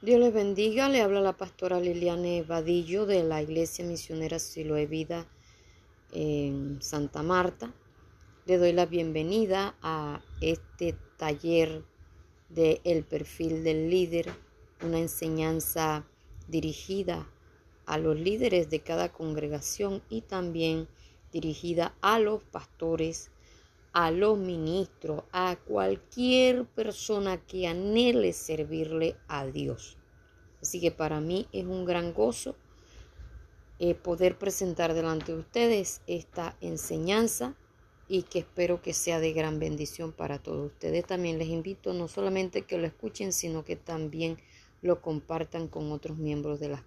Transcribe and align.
Dios 0.00 0.20
les 0.20 0.32
bendiga, 0.32 0.88
le 0.88 1.00
habla 1.00 1.20
la 1.20 1.32
pastora 1.32 1.80
Liliane 1.80 2.44
Vadillo 2.44 3.04
de 3.04 3.24
la 3.24 3.42
Iglesia 3.42 3.84
Misionera 3.84 4.38
Siloe 4.38 4.86
Vida 4.86 5.26
en 6.12 6.80
Santa 6.80 7.24
Marta. 7.24 7.74
Le 8.46 8.58
doy 8.58 8.72
la 8.72 8.86
bienvenida 8.86 9.74
a 9.82 10.22
este 10.40 10.94
taller 11.16 11.82
de 12.48 12.80
El 12.84 13.02
perfil 13.02 13.64
del 13.64 13.90
líder, 13.90 14.32
una 14.84 15.00
enseñanza 15.00 16.06
dirigida 16.46 17.28
a 17.84 17.98
los 17.98 18.16
líderes 18.16 18.70
de 18.70 18.78
cada 18.78 19.08
congregación 19.08 20.00
y 20.08 20.20
también 20.20 20.86
dirigida 21.32 21.92
a 22.02 22.20
los 22.20 22.44
pastores, 22.44 23.32
a 23.92 24.10
los 24.10 24.38
ministros, 24.38 25.24
a 25.32 25.56
cualquier 25.56 26.66
persona 26.66 27.38
que 27.38 27.66
anhele 27.66 28.32
servirle 28.32 29.16
a 29.28 29.46
Dios. 29.46 29.96
Así 30.60 30.80
que 30.80 30.90
para 30.90 31.20
mí 31.20 31.48
es 31.52 31.64
un 31.64 31.84
gran 31.84 32.12
gozo 32.12 32.56
eh, 33.78 33.94
poder 33.94 34.38
presentar 34.38 34.92
delante 34.92 35.32
de 35.32 35.38
ustedes 35.38 36.00
esta 36.06 36.56
enseñanza 36.60 37.54
y 38.08 38.22
que 38.22 38.40
espero 38.40 38.82
que 38.82 38.94
sea 38.94 39.20
de 39.20 39.32
gran 39.32 39.58
bendición 39.58 40.12
para 40.12 40.38
todos 40.38 40.72
ustedes. 40.72 41.04
También 41.06 41.38
les 41.38 41.48
invito 41.48 41.92
no 41.92 42.08
solamente 42.08 42.62
que 42.62 42.78
lo 42.78 42.86
escuchen, 42.86 43.32
sino 43.32 43.64
que 43.64 43.76
también 43.76 44.38
lo 44.82 45.00
compartan 45.00 45.68
con 45.68 45.92
otros 45.92 46.18
miembros 46.18 46.58
de 46.60 46.68
las, 46.68 46.82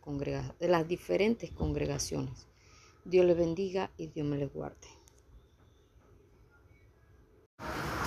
de 0.59 0.67
las 0.67 0.87
diferentes 0.87 1.51
congregaciones. 1.51 2.47
Dios 3.05 3.25
les 3.25 3.37
bendiga 3.37 3.91
y 3.97 4.07
Dios 4.07 4.27
me 4.27 4.37
les 4.37 4.53
guarde. 4.53 5.00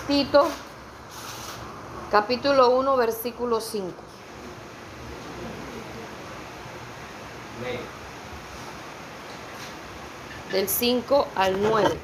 Tito, 0.07 0.49
capítulo 2.11 2.71
1, 2.71 2.97
versículo 2.97 3.61
5. 3.61 3.95
Del 10.53 10.69
5 10.69 11.29
al 11.35 11.63
9. 11.63 11.99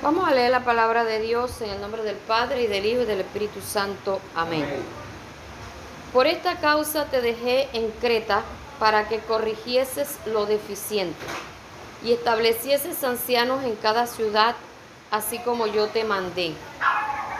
Vamos 0.00 0.26
a 0.26 0.32
leer 0.32 0.50
la 0.50 0.64
palabra 0.64 1.04
de 1.04 1.20
Dios 1.20 1.60
en 1.60 1.70
el 1.70 1.80
nombre 1.82 2.02
del 2.02 2.16
Padre 2.16 2.62
y 2.62 2.66
del 2.66 2.86
Hijo 2.86 3.02
y 3.02 3.04
del 3.04 3.20
Espíritu 3.20 3.60
Santo. 3.60 4.20
Amén. 4.34 4.64
Por 6.12 6.26
esta 6.26 6.56
causa 6.56 7.04
te 7.04 7.20
dejé 7.20 7.68
en 7.74 7.90
Creta 8.00 8.42
para 8.78 9.08
que 9.08 9.18
corrigieses 9.18 10.16
lo 10.24 10.46
deficiente 10.46 11.22
y 12.02 12.12
establecieses 12.12 13.04
ancianos 13.04 13.62
en 13.64 13.76
cada 13.76 14.06
ciudad, 14.06 14.56
así 15.10 15.38
como 15.40 15.66
yo 15.66 15.88
te 15.88 16.04
mandé. 16.04 16.54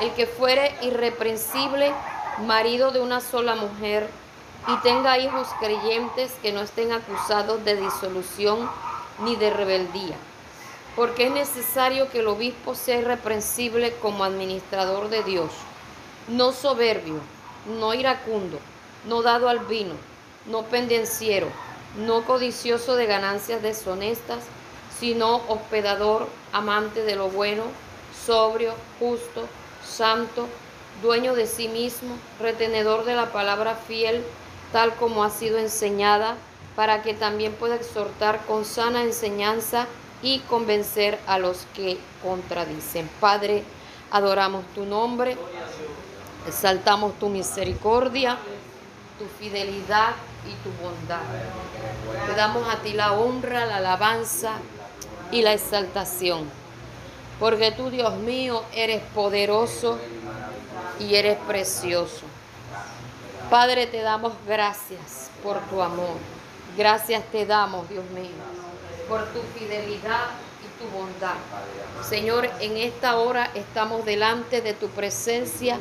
El 0.01 0.13
que 0.13 0.27
fuere 0.27 0.75
irreprensible, 0.83 1.93
marido 2.47 2.91
de 2.91 3.01
una 3.01 3.23
sola 3.23 3.55
mujer, 3.55 4.07
y 4.67 4.77
tenga 4.83 5.17
hijos 5.17 5.49
creyentes 5.61 6.33
que 6.43 6.53
no 6.53 6.61
estén 6.61 6.93
acusados 6.93 7.65
de 7.65 7.75
disolución 7.77 8.69
ni 9.21 9.35
de 9.37 9.49
rebeldía. 9.49 10.17
Porque 10.95 11.29
es 11.29 11.33
necesario 11.33 12.11
que 12.11 12.19
el 12.19 12.29
obispo 12.29 12.75
sea 12.75 12.99
irreprensible 12.99 13.95
como 14.03 14.25
administrador 14.25 15.09
de 15.09 15.23
Dios, 15.23 15.53
no 16.29 16.53
soberbio 16.53 17.38
no 17.69 17.95
iracundo, 17.95 18.59
no 19.07 19.23
dado 19.23 19.49
al 19.49 19.61
vino, 19.61 19.95
no 20.47 20.63
pendenciero, 20.65 21.49
no 21.97 22.25
codicioso 22.25 22.97
de 22.97 23.07
ganancias 23.07 23.63
deshonestas, 23.63 24.41
sino 24.99 25.43
hospedador, 25.49 26.29
amante 26.53 27.03
de 27.03 27.17
lo 27.17 27.29
bueno, 27.29 27.65
sobrio, 28.27 28.75
justo, 28.99 29.47
santo, 29.87 30.47
dueño 31.03 31.35
de 31.35 31.47
sí 31.47 31.69
mismo, 31.69 32.17
retenedor 32.41 33.05
de 33.05 33.15
la 33.15 33.27
palabra 33.27 33.75
fiel, 33.75 34.23
tal 34.73 34.95
como 34.95 35.23
ha 35.23 35.31
sido 35.31 35.59
enseñada, 35.59 36.37
para 36.75 37.03
que 37.03 37.15
también 37.15 37.53
pueda 37.55 37.77
exhortar 37.77 38.45
con 38.47 38.65
sana 38.65 39.03
enseñanza 39.03 39.87
y 40.23 40.41
convencer 40.41 41.19
a 41.27 41.39
los 41.39 41.67
que 41.75 41.99
contradicen. 42.23 43.09
Padre, 43.21 43.65
adoramos 44.11 44.65
tu 44.75 44.85
nombre. 44.85 45.37
Exaltamos 46.49 47.19
tu 47.19 47.29
misericordia, 47.29 48.39
tu 49.19 49.27
fidelidad 49.39 50.15
y 50.47 50.55
tu 50.65 50.71
bondad. 50.83 51.21
Te 52.27 52.35
damos 52.35 52.67
a 52.73 52.79
ti 52.79 52.95
la 52.95 53.13
honra, 53.13 53.67
la 53.67 53.77
alabanza 53.77 54.53
y 55.31 55.43
la 55.43 55.53
exaltación. 55.53 56.49
Porque 57.39 57.71
tú, 57.73 57.91
Dios 57.91 58.17
mío, 58.17 58.65
eres 58.73 59.03
poderoso 59.15 59.99
y 60.99 61.15
eres 61.17 61.37
precioso. 61.47 62.25
Padre, 63.51 63.87
te 63.87 64.01
damos 64.01 64.33
gracias 64.47 65.31
por 65.43 65.61
tu 65.69 65.83
amor. 65.83 66.17
Gracias 66.79 67.25
te 67.31 67.45
damos, 67.45 67.89
Dios 67.91 68.05
mío, 68.11 68.31
por 69.07 69.25
tu 69.33 69.41
fidelidad 69.59 70.29
y 70.65 70.83
tu 70.83 70.89
bondad. 70.97 71.35
Señor, 72.09 72.49
en 72.61 72.77
esta 72.79 73.17
hora 73.17 73.51
estamos 73.55 74.05
delante 74.05 74.63
de 74.63 74.75
tu 74.75 74.89
presencia 74.89 75.79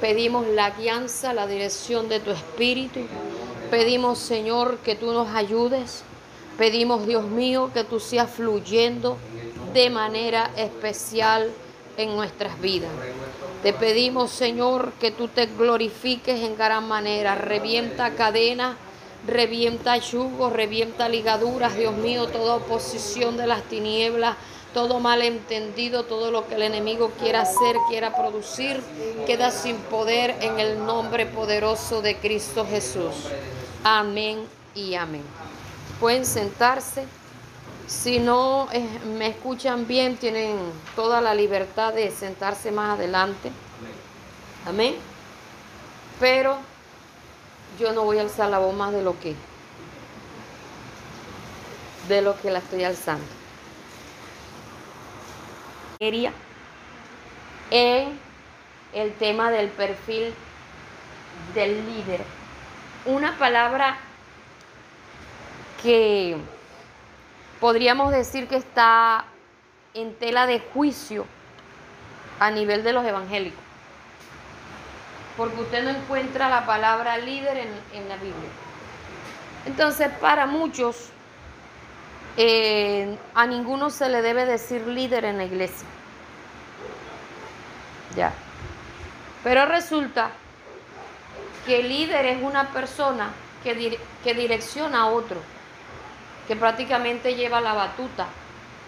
Pedimos 0.00 0.46
la 0.46 0.70
guianza, 0.70 1.32
la 1.32 1.46
dirección 1.46 2.08
de 2.08 2.20
tu 2.20 2.30
Espíritu. 2.30 3.00
Pedimos, 3.70 4.18
Señor, 4.18 4.78
que 4.78 4.94
tú 4.94 5.12
nos 5.12 5.34
ayudes. 5.34 6.02
Pedimos, 6.58 7.06
Dios 7.06 7.24
mío, 7.24 7.70
que 7.72 7.84
tú 7.84 7.98
seas 7.98 8.30
fluyendo 8.30 9.16
de 9.72 9.88
manera 9.88 10.50
especial 10.56 11.50
en 11.96 12.14
nuestras 12.14 12.60
vidas. 12.60 12.90
Te 13.62 13.72
pedimos, 13.72 14.30
Señor, 14.30 14.92
que 15.00 15.10
tú 15.10 15.28
te 15.28 15.46
glorifiques 15.46 16.40
en 16.40 16.56
gran 16.56 16.86
manera. 16.86 17.34
Revienta 17.34 18.14
cadenas, 18.14 18.76
revienta 19.26 19.96
yugos, 19.96 20.52
revienta 20.52 21.08
ligaduras, 21.08 21.76
Dios 21.76 21.96
mío, 21.96 22.26
toda 22.26 22.56
oposición 22.56 23.36
de 23.36 23.46
las 23.46 23.62
tinieblas 23.62 24.36
todo 24.76 25.00
malentendido, 25.00 26.04
todo 26.04 26.30
lo 26.30 26.46
que 26.46 26.54
el 26.54 26.60
enemigo 26.60 27.10
quiera 27.18 27.40
hacer, 27.40 27.76
quiera 27.88 28.14
producir, 28.14 28.82
queda 29.26 29.50
sin 29.50 29.78
poder 29.78 30.36
en 30.42 30.60
el 30.60 30.84
nombre 30.84 31.24
poderoso 31.24 32.02
de 32.02 32.18
Cristo 32.18 32.66
Jesús. 32.68 33.14
Amén 33.82 34.46
y 34.74 34.94
amén. 34.94 35.22
Pueden 35.98 36.26
sentarse. 36.26 37.06
Si 37.86 38.18
no 38.18 38.68
eh, 38.70 38.86
me 39.16 39.28
escuchan 39.28 39.86
bien, 39.86 40.18
tienen 40.18 40.58
toda 40.94 41.22
la 41.22 41.34
libertad 41.34 41.94
de 41.94 42.10
sentarse 42.10 42.70
más 42.70 42.98
adelante. 42.98 43.50
Amén. 44.66 44.94
Pero 46.20 46.58
yo 47.80 47.94
no 47.94 48.04
voy 48.04 48.18
a 48.18 48.20
alzar 48.20 48.50
la 48.50 48.58
voz 48.58 48.74
más 48.74 48.92
de 48.92 49.00
lo 49.00 49.18
que 49.18 49.34
de 52.08 52.20
lo 52.20 52.38
que 52.38 52.50
la 52.50 52.58
estoy 52.58 52.84
alzando 52.84 53.35
en 55.98 56.32
el 58.92 59.12
tema 59.14 59.50
del 59.50 59.68
perfil 59.68 60.34
del 61.54 61.86
líder. 61.86 62.20
Una 63.06 63.38
palabra 63.38 63.96
que 65.82 66.36
podríamos 67.60 68.12
decir 68.12 68.48
que 68.48 68.56
está 68.56 69.24
en 69.94 70.14
tela 70.14 70.46
de 70.46 70.60
juicio 70.60 71.26
a 72.40 72.50
nivel 72.50 72.84
de 72.84 72.92
los 72.92 73.04
evangélicos. 73.04 73.60
Porque 75.36 75.60
usted 75.60 75.84
no 75.84 75.90
encuentra 75.90 76.48
la 76.48 76.66
palabra 76.66 77.18
líder 77.18 77.58
en, 77.58 77.68
en 77.94 78.08
la 78.08 78.16
Biblia. 78.16 78.50
Entonces, 79.66 80.08
para 80.20 80.46
muchos, 80.46 81.10
eh, 82.36 83.16
a 83.34 83.46
ninguno 83.46 83.90
se 83.90 84.08
le 84.08 84.22
debe 84.22 84.44
decir 84.44 84.86
líder 84.86 85.24
en 85.24 85.38
la 85.38 85.44
iglesia. 85.44 85.86
Ya. 88.14 88.32
Pero 89.42 89.66
resulta 89.66 90.30
que 91.64 91.80
el 91.80 91.88
líder 91.88 92.26
es 92.26 92.42
una 92.42 92.68
persona 92.68 93.30
que, 93.62 93.98
que 94.22 94.34
direcciona 94.34 95.02
a 95.02 95.06
otro, 95.06 95.40
que 96.46 96.56
prácticamente 96.56 97.34
lleva 97.34 97.60
la 97.60 97.72
batuta, 97.72 98.26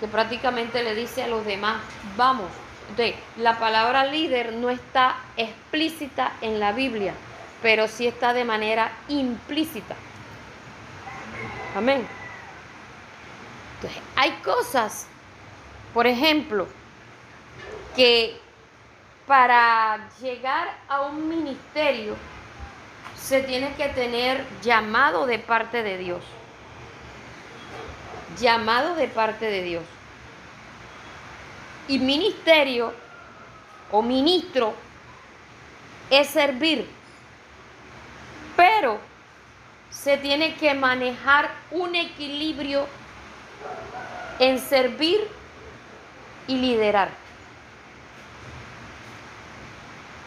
que 0.00 0.06
prácticamente 0.06 0.82
le 0.82 0.94
dice 0.94 1.24
a 1.24 1.28
los 1.28 1.44
demás, 1.44 1.76
vamos. 2.16 2.50
Entonces, 2.90 3.16
la 3.36 3.58
palabra 3.58 4.04
líder 4.04 4.52
no 4.54 4.70
está 4.70 5.16
explícita 5.36 6.32
en 6.40 6.60
la 6.60 6.72
Biblia, 6.72 7.14
pero 7.62 7.88
sí 7.88 8.06
está 8.06 8.32
de 8.32 8.44
manera 8.44 8.90
implícita. 9.08 9.94
Amén. 11.76 12.17
Entonces, 13.80 14.02
hay 14.16 14.32
cosas, 14.42 15.06
por 15.94 16.06
ejemplo, 16.08 16.66
que 17.94 18.40
para 19.26 20.08
llegar 20.20 20.68
a 20.88 21.02
un 21.02 21.28
ministerio 21.28 22.16
se 23.16 23.42
tiene 23.42 23.74
que 23.74 23.88
tener 23.88 24.44
llamado 24.62 25.26
de 25.26 25.38
parte 25.38 25.82
de 25.82 25.98
Dios. 25.98 26.22
llamado 28.40 28.94
de 28.94 29.08
parte 29.08 29.46
de 29.46 29.62
Dios. 29.62 29.84
Y 31.88 31.98
ministerio 31.98 32.92
o 33.90 34.02
ministro 34.02 34.74
es 36.10 36.28
servir. 36.28 36.88
Pero 38.56 38.98
se 39.90 40.18
tiene 40.18 40.54
que 40.54 40.74
manejar 40.74 41.50
un 41.70 41.94
equilibrio 41.96 42.86
en 44.38 44.58
servir 44.58 45.18
y 46.46 46.56
liderar. 46.56 47.10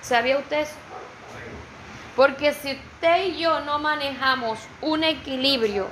¿Sabía 0.01 0.37
usted 0.37 0.61
eso? 0.61 0.75
Porque 2.15 2.53
si 2.53 2.73
usted 2.73 3.25
y 3.25 3.37
yo 3.37 3.61
no 3.61 3.79
manejamos 3.79 4.59
un 4.81 5.03
equilibrio 5.03 5.87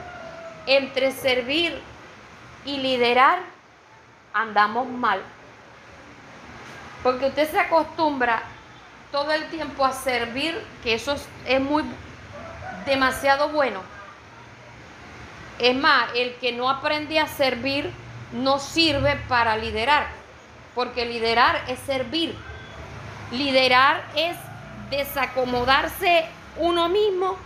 entre 0.66 1.12
servir 1.12 1.80
y 2.66 2.78
liderar, 2.78 3.40
andamos 4.34 4.88
mal. 4.88 5.22
Porque 7.02 7.28
usted 7.28 7.50
se 7.50 7.60
acostumbra 7.60 8.44
todo 9.12 9.32
el 9.32 9.48
tiempo 9.50 9.86
a 9.86 9.94
servir, 9.94 10.62
que 10.84 10.94
eso 10.94 11.16
es, 11.46 11.62
muy 11.62 11.84
demasiado 12.86 13.50
bueno. 13.50 13.82
Es 15.58 15.76
más, 15.76 16.10
el 16.16 16.36
que 16.36 16.52
no 16.52 16.70
aprende 16.70 17.20
a 17.20 17.28
servir 17.28 17.92
no 18.32 18.60
sirve 18.60 19.16
para 19.28 19.58
liderar, 19.58 20.08
porque 20.76 21.06
liderar 21.06 21.64
es 21.68 21.80
servir. 21.80 22.36
Liderar 23.32 24.04
es 24.16 24.36
desacomodarse 24.90 26.26
uno 26.58 26.90
mismo 26.90 27.38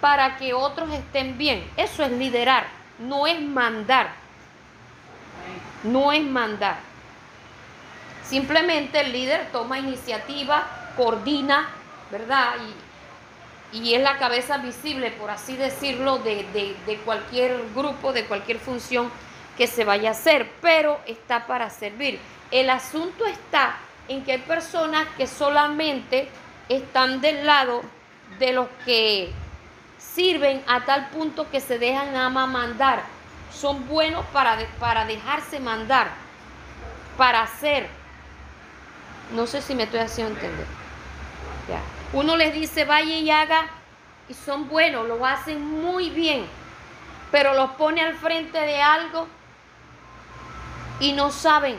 para 0.00 0.36
que 0.36 0.54
otros 0.54 0.92
estén 0.92 1.36
bien. 1.38 1.68
Eso 1.76 2.04
es 2.04 2.12
liderar, 2.12 2.66
no 2.98 3.26
es 3.26 3.40
mandar. 3.40 4.12
No 5.82 6.12
es 6.12 6.22
mandar. 6.22 6.76
Simplemente 8.24 9.00
el 9.00 9.12
líder 9.12 9.48
toma 9.50 9.78
iniciativa, 9.78 10.66
coordina, 10.96 11.68
¿verdad? 12.10 12.54
Y, 13.72 13.94
es 13.94 14.02
la 14.02 14.18
cabeza 14.18 14.58
visible, 14.58 15.12
por 15.12 15.30
así 15.30 15.56
decirlo, 15.56 16.18
de, 16.18 16.44
de 16.86 16.96
cualquier 17.04 17.56
grupo, 17.74 18.12
de 18.12 18.24
cualquier 18.24 18.58
función 18.58 19.10
que 19.60 19.66
se 19.66 19.84
vaya 19.84 20.08
a 20.08 20.12
hacer, 20.12 20.50
pero 20.62 20.98
está 21.06 21.46
para 21.46 21.68
servir. 21.68 22.18
El 22.50 22.70
asunto 22.70 23.26
está 23.26 23.76
en 24.08 24.24
que 24.24 24.32
hay 24.32 24.38
personas 24.38 25.06
que 25.18 25.26
solamente 25.26 26.30
están 26.70 27.20
del 27.20 27.44
lado 27.44 27.82
de 28.38 28.54
los 28.54 28.68
que 28.86 29.30
sirven 29.98 30.62
a 30.66 30.86
tal 30.86 31.10
punto 31.10 31.50
que 31.50 31.60
se 31.60 31.78
dejan 31.78 32.16
ama 32.16 32.46
mandar. 32.46 33.02
Son 33.52 33.86
buenos 33.86 34.24
para, 34.32 34.56
para 34.78 35.04
dejarse 35.04 35.60
mandar, 35.60 36.08
para 37.18 37.42
hacer. 37.42 37.86
No 39.34 39.46
sé 39.46 39.60
si 39.60 39.74
me 39.74 39.82
estoy 39.82 40.00
haciendo 40.00 40.36
entender. 40.36 40.66
Uno 42.14 42.34
les 42.38 42.54
dice 42.54 42.86
vaya 42.86 43.14
y 43.14 43.30
haga 43.30 43.68
y 44.26 44.32
son 44.32 44.70
buenos, 44.70 45.06
lo 45.06 45.26
hacen 45.26 45.62
muy 45.82 46.08
bien, 46.08 46.46
pero 47.30 47.52
los 47.52 47.72
pone 47.72 48.00
al 48.00 48.14
frente 48.14 48.58
de 48.58 48.80
algo 48.80 49.28
y 51.00 51.12
no 51.12 51.30
saben, 51.30 51.78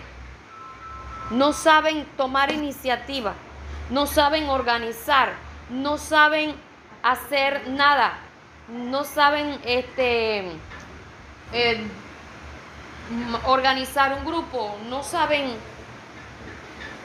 no 1.30 1.54
saben 1.54 2.06
tomar 2.18 2.52
iniciativa 2.52 3.34
no 3.92 4.08
saben 4.08 4.50
organizar, 4.50 5.34
no 5.70 5.98
saben 5.98 6.56
hacer 7.04 7.68
nada, 7.70 8.14
no 8.70 9.04
saben 9.04 9.60
este, 9.66 10.46
eh, 11.52 11.84
organizar 13.46 14.14
un 14.18 14.26
grupo, 14.26 14.78
no 14.90 15.04
saben 15.04 15.52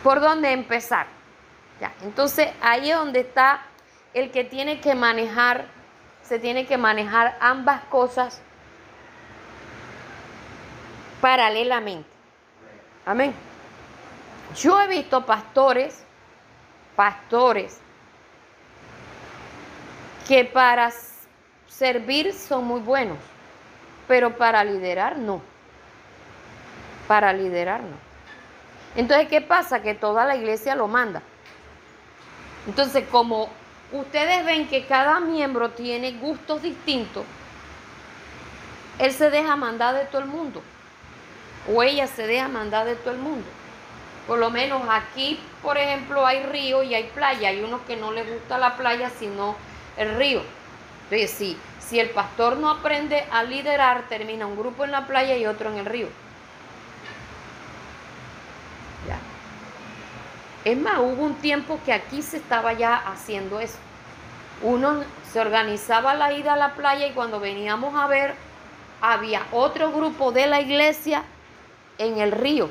por 0.05 0.21
dónde 0.21 0.53
empezar. 0.53 1.09
Ya, 1.81 1.93
entonces 2.03 2.49
ahí 2.63 2.91
es 2.91 2.97
donde 2.97 3.21
está 3.21 3.63
el 4.15 4.31
que 4.31 4.45
tiene 4.45 4.81
que 4.81 4.95
manejar, 4.95 5.67
se 6.23 6.39
tiene 6.39 6.67
que 6.67 6.79
manejar 6.79 7.37
ambas 7.41 7.83
cosas 7.91 8.41
paralelamente. 11.21 12.09
Amén. 13.05 13.35
Yo 14.55 14.81
he 14.81 14.87
visto 14.89 15.25
pastores 15.25 16.07
pastores 16.97 17.79
que 20.27 20.45
para 20.45 20.91
servir 21.69 22.33
son 22.33 22.65
muy 22.65 22.81
buenos, 22.81 23.19
pero 24.09 24.37
para 24.37 24.65
liderar 24.65 25.19
no. 25.19 25.41
Para 27.07 27.33
liderar 27.33 27.83
no. 27.83 27.97
Entonces, 28.97 29.29
¿qué 29.29 29.43
pasa? 29.43 29.83
Que 29.83 29.95
toda 29.95 30.25
la 30.25 30.35
iglesia 30.35 30.75
lo 30.75 30.89
manda. 30.89 31.23
Entonces, 32.67 33.05
como 33.09 33.49
ustedes 33.93 34.45
ven 34.45 34.67
que 34.67 34.87
cada 34.87 35.21
miembro 35.21 35.71
tiene 35.71 36.13
gustos 36.13 36.63
distintos, 36.63 37.25
él 38.99 39.13
se 39.13 39.31
deja 39.31 39.55
mandar 39.55 39.95
de 39.95 40.07
todo 40.07 40.23
el 40.23 40.29
mundo. 40.29 40.63
O 41.73 41.83
ella 41.83 42.07
se 42.07 42.27
deja 42.27 42.49
mandar 42.49 42.87
de 42.87 42.97
todo 42.97 43.13
el 43.13 43.19
mundo. 43.19 43.47
Por 44.27 44.39
lo 44.39 44.51
menos 44.51 44.83
aquí, 44.91 45.41
por 45.63 45.79
ejemplo, 45.79 46.27
hay 46.27 46.43
río 46.45 46.83
y 46.83 46.95
hay 46.95 47.05
playa. 47.05 47.49
Hay 47.49 47.63
unos 47.63 47.81
que 47.83 47.97
no 47.97 48.13
les 48.13 48.29
gusta 48.29 48.59
la 48.59 48.77
playa, 48.77 49.11
sino 49.11 49.57
el 49.97 50.17
río. 50.17 50.43
Entonces, 51.05 51.31
si, 51.31 51.57
si 51.79 52.01
el 52.01 52.11
pastor 52.11 52.57
no 52.57 52.71
aprende 52.71 53.25
a 53.31 53.45
liderar, 53.45 54.03
termina 54.09 54.47
un 54.47 54.57
grupo 54.57 54.85
en 54.85 54.91
la 54.91 55.07
playa 55.07 55.37
y 55.37 55.47
otro 55.47 55.71
en 55.71 55.79
el 55.79 55.87
río. 55.87 56.09
Es 60.65 60.77
más, 60.77 60.99
hubo 60.99 61.23
un 61.23 61.37
tiempo 61.37 61.79
que 61.85 61.93
aquí 61.93 62.23
se 62.23 62.39
estaba 62.39 62.73
ya 62.73 62.97
haciendo 62.97 63.61
eso. 63.61 63.79
Uno 64.63 65.05
se 65.33 65.39
organizaba 65.39 66.15
la 66.15 66.33
ida 66.33 66.55
a 66.55 66.57
la 66.57 66.75
playa 66.75 67.07
y 67.07 67.13
cuando 67.13 67.39
veníamos 67.39 67.95
a 67.95 68.09
ver, 68.09 68.35
había 69.01 69.43
otro 69.53 69.93
grupo 69.93 70.33
de 70.33 70.49
la 70.49 70.61
iglesia 70.61 71.23
en 71.99 72.19
el 72.19 72.33
río 72.33 72.71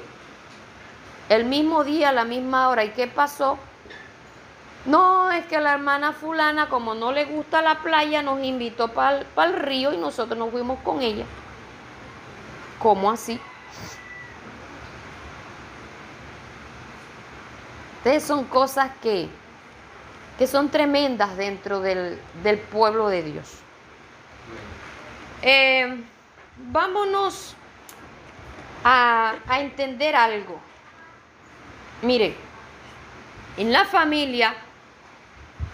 el 1.29 1.45
mismo 1.45 1.83
día, 1.83 2.09
a 2.09 2.13
la 2.13 2.25
misma 2.25 2.69
hora. 2.69 2.83
¿Y 2.83 2.89
qué 2.89 3.07
pasó? 3.07 3.57
No, 4.85 5.31
es 5.31 5.45
que 5.47 5.59
la 5.59 5.73
hermana 5.73 6.13
fulana, 6.13 6.69
como 6.69 6.93
no 6.93 7.11
le 7.11 7.25
gusta 7.25 7.61
la 7.61 7.81
playa, 7.81 8.21
nos 8.21 8.43
invitó 8.43 8.89
para 8.89 9.25
el, 9.37 9.53
río 9.53 9.93
y 9.93 9.97
nosotros 9.97 10.37
nos 10.37 10.51
fuimos 10.51 10.79
con 10.81 11.01
ella. 11.01 11.25
¿Cómo 12.79 13.09
así? 13.09 13.39
Entonces 17.97 18.23
son 18.23 18.43
cosas 18.43 18.91
que, 19.01 19.27
que 20.37 20.45
son 20.45 20.69
tremendas 20.69 21.35
dentro 21.35 21.79
del, 21.79 22.19
pueblo 22.71 23.09
de 23.09 23.23
Dios. 23.23 23.55
Eh, 25.41 26.03
vámonos 26.71 27.55
a, 28.85 29.33
a 29.47 29.59
entender 29.59 30.15
algo. 30.15 30.59
Mire, 32.03 32.35
en 33.57 33.73
la 33.73 33.85
familia, 33.85 34.53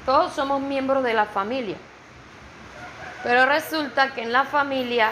todos 0.06 0.34
somos 0.34 0.62
miembros 0.62 1.04
de 1.04 1.14
la 1.14 1.26
familia. 1.26 1.76
Pero 3.22 3.46
resulta 3.46 4.14
que 4.14 4.24
en 4.24 4.32
la 4.32 4.46
familia 4.46 5.12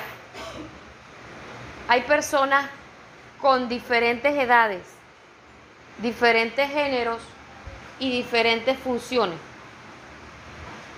hay 1.89 2.01
personas 2.01 2.65
con 3.41 3.67
diferentes 3.67 4.33
edades, 4.33 4.81
diferentes 5.97 6.69
géneros 6.71 7.21
y 7.99 8.11
diferentes 8.11 8.79
funciones. 8.79 9.37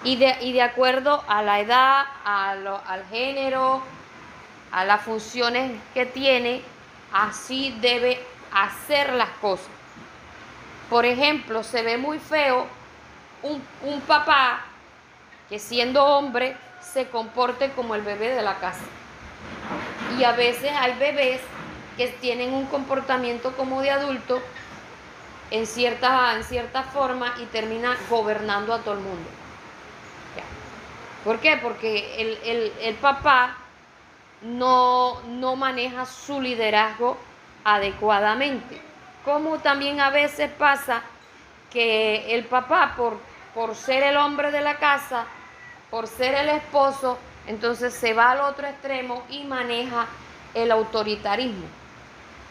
Y 0.04 0.16
de, 0.16 0.62
acuerdo 0.62 1.24
a 1.28 1.42
la 1.44 1.60
edad, 1.60 2.06
al 2.26 3.06
género, 3.10 3.82
a 4.72 4.86
las 4.86 5.02
funciones 5.02 5.72
que 5.94 6.06
tiene, 6.06 6.64
así 7.12 7.78
debe 7.82 8.22
hacer 8.52 9.14
las 9.14 9.30
cosas. 9.42 9.70
Por 10.90 11.06
ejemplo, 11.06 11.64
se 11.64 11.84
ve 11.84 11.98
muy 11.98 12.20
feo 12.20 12.68
un, 13.44 14.02
papá 14.02 14.66
que 15.50 15.58
siendo 15.58 16.04
hombre 16.04 16.56
se 16.82 17.08
comporte 17.08 17.72
como 17.72 17.96
el 17.96 18.02
bebé 18.02 18.36
de 18.36 18.42
la 18.42 18.56
casa. 18.60 18.84
Y 20.18 20.24
a 20.24 20.34
veces 20.34 20.72
hay 20.78 20.94
bebés 20.94 21.42
que 21.98 22.08
tienen 22.08 22.54
un 22.54 22.66
comportamiento 22.66 23.56
como 23.56 23.82
de 23.82 23.92
adulto 23.92 24.42
en 25.50 25.66
cierta, 25.66 26.36
en 26.36 26.44
cierta 26.44 26.84
forma 26.84 27.34
y 27.42 27.46
termina 27.46 27.96
gobernando 28.10 28.74
a 28.74 28.80
todo 28.80 28.96
el 28.96 29.02
mundo. 29.02 29.30
¿Por 31.24 31.40
qué? 31.40 31.58
Porque 31.58 32.72
el, 32.82 32.96
papá 32.96 33.58
no, 34.42 35.22
no 35.22 35.56
maneja 35.56 36.06
su 36.06 36.42
liderazgo 36.42 37.18
adecuadamente. 37.64 38.82
Como 39.24 39.60
también 39.60 40.00
a 40.00 40.10
veces 40.10 40.50
pasa 40.52 41.02
que 41.72 42.36
el 42.36 42.46
papá, 42.46 42.94
por, 42.98 43.18
por 43.54 43.76
ser 43.76 44.04
el 44.04 44.18
hombre 44.18 44.52
de 44.52 44.62
la 44.62 44.78
casa, 44.78 45.26
por 45.90 46.08
ser 46.08 46.34
el 46.36 46.50
esposo, 46.50 47.18
entonces 47.48 47.94
se 47.94 48.14
va 48.14 48.32
al 48.32 48.42
otro 48.42 48.68
extremo 48.68 49.24
y 49.30 49.44
maneja 49.44 50.08
el 50.54 50.72
autoritarismo. 50.72 51.66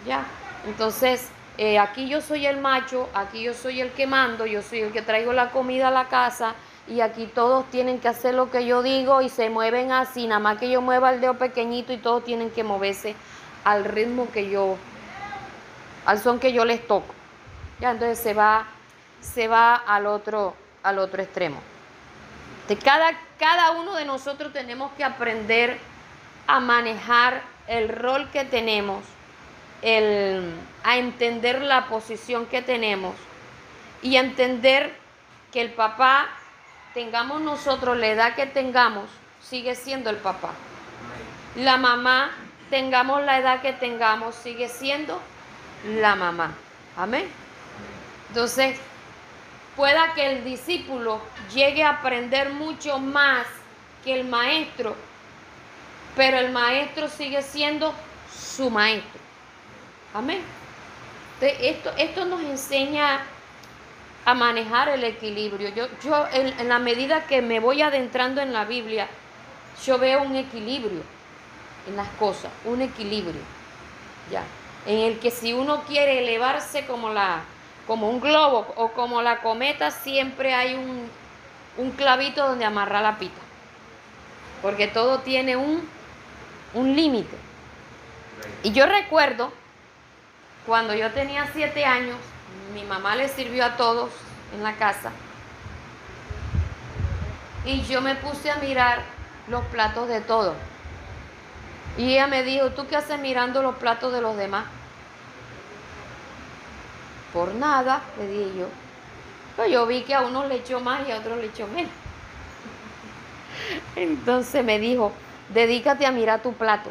¿Ya? 0.07 0.25
Entonces, 0.67 1.29
eh, 1.59 1.79
aquí 1.79 2.09
yo 2.09 2.21
soy 2.21 2.47
el 2.47 2.59
macho, 2.59 3.09
aquí 3.15 3.43
yo 3.43 3.53
soy 3.53 3.81
el 3.81 3.91
que 3.93 4.07
mando, 4.07 4.47
yo 4.47 4.63
soy 4.63 4.81
el 4.81 4.93
que 4.93 5.03
traigo 5.03 5.33
la 5.33 5.51
comida 5.51 5.89
a 5.89 5.91
la 5.91 6.07
casa 6.07 6.55
y 6.91 7.03
aquí 7.03 7.27
todos 7.27 7.65
tienen 7.71 8.01
que 8.01 8.09
hacer 8.09 8.35
lo 8.35 8.51
que 8.51 8.67
yo 8.67 8.83
digo 8.83 9.23
y 9.23 9.29
se 9.29 9.49
mueven 9.49 9.93
así, 9.93 10.27
nada 10.27 10.41
más 10.41 10.59
que 10.59 10.69
yo 10.69 10.83
mueva 10.83 11.11
el 11.13 11.21
dedo 11.21 11.35
pequeñito 11.35 11.93
y 11.93 11.99
todos 11.99 12.25
tienen 12.25 12.51
que 12.51 12.65
moverse 12.65 13.15
al 13.65 13.85
ritmo 13.85 14.29
que 14.33 14.51
yo, 14.51 14.77
al 16.05 16.19
son 16.19 16.41
que 16.41 16.53
yo 16.53 16.65
les 16.65 16.85
toco. 16.87 17.15
Ya, 17.81 17.93
entonces 17.93 18.19
se 18.19 18.35
va, 18.35 18.67
se 19.21 19.47
va 19.47 19.77
al 19.77 20.07
otro, 20.07 20.57
al 20.83 20.99
otro 20.99 21.23
extremo. 21.23 21.61
De 22.67 22.77
cada, 22.77 23.13
cada 23.39 23.71
uno 23.71 23.95
de 23.95 24.05
nosotros 24.05 24.53
tenemos 24.53 24.91
que 24.93 25.05
aprender 25.05 25.79
a 26.49 26.59
manejar 26.59 27.43
el 27.69 27.89
rol 27.89 28.29
que 28.33 28.45
tenemos, 28.45 29.05
el, 29.83 30.53
a 30.83 30.99
entender 30.99 31.63
la 31.63 31.87
posición 31.87 32.47
que 32.47 32.63
tenemos 32.63 33.15
y 34.03 34.17
entender 34.17 34.93
que 35.53 35.61
el 35.61 35.73
papá, 35.73 36.29
tengamos 36.95 37.41
nosotros 37.41 37.97
la 37.97 38.09
edad 38.09 38.35
que 38.35 38.47
tengamos, 38.47 39.09
sigue 39.43 39.75
siendo 39.75 40.11
el 40.11 40.17
papá. 40.17 40.51
La 41.57 41.77
mamá, 41.77 42.31
tengamos 42.69 43.23
la 43.25 43.39
edad 43.39 43.61
que 43.63 43.73
tengamos, 43.73 44.35
sigue 44.35 44.69
siendo 44.69 45.21
la 45.85 46.15
mamá. 46.15 46.53
Amén. 46.97 47.27
Entonces, 48.29 48.79
pueda 49.77 50.15
que 50.15 50.31
el 50.31 50.45
discípulo 50.45 51.21
llegue 51.53 51.83
a 51.83 51.91
aprender 51.91 52.51
mucho 52.51 52.99
más 52.99 53.47
que 54.05 54.19
el 54.19 54.27
maestro, 54.27 54.95
pero 56.17 56.39
el 56.39 56.53
maestro 56.53 57.09
sigue 57.09 57.43
siendo 57.43 57.93
su 58.33 58.71
maestro. 58.71 59.21
Amén. 60.15 60.43
esto, 61.41 61.93
esto 61.97 62.25
nos 62.25 62.43
enseña 62.43 63.21
a 64.31 64.35
manejar 64.35 64.89
el 64.89 65.03
equilibrio. 65.05 65.71
Yo, 65.71 65.89
yo 66.03 66.27
en, 66.33 66.69
la 66.69 66.79
medida 66.79 67.27
que 67.27 67.43
me 67.43 67.59
voy 67.59 67.83
adentrando 67.83 68.41
en 68.41 68.53
la 68.53 68.65
Biblia, 68.65 69.09
yo 69.85 69.99
veo 69.99 70.23
un 70.23 70.37
equilibrio 70.37 71.03
en 71.89 71.97
las 71.97 72.09
cosas, 72.11 72.51
un 72.65 72.81
equilibrio, 72.81 73.41
ya, 74.31 74.45
en 74.87 74.99
el 74.99 75.19
que 75.19 75.31
si 75.31 75.53
uno 75.53 75.83
quiere 75.83 76.21
elevarse 76.21 76.87
como 76.87 77.11
la, 77.11 77.43
como 77.87 78.09
un 78.09 78.21
globo 78.21 78.73
o 78.77 78.93
como 78.93 79.21
la 79.21 79.41
cometa, 79.41 79.91
siempre 79.91 80.55
hay 80.55 80.75
un, 80.75 81.11
clavito 81.97 82.47
donde 82.47 82.65
amarrar 82.65 83.03
la 83.03 83.19
pita. 83.19 83.41
Porque 84.63 84.87
todo 84.87 85.21
tiene 85.21 85.57
un, 85.57 85.89
un 86.75 86.95
límite. 86.95 87.37
Y 88.63 88.73
yo 88.73 88.85
recuerdo, 88.87 89.51
cuando 90.67 90.95
yo 90.95 91.11
tenía 91.13 91.49
siete 91.53 91.85
años, 91.87 92.17
mi 92.75 92.85
mamá 92.85 93.17
le 93.17 93.29
sirvió 93.29 93.65
a 93.65 93.77
todos 93.77 94.11
en 94.55 94.63
la 94.63 94.77
casa. 94.77 95.11
Y 97.65 97.83
yo 97.83 98.01
me 98.01 98.15
puse 98.15 98.51
a 98.51 98.57
mirar 98.57 99.03
los 99.49 99.65
platos 99.67 100.09
de 100.09 100.21
todos. 100.21 100.55
Y 101.99 102.13
ella 102.13 102.27
me 102.27 102.43
dijo, 102.43 102.71
¿tú 102.71 102.87
qué 102.87 102.97
haces 102.97 103.19
mirando 103.19 103.63
los 103.63 103.77
platos 103.77 104.13
de 104.13 104.21
los 104.21 104.37
demás? 104.37 104.65
Por 107.33 107.55
nada, 107.55 108.03
le 108.19 108.27
dije 108.27 108.59
yo. 108.61 108.67
Pero 109.57 109.69
yo 109.69 109.87
vi 109.87 110.03
que 110.03 110.15
a 110.15 110.23
unos 110.23 110.49
le 110.49 110.57
echó 110.57 110.81
más 110.81 111.07
y 111.07 111.13
a 111.13 111.19
otros 111.19 111.39
le 111.39 111.47
echó 111.47 111.67
menos. 111.67 111.93
Entonces 113.97 114.65
me 114.65 114.79
dijo, 114.79 115.13
dedícate 115.51 116.07
a 116.07 116.13
mirar 116.13 116.43
tu 116.43 116.53
plato. 116.55 116.91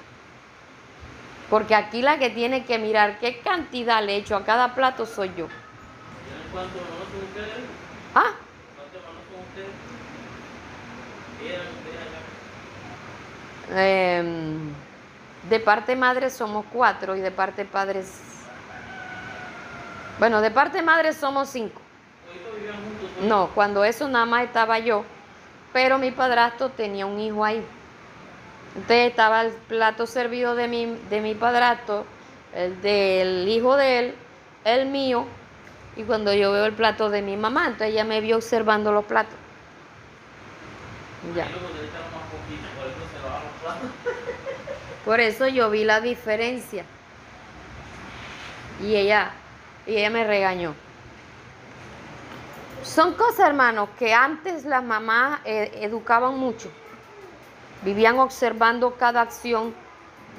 Porque 1.50 1.76
aquí 1.76 2.02
la 2.02 2.20
que 2.20 2.30
tiene 2.30 2.66
que 2.66 2.78
mirar 2.78 3.20
qué 3.20 3.40
cantidad 3.40 4.04
le 4.04 4.16
echo 4.16 4.36
a 4.36 4.44
cada 4.44 4.76
plato 4.76 5.06
soy 5.06 5.32
yo. 5.36 5.48
¿Cuántos 6.52 6.76
hermanos 6.76 7.08
son 7.12 7.24
ustedes? 7.24 7.66
¿Ah? 8.16 8.32
¿Cuántos 8.76 9.02
hermanos 9.02 9.24
son 9.32 9.42
ustedes? 9.48 9.90
Eh, 13.72 14.24
de 15.50 15.60
parte 15.60 15.96
madre 15.96 16.30
somos 16.30 16.66
cuatro 16.72 17.16
y 17.16 17.22
de 17.22 17.32
parte 17.32 17.66
padre 17.66 18.04
bueno, 20.20 20.42
de 20.42 20.52
parte 20.52 20.82
madre 20.82 21.14
somos 21.14 21.48
cinco. 21.48 21.80
No, 23.22 23.50
cuando 23.56 23.86
eso 23.86 24.08
nada 24.10 24.26
más 24.26 24.44
estaba 24.44 24.78
yo, 24.78 25.06
pero 25.72 25.98
mi 25.98 26.12
padrastro 26.12 26.70
tenía 26.70 27.06
un 27.06 27.18
hijo 27.22 27.46
ahí. 27.46 27.66
Entonces 28.76 29.10
estaba 29.10 29.42
el 29.42 29.52
plato 29.52 30.06
servido 30.06 30.56
de 30.56 30.68
mi, 30.68 30.86
de 31.10 31.22
mi 31.22 31.36
padrastro, 31.36 32.06
el 32.54 32.82
del 32.82 33.48
hijo 33.48 33.76
de 33.76 34.00
él, 34.00 34.16
el 34.64 34.88
mío, 34.88 35.26
y 35.96 36.04
cuando 36.04 36.34
yo 36.34 36.52
veo 36.52 36.66
el 36.66 36.74
plato 36.74 37.10
de 37.10 37.22
mi 37.22 37.36
mamá, 37.36 37.66
entonces 37.66 37.90
ella 37.90 38.06
me 38.06 38.22
vio 38.22 38.38
observando 38.38 38.92
los 38.92 39.06
platos. 39.06 39.36
Ya. 41.36 41.46
Por 45.06 45.20
eso 45.20 45.48
yo 45.48 45.70
vi 45.70 45.84
la 45.84 46.00
diferencia. 46.00 46.86
Y 48.82 48.96
ella 48.96 49.34
y 49.90 49.98
ella 49.98 50.12
me 50.12 50.24
regañó. 50.24 50.76
Son 52.84 53.14
cosas, 53.14 53.48
hermanos, 53.48 53.90
que 53.98 54.14
antes 54.14 54.66
las 54.66 54.84
mamás 54.84 55.40
eh, 55.46 55.72
educaban 55.82 56.38
mucho. 56.38 56.72
Vivían 57.84 58.20
observando 58.20 58.96
cada 58.96 59.22
acción 59.22 59.74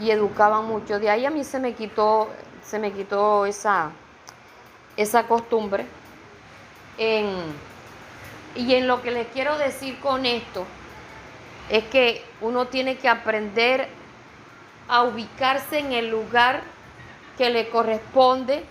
y 0.00 0.10
educaban 0.10 0.66
mucho. 0.66 0.98
De 0.98 1.10
ahí 1.10 1.26
a 1.26 1.30
mí 1.30 1.44
se 1.44 1.58
me 1.58 1.74
quitó, 1.74 2.28
se 2.62 2.78
me 2.78 2.92
quitó 2.92 3.46
esa, 3.46 3.90
esa 4.96 5.26
costumbre. 5.26 5.86
y 6.98 8.74
en 8.74 8.86
lo 8.86 9.00
que 9.00 9.10
les 9.10 9.28
quiero 9.28 9.56
decir 9.56 9.98
con 10.00 10.26
esto 10.26 10.66
es 11.70 11.84
que 11.84 12.24
uno 12.40 12.66
tiene 12.66 12.96
que 12.96 13.08
aprender 13.08 13.88
a 14.88 15.04
ubicarse 15.04 15.78
en 15.78 15.92
el 15.92 16.10
lugar 16.10 16.62
que 17.38 17.48
le 17.48 17.70
corresponde 17.70 18.64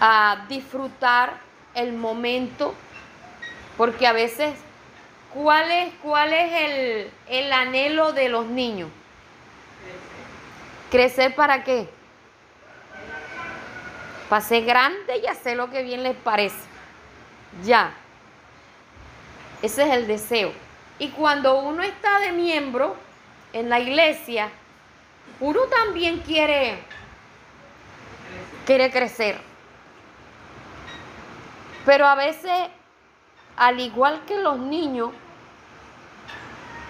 a 0.00 0.46
disfrutar 0.48 1.40
el 1.74 1.92
momento, 1.92 2.74
porque 3.76 4.06
a 4.06 4.12
veces, 4.12 4.54
¿cuál 5.34 5.70
es, 5.70 5.92
cuál 6.02 6.32
es 6.32 6.52
el, 6.62 7.10
el 7.28 7.52
anhelo 7.52 8.12
de 8.12 8.28
los 8.28 8.46
niños? 8.46 8.88
¿Crecer 10.90 11.34
para 11.34 11.64
qué? 11.64 11.88
Para 14.28 14.40
ser 14.40 14.64
grande 14.64 15.18
y 15.18 15.26
hacer 15.26 15.56
lo 15.56 15.68
que 15.68 15.82
bien 15.82 16.02
les 16.02 16.16
parece. 16.16 16.56
Ya. 17.64 17.92
Ese 19.60 19.82
es 19.82 19.90
el 19.90 20.06
deseo. 20.06 20.52
Y 20.98 21.08
cuando 21.10 21.58
uno 21.60 21.82
está 21.82 22.20
de 22.20 22.32
miembro 22.32 22.96
en 23.52 23.68
la 23.68 23.80
iglesia, 23.80 24.48
uno 25.40 25.60
también 25.62 26.20
quiere, 26.20 26.78
quiere 28.64 28.90
crecer. 28.90 29.38
Pero 31.84 32.06
a 32.06 32.14
veces, 32.14 32.52
al 33.56 33.80
igual 33.80 34.22
que 34.26 34.36
los 34.40 34.58
niños, 34.58 35.10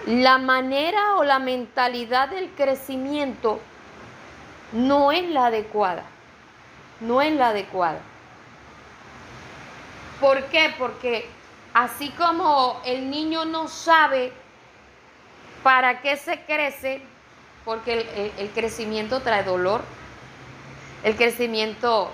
la 0.06 0.38
manera 0.38 1.16
o 1.16 1.24
la 1.24 1.38
mentalidad 1.38 2.28
del 2.28 2.50
crecimiento 2.50 3.60
no 4.72 5.12
es 5.12 5.28
la 5.30 5.46
adecuada. 5.46 6.04
No 7.00 7.22
es 7.22 7.32
la 7.34 7.48
adecuada. 7.48 8.00
¿Por 10.20 10.44
qué? 10.44 10.74
Porque 10.78 11.28
así 11.72 12.10
como 12.10 12.80
el 12.84 13.10
niño 13.10 13.44
no 13.44 13.68
sabe 13.68 14.32
para 15.62 16.02
qué 16.02 16.16
se 16.16 16.40
crece, 16.42 17.00
porque 17.64 18.32
el, 18.38 18.50
crecimiento 18.50 19.20
trae 19.20 19.42
dolor, 19.42 19.82
el 21.02 21.16
crecimiento 21.16 22.10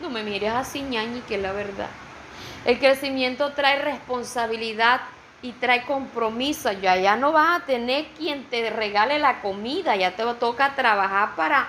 no 0.00 0.10
me 0.10 0.24
mires 0.24 0.52
así, 0.52 0.82
ñañi, 0.82 1.20
que 1.20 1.36
es 1.36 1.42
la 1.42 1.52
verdad. 1.52 1.88
El 2.64 2.78
crecimiento 2.78 3.52
trae 3.52 3.78
responsabilidad 3.80 5.02
y 5.42 5.52
trae 5.52 5.84
compromiso. 5.84 6.72
Ya, 6.72 6.96
ya 6.96 7.16
no 7.16 7.32
vas 7.32 7.60
a 7.60 7.64
tener 7.66 8.06
quien 8.16 8.44
te 8.44 8.70
regale 8.70 9.18
la 9.18 9.40
comida, 9.40 9.96
ya 9.96 10.14
te 10.16 10.22
toca 10.34 10.74
trabajar 10.74 11.34
para 11.34 11.68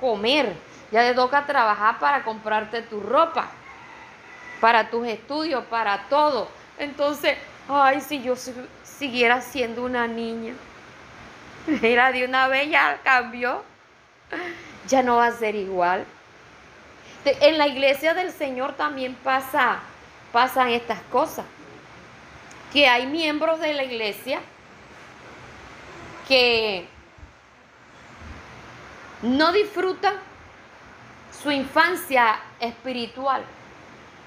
comer, 0.00 0.52
ya 0.90 1.02
te 1.02 1.14
toca 1.14 1.46
trabajar 1.46 1.98
para 1.98 2.24
comprarte 2.24 2.82
tu 2.82 3.00
ropa, 3.00 3.48
para 4.60 4.90
tus 4.90 5.06
estudios, 5.06 5.64
para 5.66 6.08
todo. 6.08 6.48
Entonces, 6.78 7.36
ay, 7.68 8.00
si 8.00 8.22
yo 8.22 8.34
siguiera 8.82 9.40
siendo 9.42 9.84
una 9.84 10.08
niña, 10.08 10.54
mira, 11.66 12.10
de 12.10 12.24
una 12.24 12.48
vez 12.48 12.70
ya 12.70 12.98
cambió, 13.04 13.62
ya 14.88 15.02
no 15.02 15.16
va 15.16 15.26
a 15.26 15.32
ser 15.32 15.54
igual. 15.54 16.04
En 17.24 17.56
la 17.56 17.68
iglesia 17.68 18.14
del 18.14 18.32
Señor 18.32 18.72
también 18.72 19.14
pasa, 19.14 19.78
pasan 20.32 20.70
estas 20.70 21.00
cosas. 21.02 21.44
Que 22.72 22.86
hay 22.88 23.06
miembros 23.06 23.60
de 23.60 23.74
la 23.74 23.84
iglesia 23.84 24.40
que 26.26 26.86
no 29.22 29.52
disfrutan 29.52 30.14
su 31.42 31.50
infancia 31.50 32.40
espiritual, 32.60 33.42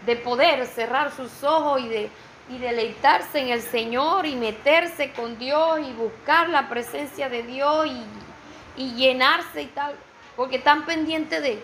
de 0.06 0.16
poder 0.16 0.66
cerrar 0.68 1.12
sus 1.16 1.44
ojos 1.44 1.82
y 1.82 1.88
de 1.88 2.10
y 2.50 2.58
deleitarse 2.60 3.40
en 3.40 3.50
el 3.50 3.62
Señor 3.62 4.26
y 4.26 4.36
meterse 4.36 5.12
con 5.12 5.38
Dios 5.40 5.80
y 5.80 5.92
buscar 5.94 6.50
la 6.50 6.70
presencia 6.70 7.28
de 7.28 7.44
Dios 7.44 7.88
y, 7.88 8.84
y 8.84 8.94
llenarse 8.94 9.64
y 9.64 9.68
tal, 9.68 9.96
porque 10.36 10.58
están 10.58 10.86
pendientes 10.86 11.42
de, 11.42 11.62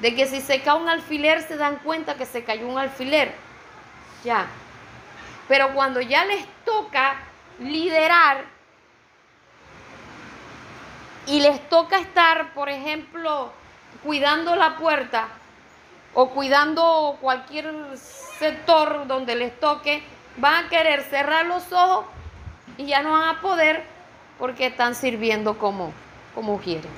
de 0.00 0.14
que 0.14 0.26
si 0.26 0.40
se 0.40 0.62
cae 0.62 0.76
un 0.76 0.88
alfiler 0.88 1.42
se 1.42 1.56
dan 1.56 1.76
cuenta 1.76 2.14
que 2.14 2.24
se 2.24 2.44
cayó 2.44 2.66
un 2.66 2.78
alfiler. 2.78 3.32
Ya. 4.24 4.46
Pero 5.48 5.74
cuando 5.74 6.00
ya 6.00 6.24
les 6.24 6.46
toca 6.64 7.16
liderar 7.58 8.44
y 11.26 11.40
les 11.40 11.68
toca 11.68 11.98
estar, 11.98 12.52
por 12.54 12.68
ejemplo, 12.68 13.52
cuidando 14.02 14.56
la 14.56 14.76
puerta 14.76 15.28
o 16.14 16.30
cuidando 16.30 17.18
cualquier 17.20 17.72
sector 17.96 19.06
donde 19.06 19.34
les 19.34 19.58
toque, 19.58 20.02
van 20.36 20.66
a 20.66 20.68
querer 20.68 21.02
cerrar 21.02 21.46
los 21.46 21.72
ojos 21.72 22.06
y 22.76 22.86
ya 22.86 23.02
no 23.02 23.12
van 23.12 23.36
a 23.36 23.40
poder 23.40 23.84
porque 24.38 24.66
están 24.66 24.94
sirviendo 24.94 25.58
como, 25.58 25.92
como 26.34 26.58
quieren. 26.58 26.90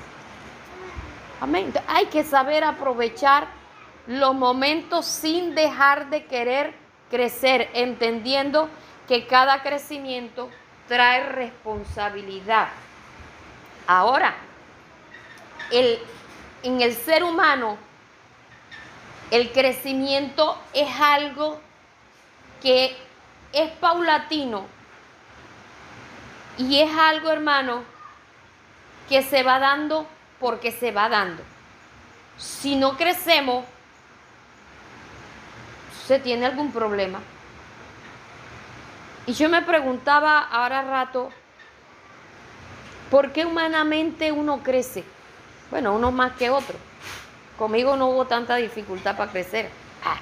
Amén. 1.39 1.71
Hay 1.87 2.07
que 2.07 2.23
saber 2.23 2.63
aprovechar 2.63 3.47
los 4.07 4.33
momentos 4.33 5.05
sin 5.05 5.53
dejar 5.53 6.09
de 6.09 6.25
querer 6.25 6.73
crecer, 7.09 7.69
entendiendo 7.73 8.69
que 9.07 9.27
cada 9.27 9.63
crecimiento 9.63 10.49
trae 10.87 11.23
responsabilidad. 11.23 12.69
Ahora, 13.87 14.35
el, 15.71 15.99
en 16.63 16.81
el 16.81 16.93
ser 16.93 17.23
humano, 17.23 17.77
el 19.31 19.51
crecimiento 19.51 20.57
es 20.73 20.89
algo 20.99 21.59
que 22.61 22.95
es 23.53 23.69
paulatino 23.71 24.65
y 26.57 26.79
es 26.81 26.95
algo, 26.97 27.29
hermano, 27.29 27.83
que 29.09 29.21
se 29.21 29.43
va 29.43 29.59
dando 29.59 30.07
porque 30.39 30.71
se 30.71 30.91
va 30.91 31.09
dando. 31.09 31.43
Si 32.37 32.75
no 32.75 32.97
crecemos, 32.97 33.65
se 36.07 36.19
tiene 36.19 36.45
algún 36.45 36.71
problema. 36.71 37.19
Y 39.25 39.33
yo 39.33 39.49
me 39.49 39.61
preguntaba 39.61 40.39
ahora 40.39 40.81
rato, 40.83 41.29
¿por 43.11 43.33
qué 43.33 43.45
humanamente 43.45 44.31
uno 44.31 44.63
crece? 44.63 45.03
Bueno, 45.69 45.93
uno 45.93 46.11
más 46.13 46.31
que 46.33 46.49
otro. 46.49 46.77
Conmigo 47.57 47.97
no 47.97 48.07
hubo 48.07 48.25
tanta 48.25 48.55
dificultad 48.55 49.17
para 49.17 49.31
crecer. 49.31 49.69
Ah. 50.05 50.17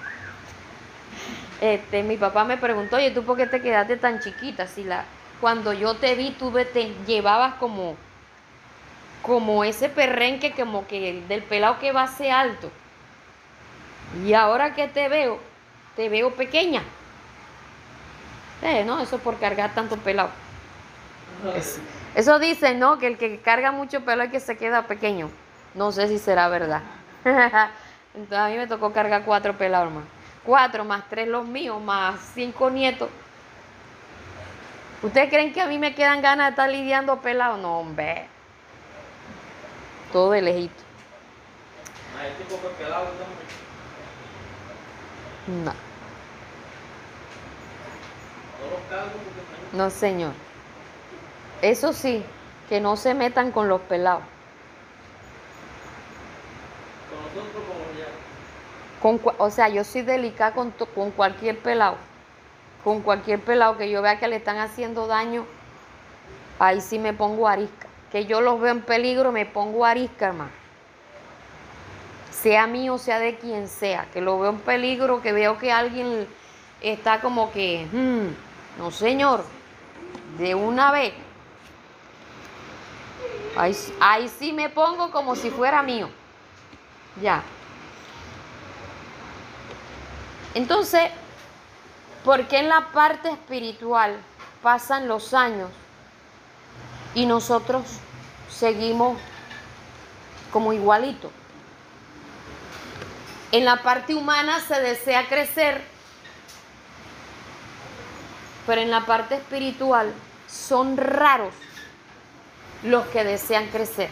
Este, 1.62 2.02
mi 2.02 2.18
papá 2.18 2.46
me 2.46 2.58
preguntó, 2.58 2.96
oye, 2.96 3.12
¿tú 3.12 3.24
por 3.24 3.38
qué 3.38 3.46
te 3.46 3.62
quedaste 3.62 3.98
tan 3.98 4.20
chiquita? 4.20 4.66
Si 4.66 4.84
la, 4.84 5.06
cuando 5.40 5.72
yo 5.72 5.94
te 5.94 6.16
vi, 6.16 6.32
tú 6.32 6.52
te 6.52 6.96
llevabas 7.06 7.56
como, 7.56 7.96
como 9.22 9.64
ese 9.64 9.88
perrenque, 9.88 10.54
como 10.54 10.88
que 10.88 11.24
del 11.28 11.44
pelado 11.44 11.78
que 11.78 11.92
va 11.92 12.04
a 12.04 12.08
ser 12.08 12.32
alto. 12.32 12.72
Y 14.26 14.34
ahora 14.34 14.74
que 14.74 14.88
te 14.88 15.10
veo, 15.10 15.40
te 15.96 16.10
veo 16.10 16.32
pequeña. 16.32 16.84
Eh, 18.62 18.84
no, 18.84 19.00
eso 19.00 19.20
por 19.20 19.38
cargar 19.38 19.74
tanto 19.74 19.98
pelado. 19.98 20.30
Eso, 21.56 21.80
eso 22.16 22.40
dice, 22.40 22.74
¿no? 22.74 22.98
Que 22.98 23.08
el 23.08 23.18
que 23.18 23.40
carga 23.40 23.72
mucho 23.72 24.02
pelo 24.02 24.24
es 24.24 24.32
que 24.32 24.40
se 24.40 24.58
queda 24.58 24.88
pequeño. 24.88 25.30
No 25.74 25.92
sé 25.92 26.08
si 26.08 26.18
será 26.18 26.48
verdad. 26.48 26.82
Entonces 28.14 28.38
a 28.38 28.48
mí 28.48 28.58
me 28.58 28.68
tocó 28.68 28.94
cargar 28.94 29.24
cuatro 29.24 29.58
pelados 29.58 29.92
más. 29.92 30.04
Cuatro 30.44 30.86
más 30.86 31.04
tres 31.10 31.28
los 31.28 31.46
míos, 31.46 31.82
más 31.82 32.20
cinco 32.34 32.70
nietos. 32.70 33.10
¿Ustedes 35.02 35.30
creen 35.30 35.52
que 35.52 35.62
a 35.62 35.68
mí 35.68 35.78
me 35.78 35.94
quedan 35.94 36.22
ganas 36.22 36.48
de 36.48 36.50
estar 36.52 36.70
lidiando 36.70 37.20
pelados? 37.20 37.60
No, 37.60 37.80
hombre. 37.80 38.28
Todo 40.12 40.32
de 40.32 40.42
lejito. 40.42 40.84
No. 45.48 45.74
No, 49.74 49.90
señor. 49.90 50.32
Eso 51.62 51.94
sí, 51.94 52.24
que 52.70 52.80
no 52.80 52.96
se 52.96 53.14
metan 53.14 53.52
con 53.52 53.68
los 53.68 53.82
pelados. 53.82 54.24
Con, 59.02 59.22
o 59.38 59.50
sea, 59.52 59.70
yo 59.70 59.84
soy 59.84 60.02
delicada 60.02 60.54
con, 60.54 60.72
con 60.72 61.12
cualquier 61.12 61.60
pelado. 61.60 61.98
Con 62.84 63.02
cualquier 63.02 63.40
pelado 63.40 63.78
que 63.78 63.90
yo 63.90 64.02
vea 64.02 64.20
que 64.20 64.28
le 64.28 64.38
están 64.38 64.58
haciendo 64.58 65.08
daño, 65.08 65.46
ahí 66.60 66.82
sí 66.82 66.98
me 66.98 67.14
pongo 67.14 67.48
arisca. 67.48 67.88
Que 68.12 68.26
yo 68.26 68.42
los 68.42 68.60
veo 68.60 68.72
en 68.72 68.82
peligro, 68.82 69.32
me 69.32 69.46
pongo 69.46 69.86
arisca, 69.86 70.28
hermano. 70.28 70.65
Sea 72.46 72.68
mío, 72.68 73.00
sea 73.00 73.18
de 73.18 73.40
quien 73.40 73.68
sea. 73.68 74.06
Que 74.14 74.22
lo 74.22 74.40
veo 74.40 74.52
en 74.52 74.60
peligro, 74.60 75.20
que 75.20 75.34
veo 75.34 75.58
que 75.58 75.72
alguien 75.72 76.28
está 76.80 77.20
como 77.20 77.52
que, 77.52 77.88
hmm, 77.92 78.80
no 78.80 78.92
señor, 78.92 79.44
de 80.38 80.54
una 80.54 80.92
vez. 80.92 81.12
Ahí, 83.58 83.76
ahí 84.00 84.30
sí 84.30 84.54
me 84.54 84.70
pongo 84.70 85.10
como 85.10 85.36
si 85.36 85.50
fuera 85.50 85.82
mío. 85.82 86.08
Ya. 87.20 87.42
Entonces, 90.54 91.10
¿por 92.24 92.48
qué 92.48 92.60
en 92.60 92.70
la 92.70 92.92
parte 92.94 93.32
espiritual 93.32 94.20
pasan 94.62 95.08
los 95.08 95.34
años 95.34 95.72
y 97.16 97.26
nosotros 97.26 97.86
seguimos 98.52 99.18
como 100.52 100.74
igualito? 100.74 101.32
En 103.56 103.64
la 103.64 103.82
parte 103.82 104.14
humana 104.14 104.60
se 104.60 104.82
desea 104.82 105.30
crecer, 105.30 105.82
pero 108.68 108.82
en 108.82 108.92
la 108.92 109.06
parte 109.06 109.36
espiritual 109.36 110.14
son 110.46 110.98
raros 110.98 111.54
los 112.84 113.08
que 113.08 113.24
desean 113.24 113.68
crecer. 113.68 114.10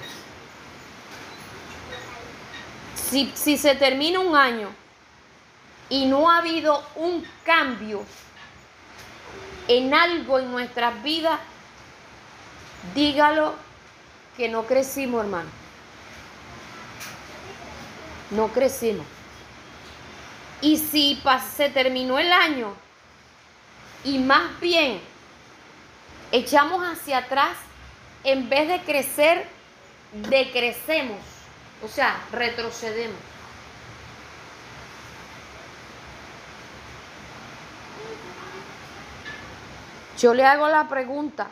Si, 2.96 3.58
se 3.58 3.76
termina 3.76 4.22
un 4.22 4.34
año 4.34 4.70
y 5.90 6.06
no 6.06 6.32
ha 6.32 6.38
habido 6.38 6.82
un 6.96 7.28
cambio 7.44 8.02
en 9.68 9.94
algo 9.94 10.40
en 10.40 10.54
nuestras 10.54 11.04
vidas, 11.04 11.38
dígalo 12.96 13.56
que 14.38 14.48
no 14.48 14.66
crecimos, 14.66 15.26
hermano. 15.26 15.50
No 18.32 18.48
crecimos. 18.48 19.06
Y 20.64 20.78
si 20.78 21.22
se 21.56 21.68
terminó 21.68 22.18
el 22.20 22.32
año 22.32 22.74
y 24.06 24.18
más 24.18 24.58
bien 24.62 25.02
echamos 26.32 26.82
hacia 26.82 27.18
atrás, 27.18 27.58
en 28.24 28.48
vez 28.48 28.70
de 28.70 28.80
crecer, 28.80 29.46
decrecemos. 30.30 31.20
O 31.84 31.90
sea, 31.90 32.18
retrocedemos. 32.32 33.20
Yo 40.18 40.34
le 40.34 40.46
hago 40.46 40.70
la 40.70 40.88
pregunta, 40.88 41.50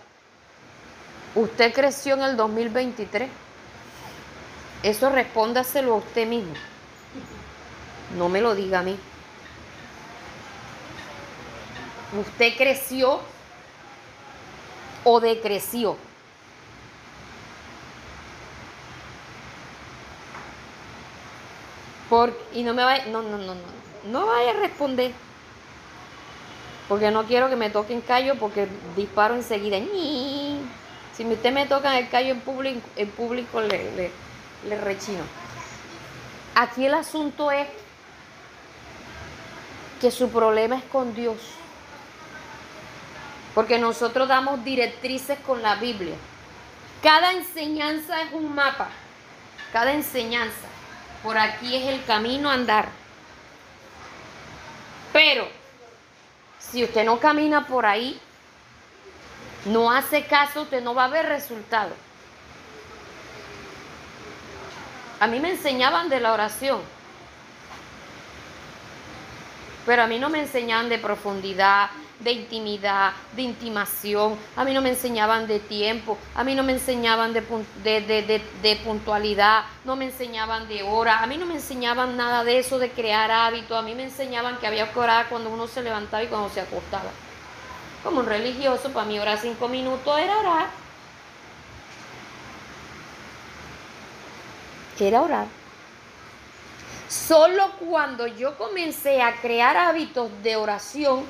¿usted 1.36 1.74
creció 1.74 2.14
en 2.14 2.22
el 2.22 2.38
2023? 2.38 3.30
Eso 4.84 5.10
respóndaselo 5.10 5.96
a 5.96 5.98
usted 5.98 6.26
mismo. 6.26 6.71
No 8.18 8.30
me 8.30 8.42
lo 8.42 8.56
diga 8.56 8.80
a 8.80 8.84
mí. 8.84 8.98
¿Usted 12.20 12.58
creció 12.58 13.22
o 15.04 15.20
decreció? 15.20 15.98
y 22.54 22.64
no 22.64 22.74
me 22.74 22.84
vaya, 22.84 23.06
no, 23.06 23.22
no, 23.22 23.38
no, 23.38 23.56
no, 23.56 23.62
no 24.06 24.26
vaya 24.28 24.52
a 24.52 24.54
responder. 24.56 25.12
Porque 26.90 27.10
no 27.10 27.24
quiero 27.24 27.50
que 27.50 27.56
me 27.56 27.70
toquen 27.70 28.02
callo 28.02 28.36
porque 28.36 28.68
disparo 28.98 29.36
enseguida. 29.36 29.78
Si 31.16 31.26
usted 31.26 31.54
me 31.54 31.66
toca 31.66 31.98
el 31.98 32.10
callo 32.10 32.32
en 32.32 32.42
público, 32.42 32.82
en 32.98 33.10
público 33.12 33.62
le, 33.62 33.96
le, 33.96 34.12
le 34.68 34.82
rechino. 34.82 35.24
Aquí 36.56 36.86
el 36.86 36.94
asunto 36.94 37.50
es 37.50 37.68
que 40.02 40.10
su 40.12 40.30
problema 40.30 40.76
es 40.78 40.84
con 40.86 41.14
Dios. 41.14 41.38
Porque 43.54 43.78
nosotros 43.78 44.28
damos 44.28 44.64
directrices 44.64 45.38
con 45.46 45.62
la 45.62 45.76
Biblia. 45.76 46.16
Cada 47.04 47.34
enseñanza 47.34 48.22
es 48.24 48.34
un 48.34 48.54
mapa. 48.54 48.90
cada 49.72 49.94
enseñanza. 49.94 50.68
Por 51.24 51.38
aquí 51.38 51.76
es 51.76 51.88
el 51.88 52.04
camino 52.04 52.50
a 52.50 52.56
andar. 52.56 52.90
Pero 55.14 55.48
si 56.60 56.84
usted 56.84 57.06
no 57.06 57.20
camina 57.20 57.68
por 57.68 57.86
ahí, 57.86 58.20
no 59.66 59.92
hace 59.92 60.26
caso, 60.26 60.64
usted 60.64 60.82
no 60.82 60.94
va 60.94 61.06
a 61.06 61.10
ver 61.10 61.28
resultado. 61.28 61.92
A 65.20 65.28
mí 65.28 65.40
me 65.40 65.52
enseñaban 65.52 66.10
de 66.10 66.20
la 66.20 66.34
oración, 66.34 66.82
pero 69.86 70.04
a 70.04 70.08
mí 70.08 70.20
no 70.20 70.30
me 70.30 70.40
enseñaban 70.40 70.90
de 70.90 70.98
profundidad, 70.98 71.90
de 72.20 72.32
intimidad, 72.32 73.14
de 73.36 73.42
intimación. 73.42 74.38
A 74.56 74.64
mí 74.64 74.74
no 74.74 74.82
me 74.82 74.90
enseñaban 74.90 75.48
de 75.48 75.60
tiempo, 75.60 76.18
a 76.36 76.44
mí 76.44 76.56
no 76.56 76.64
me 76.64 76.74
enseñaban 76.74 77.34
de, 77.34 78.82
puntualidad, 78.84 79.64
no 79.86 79.96
me 79.96 80.06
enseñaban 80.06 80.68
de 80.68 80.84
hora, 80.84 81.20
a 81.20 81.28
mí 81.28 81.38
no 81.38 81.46
me 81.46 81.56
enseñaban 81.56 82.18
nada 82.18 82.44
de 82.44 82.60
eso, 82.60 82.80
de 82.80 82.92
crear 82.92 83.32
hábitos. 83.32 83.78
A 83.78 83.82
mí 83.82 83.96
me 83.96 84.04
enseñaban 84.04 84.58
que 84.58 84.68
había 84.68 84.92
que 84.92 85.00
orar 85.00 85.30
cuando 85.30 85.50
uno 85.50 85.68
se 85.68 85.82
levantaba 85.82 86.24
y 86.24 86.28
cuando 86.28 86.50
se 86.50 86.62
acostaba. 86.62 87.10
Como 88.04 88.22
un 88.22 88.26
religioso, 88.26 88.92
para 88.92 89.06
mí 89.06 89.20
orar 89.20 89.38
cinco 89.40 89.68
minutos 89.68 90.18
era 90.20 90.38
orar. 90.38 90.82
Era 95.00 95.22
orar. 95.22 95.61
Solo 97.12 97.74
cuando 97.74 98.26
yo 98.26 98.58
comencé 98.58 99.22
a 99.22 99.36
crear 99.42 99.76
hábitos 99.76 100.32
de 100.44 100.56
oración, 100.56 101.26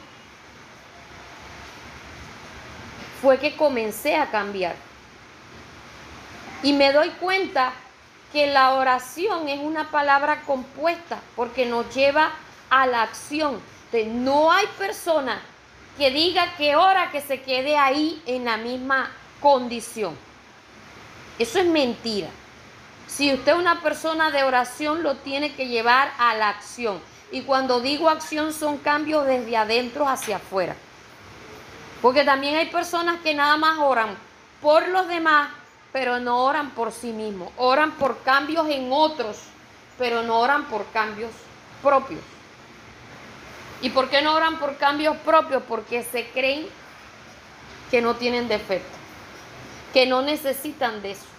fue 3.19 3.39
que 3.39 3.57
comencé 3.57 4.15
a 4.15 4.29
cambiar. 4.29 4.75
Y 6.61 6.73
me 6.73 6.93
doy 6.93 7.09
cuenta 7.19 7.73
que 8.31 8.45
la 8.45 8.75
oración 8.75 9.49
es 9.49 9.59
una 9.59 9.89
palabra 9.89 10.41
compuesta 10.41 11.19
porque 11.35 11.65
nos 11.65 11.91
lleva 11.95 12.29
a 12.69 12.85
la 12.85 13.01
acción. 13.01 13.59
no 13.91 14.51
hay 14.51 14.67
persona 14.77 15.41
que 15.97 16.11
diga 16.11 16.55
que 16.57 16.75
ora 16.75 17.09
que 17.09 17.21
se 17.21 17.41
quede 17.41 17.75
ahí 17.75 18.21
en 18.27 18.45
la 18.45 18.57
misma 18.57 19.11
condición. 19.41 20.15
Eso 21.39 21.57
es 21.57 21.65
mentira. 21.65 22.29
Si 23.13 23.33
usted 23.33 23.51
es 23.51 23.57
una 23.57 23.81
persona 23.81 24.31
de 24.31 24.43
oración, 24.43 25.03
lo 25.03 25.15
tiene 25.15 25.53
que 25.53 25.67
llevar 25.67 26.13
a 26.17 26.33
la 26.33 26.47
acción. 26.47 27.01
Y 27.29 27.41
cuando 27.41 27.81
digo 27.81 28.09
acción 28.09 28.53
son 28.53 28.77
cambios 28.77 29.25
desde 29.25 29.57
adentro 29.57 30.07
hacia 30.07 30.37
afuera. 30.37 30.77
Porque 32.01 32.23
también 32.23 32.55
hay 32.55 32.67
personas 32.67 33.19
que 33.19 33.33
nada 33.33 33.57
más 33.57 33.79
oran 33.79 34.17
por 34.61 34.87
los 34.87 35.09
demás, 35.09 35.49
pero 35.91 36.21
no 36.21 36.45
oran 36.45 36.71
por 36.71 36.93
sí 36.93 37.11
mismos. 37.11 37.51
Oran 37.57 37.91
por 37.91 38.23
cambios 38.23 38.69
en 38.69 38.89
otros, 38.93 39.37
pero 39.97 40.23
no 40.23 40.39
oran 40.39 40.63
por 40.65 40.85
cambios 40.91 41.31
propios. 41.83 42.21
¿Y 43.81 43.89
por 43.89 44.09
qué 44.09 44.21
no 44.21 44.33
oran 44.33 44.57
por 44.57 44.77
cambios 44.77 45.17
propios? 45.17 45.63
Porque 45.67 46.03
se 46.03 46.29
creen 46.29 46.65
que 47.89 48.01
no 48.01 48.15
tienen 48.15 48.47
defecto, 48.47 48.97
que 49.91 50.05
no 50.05 50.21
necesitan 50.21 51.01
de 51.01 51.11
eso. 51.11 51.30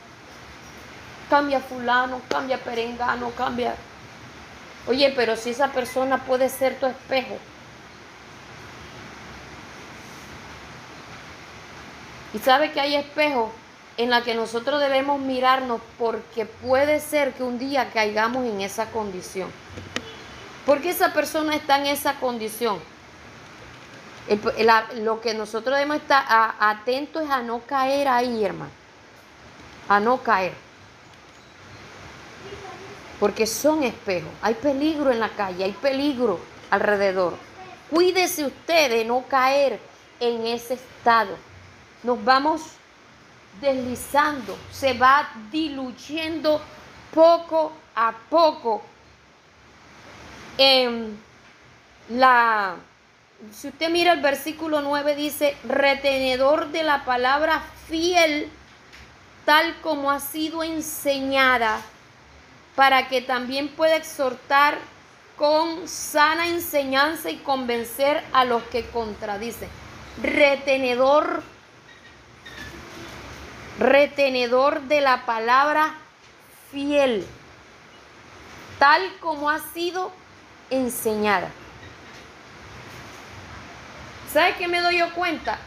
Cambia 1.29 1.61
fulano, 1.61 2.21
cambia 2.29 2.59
perengano, 2.59 3.31
cambia... 3.31 3.75
Oye, 4.87 5.13
pero 5.15 5.37
si 5.37 5.51
esa 5.51 5.69
persona 5.69 6.19
puede 6.25 6.49
ser 6.49 6.79
tu 6.79 6.87
espejo, 6.87 7.39
Y 12.35 12.39
sabe 12.39 12.73
que 12.73 12.81
hay 12.81 12.95
espejos 12.95 13.51
en 13.97 14.11
la 14.11 14.23
que 14.23 14.35
nosotros 14.35 14.81
debemos 14.81 15.21
mirarnos 15.21 15.81
porque 15.99 16.47
puede 16.47 16.99
ser 16.99 17.35
que 17.35 17.43
un 17.43 17.59
día 17.59 17.91
caigamos 17.91 18.47
en 18.47 18.63
esa 18.63 18.87
condición. 18.87 19.51
Porque 20.65 20.91
esa 20.91 21.13
persona 21.13 21.55
está 21.55 21.79
en 21.79 21.87
esa 21.87 22.15
condición. 22.15 22.79
lo 24.95 25.21
que 25.21 25.35
nosotros 25.35 25.77
debemos 25.77 25.99
estar 25.99 26.25
atentos 26.59 27.23
es 27.25 27.31
a 27.31 27.43
no 27.43 27.61
caer 27.61 28.09
ahí, 28.09 28.45
hermano. 28.45 28.71
A 29.89 30.01
no 30.01 30.23
caer. 30.23 30.55
Porque 33.23 33.47
son 33.47 33.85
espejos. 33.85 34.33
Hay 34.43 34.55
peligro 34.55 35.13
en 35.13 35.21
la 35.21 35.29
calle, 35.29 35.63
hay 35.63 35.73
peligro 35.73 36.41
alrededor. 36.71 37.37
Cuídese 37.89 38.45
usted 38.45 38.91
de 38.91 39.05
no 39.05 39.23
caer 39.29 39.79
en 40.19 40.47
ese 40.47 40.75
estado 40.75 41.37
nos 42.03 42.25
vamos 42.25 42.63
deslizando, 43.61 44.59
se 44.71 44.95
va 44.95 45.29
diluyendo 45.51 46.61
poco 47.15 47.73
a 47.95 48.13
poco. 48.29 48.83
En 50.59 51.19
la, 52.09 52.77
si 53.53 53.69
usted 53.69 53.91
mira 53.91 54.13
el 54.13 54.21
versículo 54.21 54.81
9 54.81 55.15
dice, 55.15 55.57
retenedor 55.65 56.69
de 56.69 56.83
la 56.83 57.05
palabra 57.05 57.63
fiel, 57.89 58.51
tal 59.45 59.81
como 59.81 60.11
ha 60.11 60.21
sido 60.21 60.63
enseñada, 60.63 61.81
para 62.77 63.09
que 63.09 63.21
también 63.21 63.69
pueda 63.69 63.97
exhortar 63.97 64.79
con 65.37 65.89
sana 65.89 66.49
enseñanza 66.49 67.31
y 67.31 67.39
convencer 67.39 68.23
a 68.33 68.45
los 68.45 68.63
que 68.65 68.87
contradicen. 68.87 69.69
Retenedor 70.23 71.43
retenedor 73.79 74.83
de 74.83 75.01
la 75.01 75.25
palabra 75.27 75.95
fiel, 76.71 77.27
tal 78.79 79.03
como 79.21 79.51
ha 79.51 79.59
sido 79.59 80.13
enseñada. 80.71 81.51
¿Sabe 84.33 84.55
qué 84.57 84.69
me 84.69 84.81
doy 84.81 84.99
yo 84.99 85.13
cuenta? 85.15 85.59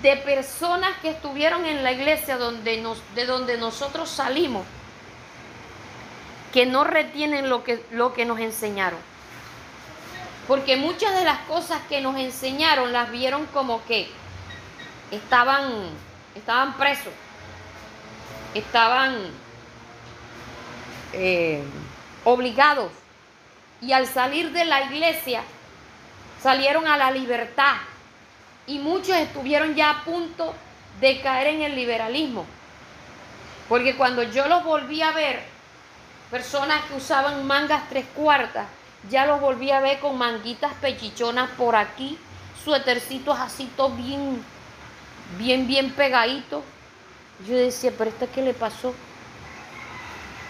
De 0.00 0.16
personas 0.16 0.96
que 1.02 1.10
estuvieron 1.10 1.66
en 1.66 1.82
la 1.82 1.92
iglesia 1.92 2.38
donde 2.38 2.82
de 3.14 3.26
donde 3.26 3.58
nosotros 3.58 4.08
salimos, 4.08 4.64
que 6.54 6.66
no 6.66 6.84
retienen 6.84 7.48
lo 7.48 7.64
que, 7.64 7.84
lo 7.90 8.14
que 8.14 8.24
nos 8.24 8.38
enseñaron. 8.38 9.00
Porque 10.46 10.76
muchas 10.76 11.12
de 11.18 11.24
las 11.24 11.40
cosas 11.40 11.82
que 11.88 12.00
nos 12.00 12.16
enseñaron 12.16 12.92
las 12.92 13.10
vieron 13.10 13.44
como 13.46 13.84
que 13.86 14.08
estaban 15.10 15.88
estaban 16.36 16.76
presos, 16.76 17.12
estaban 18.54 19.16
eh, 21.12 21.64
obligados 22.22 22.92
y 23.80 23.92
al 23.92 24.06
salir 24.06 24.52
de 24.52 24.64
la 24.64 24.82
iglesia 24.84 25.42
salieron 26.40 26.86
a 26.86 26.96
la 26.96 27.10
libertad 27.10 27.78
y 28.68 28.78
muchos 28.78 29.16
estuvieron 29.16 29.74
ya 29.74 29.90
a 29.90 30.04
punto 30.04 30.54
de 31.00 31.20
caer 31.20 31.48
en 31.48 31.62
el 31.62 31.74
liberalismo. 31.74 32.46
Porque 33.68 33.96
cuando 33.96 34.22
yo 34.22 34.46
los 34.46 34.62
volví 34.62 35.02
a 35.02 35.10
ver, 35.10 35.53
personas 36.30 36.84
que 36.86 36.94
usaban 36.94 37.46
mangas 37.46 37.88
tres 37.88 38.06
cuartas, 38.14 38.66
ya 39.10 39.26
los 39.26 39.40
volví 39.40 39.70
a 39.70 39.80
ver 39.80 40.00
con 40.00 40.16
manguitas 40.16 40.72
pechichonas 40.74 41.50
por 41.50 41.76
aquí, 41.76 42.18
suetercitos 42.64 43.38
así 43.38 43.70
todo 43.76 43.90
bien 43.90 44.42
bien, 45.38 45.66
bien 45.66 45.90
pegadito. 45.92 46.62
Yo 47.46 47.56
decía, 47.56 47.92
pero 47.96 48.10
¿esta 48.10 48.26
qué 48.26 48.42
le 48.42 48.54
pasó? 48.54 48.94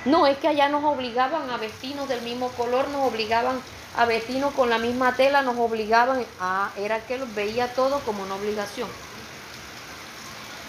No, 0.04 0.26
es 0.26 0.36
que 0.38 0.48
allá 0.48 0.68
nos 0.68 0.84
obligaban 0.84 1.48
a 1.50 1.56
vestirnos 1.56 2.08
del 2.08 2.20
mismo 2.22 2.48
color, 2.50 2.88
nos 2.88 3.10
obligaban 3.10 3.58
a 3.96 4.04
vestirnos 4.04 4.52
con 4.52 4.68
la 4.68 4.78
misma 4.78 5.14
tela, 5.14 5.42
nos 5.42 5.56
obligaban. 5.56 6.24
Ah, 6.40 6.70
era 6.76 7.00
que 7.00 7.16
los 7.16 7.34
veía 7.34 7.72
todo 7.72 8.00
como 8.00 8.22
una 8.22 8.34
obligación. 8.34 8.88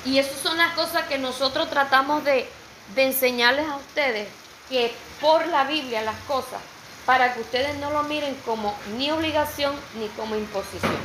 Y 0.06 0.20
esas 0.20 0.40
son 0.40 0.58
las 0.58 0.74
cosas 0.74 1.08
que 1.08 1.18
nosotros 1.18 1.70
tratamos 1.70 2.24
de, 2.24 2.48
de 2.96 3.04
enseñarles 3.04 3.68
a 3.68 3.76
ustedes, 3.76 4.30
que 4.70 4.94
por 5.22 5.48
la 5.48 5.66
Biblia 5.66 6.02
las 6.02 6.20
cosas, 6.22 6.62
para 7.06 7.34
que 7.34 7.42
ustedes 7.42 7.76
no 7.78 7.92
lo 7.92 8.04
miren 8.04 8.36
como 8.46 8.76
ni 8.98 9.12
obligación 9.12 9.76
ni 10.00 10.08
como 10.10 10.36
imposición. 10.36 10.96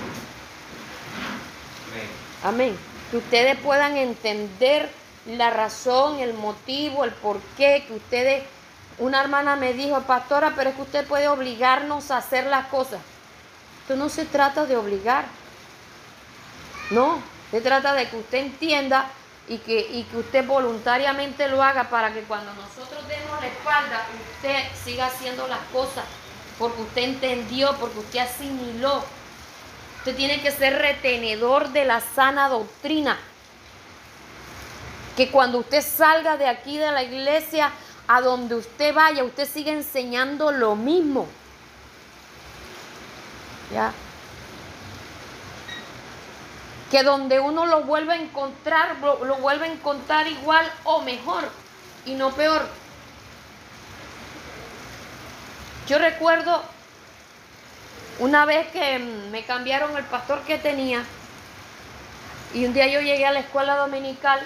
Amén 2.43 2.77
que 3.11 3.17
ustedes 3.17 3.59
puedan 3.59 3.97
entender 3.97 4.89
la 5.27 5.51
razón, 5.51 6.21
el 6.21 6.35
motivo, 6.35 7.05
el 7.05 7.13
porqué, 7.13 7.85
que 7.87 7.95
ustedes, 7.95 8.45
una 8.99 9.21
hermana 9.21 9.57
me 9.57 9.73
dijo, 9.73 10.01
pastora, 10.03 10.53
pero 10.57 10.71
es 10.71 10.77
que 10.77 10.83
usted 10.83 11.07
puede 11.07 11.29
obligarnos 11.29 12.11
a 12.11 12.19
hacer 12.19 12.47
las 12.47 12.67
cosas. 12.67 13.01
Esto 13.83 13.97
no 13.97 14.09
se 14.09 14.25
trata 14.25 14.67
de 14.67 14.77
obligar, 14.77 15.25
no, 16.91 17.21
se 17.51 17.61
trata 17.61 17.93
de 17.95 18.09
que 18.09 18.17
usted 18.17 18.39
entienda 18.39 19.11
y 19.51 19.59
que, 19.59 19.81
y 19.81 20.05
que 20.05 20.17
usted 20.17 20.47
voluntariamente 20.47 21.47
lo 21.49 21.63
haga 21.63 21.91
para 21.91 22.15
que 22.15 22.23
cuando 22.23 22.51
nosotros 22.55 23.07
demos 23.07 23.39
la 23.39 23.49
espalda, 23.49 24.07
usted 24.37 24.65
siga 24.83 25.07
haciendo 25.07 25.47
las 25.49 25.61
cosas, 25.73 26.05
porque 26.59 26.81
usted 26.81 27.03
entendió, 27.03 27.77
porque 27.77 27.99
usted 27.99 28.21
asimiló 28.21 29.05
Usted 30.01 30.17
tiene 30.17 30.41
que 30.41 30.51
ser 30.51 30.79
retenedor 30.79 31.69
de 31.73 31.85
la 31.85 32.01
sana 32.01 32.49
doctrina. 32.49 33.19
Que 35.15 35.31
cuando 35.31 35.59
usted 35.59 35.83
salga 35.83 36.39
de 36.39 36.49
aquí 36.49 36.79
de 36.79 36.91
la 36.91 37.03
iglesia, 37.03 37.71
a 38.09 38.23
donde 38.23 38.55
usted 38.55 38.95
vaya, 38.95 39.23
usted 39.25 39.47
sigue 39.47 39.73
enseñando 39.73 40.53
lo 40.53 40.75
mismo. 40.75 41.29
¿Ya? 43.75 43.93
Que 46.91 47.03
donde 47.03 47.39
uno 47.39 47.67
lo 47.67 47.83
vuelve 47.85 48.15
a 48.15 48.17
encontrar, 48.17 48.97
lo, 49.01 49.25
lo 49.25 49.37
vuelve 49.37 49.67
a 49.67 49.73
encontrar 49.73 50.27
igual 50.27 50.71
o 50.85 51.03
mejor 51.03 51.49
y 52.05 52.15
no 52.15 52.31
peor. 52.33 52.67
Yo 55.87 55.99
recuerdo 55.99 56.63
una 58.19 58.45
vez 58.45 58.69
que 58.69 58.99
me 58.99 59.45
cambiaron 59.45 59.97
el 59.97 60.05
pastor 60.05 60.41
que 60.43 60.59
tenía 60.59 61.05
y 62.53 62.67
un 62.67 62.73
día 62.73 62.87
yo 62.87 63.01
llegué 63.01 63.27
a 63.27 63.33
la 63.33 63.41
escuela 63.41 63.77
dominical 63.77 64.41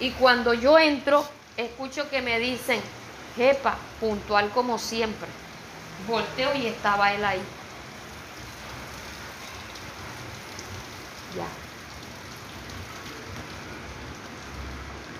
y 0.00 0.10
cuando 0.12 0.54
yo 0.54 0.78
entro 0.78 1.26
escucho 1.56 2.08
que 2.10 2.20
me 2.20 2.38
dicen, 2.38 2.80
jepa, 3.36 3.76
puntual 4.00 4.50
como 4.50 4.78
siempre. 4.78 5.28
Volteo 6.06 6.54
y 6.54 6.66
estaba 6.66 7.12
él 7.12 7.24
ahí. 7.24 7.42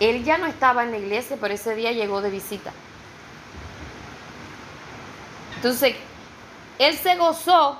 Él 0.01 0.25
ya 0.25 0.39
no 0.39 0.47
estaba 0.47 0.83
en 0.83 0.91
la 0.91 0.99
iglesia, 0.99 1.37
pero 1.41 1.55
ese 1.55 1.75
día 1.75 1.93
llegó 1.93 2.21
de 2.21 2.31
visita. 2.31 2.73
Entonces, 5.57 5.95
él 6.79 6.97
se 6.97 7.17
gozó 7.17 7.79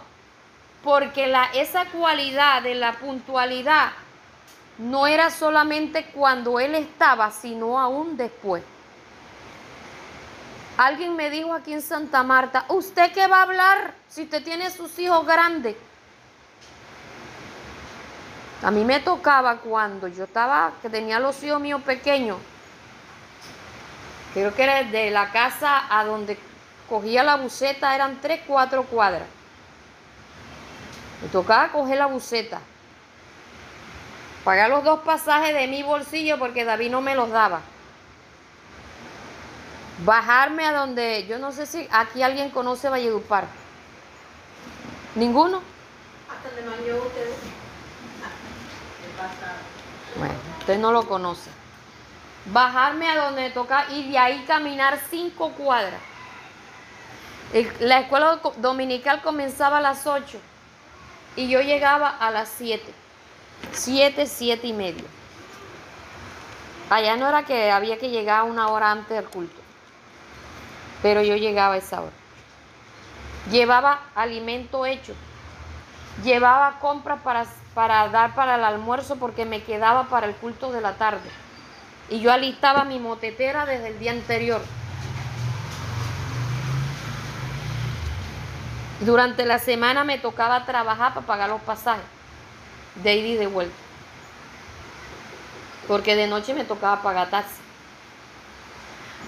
porque 0.83 1.27
la, 1.27 1.47
esa 1.55 1.87
cualidad 1.87 2.63
de 2.63 2.75
la 2.75 2.93
puntualidad 2.93 3.93
no 4.79 5.07
era 5.07 5.31
solamente 5.31 6.07
cuando 6.07 6.61
él 6.61 6.75
estaba, 6.75 7.31
sino 7.31 7.79
aún 7.79 8.17
después. 8.17 8.63
Alguien 10.77 11.15
me 11.15 11.31
dijo 11.31 11.53
aquí 11.55 11.73
en 11.73 11.83
Santa 11.83 12.23
Marta, 12.23 12.65
¿usted 12.69 13.13
qué 13.13 13.27
va 13.29 13.39
a 13.39 13.43
hablar 13.43 13.95
si 14.09 14.23
usted 14.23 14.43
tiene 14.43 14.71
sus 14.71 14.99
hijos 14.99 15.25
grandes? 15.25 15.77
A 18.63 18.71
mí 18.71 18.85
me 18.85 19.01
tocaba 19.01 19.59
cuando 19.59 20.09
yo 20.09 20.25
estaba, 20.25 20.73
que 20.81 20.89
tenía 20.89 21.19
los 21.19 21.43
hijos 21.43 21.61
míos 21.61 21.83
pequeños, 21.83 22.39
creo 24.33 24.55
que 24.55 24.63
era 24.63 24.83
de 24.85 25.11
la 25.11 25.31
casa 25.31 25.85
a 25.91 26.05
donde 26.05 26.39
cogía 26.89 27.23
la 27.23 27.37
buceta, 27.37 27.95
eran 27.95 28.21
tres, 28.21 28.41
cuatro 28.47 28.85
cuadras. 28.85 29.27
Me 31.23 31.29
tocaba 31.29 31.73
coger 31.73 31.99
la 31.99 32.07
buceta, 32.07 32.61
pagar 34.45 34.71
los 34.71 34.85
dos 34.85 35.01
pasajes 35.01 35.55
de 35.55 35.67
mi 35.67 35.83
bolsillo 35.83 36.39
porque 36.39 36.65
David 36.65 36.91
no 36.91 37.01
me 37.01 37.15
los 37.15 37.31
daba. 37.31 37.61
Bajarme 40.05 40.67
a 40.67 40.73
donde, 40.73 41.27
yo 41.27 41.39
no 41.39 41.53
sé 41.53 41.67
si 41.67 41.89
aquí 41.91 42.23
alguien 42.23 42.51
conoce 42.51 42.89
Valledupar. 42.89 43.45
¿Ninguno? 45.15 45.63
Hasta 46.29 46.51
donde 46.61 46.93
ustedes. 46.93 47.64
Bueno, 50.17 50.35
usted 50.61 50.79
no 50.79 50.93
lo 50.93 51.07
conoce. 51.07 51.51
Bajarme 52.47 53.09
a 53.09 53.25
donde 53.25 53.51
toca 53.51 53.87
y 53.91 54.11
de 54.11 54.19
ahí 54.19 54.45
caminar 54.47 54.99
cinco 55.11 55.51
cuadras. 55.53 56.01
La 57.81 58.01
escuela 58.01 58.41
dominical 58.57 59.23
comenzaba 59.23 59.79
a 59.79 59.81
las 59.81 60.07
8 60.07 60.39
y 61.37 61.49
yo 61.49 61.61
llegaba 61.61 62.09
a 62.09 62.31
las 62.31 62.49
7. 62.59 62.83
7, 63.73 64.27
7 64.27 64.67
y 64.67 64.73
media. 64.73 65.05
Allá 66.91 67.17
no 67.17 67.29
era 67.29 67.45
que 67.45 67.71
había 67.71 67.99
que 67.99 68.11
llegar 68.11 68.43
una 68.43 68.69
hora 68.69 68.91
antes 68.91 69.17
del 69.17 69.29
culto, 69.29 69.61
pero 71.03 71.23
yo 71.23 71.37
llegaba 71.37 71.75
a 71.75 71.79
esa 71.79 72.01
hora. 72.03 72.13
Llevaba 73.51 74.01
alimento 74.15 74.85
hecho, 74.85 75.15
llevaba 76.23 76.79
compras 76.81 77.21
para 77.23 77.47
para 77.75 78.09
dar 78.09 78.35
para 78.35 78.55
el 78.55 78.65
almuerzo 78.65 79.17
porque 79.17 79.45
me 79.45 79.63
quedaba 79.63 80.09
para 80.09 80.27
el 80.27 80.35
culto 80.37 80.73
de 80.73 80.81
la 80.81 80.95
tarde. 80.95 81.29
Y 82.09 82.21
yo 82.21 82.33
alistaba 82.33 82.85
mi 82.85 82.99
motetera 82.99 83.67
desde 83.67 83.89
el 83.89 83.99
día 83.99 84.13
anterior. 84.13 84.63
Durante 89.01 89.45
la 89.45 89.59
semana 89.59 90.05
me 90.05 90.19
tocaba 90.19 90.65
trabajar 90.65 91.15
para 91.15 91.27
pagar 91.27 91.51
los 91.51 91.61
pasajes 91.63 92.05
de 93.03 93.17
ida 93.17 93.29
y 93.29 93.37
de 93.37 93.47
vuelta. 93.47 93.75
Porque 95.89 96.15
de 96.15 96.27
noche 96.27 96.55
me 96.55 96.65
tocaba 96.65 97.03
pagar 97.03 97.29
taxi. 97.29 97.61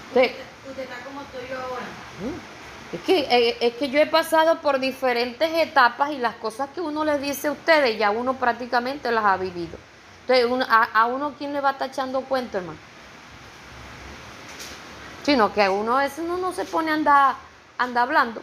¿Usted, 0.07 0.31
está 0.77 0.95
como 1.03 1.21
estoy 1.21 1.47
yo 1.49 1.59
ahora? 1.59 1.85
¿Mm? 2.21 2.56
Es 2.93 3.01
que, 3.01 3.19
eh, 3.19 3.57
es 3.59 3.73
que 3.73 3.89
yo 3.89 3.99
he 3.99 4.05
pasado 4.05 4.61
por 4.61 4.79
diferentes 4.79 5.49
etapas 5.55 6.11
y 6.11 6.19
las 6.19 6.35
cosas 6.35 6.69
que 6.73 6.79
uno 6.79 7.03
les 7.03 7.21
dice 7.21 7.49
a 7.49 7.51
ustedes 7.51 7.97
ya 7.97 8.11
uno 8.11 8.35
prácticamente 8.35 9.11
las 9.11 9.25
ha 9.25 9.35
vivido. 9.35 9.77
Entonces, 10.27 10.67
a, 10.69 11.05
uno 11.05 11.33
quién 11.37 11.53
le 11.53 11.61
va 11.61 11.77
tachando 11.77 12.21
cuento, 12.21 12.57
hermano. 12.57 12.79
Sino 15.23 15.53
que 15.53 15.63
a 15.63 15.71
uno 15.71 15.97
a 15.97 16.03
veces 16.03 16.19
uno 16.19 16.37
no 16.37 16.53
se 16.53 16.65
pone 16.65 16.91
a 16.91 16.93
andar, 16.93 17.35
anda 17.77 18.01
hablando. 18.01 18.41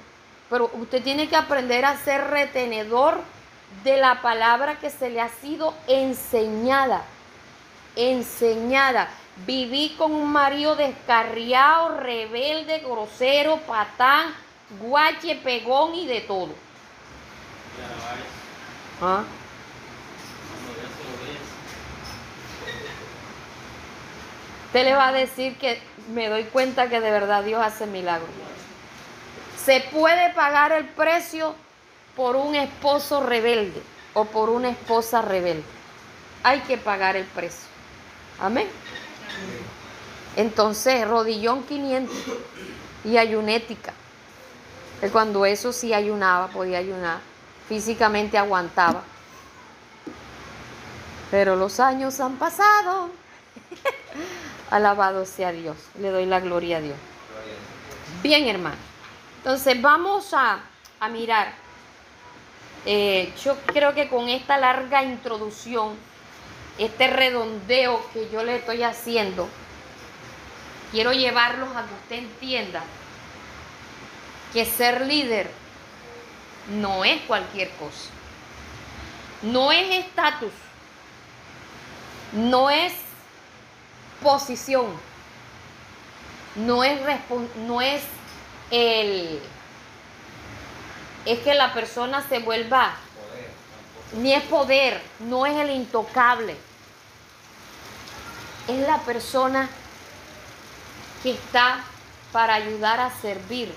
Pero 0.51 0.71
usted 0.75 1.03
tiene 1.03 1.29
que 1.29 1.37
aprender 1.37 1.85
a 1.85 1.97
ser 1.97 2.25
retenedor 2.29 3.21
de 3.83 3.97
la 3.97 4.21
palabra 4.21 4.79
que 4.79 4.91
se 4.91 5.09
le 5.09 5.21
ha 5.21 5.29
sido 5.29 5.75
enseñada. 5.87 7.05
Enseñada. 7.97 9.09
Viví 9.47 9.95
con 9.99 10.13
un 10.13 10.31
marido 10.31 10.77
descarriado, 10.77 11.99
rebelde, 11.99 12.79
grosero, 12.81 13.59
patán, 13.59 14.33
guache, 14.81 15.37
pegón 15.37 15.95
y 15.95 16.07
de 16.07 16.21
todo. 16.21 16.55
¿Ah? 19.03 19.25
Usted 24.67 24.85
le 24.85 24.95
va 24.95 25.09
a 25.09 25.13
decir 25.13 25.57
que 25.57 25.81
me 26.13 26.29
doy 26.29 26.45
cuenta 26.45 26.89
que 26.89 27.01
de 27.01 27.11
verdad 27.11 27.45
Dios 27.45 27.65
hace 27.65 27.87
milagros. 27.87 28.29
Se 29.65 29.81
puede 29.81 30.33
pagar 30.35 30.73
el 30.73 30.85
precio 30.85 31.55
por 32.17 32.37
un 32.37 32.55
esposo 32.55 33.25
rebelde 33.25 33.81
o 34.15 34.25
por 34.25 34.51
una 34.51 34.71
esposa 34.71 35.23
rebelde. 35.23 35.65
Hay 36.43 36.61
que 36.61 36.77
pagar 36.77 37.17
el 37.17 37.25
precio. 37.25 37.74
Amén. 38.41 38.69
Entonces, 40.37 41.07
rodillón 41.07 41.63
500 41.65 42.17
y 43.05 43.17
ayunética. 43.17 43.93
Cuando 45.13 45.45
eso 45.45 45.73
sí 45.73 45.93
ayunaba, 45.93 46.49
podía 46.49 46.79
ayunar, 46.79 47.21
físicamente 47.69 48.39
aguantaba. 48.39 49.03
Pero 51.31 51.57
los 51.57 51.79
años 51.81 52.21
han 52.21 52.37
pasado. 52.37 53.11
Alabado 54.71 55.27
sea 55.27 55.53
Dios. 55.53 55.77
Le 55.99 56.11
doy 56.11 56.27
la 56.27 56.41
gloria 56.41 56.79
a 56.79 56.81
Dios. 56.81 56.97
Bien, 58.23 58.49
hermano. 58.49 58.77
Entonces 59.39 59.81
vamos 59.81 60.33
a, 60.33 60.61
mirar. 61.11 61.53
Eh, 62.87 63.31
yo 63.45 63.59
creo 63.67 63.93
que 63.93 64.09
con 64.09 64.29
esta 64.31 64.57
larga 64.57 65.03
introducción, 65.03 65.97
este 66.79 67.09
redondeo 67.09 68.05
que 68.13 68.29
yo 68.31 68.43
le 68.43 68.57
estoy 68.57 68.83
haciendo, 68.83 69.49
quiero 70.91 71.13
llevarlos 71.13 71.69
a 71.77 71.87
que 71.87 71.95
usted 71.95 72.17
entienda 72.17 72.83
que 74.53 74.65
ser 74.65 75.07
líder 75.07 75.51
no 76.69 77.05
es 77.05 77.21
cualquier 77.23 77.71
cosa. 77.73 78.11
No 79.43 79.73
es 79.73 80.05
estatus. 80.05 80.53
No 82.33 82.71
es 82.71 82.93
posición. 84.23 84.87
No 86.57 86.85
es, 86.85 87.01
no 87.67 87.83
es 87.83 88.03
el... 88.71 89.41
Es 91.27 91.39
que 91.41 91.55
la 91.55 91.73
persona 91.75 92.23
se 92.29 92.39
vuelva 92.39 92.95
ni 94.17 94.33
es 94.33 94.45
poder, 94.45 95.01
no 95.21 95.47
es 95.47 95.57
el 95.57 95.71
intocable. 95.71 96.57
Es 98.69 98.79
la 98.87 98.99
persona 98.99 99.69
que 101.23 101.33
está 101.33 101.85
para 102.33 102.55
ayudar 102.55 103.01
a 103.01 103.11
servir. 103.11 103.75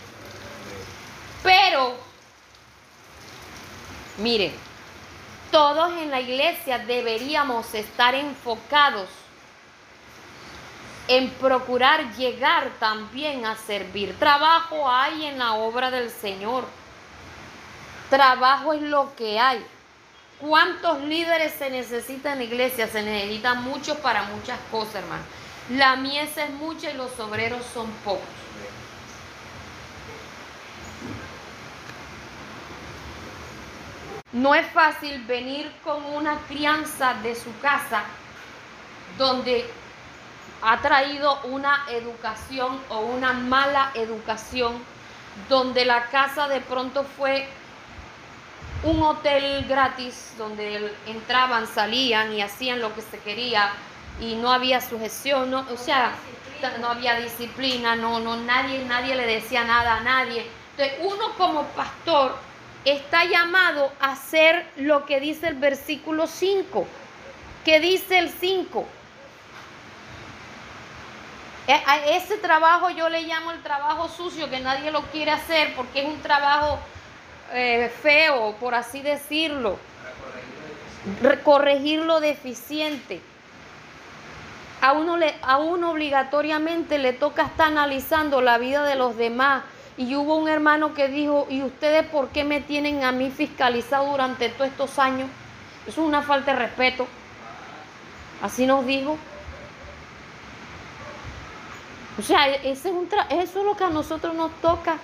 Pero, 1.44 1.96
miren, 4.18 4.54
todos 5.52 5.92
en 5.94 6.12
la 6.12 6.22
iglesia 6.22 6.80
deberíamos 6.80 7.74
estar 7.74 8.16
enfocados 8.16 9.10
en 11.08 11.30
procurar 11.32 12.14
llegar 12.16 12.70
también 12.80 13.46
a 13.46 13.56
servir. 13.56 14.18
Trabajo 14.20 14.90
hay 14.90 15.26
en 15.26 15.40
la 15.40 15.54
obra 15.54 15.90
del 15.90 16.10
Señor. 16.10 16.66
Trabajo 18.10 18.74
es 18.74 18.82
lo 18.82 19.16
que 19.16 19.40
hay. 19.40 19.66
¿Cuántos 20.40 21.02
líderes 21.02 21.54
se 21.54 21.70
necesitan 21.70 22.38
en 22.38 22.44
iglesia? 22.44 22.88
Se 22.88 23.02
necesitan 23.02 23.64
muchos 23.64 23.98
para 23.98 24.24
muchas 24.24 24.60
cosas, 24.70 24.96
hermano. 24.96 25.24
La 25.70 25.96
mies 25.96 26.38
es 26.38 26.50
mucha 26.52 26.92
y 26.92 26.94
los 26.94 27.20
obreros 27.20 27.66
son 27.74 27.90
pocos. 28.06 28.22
No 34.32 34.54
es 34.54 34.68
fácil 34.68 35.24
venir 35.26 35.72
con 35.84 36.06
una 36.06 36.38
crianza 36.48 37.16
de 37.24 37.34
su 37.34 37.58
casa 37.60 38.04
donde 39.18 39.68
ha 40.62 40.80
traído 40.82 41.40
una 41.46 41.86
educación 41.90 42.80
o 42.90 43.00
una 43.00 43.34
mala 43.34 43.92
educación, 43.96 44.74
donde 45.50 45.86
la 45.86 46.06
casa 46.08 46.48
de 46.48 46.62
pronto 46.62 47.04
fue 47.04 47.48
un 48.84 49.02
hotel 49.02 49.66
gratis, 49.68 50.34
donde 50.38 50.92
entraban, 51.08 51.68
salían 51.68 52.34
y 52.34 52.42
hacían 52.42 52.80
lo 52.80 52.94
que 52.94 53.02
se 53.02 53.20
quería 53.20 53.72
y 54.20 54.36
no 54.36 54.52
había 54.52 54.82
sujeción, 54.82 55.52
no, 55.52 55.66
o 55.72 55.78
sea, 55.78 56.12
no 56.80 56.90
había 56.90 57.20
disciplina, 57.20 57.96
no, 57.96 58.20
no, 58.20 58.36
nadie, 58.38 58.84
nadie 58.86 59.16
le 59.16 59.26
decía 59.26 59.64
nada 59.64 59.98
a 59.98 60.02
nadie. 60.02 60.48
Entonces, 60.72 60.98
uno 61.02 61.34
como 61.38 61.64
pastor 61.68 62.36
está 62.86 63.26
llamado 63.26 63.92
a 64.00 64.12
hacer 64.12 64.66
lo 64.78 65.06
que 65.06 65.20
dice 65.20 65.48
el 65.48 65.56
versículo 65.56 66.28
5. 66.28 66.88
que 67.66 67.80
dice 67.80 68.18
el 68.18 68.30
5? 68.30 68.88
E, 71.68 72.16
ese 72.16 72.38
trabajo 72.38 72.90
yo 72.92 73.10
le 73.10 73.24
llamo 73.24 73.52
el 73.52 73.62
trabajo 73.62 74.08
sucio, 74.08 74.50
que 74.50 74.62
nadie 74.62 74.90
lo 74.90 75.02
quiere 75.04 75.32
hacer 75.32 75.76
porque 75.76 76.02
es 76.02 76.06
un 76.08 76.22
trabajo 76.22 76.80
eh, 77.54 77.92
feo, 78.02 78.56
por 78.60 78.76
así 78.76 79.02
decirlo. 79.02 79.78
Corregir 81.44 82.02
lo 82.02 82.20
deficiente. 82.20 83.22
A 84.82 84.92
uno, 84.92 85.18
le, 85.18 85.36
a 85.42 85.58
uno 85.58 85.92
obligatoriamente 85.92 86.98
le 86.98 87.14
toca 87.14 87.44
estar 87.44 87.68
analizando 87.68 88.42
la 88.42 88.58
vida 88.58 88.84
de 88.84 88.96
los 88.96 89.18
demás 89.18 89.64
y 89.98 90.16
hubo 90.16 90.36
un 90.36 90.48
hermano 90.48 90.94
que 90.94 91.08
dijo, 91.08 91.48
¿y 91.50 91.64
ustedes 91.64 92.06
por 92.06 92.30
qué 92.30 92.44
me 92.44 92.62
tienen 92.62 93.04
a 93.04 93.12
mí 93.12 93.32
fiscalizado 93.32 94.12
durante 94.12 94.50
todos 94.50 94.70
estos 94.70 95.00
años? 95.00 95.28
Eso 95.88 96.02
es 96.02 96.08
una 96.08 96.22
falta 96.22 96.54
de 96.54 96.60
respeto. 96.60 97.08
Así 98.44 98.68
nos 98.68 98.86
dijo. 98.86 99.18
O 102.20 102.22
sea, 102.22 102.48
ese 102.48 102.72
es 102.72 102.86
un 102.86 103.10
eso 103.30 103.60
es 103.60 103.66
lo 103.66 103.76
que 103.76 103.84
a 103.84 103.90
nosotros 103.90 104.36
nos 104.36 104.52
toca. 104.62 104.98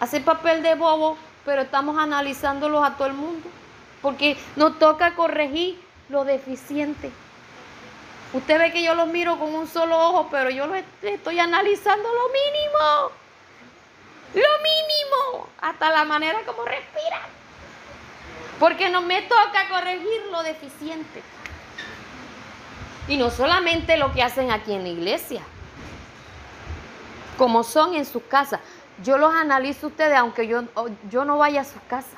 Hacer 0.00 0.24
papel 0.24 0.62
de 0.62 0.74
bobo, 0.74 1.18
pero 1.44 1.62
estamos 1.62 1.98
analizándolos 1.98 2.84
a 2.84 2.96
todo 2.96 3.08
el 3.08 3.14
mundo. 3.14 3.48
Porque 4.00 4.36
nos 4.56 4.78
toca 4.78 5.14
corregir 5.14 5.80
lo 6.08 6.24
deficiente. 6.24 7.10
Usted 8.32 8.58
ve 8.58 8.72
que 8.72 8.82
yo 8.82 8.94
los 8.94 9.08
miro 9.08 9.38
con 9.38 9.54
un 9.54 9.68
solo 9.68 9.98
ojo, 10.08 10.28
pero 10.30 10.50
yo 10.50 10.66
lo 10.66 10.74
estoy 11.02 11.38
analizando 11.38 12.08
lo 12.08 12.28
mínimo. 12.28 13.22
Lo 14.34 14.62
mínimo, 14.62 15.48
hasta 15.60 15.90
la 15.90 16.04
manera 16.04 16.40
como 16.46 16.64
respira. 16.64 17.20
Porque 18.58 18.88
no 18.88 19.02
me 19.02 19.22
toca 19.22 19.68
corregir 19.68 20.22
lo 20.30 20.42
deficiente. 20.42 21.22
Y 23.08 23.16
no 23.16 23.30
solamente 23.30 23.96
lo 23.96 24.12
que 24.12 24.22
hacen 24.22 24.50
aquí 24.50 24.72
en 24.72 24.84
la 24.84 24.88
iglesia, 24.88 25.42
como 27.36 27.64
son 27.64 27.94
en 27.94 28.06
sus 28.06 28.22
casas. 28.22 28.60
Yo 29.02 29.18
los 29.18 29.34
analizo 29.34 29.88
ustedes, 29.88 30.16
aunque 30.16 30.46
yo, 30.46 30.64
yo 31.10 31.24
no 31.24 31.38
vaya 31.38 31.62
a 31.62 31.64
su 31.64 31.78
casa. 31.88 32.16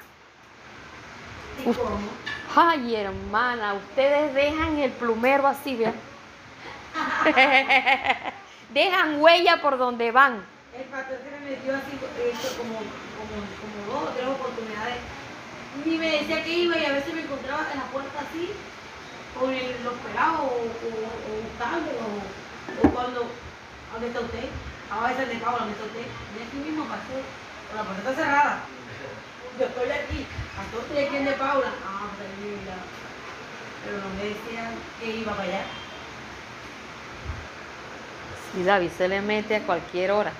Ay, 2.54 2.94
hermana, 2.94 3.74
ustedes 3.74 4.34
dejan 4.34 4.78
el 4.78 4.90
plumero 4.92 5.46
así, 5.46 5.76
vean. 5.76 5.94
dejan 8.72 9.20
huella 9.20 9.60
por 9.60 9.78
donde 9.78 10.10
van 10.12 10.54
el 10.74 10.84
pastor 10.90 11.18
se 11.22 11.30
me 11.30 11.54
metió 11.54 11.70
así 11.70 11.94
como, 12.58 12.74
como, 12.74 13.34
como 13.62 13.76
dos 13.86 14.10
o 14.10 14.12
tres 14.12 14.26
oportunidades. 14.26 14.98
Ni 15.84 15.98
me 15.98 16.10
decía 16.18 16.42
que 16.42 16.50
iba 16.50 16.78
y 16.78 16.84
a 16.84 16.92
veces 16.92 17.14
me 17.14 17.22
encontraba 17.22 17.66
en 17.70 17.78
la 17.78 17.86
puerta 17.94 18.18
así, 18.18 18.50
con 19.38 19.54
los 19.54 19.94
pelados 20.02 20.40
o, 20.40 20.66
o, 20.66 21.30
buscando, 21.46 21.90
o, 21.94 22.88
cuando, 22.90 23.26
¿dónde 23.92 24.06
está 24.08 24.20
usted? 24.20 24.48
A 24.94 25.09
veces 25.09 25.28
de 25.28 25.35
Paula, 25.37 25.59
¿dónde 25.59 25.72
está 25.72 25.85
usted? 25.87 26.07
Y 26.38 26.42
aquí 26.46 26.57
mismo 26.57 26.85
pasé, 26.85 27.20
con 27.68 27.76
la 27.76 27.83
puerta 27.83 28.14
cerrada. 28.14 28.61
Yo 29.59 29.66
estoy 29.66 29.90
aquí, 29.90 30.26
pastor, 30.57 30.80
estoy 30.83 31.04
aquí 31.04 31.16
en 31.16 31.24
de 31.24 31.33
Paula. 31.33 31.66
Ah, 31.85 32.07
pero, 32.16 32.76
pero 33.85 33.98
no 33.98 34.09
me 34.14 34.24
decían 34.28 34.72
que 35.00 35.16
iba 35.16 35.33
para 35.33 35.48
allá. 35.48 35.64
Y 38.57 38.62
David 38.62 38.90
se 38.96 39.09
le 39.09 39.20
mete 39.20 39.57
a 39.57 39.62
cualquier 39.62 40.12
hora. 40.12 40.33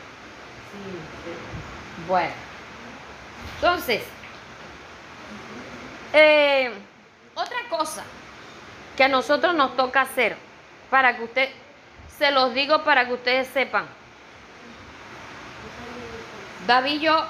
Bueno, 2.07 2.33
entonces, 3.57 4.03
eh, 6.12 6.73
otra 7.35 7.59
cosa 7.69 8.05
que 8.97 9.03
a 9.03 9.09
nosotros 9.09 9.53
nos 9.55 9.77
toca 9.77 10.03
hacer, 10.03 10.37
para 10.90 11.17
que 11.17 11.25
usted, 11.25 11.49
se 12.19 12.31
los 12.31 12.55
digo 12.55 12.85
para 12.85 13.05
que 13.07 13.14
ustedes 13.14 13.49
sepan. 13.49 13.87
David 16.66 16.92
y 16.92 17.00
yo 17.00 17.24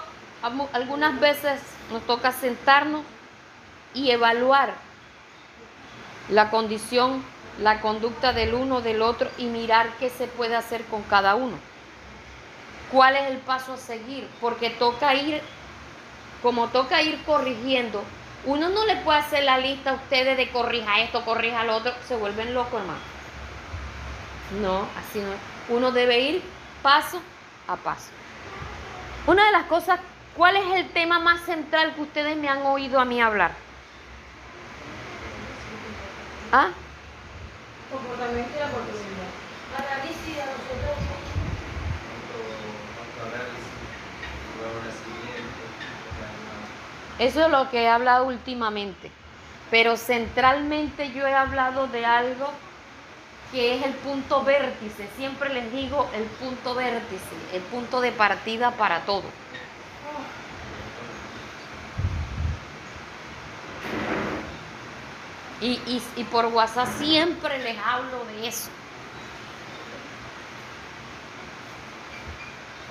algunas 0.72 1.18
veces 1.20 1.60
nos 1.90 2.02
toca 2.02 2.32
sentarnos 2.32 3.02
y 3.94 4.10
evaluar 4.10 4.74
la 6.28 6.50
condición, 6.50 7.22
la 7.60 7.80
conducta 7.80 8.32
del 8.32 8.54
uno, 8.54 8.80
del 8.80 9.02
otro 9.02 9.30
y 9.38 9.46
mirar 9.46 9.88
qué 9.98 10.10
se 10.10 10.26
puede 10.26 10.56
hacer 10.56 10.84
con 10.84 11.02
cada 11.02 11.34
uno 11.34 11.56
cuál 12.94 13.16
es 13.16 13.30
el 13.30 13.38
paso 13.38 13.74
a 13.74 13.76
seguir, 13.76 14.28
porque 14.40 14.70
toca 14.70 15.14
ir, 15.14 15.42
como 16.42 16.68
toca 16.68 17.02
ir 17.02 17.20
corrigiendo, 17.24 18.02
uno 18.44 18.68
no 18.68 18.86
le 18.86 18.96
puede 18.96 19.18
hacer 19.18 19.42
la 19.42 19.58
lista 19.58 19.90
a 19.90 19.94
ustedes 19.94 20.36
de 20.36 20.50
corrija 20.50 21.00
esto, 21.00 21.24
corrija 21.24 21.64
lo 21.64 21.76
otro, 21.76 21.92
se 22.06 22.14
vuelven 22.14 22.54
locos, 22.54 22.80
hermano. 22.80 23.00
No, 24.60 24.86
así 24.98 25.18
no. 25.18 25.74
Uno 25.74 25.90
debe 25.90 26.20
ir 26.20 26.42
paso 26.82 27.20
a 27.66 27.76
paso. 27.76 28.10
Una 29.26 29.46
de 29.46 29.52
las 29.52 29.64
cosas, 29.64 30.00
¿cuál 30.36 30.56
es 30.56 30.66
el 30.74 30.90
tema 30.90 31.18
más 31.18 31.40
central 31.40 31.94
que 31.94 32.02
ustedes 32.02 32.36
me 32.36 32.48
han 32.48 32.62
oído 32.66 33.00
a 33.00 33.06
mí 33.06 33.22
hablar? 33.22 33.52
¿Ah? 36.52 36.68
Comportamiento 37.90 38.50
y 38.54 38.60
la 38.60 38.66
oportunidad. 38.66 39.04
Sí, 40.24 40.38
a 40.38 40.46
nosotros 40.46 41.14
Eso 47.18 47.44
es 47.44 47.50
lo 47.50 47.70
que 47.70 47.82
he 47.82 47.88
hablado 47.88 48.26
últimamente. 48.26 49.10
Pero 49.70 49.96
centralmente 49.96 51.12
yo 51.12 51.26
he 51.26 51.32
hablado 51.32 51.86
de 51.86 52.04
algo 52.04 52.50
que 53.54 53.76
es 53.76 53.86
el 53.86 53.94
punto 53.94 54.42
vértice. 54.42 55.08
Siempre 55.16 55.48
les 55.54 55.70
digo 55.72 56.10
el 56.12 56.24
punto 56.24 56.74
vértice, 56.74 57.36
el 57.52 57.62
punto 57.62 58.00
de 58.00 58.10
partida 58.10 58.72
para 58.72 59.02
todo. 59.02 59.22
Y, 65.60 65.80
y 66.16 66.24
por 66.24 66.46
WhatsApp 66.46 66.88
siempre 66.98 67.60
les 67.60 67.78
hablo 67.78 68.24
de 68.24 68.48
eso. 68.48 68.70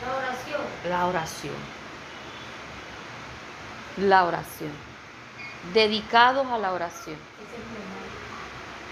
La 0.02 0.16
oración. 0.16 0.62
La 0.90 1.06
oración. 1.06 1.56
La 3.98 4.24
oración. 4.24 4.72
Dedicados 5.74 6.48
a 6.48 6.58
la 6.58 6.72
oración. 6.72 7.18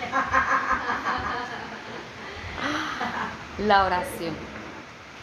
La 3.68 3.86
oración. 3.86 4.36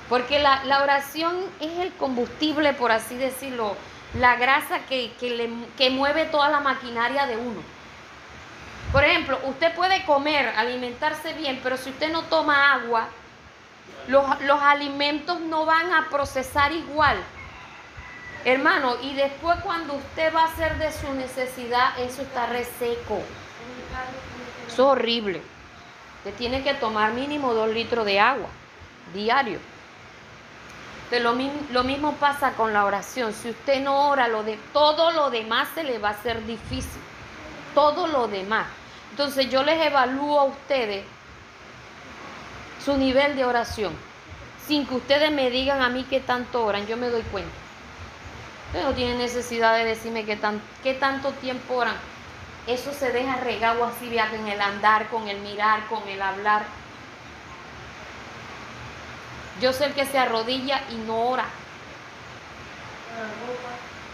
Porque 0.09 0.39
la, 0.39 0.81
oración 0.83 1.37
es 1.61 1.79
el 1.79 1.93
combustible, 1.95 2.73
por 2.73 2.93
así 2.93 3.17
decirlo, 3.17 3.77
la 4.15 4.37
grasa 4.37 4.79
que, 4.89 5.13
le, 5.21 5.51
que 5.77 5.91
mueve 5.91 6.25
toda 6.27 6.49
la 6.49 6.61
maquinaria 6.61 7.27
de 7.27 7.37
uno. 7.37 7.61
Por 8.93 9.05
ejemplo, 9.05 9.39
usted 9.45 9.75
puede 9.75 10.05
comer, 10.07 10.49
alimentarse 10.57 11.35
bien, 11.35 11.61
pero 11.63 11.77
si 11.77 11.91
usted 11.91 12.11
no 12.11 12.23
toma 12.23 12.73
agua, 12.73 13.09
los, 14.09 14.63
alimentos 14.63 15.41
no 15.41 15.67
van 15.67 15.93
a 15.93 16.09
procesar 16.09 16.73
igual. 16.73 17.19
Hermano, 18.45 18.97
y 19.03 19.15
después 19.15 19.59
cuando 19.63 19.95
usted 19.95 20.35
va 20.35 20.43
a 20.43 20.47
hacer 20.47 20.79
de 20.79 20.93
su 20.93 21.13
necesidad, 21.13 21.99
eso 21.99 22.23
está 22.23 22.47
reseco. 22.47 23.21
Es 24.79 24.85
horrible. 24.85 25.43
Usted 26.19 26.35
tiene 26.35 26.63
que 26.63 26.73
tomar 26.73 27.13
mínimo 27.13 27.53
dos 27.53 27.69
litros 27.69 28.07
de 28.07 28.21
agua 28.21 28.47
diario. 29.13 29.59
lo, 31.11 31.35
lo, 31.73 31.83
mismo 31.83 32.13
pasa 32.13 32.53
con 32.53 32.73
la 32.73 32.85
oración. 32.85 33.33
Si 33.33 33.51
usted 33.51 33.83
no 33.83 34.09
ora, 34.09 34.29
lo 34.29 34.45
de, 34.45 34.57
todo 34.73 35.11
lo 35.11 35.31
demás 35.31 35.67
se 35.75 35.83
le 35.83 35.99
va 35.99 36.11
a 36.11 36.13
hacer 36.13 36.47
difícil. 36.47 37.01
Todo 37.75 38.07
lo 38.07 38.29
demás. 38.29 38.69
Entonces 39.11 39.51
yo 39.51 39.65
les 39.65 39.85
evalúo 39.85 40.39
a 40.39 40.45
ustedes 40.45 41.05
su 42.85 42.97
nivel 42.97 43.35
de 43.35 43.47
oración. 43.47 43.93
Sin 44.65 44.87
que 44.87 44.95
ustedes 44.95 45.33
me 45.33 45.51
digan 45.51 45.83
a 45.83 45.89
mí 45.89 46.07
qué 46.09 46.21
tanto 46.21 46.65
oran, 46.65 46.87
yo 46.87 46.97
me 46.97 47.09
doy 47.09 47.23
cuenta. 47.23 47.51
Ustedes 48.67 48.85
no 48.85 48.93
tienen 48.93 49.19
necesidad 49.19 49.77
de 49.77 49.85
decirme 49.87 50.25
qué, 50.25 50.37
tan, 50.37 50.63
qué 50.85 50.95
tanto 50.95 51.33
tiempo 51.33 51.75
oran. 51.75 51.97
Eso 52.69 52.93
se 52.93 53.11
deja 53.13 53.37
regado 53.37 53.83
así, 53.83 54.15
en 54.15 54.47
el 54.47 54.61
andar, 54.61 55.09
con 55.09 55.27
el 55.27 55.41
mirar, 55.41 55.87
con 55.87 56.07
el 56.07 56.21
hablar. 56.21 56.67
Yo 59.59 59.73
sé 59.73 59.87
el 59.87 59.95
que 59.95 60.05
se 60.05 60.19
arrodilla 60.19 60.83
y 60.91 60.97
no 60.97 61.31
ora. 61.31 61.47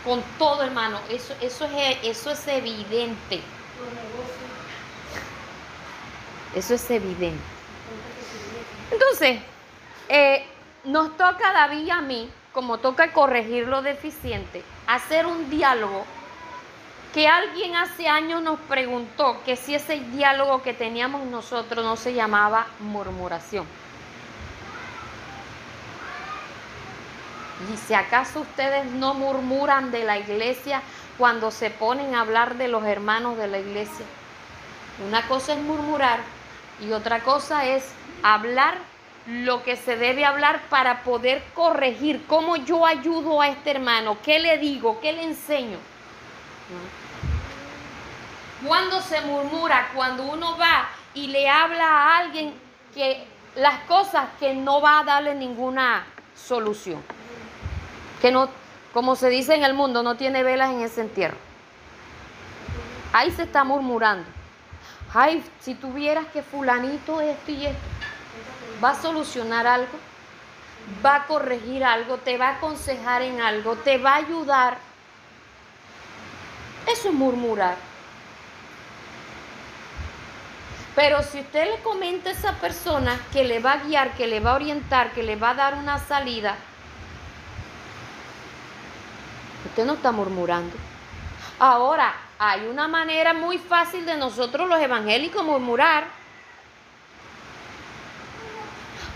Con 0.05 0.23
todo, 0.39 0.63
hermano. 0.63 1.01
Eso, 1.11 1.35
eso, 1.41 1.65
es, 1.65 1.99
eso 2.05 2.31
es 2.31 2.47
evidente. 2.47 3.43
Eso 6.55 6.75
es 6.75 6.91
evidente. 6.93 7.43
Entonces, 8.93 9.41
eh, 10.09 10.47
nos 10.85 11.17
toca 11.17 11.53
David 11.53 11.87
y 11.87 11.91
a 11.91 12.01
mí, 12.03 12.31
como 12.53 12.79
toca 12.79 13.13
corregir 13.13 13.67
lo 13.67 13.83
deficiente, 13.83 14.63
hacer 14.87 15.27
un 15.27 15.51
diálogo 15.51 16.07
que 17.15 17.29
alguien 17.29 17.77
hace 17.77 18.09
años 18.09 18.43
nos 18.43 18.59
preguntó 18.59 19.41
que 19.45 19.55
si 19.55 19.77
ese 19.77 20.01
diálogo 20.01 20.63
que 20.63 20.75
teníamos 20.75 21.25
nosotros 21.27 21.85
no 21.85 21.95
se 21.95 22.13
llamaba 22.13 22.67
murmuración. 22.81 23.65
Y 27.73 27.77
si 27.77 27.95
acaso 27.95 28.41
ustedes 28.41 28.87
no 28.87 29.15
murmuran 29.15 29.93
de 29.93 30.03
la 30.03 30.19
iglesia 30.19 30.83
cuando 31.17 31.53
se 31.53 31.71
ponen 31.71 32.17
a 32.17 32.23
hablar 32.23 32.57
de 32.57 32.67
los 32.67 32.83
hermanos 32.85 33.39
de 33.39 33.47
la 33.47 33.61
iglesia. 33.61 34.05
Una 35.07 35.23
cosa 35.29 35.53
es 35.53 35.61
murmurar 35.61 36.19
y 36.81 36.91
otra 36.91 37.21
cosa 37.21 37.65
es 37.65 37.85
hablar 38.25 38.77
lo 39.29 39.63
que 39.63 39.77
se 39.77 39.97
debe 39.97 40.25
hablar 40.25 40.63
para 40.69 41.05
poder 41.05 41.45
corregir 41.55 42.27
cómo 42.27 42.57
yo 42.57 42.85
ayudo 42.85 43.41
a 43.41 43.47
este 43.47 43.71
hermano, 43.71 44.19
qué 44.25 44.41
le 44.41 44.59
digo, 44.59 44.99
qué 45.01 45.13
le 45.13 45.23
enseño. 45.23 45.79
Cuando 48.67 49.01
se 49.03 49.21
murmura, 49.23 49.91
cuando 49.95 50.25
uno 50.25 50.57
va 50.57 50.89
y 51.13 51.27
le 51.27 51.49
habla 51.49 51.87
a 51.87 52.19
alguien 52.19 52.55
que 52.95 53.27
las 53.57 53.81
cosas 53.85 54.27
que 54.39 54.55
no 54.55 54.81
va 54.81 55.01
a 55.01 55.05
darle 55.05 55.35
ninguna 55.35 56.07
solución, 56.35 57.03
que 58.21 58.31
no, 58.31 58.49
como 58.93 59.17
se 59.17 59.29
dice 59.29 59.55
en 59.55 59.65
el 59.65 59.75
mundo, 59.75 60.03
no 60.03 60.17
tiene 60.17 60.43
velas 60.43 60.71
en 60.71 60.81
ese 60.81 61.03
entierro. 61.03 61.37
Ahí 63.13 63.31
se 63.31 63.43
está 63.43 63.65
murmurando. 63.65 64.27
Ay, 65.13 65.45
si 65.61 65.75
tuvieras 65.75 66.27
que 66.27 66.43
fulanito 66.43 67.21
esto 67.21 67.53
y 67.53 67.67
esto, 67.67 67.79
va 68.83 68.91
a 68.91 69.01
solucionar 69.01 69.67
algo, 69.67 69.99
va 71.05 71.17
a 71.17 71.27
corregir 71.27 71.85
algo, 71.85 72.17
te 72.17 72.37
va 72.37 72.49
a 72.49 72.57
aconsejar 72.57 73.23
en 73.23 73.41
algo, 73.41 73.77
te 73.77 73.99
va 73.99 74.15
a 74.15 74.17
ayudar. 74.17 74.79
Eso 76.87 77.09
es 77.09 77.15
murmurar. 77.15 77.77
Pero 80.95 81.23
si 81.23 81.41
usted 81.41 81.73
le 81.73 81.83
comenta 81.83 82.31
a 82.31 82.33
esa 82.33 82.53
persona 82.55 83.19
que 83.33 83.45
le 83.45 83.59
va 83.59 83.73
a 83.73 83.77
guiar, 83.79 84.15
que 84.15 84.27
le 84.29 84.39
va 84.39 84.53
a 84.53 84.55
orientar, 84.55 85.13
que 85.13 85.25
le 85.25 85.35
va 85.35 85.51
a 85.51 85.55
dar 85.55 85.75
una 85.75 85.99
salida, 85.99 86.57
usted 89.67 89.85
no 89.85 89.95
está 89.95 90.13
murmurando. 90.13 90.77
Ahora, 91.59 92.15
hay 92.39 92.67
una 92.67 92.87
manera 92.87 93.33
muy 93.33 93.59
fácil 93.59 94.07
de 94.07 94.17
nosotros 94.17 94.69
los 94.69 94.81
evangélicos 94.81 95.45
murmurar. 95.45 96.05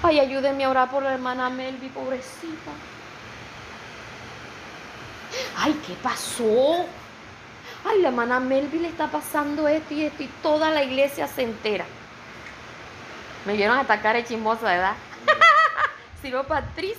Ay, 0.03 0.21
ayúdenme 0.21 0.65
a 0.65 0.71
orar 0.71 0.91
por 0.91 1.03
la 1.03 1.15
hermana 1.15 1.49
Melvi, 1.49 1.89
pobrecita. 1.89 2.73
Ay, 5.57 5.81
¿qué 5.87 5.95
pasó? 5.95 6.87
Ay, 7.89 8.03
la 8.03 8.09
hermana 8.09 8.41
Melvin 8.41 8.83
le 8.83 8.89
está 8.89 9.09
pasando 9.09 9.69
esto 9.69 9.95
y 9.95 10.05
esto 10.05 10.23
y 10.23 10.27
toda 10.43 10.71
la 10.71 10.83
iglesia 10.83 11.27
se 11.27 11.43
entera. 11.43 11.85
Me 13.47 13.55
vieron 13.55 13.79
atacar 13.79 14.17
el 14.17 14.25
chismosa, 14.25 14.67
¿verdad? 14.67 14.95
Siro 16.23 16.45
Patriz, 16.45 16.97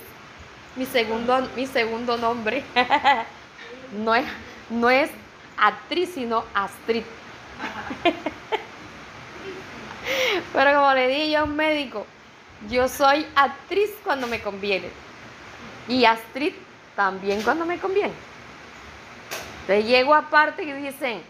mi 0.76 0.86
segundo, 0.86 1.48
mi 1.54 1.66
segundo 1.66 2.16
nombre. 2.16 2.64
no, 3.92 4.14
es, 4.14 4.24
no 4.68 4.90
es 4.90 5.10
actriz, 5.56 6.10
sino 6.14 6.44
Astrid. 6.54 7.04
Pero 10.52 10.74
como 10.74 10.92
le 10.94 11.08
dije 11.08 11.30
yo 11.30 11.40
a 11.40 11.44
un 11.44 11.54
médico, 11.54 12.06
yo 12.68 12.88
soy 12.88 13.26
actriz 13.36 13.90
cuando 14.02 14.26
me 14.26 14.40
conviene. 14.40 14.90
Y 15.88 16.04
Astrid 16.04 16.54
también 16.96 17.42
cuando 17.42 17.64
me 17.64 17.78
conviene. 17.78 18.29
Te 19.70 19.84
llego 19.84 20.16
aparte 20.16 20.64
y 20.64 20.72
dicen, 20.72 21.22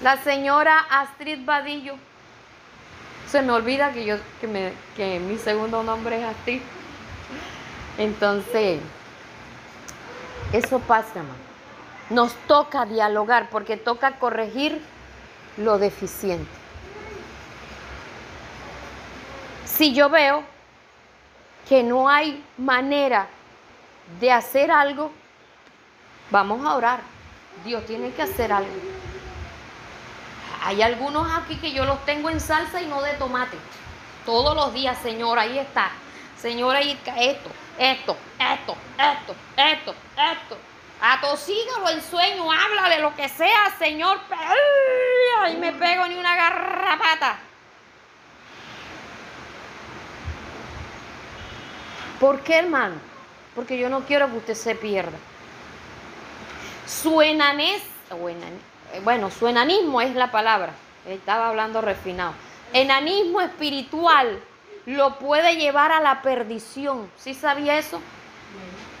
la 0.00 0.16
señora 0.18 0.78
Astrid 0.78 1.44
Vadillo. 1.44 1.96
Se 3.26 3.42
me 3.42 3.50
olvida 3.50 3.92
que 3.92 4.04
yo, 4.04 4.14
que, 4.40 4.46
me, 4.46 4.72
que 4.94 5.18
mi 5.18 5.36
segundo 5.36 5.82
nombre 5.82 6.20
es 6.20 6.24
Astrid. 6.24 6.62
Entonces, 7.98 8.80
eso 10.52 10.78
pasa, 10.78 11.18
hermano. 11.18 11.34
Nos 12.10 12.32
toca 12.46 12.84
dialogar 12.86 13.50
porque 13.50 13.76
toca 13.76 14.20
corregir 14.20 14.80
lo 15.56 15.76
deficiente. 15.76 16.46
Si 19.64 19.92
yo 19.92 20.08
veo 20.08 20.44
que 21.68 21.82
no 21.82 22.08
hay 22.08 22.40
manera 22.56 23.26
de 24.20 24.30
hacer 24.30 24.70
algo, 24.70 25.10
vamos 26.30 26.64
a 26.64 26.76
orar. 26.76 27.19
Dios 27.64 27.84
tiene 27.86 28.12
que 28.12 28.22
hacer 28.22 28.52
algo. 28.52 28.70
Hay 30.62 30.82
algunos 30.82 31.30
aquí 31.32 31.56
que 31.56 31.72
yo 31.72 31.84
los 31.84 32.04
tengo 32.04 32.30
en 32.30 32.40
salsa 32.40 32.80
y 32.82 32.86
no 32.86 33.00
de 33.02 33.14
tomate. 33.14 33.56
Todos 34.26 34.54
los 34.54 34.74
días, 34.74 34.98
Señor, 35.02 35.38
ahí 35.38 35.58
está. 35.58 35.90
Señor, 36.38 36.76
ahí 36.76 36.92
está 36.92 37.16
esto, 37.20 37.50
esto, 37.78 38.16
esto, 38.38 38.76
esto, 38.98 39.34
esto, 39.56 39.94
esto. 40.16 40.58
Atosígalo 41.02 41.88
en 41.88 42.02
sueño, 42.02 42.52
háblale 42.52 42.98
lo 43.00 43.14
que 43.14 43.28
sea, 43.28 43.74
Señor. 43.78 44.20
Ahí 45.42 45.56
me 45.56 45.72
pego 45.72 46.06
ni 46.06 46.16
una 46.16 46.34
garrapata. 46.34 47.38
¿Por 52.18 52.40
qué, 52.40 52.58
hermano? 52.58 52.96
Porque 53.54 53.78
yo 53.78 53.88
no 53.88 54.04
quiero 54.04 54.30
que 54.30 54.36
usted 54.36 54.54
se 54.54 54.74
pierda. 54.74 55.16
Su 56.90 57.22
enanés, 57.22 57.82
eh, 58.10 59.00
bueno, 59.04 59.30
su 59.30 59.46
enanismo 59.46 60.00
es 60.00 60.16
la 60.16 60.32
palabra, 60.32 60.72
estaba 61.06 61.48
hablando 61.48 61.80
refinado. 61.80 62.34
Enanismo 62.72 63.40
espiritual 63.40 64.40
lo 64.86 65.18
puede 65.18 65.54
llevar 65.56 65.92
a 65.92 66.00
la 66.00 66.20
perdición. 66.20 67.08
¿Sí 67.16 67.34
sabía 67.34 67.78
eso? 67.78 68.00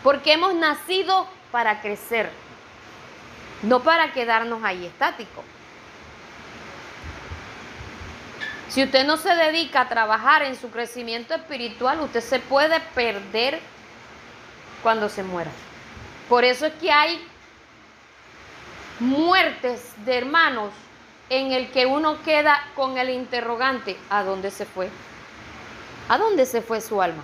Porque 0.04 0.34
hemos 0.34 0.54
nacido 0.54 1.26
para 1.50 1.80
crecer, 1.80 2.30
no 3.62 3.80
para 3.80 4.12
quedarnos 4.12 4.62
ahí 4.62 4.86
estáticos. 4.86 5.44
Si 8.68 8.84
usted 8.84 9.04
no 9.04 9.16
se 9.16 9.34
dedica 9.34 9.80
a 9.80 9.88
trabajar 9.88 10.42
en 10.42 10.54
su 10.54 10.70
crecimiento 10.70 11.34
espiritual, 11.34 12.00
usted 12.00 12.20
se 12.20 12.38
puede 12.38 12.78
perder 12.94 13.58
cuando 14.80 15.08
se 15.08 15.24
muera. 15.24 15.50
Por 16.28 16.44
eso 16.44 16.66
es 16.66 16.72
que 16.74 16.92
hay 16.92 17.20
muertes 19.00 19.92
de 20.04 20.18
hermanos 20.18 20.72
en 21.30 21.52
el 21.52 21.70
que 21.70 21.86
uno 21.86 22.22
queda 22.22 22.60
con 22.76 22.98
el 22.98 23.08
interrogante, 23.10 23.96
¿a 24.10 24.22
dónde 24.22 24.50
se 24.50 24.66
fue? 24.66 24.90
¿A 26.08 26.18
dónde 26.18 26.44
se 26.44 26.60
fue 26.60 26.80
su 26.80 27.00
alma? 27.00 27.22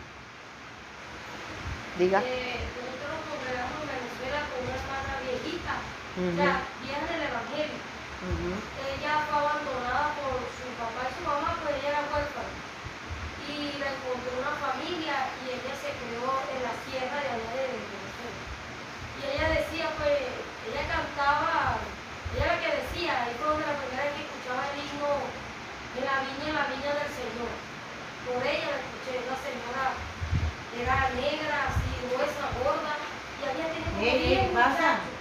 Diga. 1.99 2.21
Eh, 2.21 2.61
nosotros 2.77 3.19
congregamos 3.29 3.77
en 3.83 3.89
Venezuela 3.93 4.41
con 4.47 4.59
una 4.63 4.77
hermana 4.79 5.13
viejita, 5.27 5.75
uh 5.77 6.21
-huh. 6.23 6.33
o 6.33 6.37
sea, 6.37 6.55
vieja 6.87 7.05
del 7.13 7.23
Evangelio. 7.29 7.79
Uh 7.83 8.37
-huh. 8.37 8.57
Ella 8.95 9.13
fue 9.27 9.37
abandonada 9.37 10.07
por 10.17 10.39
su 10.55 10.67
papá 10.81 11.03
y 11.03 11.13
su 11.13 11.23
mamá, 11.27 11.51
pues 11.61 11.75
ella 11.77 11.89
era 11.93 12.03
huérfana. 12.09 12.53
Y 13.47 13.79
la 13.81 13.89
encontró 13.91 14.33
una 14.39 14.55
familia 14.55 15.17
y 15.41 15.45
ella 15.51 15.75
se 15.77 15.91
quedó 15.99 16.31
en 16.53 16.59
la 16.63 16.75
sierra 16.85 17.17
de 17.21 17.29
allá 17.37 17.53
de 17.59 17.67
Venezuela. 17.75 18.41
Y 19.17 19.21
ella 19.35 19.49
decía, 19.49 19.87
pues, 19.99 20.47
ella 20.67 20.83
cantaba, 20.91 21.79
ella 22.35 22.47
la 22.53 22.61
que 22.61 22.71
decía, 22.83 23.23
ahí 23.23 23.33
fue 23.39 23.55
donde 23.55 23.71
la 23.71 23.79
primera 23.79 24.03
vez 24.03 24.13
que 24.19 24.27
escuchaba 24.27 24.67
el 24.67 24.83
himno 24.83 25.11
de 25.95 26.01
la 26.03 26.17
viña, 26.27 26.47
en 26.51 26.57
la 26.59 26.67
viña 26.69 26.93
del 27.01 27.13
Señor. 27.15 27.53
Por 28.27 28.43
ella 28.43 28.75
la 28.75 28.83
escuché, 28.83 29.15
una 29.23 29.39
señora 29.39 29.87
que 29.95 30.83
era 30.83 30.99
negra, 31.15 31.71
así, 31.71 31.91
gruesa, 32.11 32.45
gorda, 32.59 32.99
y 32.99 33.43
había 33.47 33.67
tenido 33.71 33.95
como 33.95 34.03
10 34.03 34.53
muchachos. 34.53 35.15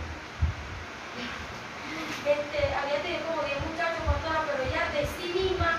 Este, 2.26 2.60
había 2.74 3.00
tenido 3.06 3.22
como 3.30 3.46
10 3.46 3.70
muchachos, 3.70 4.02
pastora, 4.02 4.40
pero 4.50 4.60
ella 4.66 4.84
de 4.98 5.06
sí 5.06 5.30
misma 5.30 5.78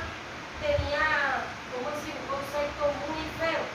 tenía, 0.63 1.43
¿cómo 1.75 1.91
decir?, 1.91 2.15
un 2.15 2.27
concepto 2.31 2.85
muy 3.03 3.27
feo 3.43 3.67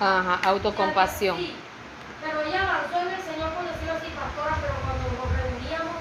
Ajá, 0.00 0.40
autocompasión. 0.48 1.36
Sí, 1.36 1.62
pero 2.22 2.40
ella 2.40 2.62
avanzó 2.62 3.00
en 3.06 3.14
el 3.14 3.20
Señor, 3.20 3.52
por 3.52 3.64
decirlo 3.68 3.92
así, 3.92 4.08
pastora, 4.16 4.56
pero 4.62 4.74
cuando 4.80 5.04
nos 5.12 5.28
reuníamos, 5.36 6.00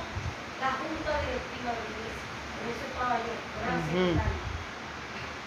la 0.61 0.71
junta 0.79 1.19
directiva 1.19 1.71
de 1.71 1.83
la 1.83 1.89
iglesia, 1.99 2.23
en 2.63 2.69
eso 2.71 2.85
estaba 2.87 3.17
yo, 3.19 3.35
era 3.59 3.75
Ujú. 3.75 3.91
secretaria. 3.91 4.49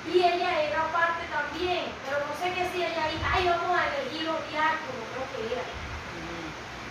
Y 0.05 0.19
ella 0.21 0.63
era 0.63 0.93
parte 0.93 1.25
también, 1.33 1.95
pero 2.05 2.27
no 2.27 2.35
sé 2.37 2.53
qué 2.53 2.69
si 2.69 2.83
ella 2.85 3.05
ahí, 3.05 3.23
ay, 3.33 3.49
vamos 3.49 3.79
a 3.79 3.89
elegir 3.89 4.23
los 4.25 4.51
diáconos, 4.51 5.09
creo 5.17 5.27
que 5.33 5.53
era. 5.55 5.65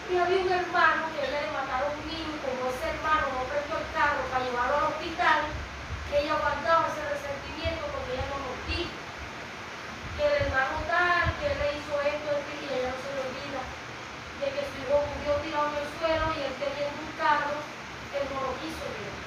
Y 0.10 0.18
había 0.18 0.42
un 0.42 0.52
hermano 0.52 1.08
que 1.14 1.28
ella 1.28 1.42
le 1.42 1.52
mataron 1.52 2.00
un 2.00 2.08
niño, 2.08 2.42
como 2.42 2.70
ese 2.72 2.90
hermano 2.90 3.28
no 3.38 3.44
prestó 3.46 3.78
el 3.78 3.86
carro 3.94 4.24
para 4.32 4.46
llevarlo 4.46 4.78
al 4.78 4.84
hospital, 4.94 5.42
ella 6.12 6.34
aguantaba 6.34 6.88
ese 6.88 7.06
resentimiento 7.06 7.86
porque 7.94 8.14
ella 8.14 8.26
no 8.34 8.50
nos 8.50 8.68
dijo 8.68 8.92
que 10.18 10.26
el 10.28 10.34
hermano 10.44 10.78
tal, 10.88 11.38
que 11.40 11.48
él 11.52 11.58
le 11.60 11.78
hizo 11.80 12.02
esto, 12.02 12.32
esto, 12.32 12.52
y 12.62 12.66
ella 12.68 12.92
no 12.92 13.00
se 13.00 13.12
le 13.16 13.20
olvida 13.28 13.62
de 14.40 14.48
que 14.52 14.64
su 14.68 14.76
hijo 14.82 15.04
murió 15.16 15.34
tirado 15.44 15.68
en 15.72 15.76
el 15.82 15.88
suelo 15.98 16.26
y 16.36 16.42
él 16.44 16.54
teniendo 16.60 17.00
un 17.00 17.12
carro, 17.18 17.58
él 18.14 18.26
no 18.34 18.42
lo 18.42 18.52
quiso 18.60 18.84
llevar. 18.92 19.22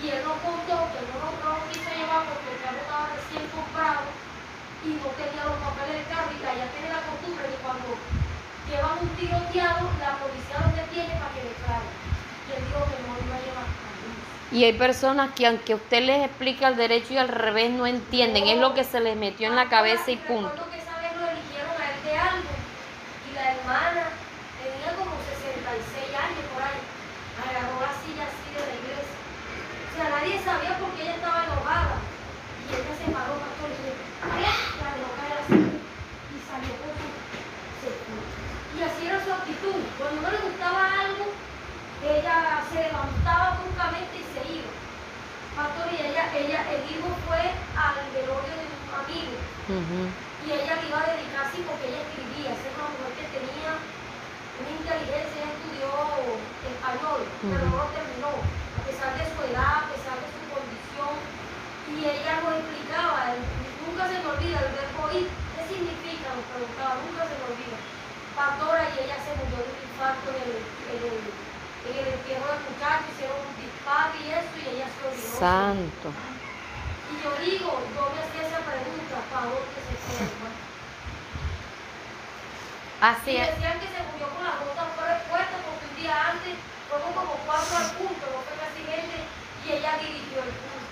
Y 0.00 0.08
él 0.08 0.24
nos 0.24 0.38
contó 0.40 0.88
que 0.92 1.00
no 1.12 1.16
lo, 1.20 1.28
no 1.44 1.48
lo 1.60 1.62
quiso 1.68 1.90
llevar 1.92 2.24
porque 2.24 2.48
el 2.56 2.58
carro 2.64 2.80
estaba 2.80 3.04
recién 3.12 3.44
comprado 3.52 4.08
y 4.84 4.96
no 4.96 5.08
tenía 5.12 5.44
los 5.44 5.60
papeles 5.60 6.00
del 6.00 6.08
carro 6.08 6.32
y 6.32 6.40
allá 6.40 6.66
tiene 6.72 6.88
la 6.88 7.04
costumbre 7.04 7.44
de 7.44 7.58
cuando 7.60 7.88
llevan 8.64 8.96
un 8.96 9.10
tiroteado, 9.18 9.84
la 10.00 10.16
policía 10.16 10.56
los 10.64 10.72
detiene 10.72 11.12
para 11.20 11.32
que 11.36 11.42
declaren. 11.52 11.92
Y 12.46 12.50
él 12.56 12.62
dijo 12.64 12.80
que 12.88 12.96
no 13.04 13.12
lo 13.12 13.20
iba 13.20 13.36
a 13.36 13.44
llevar 13.44 13.66
Y 14.52 14.64
hay 14.64 14.72
personas 14.72 15.30
que 15.36 15.46
aunque 15.46 15.74
usted 15.74 16.00
les 16.02 16.24
explique 16.24 16.64
al 16.64 16.76
derecho 16.76 17.12
y 17.12 17.18
al 17.18 17.28
revés 17.28 17.70
no 17.70 17.86
entienden, 17.86 18.48
es 18.48 18.58
lo 18.58 18.72
que 18.72 18.84
se 18.84 19.00
les 19.00 19.16
metió 19.16 19.48
en 19.48 19.56
la 19.56 19.68
cabeza 19.68 20.10
y 20.10 20.16
punto. 20.16 20.64
Que 20.70 20.78
esa 20.78 20.96
vez 20.96 21.12
lo 21.20 21.28
eligieron 21.28 21.76
a 21.76 21.84
él 21.92 21.98
de 22.08 22.16
algo 22.16 22.50
y 23.28 23.34
la 23.34 23.52
hermana 23.52 24.04
tenía 24.64 24.90
como 24.96 25.12
66 25.28 26.08
años 26.16 26.44
por 26.56 26.62
ahí. 26.64 26.80
Agarró 27.36 27.76
la 27.84 27.92
silla 28.00 28.24
así 28.26 28.48
de 28.50 28.62
la 28.64 28.74
iglesia. 28.80 29.16
O 29.20 29.92
sea, 29.94 30.06
nadie 30.10 30.34
sabía 30.42 30.78
por 30.80 30.90
qué 30.96 31.02
ella 31.04 31.16
estaba 31.20 31.44
enojada. 31.44 31.96
Y 32.66 32.74
ella 32.74 32.94
se 32.98 33.06
paró, 33.10 33.34
pastor, 33.38 33.68
y 33.70 33.78
dijo, 33.82 34.02
¡María! 34.26 34.52
La 34.78 34.88
dejó 34.94 35.10
caer 35.18 35.36
así 35.42 35.58
y 35.58 36.38
salió 36.46 36.72
con 36.78 36.92
su... 36.98 37.06
se 37.80 37.90
fue. 38.02 38.18
Y 38.70 38.78
así 38.82 39.00
era 39.06 39.18
su 39.24 39.30
actitud. 39.60 39.80
Cuando 39.98 40.22
no 40.22 40.30
le 40.30 40.38
gustaba 40.38 40.80
algo, 41.04 41.24
ella 42.00 42.64
se 42.72 42.80
levantaba 42.80 43.60
bruscamente 43.60 44.16
y 44.16 44.24
se 44.32 44.40
iba. 44.56 44.72
Pastor, 45.56 45.92
y 45.92 45.96
ella, 46.00 46.24
ella, 46.32 46.60
el 46.72 46.80
hijo 46.88 47.08
fue 47.28 47.52
al 47.76 47.96
velorio 48.16 48.54
de 48.56 48.64
un 48.64 48.88
amigo 48.96 49.36
y 50.40 50.48
ella 50.48 50.80
le 50.80 50.88
iba 50.88 50.98
a 51.04 51.12
dedicar 51.12 51.44
así 51.44 51.60
porque 51.68 51.92
ella 51.92 52.00
escribía, 52.00 52.56
esa 52.56 52.64
es 52.64 52.74
una 52.80 52.88
mujer 52.96 53.12
que 53.12 53.28
tenía 53.28 53.70
una 53.76 54.70
inteligencia, 54.72 55.36
ella 55.36 55.52
estudió 55.52 55.90
español, 56.64 57.20
pero 57.44 57.64
no 57.68 57.76
lo 57.76 57.88
terminó, 57.92 58.32
a 58.40 58.80
pesar 58.88 59.12
de 59.20 59.24
su 59.28 59.38
edad, 59.52 59.84
a 59.84 59.88
pesar 59.92 60.16
de 60.16 60.28
su 60.32 60.40
condición, 60.48 61.12
y 61.92 61.96
ella 62.08 62.40
nos 62.40 62.56
explicaba, 62.56 63.36
nunca 63.84 64.08
se 64.08 64.16
me 64.16 64.28
olvida 64.32 64.64
el 64.64 64.72
verbo 64.72 65.02
ir, 65.12 65.28
¿qué 65.28 65.62
significa? 65.68 66.32
Nos 66.32 66.46
preguntaba, 66.48 67.04
nunca 67.04 67.22
se 67.28 67.36
me 67.36 67.44
olvida. 67.52 67.78
Pastora 68.40 68.88
y 68.88 69.04
ella 69.04 69.20
se 69.20 69.36
murió 69.36 69.60
de 69.60 69.68
un 69.68 69.80
infarto 69.84 70.32
en 70.32 70.40
el, 70.48 70.64
en 70.64 71.00
el, 71.12 71.18
en 71.28 71.92
el 71.92 72.06
entierro 72.08 72.48
del 72.56 72.64
muchacho, 72.72 73.04
hicieron 73.12 73.36
un 73.36 73.52
disparo 73.60 74.16
y 74.16 74.32
eso, 74.32 74.54
y 74.56 74.64
ella 74.80 74.88
se 74.88 75.00
olvidó. 75.04 75.36
Santo. 75.36 76.08
Y 76.08 77.14
yo 77.20 77.30
digo, 77.44 77.68
yo 77.68 78.00
me 78.16 78.20
hacía 78.24 78.48
esa 78.48 78.64
pregunta, 78.64 79.16
¿para 79.28 79.44
dónde 79.44 79.76
se 79.76 80.24
fue? 80.40 80.52
Así 83.04 83.30
Y 83.36 83.44
es. 83.44 83.48
decían 83.52 83.76
que 83.76 83.92
se 83.92 84.00
murió 84.08 84.24
con 84.32 84.40
las 84.40 84.56
botas 84.56 84.88
fuera 84.96 85.20
de 85.20 85.24
puerta 85.28 85.54
porque 85.60 85.84
un 85.84 85.96
día 86.00 86.16
antes 86.32 86.56
fueron 86.88 87.12
como 87.12 87.32
cuatro 87.44 87.76
al 87.76 87.88
punto, 87.92 88.24
no 88.24 88.40
fue 88.40 88.56
el 88.56 88.64
accidente, 88.64 89.16
y 89.20 89.66
ella 89.68 90.00
dirigió 90.00 90.40
el 90.40 90.52
punto. 90.56 90.88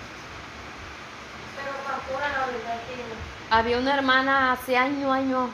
Pero 1.56 1.72
pastora, 1.80 2.28
la 2.28 2.44
verdad 2.52 2.76
que. 2.84 3.00
Había 3.48 3.80
una 3.80 3.94
hermana 3.96 4.52
hace 4.52 4.76
años, 4.76 5.08
años, 5.08 5.48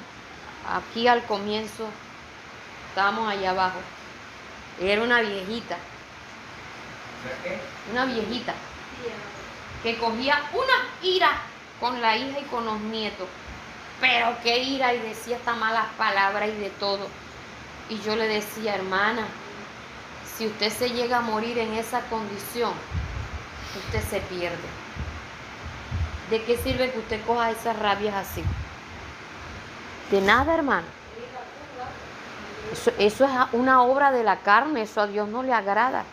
aquí 0.69 1.09
al 1.09 1.25
comienzo, 1.25 1.89
estábamos 2.89 3.29
allá 3.29 3.51
abajo. 3.51 3.79
Era 4.81 5.03
una 5.03 5.21
viejita, 5.21 5.77
una 7.93 8.07
viejita, 8.07 8.55
que 9.83 9.99
cogía 9.99 10.41
una 10.53 11.09
ira 11.09 11.31
con 11.81 12.01
la 12.01 12.17
hija 12.17 12.41
y 12.41 12.45
con 12.45 12.65
los 12.65 12.81
nietos. 12.81 13.29
Pero 14.01 14.37
qué 14.43 14.59
ira 14.59 14.93
y 14.93 14.99
decía 14.99 15.37
hasta 15.37 15.55
malas 15.55 15.87
palabras 15.97 16.49
y 16.49 16.61
de 16.61 16.71
todo. 16.71 17.07
Y 17.89 18.01
yo 18.01 18.17
le 18.17 18.27
decía, 18.27 18.75
hermana, 18.75 19.27
si 20.37 20.47
usted 20.47 20.71
se 20.71 20.91
llega 20.91 21.19
a 21.19 21.23
morir 21.23 21.59
en 21.59 21.75
esa 21.75 22.01
condición, 22.09 22.73
usted 23.77 24.03
se 24.09 24.21
pierde. 24.21 24.57
¿De 26.31 26.43
qué 26.43 26.57
sirve 26.57 26.91
que 26.91 26.99
usted 26.99 27.25
coja 27.25 27.51
esas 27.51 27.79
rabias 27.79 28.15
así? 28.15 28.43
De 30.15 30.21
nada, 30.21 30.55
hermano. 30.55 30.87
Eso, 32.73 32.93
eso 33.01 33.25
es 33.25 33.31
una 33.53 33.83
obra 33.83 34.13
de 34.13 34.23
la 34.23 34.37
carne, 34.37 34.83
eso 34.83 35.01
a 35.01 35.09
Dios 35.09 35.29
no 35.29 35.43
le 35.43 35.53
agrada. 35.53 36.05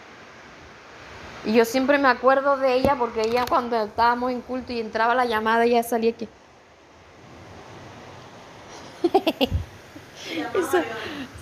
Y 1.46 1.54
yo 1.54 1.66
siempre 1.66 2.00
me 2.00 2.08
acuerdo 2.08 2.58
de 2.58 2.74
ella 2.74 2.96
porque 2.98 3.22
ella 3.22 3.46
cuando 3.48 3.80
estábamos 3.80 4.32
en 4.32 4.42
culto 4.42 4.74
y 4.74 4.80
entraba 4.80 5.14
la 5.14 5.26
llamada, 5.26 5.66
ella 5.66 5.84
salía 5.84 6.10
aquí. 6.10 6.28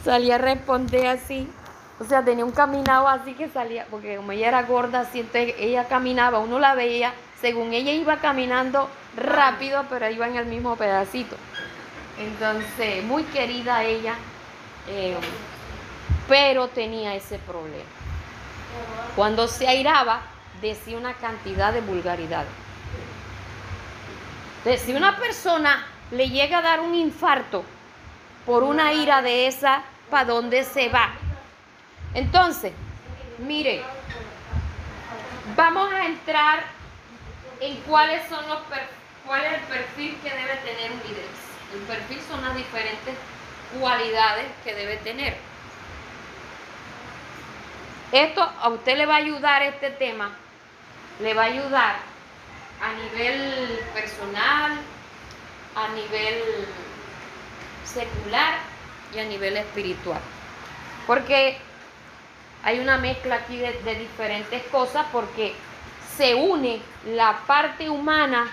Salía 0.04 0.36
a 0.36 0.40
responder 0.40 1.08
así. 1.08 1.50
O 1.98 2.04
sea, 2.04 2.26
tenía 2.26 2.44
un 2.44 2.52
caminado 2.52 3.08
así 3.08 3.36
que 3.36 3.48
salía, 3.48 3.88
porque 3.90 4.18
como 4.18 4.34
ella 4.34 4.50
era 4.50 4.64
gorda, 4.64 5.02
así, 5.02 5.26
ella 5.34 5.86
caminaba, 5.88 6.40
uno 6.40 6.60
la 6.60 6.76
veía, 6.76 7.14
según 7.40 7.72
ella 7.72 7.94
iba 7.94 8.18
caminando 8.18 8.90
rápido, 9.16 9.86
pero 9.90 10.10
iba 10.10 10.28
en 10.28 10.36
el 10.36 10.46
mismo 10.46 10.76
pedacito. 10.76 11.38
Entonces, 12.20 13.04
muy 13.06 13.24
querida 13.24 13.84
ella, 13.84 14.16
eh, 14.88 15.18
pero 16.28 16.68
tenía 16.68 17.16
ese 17.16 17.40
problema. 17.40 17.90
Cuando 19.16 19.48
se 19.48 19.68
airaba, 19.68 20.22
decía 20.62 20.98
una 20.98 21.14
cantidad 21.14 21.72
de 21.72 21.82
vulgaridades. 21.82 22.52
Entonces, 24.58 24.82
si 24.82 24.94
una 24.94 25.18
persona 25.18 25.86
le 26.12 26.30
llega 26.30 26.58
a 26.58 26.62
dar 26.62 26.82
un 26.82 26.94
infarto 26.94 27.64
por 28.46 28.64
una 28.64 28.92
ira 28.94 29.22
de 29.22 29.48
esa, 29.48 29.84
¿para 30.10 30.26
dónde 30.26 30.66
se 30.66 30.90
va? 30.90 31.12
Entonces, 32.14 32.74
mire, 33.38 33.82
vamos 35.56 35.92
a 35.94 36.06
entrar 36.06 36.64
en 37.62 37.78
cuáles 37.82 38.28
son 38.28 38.48
los 38.50 38.60
cuál 39.26 39.46
es 39.46 39.54
el 39.54 39.60
perfil 39.62 40.18
que 40.22 40.30
debe 40.30 40.56
tener 40.58 40.92
un 40.92 41.00
líder. 41.00 41.49
El 41.74 41.82
perfil 41.82 42.20
son 42.28 42.42
las 42.42 42.56
diferentes 42.56 43.16
cualidades 43.80 44.46
que 44.64 44.74
debe 44.74 44.98
tener. 44.98 45.38
Esto 48.12 48.42
a 48.42 48.70
usted 48.70 48.98
le 48.98 49.06
va 49.06 49.16
a 49.16 49.18
ayudar 49.18 49.62
este 49.62 49.92
tema, 49.92 50.32
le 51.20 51.34
va 51.36 51.44
a 51.44 51.46
ayudar 51.46 51.96
a 52.82 52.94
nivel 52.94 53.80
personal, 53.94 54.80
a 55.76 55.88
nivel 55.90 56.42
secular 57.86 58.56
y 59.14 59.20
a 59.20 59.26
nivel 59.26 59.58
espiritual. 59.58 60.20
Porque 61.06 61.60
hay 62.64 62.80
una 62.80 62.98
mezcla 62.98 63.36
aquí 63.36 63.58
de, 63.58 63.74
de 63.84 63.96
diferentes 63.96 64.64
cosas 64.72 65.06
porque 65.12 65.54
se 66.18 66.34
une 66.34 66.82
la 67.06 67.42
parte 67.46 67.90
humana 67.92 68.48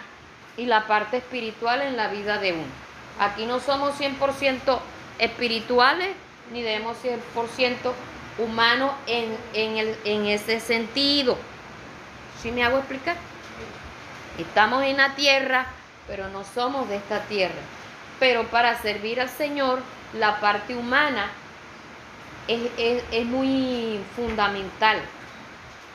y 0.59 0.67
la 0.67 0.87
parte 0.87 1.17
espiritual 1.17 1.81
en 1.81 1.97
la 1.97 2.09
vida 2.09 2.39
de 2.39 2.53
uno. 2.53 2.86
Aquí 3.19 3.47
no 3.47 3.61
somos 3.61 3.95
100% 3.99 4.79
espirituales 5.19 6.11
ni 6.53 6.63
debemos 6.63 6.97
ser 6.99 7.19
100% 7.35 7.93
humanos 8.39 8.93
en, 9.07 9.37
en, 9.55 9.77
el- 9.79 9.97
en 10.05 10.27
ese 10.27 10.61
sentido. 10.61 11.37
¿Sí 12.43 12.53
me 12.53 12.63
hago 12.65 12.79
explicar? 12.79 13.17
Estamos 14.39 14.85
en 14.85 14.99
la 14.99 15.15
tierra, 15.15 15.67
pero 16.07 16.29
no 16.29 16.45
somos 16.45 16.89
de 16.89 16.97
esta 16.97 17.21
tierra. 17.23 17.55
Pero 18.21 18.45
para 18.45 18.81
servir 18.81 19.21
al 19.21 19.29
Señor, 19.31 19.81
la 20.15 20.39
parte 20.41 20.77
humana 20.77 21.31
es, 22.47 22.61
es- 22.77 23.03
es 23.11 23.25
muy 23.25 23.99
fundamental. 24.15 24.99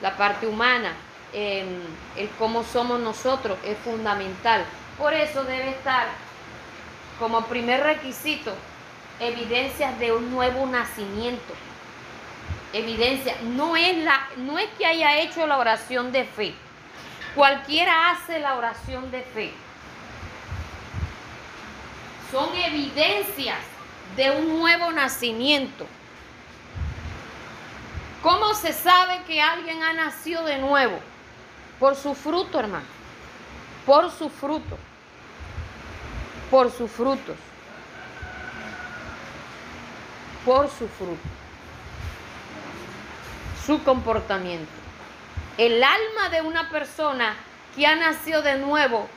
La 0.02 0.18
parte 0.18 0.48
humana, 0.48 0.94
em, 1.34 1.68
el 2.18 2.30
cómo 2.40 2.64
somos 2.64 3.00
nosotros 3.00 3.58
es 3.64 3.78
fundamental. 3.78 4.66
Por 4.98 5.14
eso 5.14 5.44
debe 5.44 5.70
estar 5.70 6.08
como 7.22 7.46
primer 7.46 7.84
requisito 7.84 8.52
evidencias 9.20 9.98
de 10.00 10.12
un 10.12 10.32
nuevo 10.32 10.66
nacimiento. 10.66 11.54
Evidencia, 12.74 13.36
no 13.44 13.78
es, 13.78 13.96
la, 14.04 14.28
no 14.38 14.58
es 14.58 14.68
que 14.78 14.88
haya 14.88 15.20
hecho 15.20 15.46
la 15.46 15.60
oración 15.60 16.12
de 16.12 16.26
fe. 16.26 16.56
Cualquiera 17.36 18.10
hace 18.10 18.40
la 18.40 18.56
oración 18.56 19.12
de 19.12 19.22
fe. 19.22 19.54
son 22.32 22.50
evidencias 22.56 23.60
de 24.16 24.32
un 24.32 24.60
nuevo 24.60 24.92
nacimiento. 24.92 25.86
¿Cómo 28.24 28.54
se 28.54 28.72
sabe 28.72 29.22
que 29.28 29.42
alguien 29.42 29.84
ha 29.84 29.94
nacido 29.94 30.46
de 30.46 30.58
nuevo? 30.58 31.00
Por 31.80 31.96
su 31.96 32.16
fruto, 32.16 32.60
hermano. 32.60 32.86
Por 33.86 34.10
su 34.12 34.30
fruto. 34.30 34.78
Por 36.52 36.70
sus 36.70 36.92
frutos. 36.92 37.38
Por 40.46 40.70
su 40.70 40.88
fruto. 40.90 41.22
Su 43.66 43.84
comportamiento. 43.84 44.70
El 45.58 45.84
alma 45.84 46.30
de 46.30 46.42
una 46.42 46.70
persona 46.70 47.36
que 47.76 47.88
ha 47.88 47.96
nacido 47.96 48.42
de 48.42 48.58
nuevo 48.58 49.08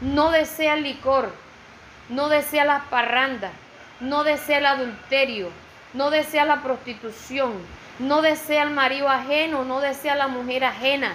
no 0.00 0.30
desea 0.30 0.74
el 0.74 0.84
licor, 0.84 1.32
no 2.08 2.28
desea 2.28 2.64
la 2.64 2.84
parranda, 2.88 3.50
no 4.00 4.24
desea 4.24 4.58
el 4.58 4.66
adulterio, 4.66 5.50
no 5.92 6.10
desea 6.10 6.44
la 6.44 6.62
prostitución, 6.62 7.52
no 7.98 8.22
desea 8.22 8.62
el 8.62 8.70
marido 8.70 9.08
ajeno, 9.08 9.64
no 9.64 9.80
desea 9.80 10.14
la 10.14 10.28
mujer 10.28 10.64
ajena, 10.64 11.14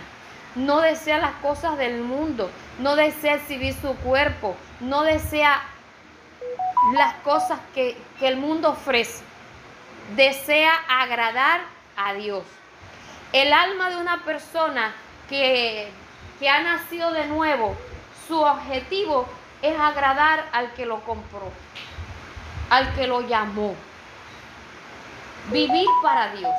no 0.55 0.81
desea 0.81 1.17
las 1.17 1.33
cosas 1.35 1.77
del 1.77 2.01
mundo, 2.01 2.49
no 2.79 2.95
desea 2.95 3.35
exhibir 3.35 3.73
su 3.73 3.95
cuerpo, 3.97 4.55
no 4.79 5.03
desea 5.03 5.61
las 6.95 7.13
cosas 7.15 7.59
que, 7.73 7.97
que 8.19 8.27
el 8.27 8.37
mundo 8.37 8.71
ofrece. 8.71 9.23
Desea 10.15 10.73
agradar 10.89 11.61
a 11.95 12.13
Dios. 12.13 12.43
El 13.31 13.53
alma 13.53 13.89
de 13.89 13.97
una 13.97 14.23
persona 14.23 14.93
que, 15.29 15.89
que 16.39 16.49
ha 16.49 16.61
nacido 16.61 17.11
de 17.11 17.25
nuevo, 17.27 17.75
su 18.27 18.39
objetivo 18.39 19.27
es 19.61 19.77
agradar 19.79 20.45
al 20.51 20.73
que 20.73 20.85
lo 20.85 20.99
compró, 21.01 21.51
al 22.69 22.93
que 22.95 23.07
lo 23.07 23.21
llamó. 23.21 23.75
Vivir 25.51 25.87
para 26.01 26.33
Dios. 26.33 26.53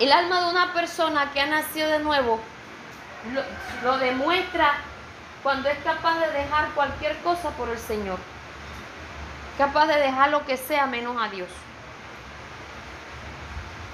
El 0.00 0.10
alma 0.10 0.40
de 0.40 0.50
una 0.50 0.72
persona 0.72 1.30
que 1.32 1.40
ha 1.40 1.46
nacido 1.46 1.88
de 1.88 2.00
nuevo 2.00 2.40
lo, 3.84 3.98
demuestra 3.98 4.74
cuando 5.42 5.68
es 5.68 5.78
capaz 5.84 6.18
de 6.18 6.32
dejar 6.32 6.70
cualquier 6.74 7.16
cosa 7.18 7.50
por 7.50 7.68
el 7.68 7.78
Señor. 7.78 8.18
Capaz 9.56 9.86
de 9.86 10.00
dejar 10.00 10.30
lo 10.30 10.44
que 10.44 10.56
sea 10.56 10.86
menos 10.86 11.16
a 11.22 11.28
Dios. 11.28 11.48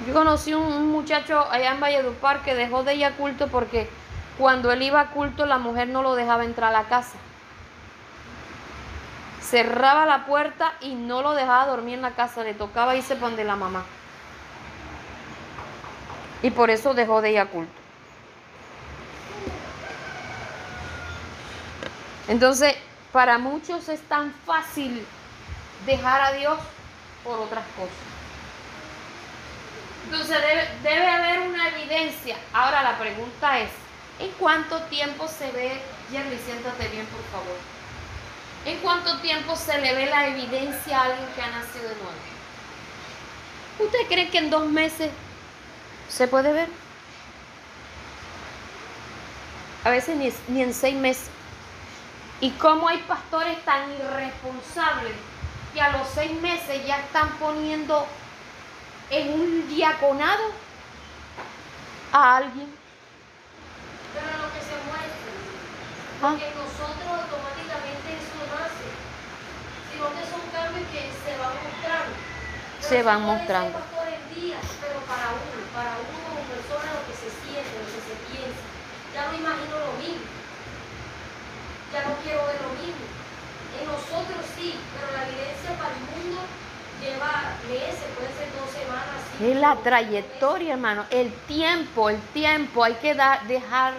Yo 0.07 0.15
conocí 0.15 0.55
un, 0.55 0.65
un 0.65 0.89
muchacho 0.89 1.47
allá 1.51 1.73
en 1.73 1.81
Valledupar 1.81 2.41
que 2.41 2.55
dejó 2.55 2.83
de 2.83 2.95
ir 2.95 3.05
a 3.05 3.13
culto 3.13 3.49
porque 3.49 3.91
cuando 4.39 4.73
él 4.73 4.81
iba 4.81 5.01
a 5.01 5.11
culto 5.11 5.45
la 5.45 5.59
mujer 5.59 5.89
no 5.89 6.03
lo 6.03 6.15
dejaba 6.15 6.45
entrar 6.45 6.75
a 6.75 6.83
la 6.83 6.89
casa. 6.89 7.19
Cerraba 9.43 10.07
la 10.07 10.25
puerta 10.25 10.73
y 10.81 10.95
no 10.95 11.21
lo 11.21 11.35
dejaba 11.35 11.67
dormir 11.67 11.95
en 11.95 12.03
la 12.03 12.13
casa, 12.13 12.43
le 12.43 12.55
tocaba 12.55 12.97
irse 12.97 13.17
para 13.17 13.27
donde 13.29 13.45
la 13.45 13.57
mamá. 13.57 13.85
Y 16.43 16.51
por 16.51 16.71
eso 16.71 16.95
dejó 16.95 17.21
de 17.21 17.33
ir 17.33 17.39
a 17.39 17.47
culto. 17.47 17.73
Entonces, 22.29 22.77
para 23.13 23.39
muchos 23.39 23.89
es 23.89 24.01
tan 24.03 24.33
fácil 24.47 25.05
dejar 25.85 26.21
a 26.21 26.33
Dios 26.33 26.59
por 27.25 27.39
otras 27.41 27.65
cosas. 27.77 28.11
Entonces 30.05 30.39
debe, 30.41 30.69
debe, 30.83 31.07
haber 31.09 31.41
una 31.41 31.69
evidencia. 31.69 32.37
Ahora 32.53 32.83
la 32.83 32.99
pregunta 32.99 33.59
es, 33.59 33.71
¿en 34.19 34.31
cuánto 34.39 34.81
tiempo 34.85 35.29
se 35.29 35.51
ve, 35.53 35.81
Jerry, 36.11 36.39
siéntate 36.39 36.89
bien 36.89 37.07
por 37.07 37.23
favor? 37.25 37.57
¿En 38.65 38.79
cuánto 38.79 39.19
tiempo 39.19 39.57
se 39.57 39.79
le 39.81 39.95
ve 39.95 40.07
la 40.07 40.29
evidencia 40.29 41.01
a 41.01 41.05
alguien 41.05 41.29
que 41.35 41.43
ha 41.43 41.51
nacido 41.51 41.89
de 41.89 41.95
nuevo? 41.95 42.11
¿Usted 43.79 43.99
cree 44.09 44.29
que 44.31 44.39
en 44.39 44.51
dos 44.51 44.67
meses 44.67 45.11
se 46.11 46.29
puede 46.29 46.53
ver? 46.53 46.69
A 49.85 49.91
veces 49.91 50.17
ni, 50.17 50.33
ni 50.49 50.63
en 50.63 50.75
seis 50.75 50.97
meses. 50.97 51.29
¿Y 52.41 52.51
cómo 52.53 52.89
hay 52.89 52.99
pastores 52.99 53.63
tan 53.65 53.91
irresponsables 53.93 55.13
que 55.75 55.81
a 55.81 55.93
los 55.97 56.09
seis 56.09 56.33
meses 56.41 56.85
ya 56.87 56.99
están 56.99 57.29
poniendo 57.39 58.07
en 59.11 59.33
un 59.33 59.69
diaconado 59.69 60.43
a 62.13 62.37
alguien? 62.39 62.69
Pero 64.13 64.27
lo 64.27 64.53
que 64.53 64.61
se 64.61 64.77
muestra, 64.89 65.31
Ah. 66.23 66.37
porque 66.37 66.53
nosotros 66.55 67.09
automáticamente 67.09 68.09
eso 68.13 68.37
no 68.45 68.55
hace, 68.61 68.89
sino 69.93 70.05
que 70.13 70.25
son 70.29 70.43
cambios 70.53 70.87
que 70.93 71.09
se 71.25 71.39
van 71.39 71.55
mostrando. 71.65 72.13
Pero 72.77 72.89
Se 72.89 73.03
van 73.03 73.23
mostrando. 73.23 73.79
Días, 74.35 74.65
pero 74.81 75.01
para 75.01 75.29
uno, 75.33 75.60
para 75.75 75.97
uno 76.03 76.19
como 76.27 76.41
persona 76.51 76.89
lo 76.99 77.03
que 77.07 77.15
se 77.15 77.31
siente, 77.31 77.71
lo 77.79 77.87
que 77.87 78.03
se 78.03 78.17
piensa. 78.31 78.65
Ya 79.15 79.27
no 79.31 79.33
imagino 79.39 79.75
lo 79.79 79.93
mismo. 79.99 80.27
Ya 81.93 82.01
no 82.07 82.15
quiero 82.23 82.47
ver 82.47 82.59
lo 82.63 82.73
mismo. 82.79 83.05
En 83.79 83.87
nosotros 83.87 84.43
sí, 84.57 84.75
pero 84.95 85.11
la 85.15 85.27
evidencia 85.27 85.71
para 85.79 85.95
el 85.95 86.03
mundo 86.11 86.43
lleva 87.01 87.55
meses, 87.67 88.07
puede 88.15 88.31
ser 88.35 88.49
dos 88.55 88.71
semanas. 88.71 89.19
Es 89.19 89.39
cinco, 89.39 89.61
la 89.61 89.71
meses. 89.71 89.85
trayectoria, 89.85 90.73
hermano. 90.75 91.05
El 91.11 91.33
tiempo, 91.47 92.11
el 92.11 92.21
tiempo. 92.35 92.85
Hay 92.85 92.95
que 92.95 93.15
dar, 93.15 93.47
dejar, 93.47 93.95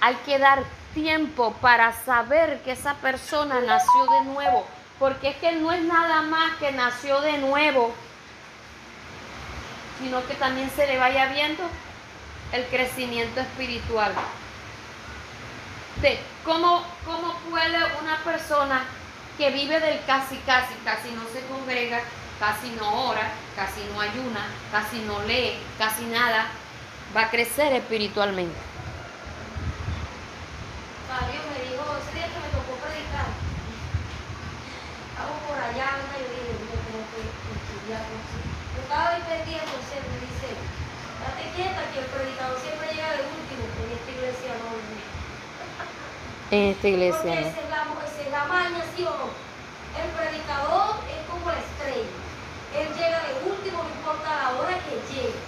hay 0.00 0.14
que 0.26 0.38
dar 0.38 0.64
tiempo 0.94 1.52
para 1.60 1.92
saber 1.92 2.60
que 2.62 2.72
esa 2.72 2.94
persona 2.94 3.60
nació 3.60 4.06
de 4.18 4.24
nuevo. 4.32 4.66
Porque 4.98 5.30
es 5.30 5.36
que 5.36 5.52
no 5.52 5.72
es 5.72 5.82
nada 5.82 6.22
más 6.22 6.56
que 6.56 6.72
nació 6.72 7.20
de 7.22 7.38
nuevo, 7.38 7.94
sino 10.00 10.26
que 10.26 10.34
también 10.34 10.70
se 10.74 10.86
le 10.86 10.98
vaya 10.98 11.26
viendo 11.26 11.62
el 12.52 12.64
crecimiento 12.66 13.40
espiritual. 13.40 14.12
Cómo, 16.44 16.82
cómo 17.04 17.34
puede 17.50 17.76
una 18.00 18.16
persona 18.24 18.84
que 19.36 19.50
vive 19.50 19.78
del 19.78 20.02
casi 20.06 20.36
casi, 20.46 20.74
casi 20.84 21.10
no 21.12 21.22
se 21.32 21.46
congrega, 21.46 22.00
casi 22.38 22.70
no 22.70 23.08
ora, 23.08 23.30
casi 23.54 23.82
no 23.92 24.00
ayuna, 24.00 24.46
casi 24.72 25.00
no 25.00 25.22
lee, 25.24 25.58
casi 25.78 26.06
nada, 26.06 26.46
va 27.14 27.22
a 27.22 27.30
crecer 27.30 27.72
espiritualmente. 27.74 28.56
Fabio 31.08 31.40
me 31.52 31.70
dijo, 31.70 31.84
ese 32.00 32.14
día 32.16 32.28
que 32.32 32.40
me 32.40 32.48
tocó 32.48 32.72
predicar, 32.80 33.28
estamos 35.12 35.38
por 35.44 35.58
allá, 35.58 36.00
anda, 36.00 36.16
yo 36.16 36.28
dije, 36.32 36.56
yo 36.56 36.80
tengo 36.88 37.04
que 37.12 37.20
estudiar. 37.20 38.00
¿no? 38.00 38.79
Pendiente, 38.90 39.70
o 39.70 39.84
sea, 39.86 40.02
me 40.02 40.18
dice, 40.18 40.50
date 41.22 41.46
quieta 41.54 41.78
que 41.94 42.00
el 42.00 42.06
predicador 42.10 42.58
siempre 42.58 42.90
llega 42.90 43.12
de 43.14 43.22
último, 43.22 43.62
en 43.70 43.94
esta 43.94 44.10
iglesia 44.10 44.50
no. 44.58 44.74
En 46.50 46.62
esta 46.74 46.88
iglesia, 46.88 47.22
Porque 47.22 47.38
esa 47.38 47.62
es, 47.62 47.70
la, 47.70 47.86
esa 47.86 48.22
es 48.26 48.30
la 48.32 48.44
maña, 48.46 48.82
¿sí 48.96 49.04
o 49.06 49.14
no? 49.14 49.30
El 49.94 50.10
predicador 50.10 50.96
es 51.06 51.22
como 51.30 51.46
la 51.46 51.58
estrella. 51.62 52.10
Él 52.74 52.88
llega 52.98 53.18
de 53.30 53.32
último, 53.48 53.78
no 53.78 53.90
importa 53.94 54.26
la 54.26 54.58
hora 54.58 54.74
que 54.82 55.14
llegue. 55.14 55.38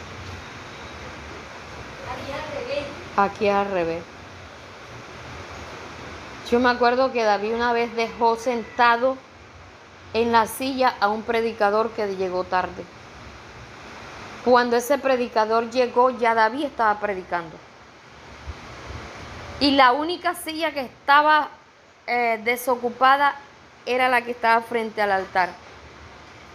Aquí 2.06 2.30
al 2.30 2.46
revés. 2.54 2.86
Aquí 3.16 3.48
al 3.48 3.70
revés. 3.72 4.02
Yo 6.48 6.60
me 6.60 6.70
acuerdo 6.70 7.10
que 7.10 7.24
David 7.24 7.54
una 7.56 7.72
vez 7.72 7.92
dejó 7.96 8.36
sentado 8.36 9.16
en 10.14 10.30
la 10.30 10.46
silla 10.46 10.94
a 11.00 11.08
un 11.08 11.22
predicador 11.22 11.90
que 11.90 12.14
llegó 12.14 12.44
tarde. 12.44 12.84
Cuando 14.44 14.76
ese 14.76 14.98
predicador 14.98 15.70
llegó, 15.70 16.10
ya 16.10 16.34
David 16.34 16.64
estaba 16.64 16.98
predicando. 16.98 17.56
Y 19.60 19.72
la 19.72 19.92
única 19.92 20.34
silla 20.34 20.72
que 20.72 20.80
estaba 20.80 21.48
eh, 22.08 22.40
desocupada 22.42 23.36
era 23.86 24.08
la 24.08 24.22
que 24.22 24.32
estaba 24.32 24.60
frente 24.62 25.00
al 25.00 25.12
altar. 25.12 25.50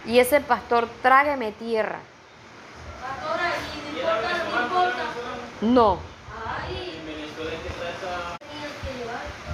Y 0.04 0.18
ese 0.18 0.40
pastor, 0.42 0.88
trágueme 1.00 1.52
tierra. 1.52 2.00
Pastora, 3.00 3.52
y 3.74 3.92
no 3.92 3.98
importa, 3.98 4.42
no 4.52 4.62
importa. 4.62 5.04
No. 5.62 5.98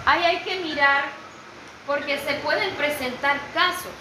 Ahí 0.07 0.24
hay 0.24 0.43
que 0.43 0.61
mirar 0.61 1.05
porque 1.87 2.18
se 2.18 2.35
pueden 2.35 2.74
presentar 2.74 3.39
casos. 3.55 3.93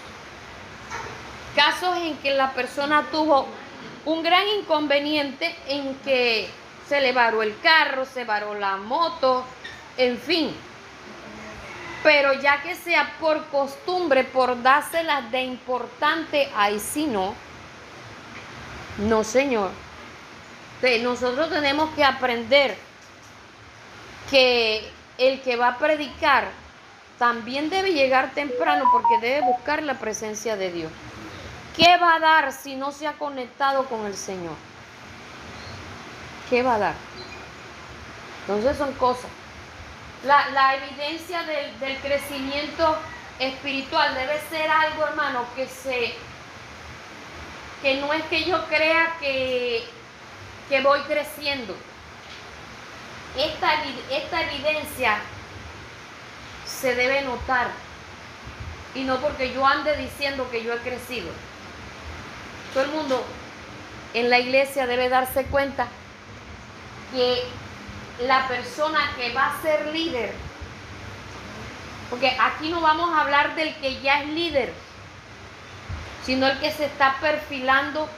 Casos 1.54 1.96
en 1.98 2.16
que 2.18 2.34
la 2.34 2.52
persona 2.52 3.04
tuvo 3.12 3.46
un 4.06 4.22
gran 4.22 4.46
inconveniente 4.60 5.54
en 5.66 5.94
que 5.96 6.48
se 6.88 7.00
le 7.00 7.12
varó 7.12 7.42
el 7.42 7.58
carro, 7.60 8.04
se 8.04 8.24
varó 8.24 8.54
la 8.54 8.76
moto, 8.76 9.44
en 9.96 10.18
fin. 10.18 10.54
Pero 12.02 12.34
ya 12.34 12.62
que 12.62 12.74
sea 12.74 13.14
por 13.18 13.46
costumbre, 13.46 14.24
por 14.24 14.62
dárselas 14.62 15.30
de 15.30 15.42
importante, 15.42 16.50
ahí 16.54 16.78
sí 16.78 17.06
no. 17.06 17.34
No, 18.98 19.24
señor. 19.24 19.70
Nosotros 21.02 21.48
tenemos 21.48 21.88
que 21.94 22.04
aprender 22.04 22.76
que 24.30 24.86
el 25.16 25.40
que 25.40 25.56
va 25.56 25.68
a 25.68 25.78
predicar 25.78 26.50
también 27.18 27.70
debe 27.70 27.92
llegar 27.92 28.34
temprano 28.34 28.84
porque 28.92 29.18
debe 29.26 29.46
buscar 29.46 29.82
la 29.82 29.94
presencia 29.94 30.56
de 30.56 30.70
Dios. 30.70 30.92
¿Qué 31.76 31.96
va 31.96 32.14
a 32.14 32.20
dar 32.20 32.52
si 32.52 32.76
no 32.76 32.92
se 32.92 33.06
ha 33.06 33.14
conectado 33.14 33.86
con 33.86 34.06
el 34.06 34.14
Señor? 34.14 34.54
¿Qué 36.48 36.62
va 36.62 36.76
a 36.76 36.78
dar? 36.78 36.94
Entonces 38.42 38.76
son 38.76 38.92
cosas. 38.94 39.30
La, 40.24 40.76
evidencia 40.76 41.42
del, 41.42 41.78
del, 41.80 41.98
crecimiento 41.98 42.96
espiritual 43.38 44.14
debe 44.14 44.40
ser 44.48 44.70
algo, 44.70 45.06
hermano, 45.06 45.44
que 45.54 45.66
se 45.66 46.14
que 47.82 48.00
no 48.00 48.14
es 48.14 48.24
que 48.24 48.44
yo 48.44 48.64
crea 48.64 49.14
que, 49.20 49.84
que 50.70 50.80
voy 50.80 51.00
creciendo. 51.00 51.76
Esta, 53.36 53.74
esta 54.10 54.42
evidencia 54.42 55.18
se 56.64 56.94
debe 56.94 57.20
notar 57.22 57.68
y 58.94 59.02
no 59.02 59.18
porque 59.20 59.52
yo 59.52 59.66
ande 59.66 59.98
diciendo 59.98 60.48
que 60.50 60.64
yo 60.64 60.72
he 60.72 60.78
crecido. 60.78 61.28
Todo 62.74 62.82
el 62.82 62.90
mundo 62.90 63.24
en 64.14 64.30
la 64.30 64.40
iglesia 64.40 64.88
debe 64.88 65.08
darse 65.08 65.44
cuenta 65.44 65.86
que 67.12 67.44
la 68.26 68.48
persona 68.48 69.12
que 69.16 69.32
va 69.32 69.46
a 69.46 69.62
ser 69.62 69.86
líder, 69.92 70.32
porque 72.10 72.36
aquí 72.40 72.70
no 72.70 72.80
vamos 72.80 73.14
a 73.14 73.20
hablar 73.20 73.54
del 73.54 73.72
que 73.76 74.00
ya 74.00 74.22
es 74.22 74.28
líder, 74.28 74.72
sino 76.26 76.48
el 76.48 76.58
que 76.58 76.72
se 76.72 76.86
está 76.86 77.14
perfilando 77.20 78.08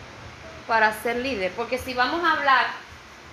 para 0.67 0.91
ser 1.03 1.17
líder. 1.17 1.53
Porque 1.53 1.77
si 1.77 1.93
vamos 1.93 2.25
a 2.25 2.33
hablar 2.33 2.67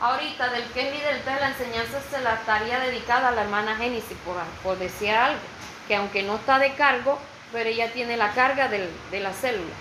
ahorita 0.01 0.49
del 0.49 0.65
que 0.71 0.89
es 0.89 0.93
líder, 0.93 1.15
entonces 1.15 1.39
la 1.41 1.49
enseñanza 1.51 2.01
se 2.11 2.19
la 2.19 2.33
estaría 2.33 2.79
dedicada 2.79 3.29
a 3.29 3.31
la 3.31 3.43
hermana 3.43 3.77
Génesis, 3.77 4.17
por, 4.25 4.35
por 4.61 4.77
decir 4.77 5.11
algo, 5.11 5.39
que 5.87 5.95
aunque 5.95 6.21
no 6.21 6.35
está 6.35 6.59
de 6.59 6.73
cargo, 6.73 7.17
pero 7.53 7.69
ella 7.69 7.93
tiene 7.93 8.17
la 8.17 8.33
carga 8.33 8.67
de 8.67 9.19
la 9.21 9.31
célula. 9.31 9.73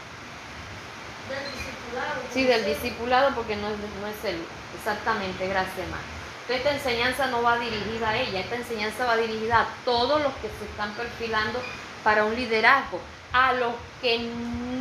Del 1.28 1.44
discipulado. 1.52 2.20
Sí, 2.32 2.44
del 2.44 2.64
discipulado, 2.64 3.34
porque 3.34 3.56
no 3.56 3.68
es, 3.68 3.76
no 4.00 4.06
es 4.06 4.16
célula. 4.20 4.48
Exactamente, 4.76 5.46
gracias, 5.46 5.78
hermano. 5.78 6.02
Esta 6.48 6.74
enseñanza 6.74 7.26
no 7.28 7.42
va 7.42 7.58
dirigida 7.58 8.10
a 8.10 8.16
ella, 8.16 8.40
esta 8.40 8.56
enseñanza 8.56 9.06
va 9.06 9.16
dirigida 9.16 9.60
a 9.60 9.68
todos 9.84 10.20
los 10.20 10.32
que 10.34 10.48
se 10.48 10.64
están 10.64 10.92
perfilando 10.94 11.62
para 12.02 12.24
un 12.24 12.34
liderazgo, 12.34 13.00
a 13.32 13.52
los 13.54 13.72
que 14.02 14.18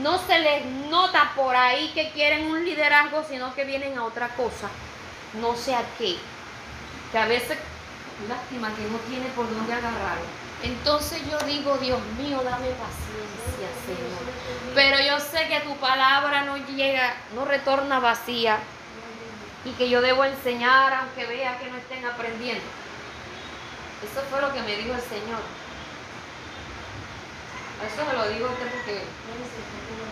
no 0.02 0.18
se 0.18 0.40
les 0.40 0.66
nota 0.90 1.32
por 1.36 1.56
ahí 1.56 1.92
que 1.94 2.12
quieren 2.12 2.50
un 2.50 2.66
liderazgo, 2.66 3.24
sino 3.24 3.54
que 3.54 3.64
vienen 3.64 3.98
a 3.98 4.06
otra 4.06 4.30
cosa, 4.30 4.70
no 5.40 5.56
sé 5.56 5.76
a 5.76 5.84
qué, 5.98 6.18
que 7.12 7.18
a 7.18 7.28
veces, 7.28 7.58
lástima 8.28 8.74
que 8.76 8.84
no 8.84 8.98
tiene 9.08 9.28
por 9.36 9.50
dónde 9.50 9.72
agarrarlo. 9.72 10.26
Entonces 10.64 11.22
yo 11.30 11.38
digo, 11.46 11.78
Dios 11.78 12.00
mío, 12.18 12.42
dame 12.44 12.68
paciencia, 12.70 13.70
Señor. 13.86 14.22
Pero 14.74 15.00
yo 15.02 15.20
sé 15.20 15.48
que 15.48 15.60
tu 15.62 15.76
palabra 15.78 16.44
no 16.44 16.58
llega, 16.58 17.16
no 17.36 17.46
retorna 17.46 18.00
vacía 18.00 18.58
y 19.66 19.72
que 19.72 19.90
yo 19.90 20.02
debo 20.02 20.24
enseñar 20.24 20.94
aunque 20.94 21.26
vea 21.26 21.60
que 21.60 21.70
no 21.70 21.78
estén 21.78 22.06
aprendiendo. 22.06 22.64
Eso 24.04 24.22
fue 24.30 24.42
lo 24.42 24.54
que 24.54 24.62
me 24.62 24.78
dijo 24.78 24.94
el 24.94 25.02
Señor. 25.02 25.42
Eso 27.86 28.06
me 28.06 28.14
lo 28.14 28.30
digo 28.30 28.48
a 28.48 28.52
usted 28.52 28.72
porque 28.72 29.02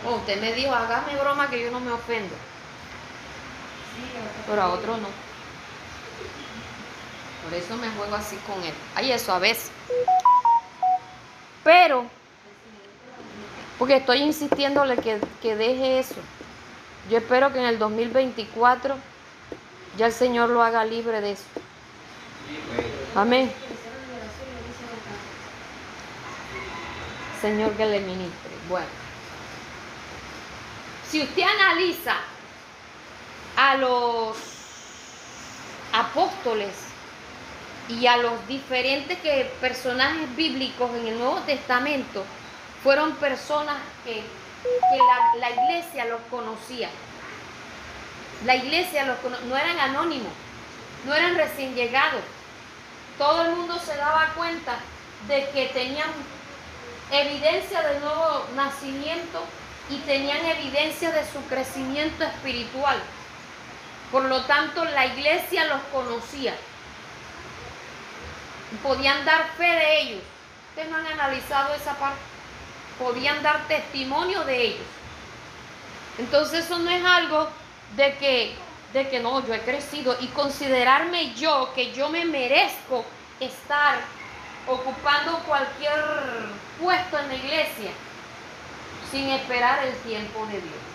oh, 0.05 0.15
usted 0.15 0.41
me 0.41 0.53
dijo, 0.53 0.73
hágame 0.73 1.15
broma 1.15 1.49
que 1.49 1.63
yo 1.63 1.71
no 1.71 1.79
me 1.79 1.91
ofendo. 1.91 2.35
Pero 4.47 4.61
a 4.61 4.69
otro 4.69 4.97
no. 4.97 5.07
Por 7.43 7.53
eso 7.53 7.77
me 7.77 7.89
juego 7.89 8.15
así 8.15 8.35
con 8.47 8.61
él. 8.63 8.73
Hay 8.95 9.11
eso 9.11 9.33
a 9.33 9.39
veces. 9.39 9.71
Pero, 11.63 12.05
porque 13.79 13.95
estoy 13.95 14.19
insistiéndole 14.19 14.97
que, 14.97 15.19
que 15.41 15.55
deje 15.55 15.99
eso. 15.99 16.15
Yo 17.09 17.17
espero 17.17 17.51
que 17.51 17.59
en 17.59 17.65
el 17.65 17.79
2024 17.79 18.95
ya 19.97 20.05
el 20.05 20.13
Señor 20.13 20.49
lo 20.49 20.61
haga 20.61 20.83
libre 20.83 21.21
de 21.21 21.31
eso. 21.31 21.45
Amén. 23.15 23.51
Señor 27.41 27.71
que 27.71 27.85
le 27.85 28.01
ministre. 28.01 28.51
Bueno, 28.67 28.87
si 31.09 31.21
usted 31.21 31.41
analiza 31.41 32.15
a 33.55 33.77
los 33.77 34.37
apóstoles 35.93 36.75
y 37.87 38.05
a 38.07 38.17
los 38.17 38.45
diferentes 38.47 39.17
que, 39.19 39.51
personajes 39.61 40.35
bíblicos 40.35 40.91
en 40.95 41.07
el 41.07 41.17
Nuevo 41.17 41.39
Testamento, 41.39 42.25
fueron 42.83 43.15
personas 43.15 43.77
que, 44.03 44.23
la 45.39 45.49
iglesia 45.51 46.05
los 46.05 46.19
conocía. 46.29 46.89
La 48.45 48.55
iglesia 48.55 49.05
los 49.05 49.17
no 49.45 49.55
eran 49.55 49.79
anónimos, 49.79 50.31
no 51.05 51.13
eran 51.13 51.35
recién 51.35 51.75
llegados. 51.75 52.21
Todo 53.17 53.43
el 53.43 53.55
mundo 53.55 53.79
se 53.79 53.95
daba 53.95 54.33
cuenta 54.35 54.77
de 55.27 55.49
que 55.51 55.67
tenían 55.67 56.09
evidencia 57.11 57.81
del 57.81 58.01
nuevo 58.01 58.45
nacimiento 58.55 59.43
y 59.89 59.97
tenían 59.99 60.45
evidencia 60.45 61.11
de 61.11 61.25
su 61.25 61.41
crecimiento 61.47 62.23
espiritual. 62.23 62.97
Por 64.11 64.25
lo 64.25 64.43
tanto, 64.43 64.83
la 64.85 65.05
iglesia 65.05 65.65
los 65.65 65.81
conocía. 65.93 66.53
Podían 68.83 69.25
dar 69.25 69.49
fe 69.57 69.63
de 69.63 70.01
ellos. 70.01 70.23
Ustedes 70.69 70.89
no 70.89 70.97
han 70.97 71.07
analizado 71.07 71.73
esa 71.73 71.93
parte. 71.95 72.28
Podían 72.99 73.41
dar 73.41 73.67
testimonio 73.67 74.43
de 74.43 74.61
ellos. 74.61 74.87
Entonces 76.17 76.65
eso 76.65 76.77
no 76.79 76.89
es 76.89 77.03
algo 77.03 77.47
de 77.95 78.15
que, 78.17 78.55
de 78.93 79.09
que 79.09 79.19
no, 79.19 79.45
yo 79.47 79.53
he 79.53 79.61
crecido 79.61 80.15
y 80.19 80.27
considerarme 80.27 81.33
yo 81.33 81.71
que 81.73 81.93
yo 81.93 82.09
me 82.09 82.25
merezco 82.25 83.05
estar 83.39 83.99
ocupando 84.67 85.39
cualquier 85.39 85.95
puesto 86.79 87.17
en 87.19 87.27
la 87.29 87.35
iglesia 87.35 87.91
sin 89.11 89.29
esperar 89.29 89.83
el 89.85 89.95
tiempo 90.01 90.45
de 90.47 90.61
Dios. 90.61 90.89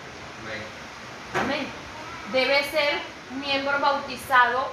Amén. 1.34 1.66
Debe 2.32 2.62
ser 2.64 3.00
miembro 3.40 3.80
bautizado 3.80 4.70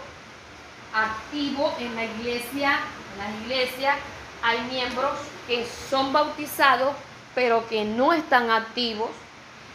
activo 0.93 1.73
en 1.79 1.95
la 1.95 2.05
iglesia. 2.05 2.79
En 3.13 3.17
la 3.17 3.39
iglesia 3.41 3.95
hay 4.43 4.59
miembros 4.69 5.17
que 5.47 5.65
son 5.89 6.13
bautizados 6.13 6.93
pero 7.35 7.67
que 7.67 7.83
no 7.85 8.13
están 8.13 8.49
activos. 8.49 9.09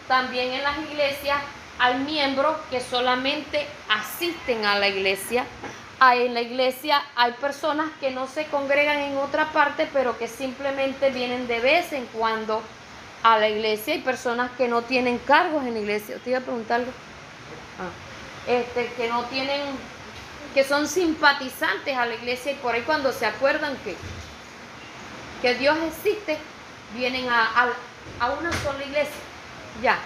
También 0.09 0.53
en 0.53 0.63
las 0.63 0.79
iglesias 0.79 1.39
hay 1.79 1.95
miembros 1.99 2.57
que 2.71 2.81
solamente 2.81 3.67
asisten 3.89 4.65
a 4.65 4.79
la 4.79 4.89
iglesia. 4.89 5.45
en 6.01 6.35
la 6.35 6.41
iglesia 6.41 7.03
hay 7.17 7.33
personas 7.33 7.91
que 8.01 8.11
no 8.11 8.27
se 8.27 8.47
congregan 8.47 8.99
en 8.99 9.17
otra 9.17 9.53
parte, 9.53 9.89
pero 9.93 10.19
que 10.19 10.29
simplemente 10.29 11.11
vienen 11.11 11.47
de 11.47 11.61
vez 11.61 11.93
en 11.93 12.07
cuando 12.07 12.63
a 13.23 13.39
la 13.39 13.49
iglesia. 13.49 13.95
Hay 13.95 14.01
personas 14.01 14.51
que 14.57 14.69
no 14.69 14.83
tienen 14.83 15.19
cargos 15.19 15.65
en 15.65 15.75
la 15.75 15.81
iglesia. 15.81 16.17
¿Te 16.23 16.31
iba 16.31 16.39
a 16.39 16.43
preguntar 16.43 16.81
algo? 16.81 16.93
Ah. 17.81 18.51
Este, 18.51 18.87
que 18.97 19.09
no 19.09 19.25
tienen, 19.25 19.61
que 20.55 20.63
son 20.63 20.87
simpatizantes 20.87 21.97
a 21.97 22.07
la 22.07 22.15
iglesia 22.15 22.53
y 22.53 22.55
por 22.57 22.75
ahí 22.75 22.83
cuando 22.83 23.13
se 23.13 23.27
acuerdan 23.27 23.77
que, 23.79 23.97
que 25.43 25.59
Dios 25.59 25.77
existe, 25.89 26.39
vienen 26.95 27.29
a, 27.29 27.45
a, 27.45 28.27
a 28.27 28.31
una 28.33 28.53
sola 28.53 28.85
iglesia. 28.85 29.15
Ya. 29.83 29.99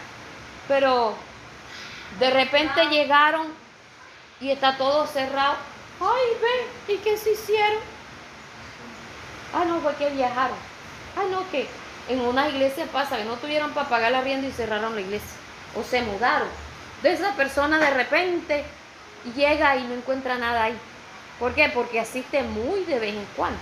Pero 0.68 1.14
de 2.18 2.30
repente 2.30 2.86
llegaron 2.86 3.48
y 4.40 4.50
está 4.50 4.76
todo 4.76 5.06
cerrado. 5.06 5.56
Ay, 6.00 6.38
ven, 6.40 6.96
¿y 6.96 6.98
qué 7.00 7.16
se 7.16 7.32
hicieron? 7.32 7.80
Ah, 9.52 9.64
no, 9.66 9.80
fue 9.80 9.94
que 9.96 10.10
viajaron. 10.10 10.56
Ah, 11.16 11.24
no, 11.30 11.48
que 11.50 11.68
en 12.08 12.20
una 12.20 12.48
iglesia 12.48 12.86
pasa 12.86 13.16
que 13.16 13.24
no 13.24 13.34
tuvieron 13.34 13.72
para 13.72 13.88
pagar 13.88 14.12
la 14.12 14.20
rienda 14.22 14.48
y 14.48 14.52
cerraron 14.52 14.94
la 14.94 15.00
iglesia. 15.00 15.28
O 15.76 15.82
se 15.82 16.02
mudaron. 16.02 16.48
De 17.02 17.12
esa 17.12 17.34
persona 17.34 17.78
de 17.78 17.90
repente 17.90 18.64
llega 19.36 19.76
y 19.76 19.84
no 19.84 19.94
encuentra 19.94 20.36
nada 20.36 20.64
ahí. 20.64 20.78
¿Por 21.38 21.54
qué? 21.54 21.68
Porque 21.68 22.00
asiste 22.00 22.42
muy 22.42 22.84
de 22.84 22.98
vez 22.98 23.14
en 23.14 23.26
cuando. 23.36 23.58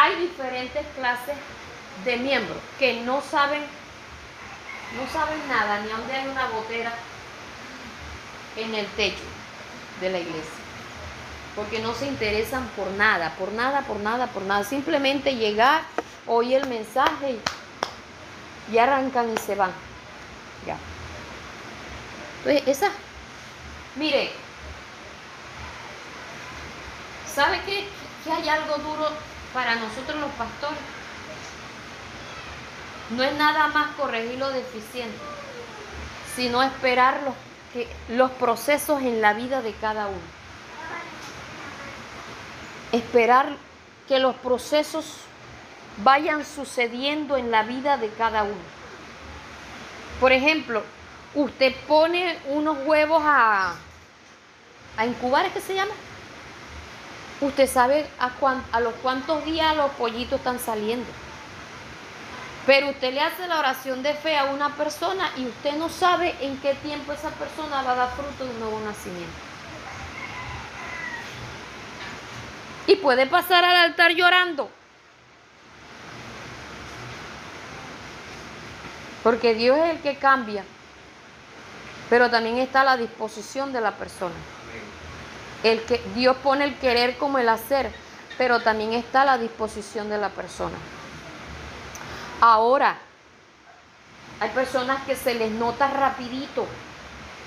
Hay 0.00 0.16
diferentes 0.16 0.86
clases 0.96 1.36
de 2.06 2.16
miembros 2.16 2.56
que 2.78 3.02
no 3.02 3.20
saben 3.20 3.62
no 4.96 5.06
saben 5.12 5.38
nada, 5.46 5.80
ni 5.80 5.88
dónde 5.88 6.12
hay 6.12 6.26
una 6.26 6.46
botera 6.48 6.92
en 8.56 8.74
el 8.74 8.86
techo 8.86 9.22
de 10.00 10.10
la 10.10 10.18
iglesia. 10.18 10.50
Porque 11.54 11.78
no 11.78 11.94
se 11.94 12.08
interesan 12.08 12.66
por 12.70 12.88
nada, 12.92 13.34
por 13.38 13.52
nada, 13.52 13.82
por 13.82 14.00
nada, 14.00 14.26
por 14.26 14.42
nada. 14.42 14.64
Simplemente 14.64 15.36
llegar, 15.36 15.82
oír 16.26 16.56
el 16.56 16.68
mensaje 16.68 17.38
y, 18.72 18.78
arrancan 18.78 19.32
y 19.32 19.36
se 19.36 19.54
van. 19.54 19.70
Ya. 20.66 20.76
Entonces, 22.38 22.76
esa, 22.76 22.90
mire, 23.94 24.32
¿Sabe 27.34 27.60
qué? 27.64 27.86
Que 28.24 28.32
hay 28.32 28.48
algo 28.48 28.76
duro 28.78 29.08
para 29.52 29.74
nosotros 29.76 30.20
los 30.20 30.30
pastores. 30.32 30.78
No 33.10 33.22
es 33.24 33.34
nada 33.34 33.68
más 33.68 33.96
corregir 33.96 34.38
lo 34.38 34.50
deficiente, 34.50 35.18
sino 36.36 36.62
esperar 36.62 37.22
los, 37.24 37.34
que, 37.72 37.88
los 38.08 38.30
procesos 38.32 39.02
en 39.02 39.20
la 39.20 39.32
vida 39.34 39.62
de 39.62 39.72
cada 39.72 40.06
uno. 40.06 40.40
Esperar 42.92 43.56
que 44.06 44.18
los 44.18 44.34
procesos 44.36 45.06
vayan 45.98 46.44
sucediendo 46.44 47.36
en 47.36 47.50
la 47.50 47.64
vida 47.64 47.96
de 47.96 48.10
cada 48.10 48.44
uno. 48.44 48.80
Por 50.20 50.32
ejemplo, 50.32 50.82
usted 51.34 51.74
pone 51.88 52.38
unos 52.48 52.78
huevos 52.86 53.22
a, 53.24 53.74
a 54.96 55.06
incubar, 55.06 55.46
¿es 55.46 55.52
que 55.52 55.60
se 55.60 55.74
llama? 55.74 55.92
Usted 57.40 57.66
sabe 57.66 58.06
a, 58.18 58.80
los 58.80 58.94
cuántos 59.02 59.44
días 59.46 59.74
los 59.74 59.90
pollitos 59.92 60.38
están 60.38 60.58
saliendo. 60.58 61.08
Pero 62.66 62.90
usted 62.90 63.14
le 63.14 63.22
hace 63.22 63.46
la 63.46 63.58
oración 63.58 64.02
de 64.02 64.12
fe 64.12 64.36
a 64.36 64.44
una 64.44 64.76
persona 64.76 65.30
y 65.38 65.46
usted 65.46 65.76
no 65.76 65.88
sabe 65.88 66.34
en 66.40 66.58
qué 66.58 66.74
tiempo 66.74 67.12
esa 67.12 67.30
persona 67.30 67.82
va 67.82 67.92
a 67.92 67.96
dar 67.96 68.10
fruto 68.10 68.44
de 68.44 68.50
un 68.50 68.60
nuevo 68.60 68.80
nacimiento. 68.80 69.32
Y 72.86 72.96
puede 72.96 73.26
pasar 73.26 73.64
al 73.64 73.76
altar 73.76 74.12
llorando. 74.12 74.70
Porque 79.22 79.54
Dios 79.54 79.78
es 79.78 79.94
el 79.94 80.00
que 80.00 80.16
cambia. 80.16 80.64
Pero 82.10 82.28
también 82.28 82.58
está 82.58 82.82
a 82.82 82.84
la 82.84 82.96
disposición 82.96 83.72
de 83.72 83.80
la 83.80 83.92
persona. 83.92 84.34
El 85.62 85.82
que, 85.82 86.00
Dios 86.14 86.36
pone 86.38 86.64
el 86.64 86.78
querer 86.78 87.18
como 87.18 87.38
el 87.38 87.48
hacer, 87.48 87.90
pero 88.38 88.60
también 88.60 88.94
está 88.94 89.22
a 89.22 89.26
la 89.26 89.38
disposición 89.38 90.08
de 90.08 90.18
la 90.18 90.30
persona. 90.30 90.76
Ahora, 92.40 92.96
hay 94.40 94.48
personas 94.50 95.04
que 95.04 95.14
se 95.14 95.34
les 95.34 95.50
nota 95.50 95.88
rapidito. 95.88 96.66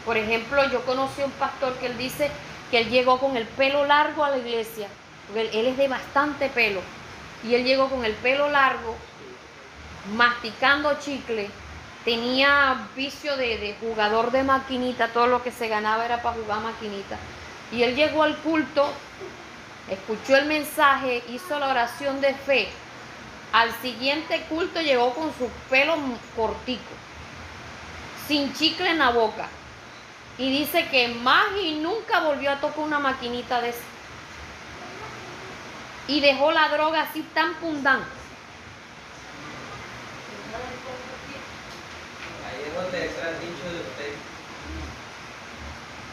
Por 0.05 0.18
ejemplo, 0.18 0.70
yo 0.70 0.86
conocí 0.86 1.24
a 1.24 1.26
un 1.26 1.32
pastor 1.32 1.74
que 1.78 1.88
él 1.88 1.97
dice 1.97 2.30
que 2.70 2.80
él 2.80 2.89
llegó 2.89 3.20
con 3.20 3.36
el 3.36 3.45
pelo 3.45 3.86
largo 3.86 4.24
a 4.24 4.30
la 4.30 4.38
iglesia, 4.38 4.88
porque 5.28 5.49
él 5.59 5.68
es 5.68 5.78
de 5.78 5.88
bastante 5.88 6.49
pelo, 6.49 6.82
y 7.43 7.55
él 7.55 7.64
llegó 7.64 7.89
con 7.89 8.05
el 8.05 8.14
pelo 8.14 8.49
largo, 8.49 8.95
masticando 10.16 10.99
chicle, 10.99 11.49
tenía 12.05 12.88
vicio 12.95 13.36
de, 13.38 13.57
de 13.57 13.76
jugador 13.80 14.32
de 14.32 14.43
maquinita, 14.43 15.07
todo 15.07 15.28
lo 15.28 15.41
que 15.41 15.51
se 15.51 15.68
ganaba 15.68 16.05
era 16.05 16.22
para 16.22 16.36
jugar 16.36 16.61
maquinita. 16.61 17.18
Y 17.74 17.82
él 17.82 17.96
llegó 17.96 18.22
al 18.22 18.38
culto, 18.38 18.88
escuchó 19.90 20.38
el 20.38 20.46
mensaje, 20.46 21.24
hizo 21.30 21.58
la 21.58 21.70
oración 21.70 22.22
de 22.22 22.36
fe. 22.36 22.70
Al 23.52 23.72
siguiente 23.82 24.46
culto 24.48 24.80
llegó 24.80 25.14
con 25.16 25.34
su 25.36 25.50
pelo 25.70 25.96
cortico, 26.36 26.94
sin 28.28 28.54
chicle 28.54 28.90
en 28.90 29.00
la 29.00 29.10
boca. 29.10 29.48
Y 30.38 30.52
dice 30.52 30.88
que 30.90 31.08
más 31.08 31.46
y 31.62 31.76
nunca 31.76 32.20
volvió 32.20 32.52
a 32.52 32.60
tocar 32.60 32.80
una 32.80 33.00
maquinita 33.00 33.60
de 33.62 33.70
esa. 33.70 33.80
Y 36.08 36.20
dejó 36.20 36.52
la 36.52 36.70
droga 36.70 37.02
así 37.02 37.22
tan 37.34 37.56
pundante. 37.56 38.06
Ahí 42.46 42.64
es 42.68 42.76
donde 42.76 43.06
está 43.06 43.30
el 43.30 43.40
dicho 43.40 43.72
de 43.72 43.82
usted 43.82 44.33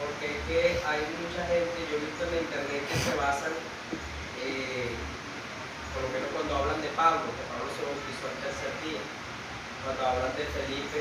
porque 0.01 0.33
es 0.33 0.41
que 0.49 0.61
hay 0.81 1.05
mucha 1.21 1.45
gente, 1.45 1.77
yo 1.93 1.97
he 1.97 2.05
visto 2.09 2.25
en 2.25 2.31
la 2.33 2.41
internet 2.41 2.83
que 2.89 2.97
se 2.97 3.15
basan, 3.21 3.53
eh, 4.41 4.97
por 5.93 6.03
lo 6.05 6.09
menos 6.09 6.29
cuando 6.33 6.57
hablan 6.57 6.81
de 6.81 6.89
Pablo, 6.97 7.29
que 7.29 7.45
Pablo 7.53 7.69
se 7.69 7.85
bautizó 7.85 8.25
al 8.33 8.39
tercer 8.41 8.73
día, 8.81 9.03
cuando 9.85 10.01
hablan 10.01 10.33
de 10.37 10.45
Felipe 10.49 11.01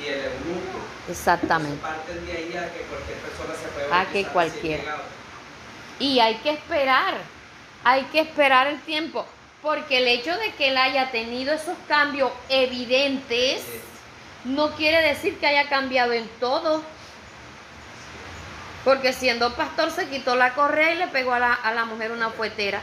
y 0.00 0.02
el 0.08 0.20
eunuco. 0.32 0.80
Exactamente. 1.08 1.76
Parten 1.82 2.24
de 2.24 2.32
ahí 2.32 2.56
a 2.56 2.72
que 2.72 2.88
cualquier 2.88 3.18
persona 3.20 3.52
se 3.52 3.68
puede 3.68 3.92
A 3.92 4.06
que 4.08 4.24
cualquiera. 4.32 4.96
Y 5.98 6.20
hay 6.20 6.36
que 6.36 6.50
esperar, 6.52 7.14
hay 7.84 8.04
que 8.04 8.20
esperar 8.20 8.66
el 8.68 8.80
tiempo, 8.80 9.26
porque 9.60 9.98
el 9.98 10.08
hecho 10.08 10.34
de 10.38 10.52
que 10.54 10.68
él 10.68 10.78
haya 10.78 11.10
tenido 11.10 11.52
esos 11.52 11.76
cambios 11.86 12.32
evidentes 12.48 13.62
no 14.44 14.70
quiere 14.70 15.02
decir 15.02 15.38
que 15.38 15.46
haya 15.46 15.68
cambiado 15.68 16.12
en 16.12 16.26
todo. 16.40 16.82
Porque 18.84 19.12
siendo 19.12 19.54
pastor 19.54 19.90
se 19.90 20.08
quitó 20.08 20.36
la 20.36 20.54
correa 20.54 20.92
y 20.94 20.96
le 20.98 21.08
pegó 21.08 21.34
a 21.34 21.38
la, 21.38 21.52
a 21.54 21.72
la 21.72 21.84
mujer 21.84 22.12
una 22.12 22.30
fuetera. 22.30 22.80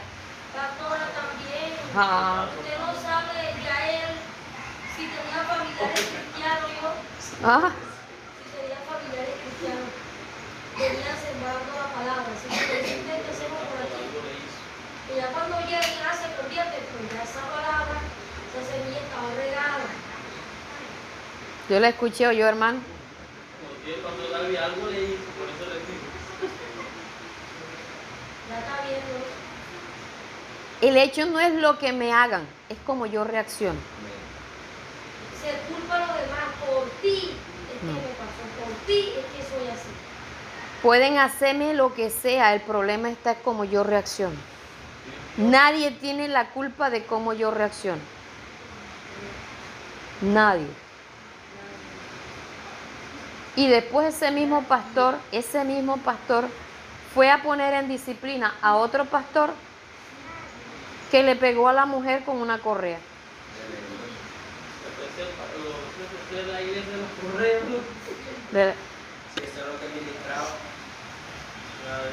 Pastora 0.54 1.06
también. 1.10 1.74
Ah. 1.96 2.46
Usted 2.58 2.78
no 2.78 2.92
sabe 3.02 3.54
ya 3.64 3.90
él 3.90 4.14
si 4.94 5.02
tenía 5.06 5.42
familiares 5.42 6.06
cristianos, 6.06 6.70
yo. 6.80 6.88
Ah, 7.42 7.70
Si 7.74 8.46
tenía 8.54 8.78
familiares 8.86 9.34
cristianos. 9.42 9.90
Venían 10.78 11.18
sembrando 11.18 11.70
la 11.74 11.88
palabra. 11.90 12.30
Así 12.30 12.46
que 12.46 12.74
decirle 12.78 13.14
que 13.22 13.30
hacemos 13.34 13.58
por 13.66 13.78
aquí. 13.82 14.06
Y 15.10 15.16
ya 15.18 15.26
cuando 15.34 15.58
llega 15.66 15.82
ya 15.82 16.12
se 16.14 16.30
convierte, 16.38 16.78
pues 16.94 17.10
ya 17.10 17.22
esa 17.26 17.42
palabra, 17.50 17.98
esa 17.98 18.62
semilla 18.70 19.02
estaba 19.02 19.28
regada. 19.34 19.86
yo 21.68 21.80
la 21.80 21.88
escuché, 21.88 22.36
yo 22.36 22.46
hermano. 22.46 22.78
Porque 23.66 24.00
cuando 24.02 24.28
David 24.30 24.56
algo 24.56 24.86
le 24.86 25.00
hizo, 25.02 25.28
por 25.34 25.48
eso 25.48 25.64
le 25.72 25.80
digo. 25.82 26.06
Ya 28.50 28.58
está 28.60 28.74
viendo. 28.86 29.16
El 30.80 30.96
hecho 30.96 31.26
no 31.26 31.40
es 31.40 31.54
lo 31.54 31.78
que 31.78 31.92
me 31.92 32.12
hagan, 32.12 32.46
es 32.68 32.78
como 32.86 33.06
yo 33.06 33.24
reacciono. 33.24 33.78
Se 35.42 35.72
culpa 35.72 35.96
a 35.96 35.98
los 36.00 36.08
demás 36.08 36.54
por 36.60 36.88
ti. 37.02 37.32
Es 37.74 37.80
que 37.80 37.86
me 37.86 38.14
pasó 38.14 38.64
por 38.64 38.86
ti, 38.86 39.12
es 39.18 39.24
que 39.24 39.56
soy 39.56 39.68
así. 39.68 39.88
Pueden 40.82 41.18
hacerme 41.18 41.74
lo 41.74 41.94
que 41.94 42.10
sea, 42.10 42.54
el 42.54 42.60
problema 42.60 43.10
está 43.10 43.32
en 43.32 43.38
cómo 43.42 43.64
yo 43.64 43.82
reacciono. 43.82 44.36
Nadie 45.36 45.90
tiene 45.90 46.28
la 46.28 46.50
culpa 46.50 46.90
de 46.90 47.04
cómo 47.04 47.32
yo 47.32 47.50
reacciono. 47.50 48.02
Nadie. 50.20 50.66
Y 53.56 53.66
después 53.66 54.14
ese 54.14 54.30
mismo 54.30 54.62
pastor, 54.62 55.16
ese 55.32 55.64
mismo 55.64 55.96
pastor 55.96 56.44
fue 57.14 57.30
a 57.30 57.42
poner 57.42 57.74
en 57.74 57.88
disciplina 57.88 58.54
a 58.62 58.76
otro 58.76 59.04
pastor 59.04 59.50
que 61.10 61.22
le 61.22 61.36
pegó 61.36 61.68
a 61.68 61.72
la 61.72 61.86
mujer 61.86 62.24
con 62.24 62.40
una 62.40 62.58
correa. 62.58 62.98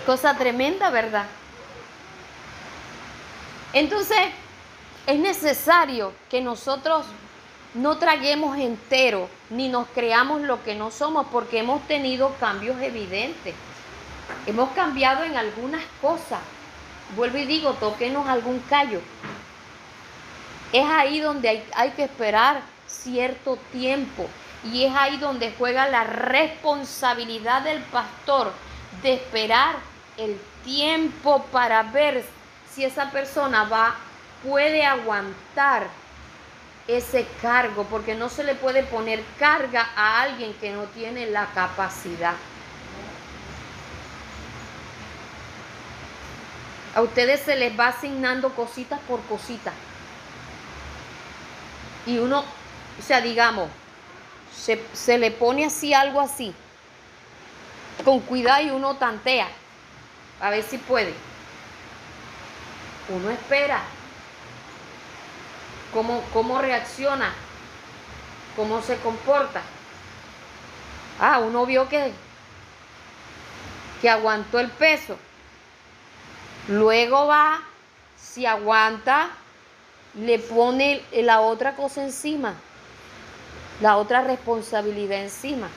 Cosa 0.06 0.38
tremenda, 0.38 0.90
¿verdad? 0.90 1.26
Entonces, 3.74 4.18
es 5.06 5.20
necesario 5.20 6.14
que 6.30 6.42
nosotros 6.42 7.06
no 7.74 7.98
traguemos 7.98 8.58
entero 8.58 9.28
ni 9.50 9.68
nos 9.68 9.88
creamos 9.90 10.42
lo 10.42 10.64
que 10.64 10.76
no 10.76 10.92
somos 10.92 11.28
porque 11.32 11.60
hemos 11.60 11.86
tenido 11.88 12.34
cambios 12.40 12.82
evidentes. 12.82 13.54
Hemos 14.48 14.70
cambiado 14.72 15.24
en 15.24 15.36
algunas 15.36 15.84
cosas. 16.02 16.40
Vuelvo 17.16 17.38
y 17.38 17.46
digo, 17.46 17.74
tóquenos 17.74 18.28
algún 18.28 18.60
callo. 18.70 19.02
Es 20.72 20.86
ahí 20.86 21.20
donde 21.20 21.50
hay, 21.50 21.64
hay 21.76 21.92
que 21.92 22.04
esperar 22.04 22.62
cierto 22.88 23.58
tiempo. 23.72 24.28
Y 24.64 24.84
es 24.86 24.96
ahí 24.96 25.18
donde 25.18 25.54
juega 25.58 25.88
la 25.88 26.04
responsabilidad 26.04 27.62
del 27.62 27.82
pastor 27.84 28.52
de 29.04 29.14
esperar 29.14 29.76
el 30.18 30.40
tiempo 30.64 31.44
para 31.52 31.84
ver 31.84 32.26
si 32.72 32.84
esa 32.84 33.12
persona 33.12 33.66
va, 33.66 33.96
puede 34.44 34.86
aguantar 34.86 35.88
ese 36.88 37.26
cargo, 37.42 37.86
porque 37.90 38.16
no 38.16 38.30
se 38.30 38.44
le 38.44 38.56
puede 38.56 38.84
poner 38.84 39.24
carga 39.40 39.90
a 39.96 40.22
alguien 40.22 40.54
que 40.56 40.72
no 40.72 40.84
tiene 40.84 41.28
la 41.28 41.48
capacidad. 41.48 42.34
A 46.96 47.02
ustedes 47.02 47.42
se 47.42 47.58
les 47.58 47.78
va 47.78 47.88
asignando 47.88 48.56
cositas 48.56 49.00
por 49.02 49.22
cositas. 49.24 49.74
Y 52.06 52.18
uno, 52.20 52.40
o 53.00 53.02
sea, 53.02 53.20
digamos, 53.20 53.70
se, 54.56 54.82
se 54.94 55.18
le 55.18 55.32
pone 55.32 55.66
así 55.66 55.94
algo 55.94 56.22
así, 56.22 56.56
con 58.06 58.22
cuidado 58.22 58.64
y 58.64 58.70
uno 58.70 58.96
tantea, 58.96 59.50
a 60.40 60.50
ver 60.50 60.64
si 60.64 60.78
puede. 60.78 61.14
Uno 63.10 63.30
espera 63.30 63.82
cómo, 65.94 66.22
cómo 66.34 66.60
reacciona, 66.62 67.34
cómo 68.56 68.82
se 68.82 68.98
comporta. 68.98 69.62
Ah, 71.20 71.40
uno 71.40 71.66
vio 71.66 71.88
que, 71.90 72.14
que 74.02 74.10
aguantó 74.10 74.60
el 74.60 74.70
peso. 74.70 75.18
Luego 76.68 77.28
va, 77.28 77.62
si 78.18 78.46
aguanta, 78.46 79.30
le 80.16 80.40
pone 80.40 81.04
la 81.14 81.42
otra 81.42 81.76
cosa 81.76 82.04
encima, 82.04 82.56
la 83.82 83.98
otra 83.98 84.22
responsabilidad 84.22 85.22
encima. 85.22 85.68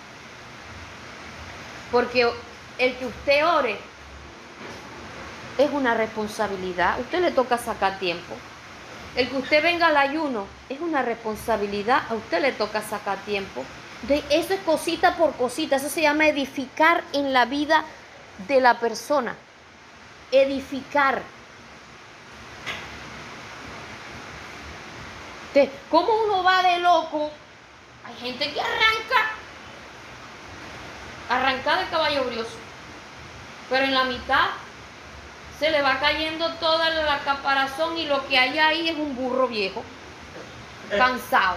Porque 1.93 2.31
el 2.79 2.97
que 2.97 3.07
usted 3.07 3.47
ore 3.47 3.79
es 5.59 5.71
una 5.73 5.95
responsabilidad. 5.95 6.99
Usted 7.01 7.21
le 7.21 7.33
toca 7.33 7.59
sacar 7.59 7.99
tiempo. 7.99 8.35
El 9.17 9.29
que 9.29 9.37
usted 9.37 9.63
venga 9.63 9.89
al 9.89 9.97
ayuno 9.97 10.47
es 10.69 10.81
una 10.81 11.03
responsabilidad. 11.03 12.03
A 12.09 12.15
usted 12.15 12.41
le 12.41 12.53
toca 12.53 12.81
sacar 12.81 13.19
tiempo. 13.19 13.65
De 14.03 14.23
eso 14.31 14.55
es 14.55 14.61
cosita 14.61 15.17
por 15.17 15.35
cosita. 15.35 15.77
Eso 15.77 15.89
se 15.89 16.03
llama 16.03 16.29
edificar 16.29 17.03
en 17.13 17.33
la 17.33 17.45
vida 17.45 17.85
de 18.47 18.61
la 18.61 18.79
persona. 18.79 19.35
Edificar. 20.33 21.23
¿Cómo 25.91 26.09
uno 26.25 26.45
va 26.45 26.63
de 26.63 26.79
loco? 26.79 27.31
Hay 28.05 28.15
gente 28.17 28.53
que 28.53 28.61
arranca. 28.61 29.31
Arranca 31.29 31.79
de 31.79 31.87
caballo 31.87 32.25
brioso. 32.25 32.57
Pero 33.69 33.85
en 33.85 33.95
la 33.95 34.05
mitad 34.05 34.51
se 35.59 35.71
le 35.71 35.83
va 35.83 35.99
cayendo 35.99 36.53
toda 36.55 36.89
la 36.91 37.19
caparazón 37.21 37.99
y 37.99 38.07
lo 38.07 38.27
que 38.29 38.39
hay 38.39 38.59
ahí 38.59 38.89
es 38.89 38.97
un 38.97 39.17
burro 39.17 39.49
viejo, 39.49 39.83
cansado. 40.91 41.57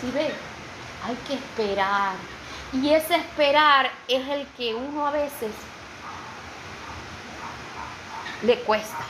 ¿Sí 0.00 0.10
ve? 0.12 0.30
Hay 1.06 1.16
que 1.26 1.34
esperar. 1.34 2.14
Y 2.72 2.90
ese 2.90 3.16
esperar 3.16 3.90
es 4.08 4.28
el 4.28 4.46
que 4.56 4.74
uno 4.74 5.06
a 5.06 5.10
veces 5.10 5.52
le 8.42 8.58
cuesta. 8.60 9.04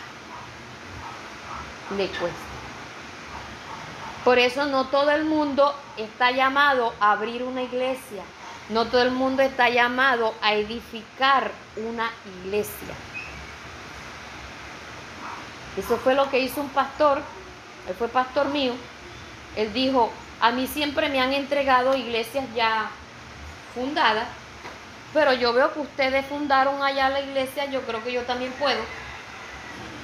Le 1.96 2.08
cuesta. 2.08 2.38
Por 4.24 4.38
eso 4.38 4.66
no 4.66 4.86
todo 4.86 5.10
el 5.12 5.24
mundo 5.24 5.74
está 5.96 6.30
llamado 6.30 6.92
a 7.00 7.12
abrir 7.12 7.42
una 7.42 7.62
iglesia. 7.62 8.22
No 8.68 8.86
todo 8.86 9.02
el 9.02 9.12
mundo 9.12 9.42
está 9.42 9.68
llamado 9.68 10.34
a 10.42 10.54
edificar 10.54 11.52
una 11.76 12.10
iglesia. 12.42 12.94
Eso 15.76 15.96
fue 15.98 16.14
lo 16.14 16.28
que 16.30 16.40
hizo 16.40 16.60
un 16.60 16.70
pastor, 16.70 17.22
él 17.88 17.94
fue 17.94 18.08
pastor 18.08 18.48
mío. 18.48 18.72
Él 19.54 19.72
dijo, 19.72 20.10
a 20.40 20.50
mí 20.50 20.66
siempre 20.66 21.08
me 21.08 21.20
han 21.20 21.32
entregado 21.32 21.96
iglesias 21.96 22.44
ya 22.54 22.90
fundadas, 23.76 24.26
pero 25.12 25.34
yo 25.34 25.52
veo 25.52 25.72
que 25.72 25.80
ustedes 25.80 26.24
fundaron 26.26 26.82
allá 26.82 27.10
la 27.10 27.20
iglesia, 27.20 27.66
yo 27.66 27.82
creo 27.82 28.02
que 28.02 28.12
yo 28.12 28.22
también 28.22 28.50
puedo. 28.52 28.80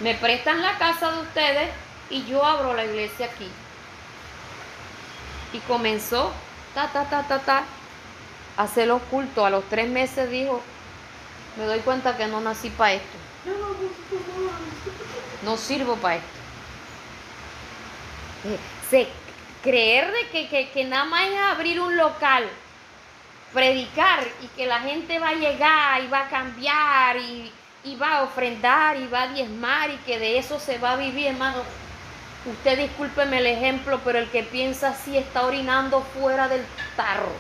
Me 0.03 0.15
prestan 0.15 0.61
la 0.61 0.77
casa 0.79 1.11
de 1.11 1.23
ustedes 1.23 1.71
y 2.11 2.25
yo 2.27 2.45
abro 2.45 2.75
la 2.75 2.85
iglesia 2.85 3.27
aquí. 3.27 3.49
Y 5.55 5.59
comenzó, 5.61 6.33
ta, 6.75 6.89
ta, 6.93 7.05
ta, 7.05 7.23
ta, 7.23 7.39
ta, 7.39 7.65
a 8.59 8.63
hacer 8.63 8.89
los 8.89 9.01
cultos. 9.05 9.45
A 9.45 9.51
los 9.51 9.65
tres 9.65 9.89
meses 9.89 10.31
dijo, 10.31 10.61
me 11.57 11.65
doy 11.65 11.81
cuenta 11.81 12.17
que 12.17 12.27
no 12.27 12.41
nací 12.41 12.69
para 12.69 12.95
esto. 12.95 13.19
No 15.43 15.57
sirvo 15.57 15.97
para 15.97 16.17
esto. 16.17 16.29
Eh, 18.45 19.09
creer 19.63 20.13
de 20.13 20.29
que, 20.29 20.49
que, 20.49 20.71
que 20.71 20.85
nada 20.85 21.05
más 21.05 21.29
es 21.29 21.39
abrir 21.39 21.81
un 21.81 21.97
local, 21.97 22.49
predicar 23.53 24.27
y 24.43 24.47
que 24.49 24.67
la 24.67 24.81
gente 24.81 25.19
va 25.19 25.31
a 25.31 25.35
llegar 25.35 26.03
y 26.03 26.09
va 26.09 26.21
a 26.21 26.29
cambiar 26.29 27.17
y, 27.17 27.53
va 28.01 28.19
a 28.19 28.23
ofrendar 28.23 28.97
y 28.97 29.07
va 29.07 29.23
a 29.23 29.29
diezmar 29.29 29.91
y 29.91 29.97
que 29.99 30.19
de 30.19 30.39
eso 30.39 30.59
se 30.59 30.79
va 30.79 30.93
a 30.93 30.97
vivir, 30.97 31.27
hermano. 31.27 31.63
Usted 32.45 32.79
discúlpeme 32.79 33.39
el 33.39 33.47
ejemplo, 33.47 34.01
pero 34.05 34.19
el 34.19 34.29
que 34.31 34.43
piensa 34.43 34.91
así 34.91 35.17
está 35.17 35.43
orinando 35.43 36.01
fuera 36.01 36.49
del 36.49 36.65
tarro. 36.97 37.33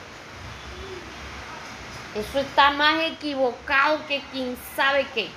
Eso 2.15 2.41
está 2.41 2.71
más 2.71 3.03
equivocado 3.03 4.07
que 4.07 4.21
quien 4.33 4.57
sabe 4.77 5.07
qué. 5.15 5.29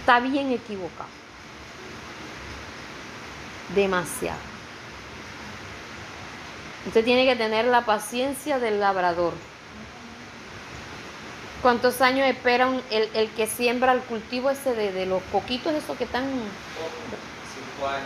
Está 0.00 0.20
bien 0.20 0.52
equivocado. 0.52 1.08
Demasiado. 3.74 4.53
Usted 6.86 7.04
tiene 7.04 7.24
que 7.24 7.36
tener 7.36 7.64
la 7.64 7.82
paciencia 7.82 8.58
del 8.58 8.80
labrador. 8.80 9.32
¿Cuántos 11.62 12.02
años 12.02 12.26
espera 12.28 12.68
el, 12.90 13.08
el 13.14 13.30
que 13.30 13.46
siembra 13.46 13.92
el 13.92 14.00
cultivo 14.00 14.50
ese 14.50 14.74
de, 14.74 14.92
de 14.92 15.06
los 15.06 15.22
coquitos, 15.32 15.72
esos 15.72 15.96
que 15.96 16.04
están 16.04 16.24
Cinco 16.24 17.88
años. 17.88 18.04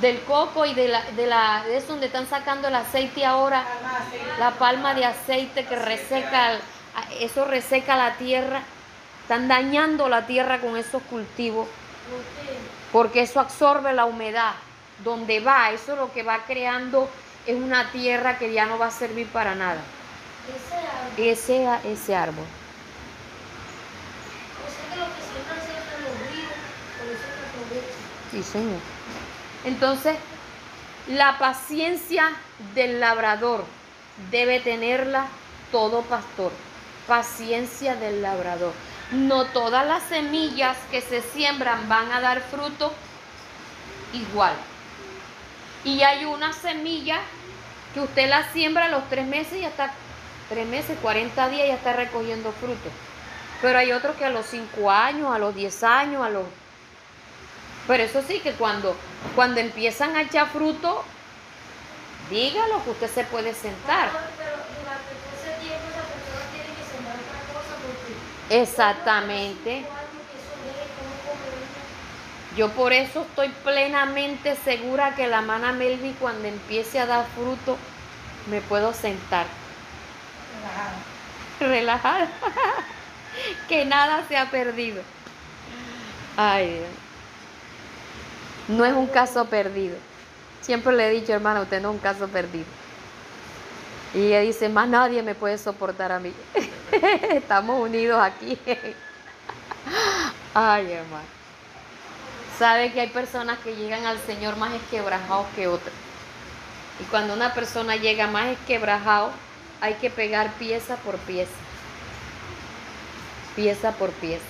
del 0.00 0.20
coco 0.22 0.64
y 0.66 0.74
de 0.74 0.86
la, 0.86 1.02
de 1.10 1.26
la, 1.26 1.64
eso 1.68 1.88
donde 1.88 2.06
están 2.06 2.28
sacando 2.28 2.68
el 2.68 2.76
aceite 2.76 3.26
ahora, 3.26 3.64
la 4.38 4.52
palma 4.52 4.94
de 4.94 5.04
aceite 5.04 5.64
que 5.64 5.74
reseca, 5.74 6.58
eso 7.18 7.44
reseca 7.44 7.96
la 7.96 8.14
tierra, 8.14 8.62
están 9.22 9.48
dañando 9.48 10.08
la 10.08 10.26
tierra 10.26 10.60
con 10.60 10.76
esos 10.76 11.02
cultivos, 11.02 11.66
porque 12.92 13.22
eso 13.22 13.40
absorbe 13.40 13.92
la 13.92 14.04
humedad, 14.04 14.52
donde 15.02 15.40
va, 15.40 15.72
eso 15.72 15.96
lo 15.96 16.12
que 16.12 16.22
va 16.22 16.44
creando 16.46 17.08
es 17.50 17.56
una 17.56 17.90
tierra 17.90 18.38
que 18.38 18.52
ya 18.52 18.66
no 18.66 18.78
va 18.78 18.86
a 18.86 18.90
servir 18.90 19.26
para 19.28 19.54
nada, 19.54 19.80
Ese 20.48 20.74
árbol, 20.76 21.82
ese, 21.84 21.92
ese 21.92 22.16
árbol. 22.16 22.44
o 24.66 24.70
sea 24.70 24.84
que 24.92 25.00
lo 25.00 25.06
que 25.06 25.22
siempre 25.22 25.54
los 26.02 26.14
ríos, 26.30 26.52
por 26.98 27.08
eso 27.08 27.26
se 27.26 27.42
aprovecha. 27.48 27.94
Sí, 28.30 28.42
señor. 28.42 28.80
Entonces, 29.64 30.16
la 31.08 31.38
paciencia 31.38 32.30
del 32.74 33.00
labrador 33.00 33.64
debe 34.30 34.60
tenerla 34.60 35.26
todo 35.72 36.02
pastor. 36.02 36.52
Paciencia 37.06 37.96
del 37.96 38.22
labrador. 38.22 38.72
No 39.10 39.46
todas 39.46 39.86
las 39.86 40.04
semillas 40.04 40.76
que 40.90 41.00
se 41.00 41.20
siembran 41.20 41.88
van 41.88 42.12
a 42.12 42.20
dar 42.20 42.40
fruto 42.42 42.92
igual. 44.12 44.54
Y 45.84 46.02
hay 46.02 46.24
una 46.26 46.52
semilla 46.52 47.20
que 47.94 48.00
usted 48.00 48.28
la 48.28 48.50
siembra 48.52 48.86
a 48.86 48.88
los 48.88 49.08
tres 49.08 49.26
meses 49.26 49.60
y 49.60 49.64
hasta 49.64 49.92
tres 50.48 50.66
meses, 50.66 50.98
40 51.02 51.48
días 51.48 51.68
ya 51.68 51.74
está 51.74 51.92
recogiendo 51.92 52.52
fruto. 52.52 52.90
Pero 53.62 53.78
hay 53.78 53.92
otros 53.92 54.16
que 54.16 54.24
a 54.24 54.30
los 54.30 54.46
cinco 54.46 54.90
años, 54.90 55.34
a 55.34 55.38
los 55.38 55.54
10 55.54 55.82
años, 55.84 56.24
a 56.24 56.30
los 56.30 56.44
pero 57.90 58.04
eso 58.04 58.22
sí 58.22 58.38
que 58.38 58.52
cuando, 58.52 58.94
cuando 59.34 59.58
empiezan 59.58 60.14
a 60.14 60.22
echar 60.22 60.48
fruto, 60.48 61.02
dígalo 62.30 62.84
que 62.84 62.90
usted 62.90 63.10
se 63.10 63.24
puede 63.24 63.52
sentar. 63.52 64.10
Pastor, 69.82 69.99
Yo 72.56 72.68
por 72.70 72.92
eso 72.92 73.22
estoy 73.22 73.48
plenamente 73.64 74.56
segura 74.56 75.14
que 75.14 75.28
la 75.28 75.40
mana 75.40 75.72
Melvi 75.72 76.12
cuando 76.18 76.48
empiece 76.48 76.98
a 76.98 77.06
dar 77.06 77.26
fruto, 77.34 77.76
me 78.50 78.60
puedo 78.60 78.92
sentar. 78.92 79.46
Relajada. 81.60 82.28
que 83.68 83.84
nada 83.84 84.24
se 84.28 84.36
ha 84.36 84.50
perdido. 84.50 85.02
Ay, 86.36 86.70
Dios. 86.70 86.88
No 88.68 88.84
es 88.84 88.94
un 88.94 89.06
caso 89.06 89.44
perdido. 89.46 89.96
Siempre 90.60 90.92
le 90.92 91.08
he 91.08 91.10
dicho, 91.10 91.32
hermana, 91.32 91.60
usted 91.60 91.80
no 91.80 91.90
es 91.90 91.94
un 91.94 92.00
caso 92.00 92.28
perdido. 92.28 92.66
Y 94.12 94.26
ella 94.26 94.40
dice, 94.40 94.68
más 94.68 94.88
nadie 94.88 95.22
me 95.22 95.36
puede 95.36 95.56
soportar 95.56 96.10
a 96.10 96.18
mí. 96.18 96.32
Estamos 97.30 97.80
unidos 97.80 98.20
aquí. 98.20 98.58
Ay, 100.54 100.92
hermano. 100.92 101.39
Sabe 102.60 102.92
que 102.92 103.00
hay 103.00 103.08
personas 103.08 103.58
que 103.60 103.74
llegan 103.74 104.04
al 104.04 104.18
Señor 104.18 104.58
más 104.58 104.74
esquebrajados 104.74 105.46
que 105.56 105.66
otras. 105.66 105.94
Y 107.00 107.04
cuando 107.04 107.32
una 107.32 107.54
persona 107.54 107.96
llega 107.96 108.26
más 108.26 108.48
esquebrajado, 108.48 109.30
hay 109.80 109.94
que 109.94 110.10
pegar 110.10 110.52
pieza 110.58 110.96
por 110.96 111.16
pieza. 111.20 111.54
Pieza 113.56 113.92
por 113.92 114.10
pieza. 114.10 114.44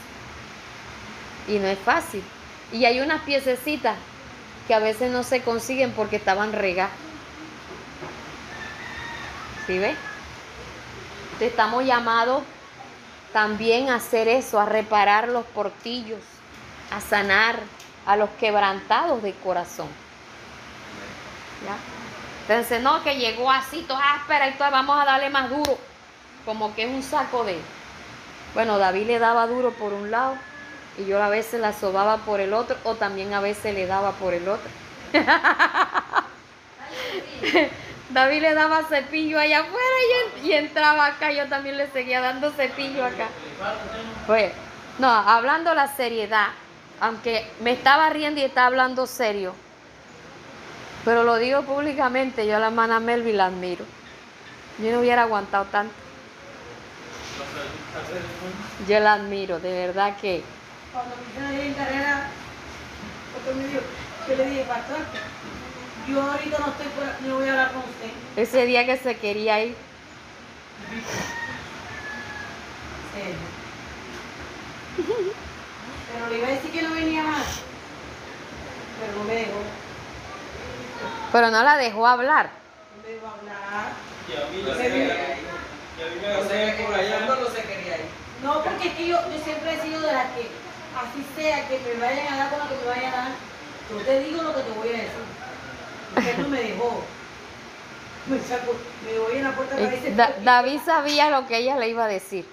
Y 1.47 1.61
no 1.61 1.69
es 1.69 1.79
fácil. 1.79 2.25
Y 2.73 2.85
hay 2.85 2.99
unas 2.99 3.23
piececitas 3.23 3.97
que 4.67 4.75
a 4.75 4.81
veces 4.81 5.13
no 5.13 5.23
se 5.23 5.43
consiguen 5.43 5.93
porque 5.93 6.17
estaban 6.17 6.53
regadas. 6.53 6.91
¿Sí 9.69 9.79
ve? 9.79 9.91
Entonces, 9.91 11.51
Estamos 11.51 11.85
llamados 11.85 12.43
también 13.33 13.89
a 13.89 13.95
hacer 13.95 14.27
eso, 14.27 14.59
a 14.59 14.67
reparar 14.67 15.29
los 15.29 15.47
portillos, 15.47 16.19
a 16.91 17.01
sanar 17.01 17.61
a 18.07 18.17
los 18.17 18.31
quebrantados 18.31 19.23
de 19.23 19.35
corazón. 19.35 19.89
Entonces, 22.49 22.83
no, 22.83 23.05
que 23.05 23.17
llegó 23.17 23.51
así, 23.51 23.85
toda 23.87 24.15
áspera 24.15 24.49
y 24.49 24.55
toda, 24.55 24.71
vamos 24.71 25.01
a 25.01 25.05
darle 25.05 25.31
más 25.31 25.51
duro. 25.51 25.79
como 26.45 26.75
que 26.75 26.85
es 26.85 26.91
un 26.91 27.03
saco 27.03 27.45
de... 27.45 27.59
Bueno, 28.55 28.79
David 28.79 29.07
le 29.07 29.19
daba 29.19 29.47
duro 29.47 29.71
por 29.73 29.93
un 29.93 30.11
lado 30.11 30.37
y 30.99 31.07
yo 31.07 31.23
a 31.23 31.29
veces 31.29 31.61
la 31.61 31.73
sobaba 31.73 32.17
por 32.19 32.41
el 32.41 32.53
otro 32.53 32.77
o 32.85 32.97
también 32.97 33.33
a 33.35 33.41
veces 33.41 33.75
le 33.75 33.87
daba 33.87 34.13
por 34.13 34.35
el 34.35 34.49
otro. 34.49 34.69
David 38.11 38.41
le 38.41 38.55
daba 38.55 38.83
cepillo 38.89 39.39
allá 39.39 39.61
afuera 39.61 39.87
y 40.43 40.53
entraba 40.53 41.07
acá, 41.07 41.31
yo 41.31 41.49
también 41.49 41.77
le 41.77 41.89
seguía 41.91 42.21
dando 42.21 42.51
cepillo 42.51 43.05
acá. 43.05 43.29
Pues, 44.27 44.53
no, 44.99 45.09
hablando 45.09 45.73
la 45.75 45.95
seriedad, 45.95 46.49
aunque 47.01 47.51
me 47.61 47.73
estaba 47.73 48.11
riendo 48.11 48.41
y 48.41 48.45
estaba 48.45 48.67
hablando 48.67 49.07
serio, 49.07 49.55
pero 51.05 51.25
lo 51.25 51.37
digo 51.37 51.63
públicamente, 51.63 52.47
yo 52.47 52.57
a 52.57 52.61
la 52.61 52.67
hermana 52.67 53.01
Melvin 53.01 53.39
la 53.39 53.47
admiro. 53.47 53.85
Yo 54.79 54.93
no 54.93 55.01
hubiera 55.01 55.23
aguantado 55.23 55.65
tanto. 55.67 55.95
Yo 58.87 59.01
la 59.01 59.15
admiro, 59.15 59.59
de 59.61 59.87
verdad 59.87 60.17
que... 60.21 60.43
Cuando 60.93 61.15
me 61.17 61.67
en 61.67 61.75
carrera, 61.75 62.29
me 63.55 63.67
dijo, 63.67 63.81
yo 64.29 64.37
le 64.37 64.51
dije, 64.51 64.65
pastor, 64.65 64.99
yo 66.09 66.23
ahorita 66.23 66.59
no 66.59 66.67
estoy 66.67 66.87
no 67.29 67.35
voy 67.37 67.49
a 67.49 67.51
hablar 67.53 67.73
con 67.73 67.83
usted. 67.83 68.11
Ese 68.37 68.67
día 68.67 68.85
que 68.85 68.97
se 68.97 69.17
quería 69.17 69.65
ir, 69.65 69.77
Serio. 73.15 73.37
Pero 76.13 76.29
le 76.31 76.39
iba 76.39 76.49
a 76.49 76.51
decir 76.51 76.71
que 76.73 76.83
no 76.83 76.95
venía 76.95 77.23
más. 77.23 77.47
Pero 79.01 79.19
no 79.19 79.25
me 79.25 79.35
dejó. 79.35 79.61
pero 81.33 81.51
no 81.51 81.63
la 81.63 81.77
dejó 81.77 82.07
hablar. 82.07 82.51
No 82.97 83.03
me 83.07 83.15
dejó 83.15 83.27
hablar. 83.29 83.93
Y 84.29 84.33
a 84.37 84.47
mí 84.51 84.63
No 84.67 84.75
se 84.75 84.83
quería 84.83 85.05
ir. 85.05 85.11
y 85.99 86.03
a 86.03 86.07
mí 86.07 86.15
me 86.21 86.29
No 86.29 86.35
agarró 86.35 86.49
se 86.49 86.83
por 86.85 86.95
allá. 86.95 87.21
no 87.27 87.47
se 87.51 87.63
quería 87.63 87.97
ir. 87.99 88.05
No, 88.43 88.63
porque 88.65 88.89
es 88.89 88.95
que 88.95 89.07
yo, 89.09 89.17
yo 89.17 89.45
siempre 89.45 89.75
he 89.75 89.83
sido 89.83 90.01
de 90.01 90.13
las 90.13 90.27
que, 90.33 90.49
así 90.97 91.27
sea, 91.37 91.69
que 91.69 91.79
me 91.95 92.01
vayan 92.05 92.33
a 92.33 92.37
dar 92.37 92.51
con 92.51 92.59
lo 92.61 92.69
que 92.69 92.75
me 92.77 92.85
vayan 92.91 93.13
a 93.13 93.17
dar, 93.17 93.31
yo 93.91 93.97
te 93.99 94.21
digo 94.21 94.43
lo 94.43 94.55
que 94.55 94.63
te 94.63 94.71
voy 94.73 94.89
a 94.89 94.93
decir. 94.93 95.11
Usted 96.17 96.39
no 96.39 96.49
me 96.49 96.61
dejó. 96.61 97.03
Me 98.27 98.39
sacó, 98.39 98.75
me 99.07 99.19
voy 99.19 99.39
en 99.39 99.45
la 99.45 99.53
puerta 99.53 99.75
para 99.77 99.91
Da- 100.15 100.35
David 100.45 100.81
sabía 100.85 101.31
lo 101.31 101.47
que 101.49 101.57
ella 101.57 101.77
le 101.77 101.89
iba 101.89 102.05
a 102.05 102.07
decir. 102.07 102.47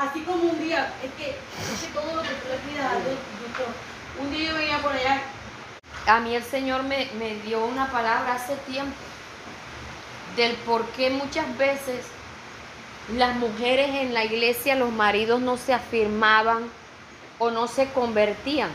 Así 0.00 0.20
como 0.22 0.50
un 0.50 0.58
día, 0.58 0.92
es 1.02 1.10
que, 1.14 1.30
es 1.30 1.92
todo 1.92 2.16
lo 2.16 2.22
que 2.22 2.28
tú 2.28 2.48
le 2.48 2.58
pidas 2.70 2.92
a 2.92 2.96
un 4.20 4.30
día 4.30 4.48
yo 4.48 4.54
venía 4.54 4.78
por 4.78 4.92
allá, 4.92 5.20
A 6.06 6.20
mí 6.20 6.34
el 6.34 6.42
Señor 6.42 6.82
me, 6.82 7.08
me 7.18 7.34
dio 7.40 7.64
una 7.64 7.90
palabra 7.90 8.34
hace 8.34 8.54
tiempo 8.56 8.96
del 10.36 10.54
por 10.56 10.84
qué 10.90 11.10
muchas 11.10 11.56
veces 11.58 12.04
las 13.14 13.36
mujeres 13.36 13.88
en 13.94 14.14
la 14.14 14.24
iglesia, 14.24 14.74
los 14.74 14.92
maridos 14.92 15.40
no 15.40 15.56
se 15.56 15.72
afirmaban 15.72 16.68
o 17.38 17.50
no 17.50 17.66
se 17.66 17.88
convertían. 17.90 18.70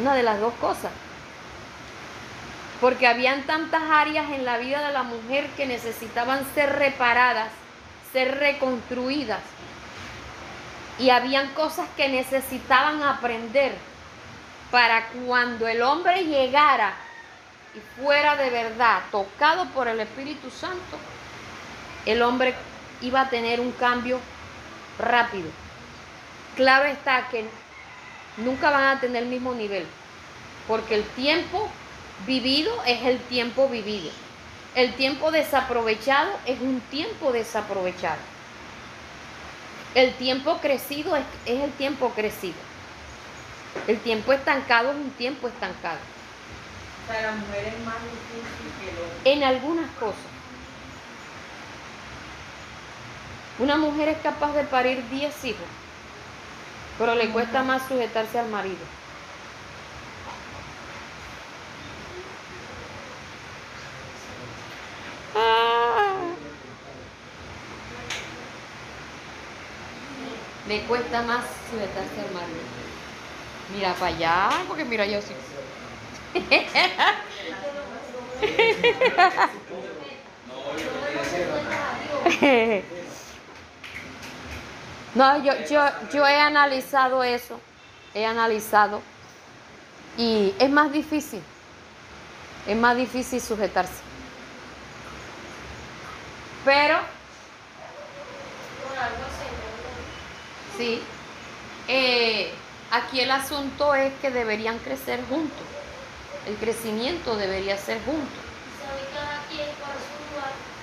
Una 0.00 0.14
de 0.14 0.22
las 0.22 0.40
dos 0.40 0.54
cosas. 0.54 0.90
Porque 2.80 3.06
habían 3.06 3.42
tantas 3.44 3.82
áreas 3.90 4.30
en 4.30 4.44
la 4.44 4.58
vida 4.58 4.86
de 4.86 4.92
la 4.92 5.02
mujer 5.02 5.46
que 5.56 5.66
necesitaban 5.66 6.44
ser 6.54 6.72
reparadas, 6.78 7.48
ser 8.12 8.38
reconstruidas. 8.38 9.40
Y 10.98 11.10
habían 11.10 11.48
cosas 11.54 11.88
que 11.96 12.08
necesitaban 12.08 13.02
aprender 13.02 13.72
para 14.70 15.08
cuando 15.08 15.66
el 15.66 15.82
hombre 15.82 16.24
llegara 16.24 16.94
y 17.74 18.00
fuera 18.00 18.36
de 18.36 18.50
verdad 18.50 19.00
tocado 19.10 19.66
por 19.70 19.88
el 19.88 20.00
Espíritu 20.00 20.50
Santo, 20.50 20.98
el 22.04 22.22
hombre 22.22 22.54
iba 23.00 23.22
a 23.22 23.30
tener 23.30 23.60
un 23.60 23.72
cambio 23.72 24.20
rápido. 24.98 25.48
Claro 26.56 26.86
está 26.86 27.28
que 27.28 27.46
nunca 28.36 28.70
van 28.70 28.96
a 28.96 29.00
tener 29.00 29.22
el 29.22 29.28
mismo 29.28 29.54
nivel, 29.54 29.86
porque 30.68 30.96
el 30.96 31.04
tiempo 31.04 31.70
vivido 32.26 32.72
es 32.86 33.04
el 33.04 33.18
tiempo 33.18 33.68
vivido. 33.68 34.10
El 34.74 34.94
tiempo 34.94 35.30
desaprovechado 35.30 36.30
es 36.46 36.60
un 36.60 36.80
tiempo 36.80 37.30
desaprovechado. 37.32 38.20
El 39.94 40.14
tiempo 40.14 40.56
crecido 40.58 41.14
es, 41.14 41.24
es 41.44 41.60
el 41.60 41.72
tiempo 41.72 42.10
crecido. 42.10 42.56
El 43.86 43.98
tiempo 44.00 44.32
estancado 44.32 44.90
es 44.90 44.96
un 44.96 45.10
tiempo 45.10 45.48
estancado. 45.48 45.98
o 47.04 47.12
sea, 47.12 47.22
la 47.22 47.32
mujer 47.32 47.66
es 47.66 47.84
más 47.84 47.96
difícil 48.02 48.72
que 48.80 48.88
hombre. 48.88 49.32
En 49.32 49.44
algunas 49.44 49.90
cosas. 49.92 50.32
Una 53.58 53.76
mujer 53.76 54.08
es 54.08 54.18
capaz 54.22 54.54
de 54.54 54.64
parir 54.64 55.06
10 55.10 55.44
hijos, 55.44 55.66
pero 56.98 57.14
le 57.14 57.28
cuesta 57.30 57.62
más 57.62 57.86
sujetarse 57.86 58.38
al 58.38 58.48
marido. 58.48 59.01
Ah. 65.34 66.34
Le 70.68 70.82
cuesta 70.82 71.22
más 71.22 71.44
sujetarse 71.70 72.20
al 72.20 72.34
marido. 72.34 72.60
Mira 73.74 73.94
para 73.94 74.14
allá, 74.14 74.50
porque 74.68 74.84
mira 74.84 75.06
yo 75.06 75.22
sí. 75.22 75.32
No, 85.14 85.44
yo, 85.44 85.52
yo, 85.70 85.84
yo 86.12 86.26
he 86.26 86.40
analizado 86.40 87.22
eso, 87.22 87.60
he 88.14 88.24
analizado 88.24 89.02
y 90.16 90.54
es 90.58 90.70
más 90.70 90.90
difícil, 90.90 91.42
es 92.66 92.76
más 92.76 92.96
difícil 92.96 93.40
sujetarse. 93.40 94.11
Pero, 96.64 96.98
sí, 100.76 101.02
eh, 101.88 102.52
aquí 102.90 103.20
el 103.20 103.30
asunto 103.30 103.94
es 103.94 104.12
que 104.20 104.30
deberían 104.30 104.78
crecer 104.78 105.20
juntos, 105.28 105.66
el 106.46 106.56
crecimiento 106.56 107.36
debería 107.36 107.76
ser 107.78 108.02
juntos, 108.04 108.44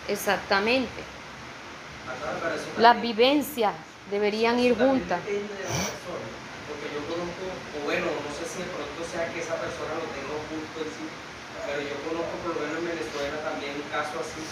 exactamente. 0.07 1.03
Las 2.77 3.01
vivencias 3.01 3.73
deberían 4.09 4.59
ir 4.59 4.75
juntas. 4.77 5.21
porque 6.67 6.87
yo 6.93 7.01
conozco, 7.07 7.45
o 7.77 7.83
bueno, 7.85 8.05
no 8.07 8.31
sé 8.35 8.45
si 8.47 8.59
de 8.63 8.69
pronto 8.69 9.03
sea 9.11 9.31
que 9.33 9.39
esa 9.41 9.55
persona 9.55 9.95
lo 9.95 10.07
tenga 10.15 10.33
oculto 10.33 10.79
en 10.81 10.89
sí, 10.91 11.07
pero 11.65 11.81
yo 11.81 11.95
conozco 12.07 12.33
por 12.43 12.55
lo 12.55 12.61
menos 12.61 12.79
en 12.79 12.87
Venezuela 12.87 13.37
también 13.43 13.75
un 13.75 13.89
caso 13.89 14.19
así. 14.21 14.43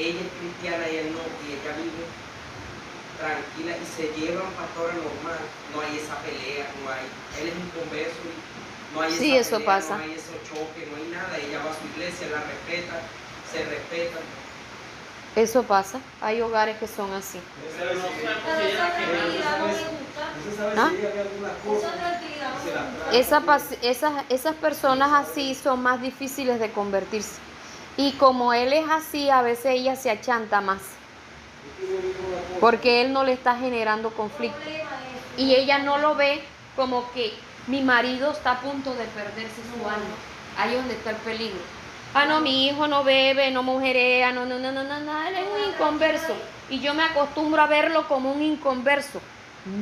Ella 0.00 0.20
es 0.24 0.32
cristiana 0.40 0.88
y 0.88 0.96
él 0.96 1.12
no, 1.12 1.20
y 1.44 1.60
ella 1.60 1.76
vive 1.76 2.04
tranquila 3.20 3.76
y 3.76 3.84
se 3.84 4.04
llevan 4.16 4.48
pastora 4.56 4.94
normal. 4.96 5.40
No 5.74 5.80
hay 5.84 5.98
esa 6.00 6.16
pelea, 6.24 6.64
no 6.80 6.88
hay. 6.88 7.04
Él 7.40 7.48
es 7.52 7.56
un 7.60 7.68
converso 7.76 8.20
y 8.24 8.94
no 8.94 9.00
hay 9.02 9.12
Sí, 9.12 9.36
esa 9.36 9.40
eso 9.40 9.56
pelea, 9.60 9.66
pasa. 9.76 9.96
no 9.98 10.02
hay 10.04 10.12
ese 10.12 10.36
choque, 10.48 10.88
no 10.90 10.96
hay 10.96 11.08
nada. 11.12 11.36
Ella 11.36 11.58
va 11.60 11.70
a 11.70 11.76
su 11.76 11.84
iglesia, 11.92 12.28
la 12.32 12.40
respeta, 12.48 12.96
se 13.52 13.64
respeta. 13.64 14.18
Eso 15.36 15.62
pasa, 15.62 16.00
hay 16.20 16.40
hogares 16.40 16.76
que 16.78 16.88
son 16.88 17.12
así. 17.12 17.38
Esa 20.72 20.76
¿Ah? 20.76 20.92
Esa 23.12 23.42
esas, 23.82 24.12
esas 24.28 24.54
personas 24.56 25.12
así 25.12 25.54
son 25.54 25.82
más 25.82 26.00
difíciles 26.02 26.58
de 26.58 26.72
convertirse. 26.72 27.36
Y 28.00 28.12
como 28.12 28.54
él 28.54 28.72
es 28.72 28.88
así, 28.88 29.28
a 29.28 29.42
veces 29.42 29.66
ella 29.66 29.94
se 29.94 30.10
achanta 30.10 30.62
más, 30.62 30.80
porque 32.58 33.02
él 33.02 33.12
no 33.12 33.24
le 33.24 33.34
está 33.34 33.56
generando 33.56 34.08
conflicto. 34.08 34.58
Y 35.36 35.54
ella 35.54 35.80
no 35.80 35.98
lo 35.98 36.14
ve 36.14 36.42
como 36.76 37.12
que 37.12 37.34
mi 37.66 37.82
marido 37.82 38.32
está 38.32 38.52
a 38.52 38.60
punto 38.60 38.94
de 38.94 39.04
perderse 39.04 39.60
su 39.74 39.86
alma. 39.86 40.16
Ahí 40.56 40.70
es 40.70 40.76
donde 40.78 40.94
está 40.94 41.10
el 41.10 41.16
peligro. 41.16 41.60
Ah, 42.14 42.24
no, 42.24 42.40
mi 42.40 42.68
hijo 42.68 42.88
no 42.88 43.04
bebe, 43.04 43.50
no 43.50 43.62
mujerea, 43.62 44.32
no, 44.32 44.46
no, 44.46 44.58
no, 44.58 44.72
no, 44.72 44.82
no, 44.82 44.98
no, 45.00 45.26
él 45.28 45.34
es 45.34 45.44
un 45.44 45.74
inconverso. 45.74 46.34
Y 46.70 46.80
yo 46.80 46.94
me 46.94 47.02
acostumbro 47.02 47.60
a 47.60 47.66
verlo 47.66 48.08
como 48.08 48.32
un 48.32 48.40
inconverso. 48.40 49.20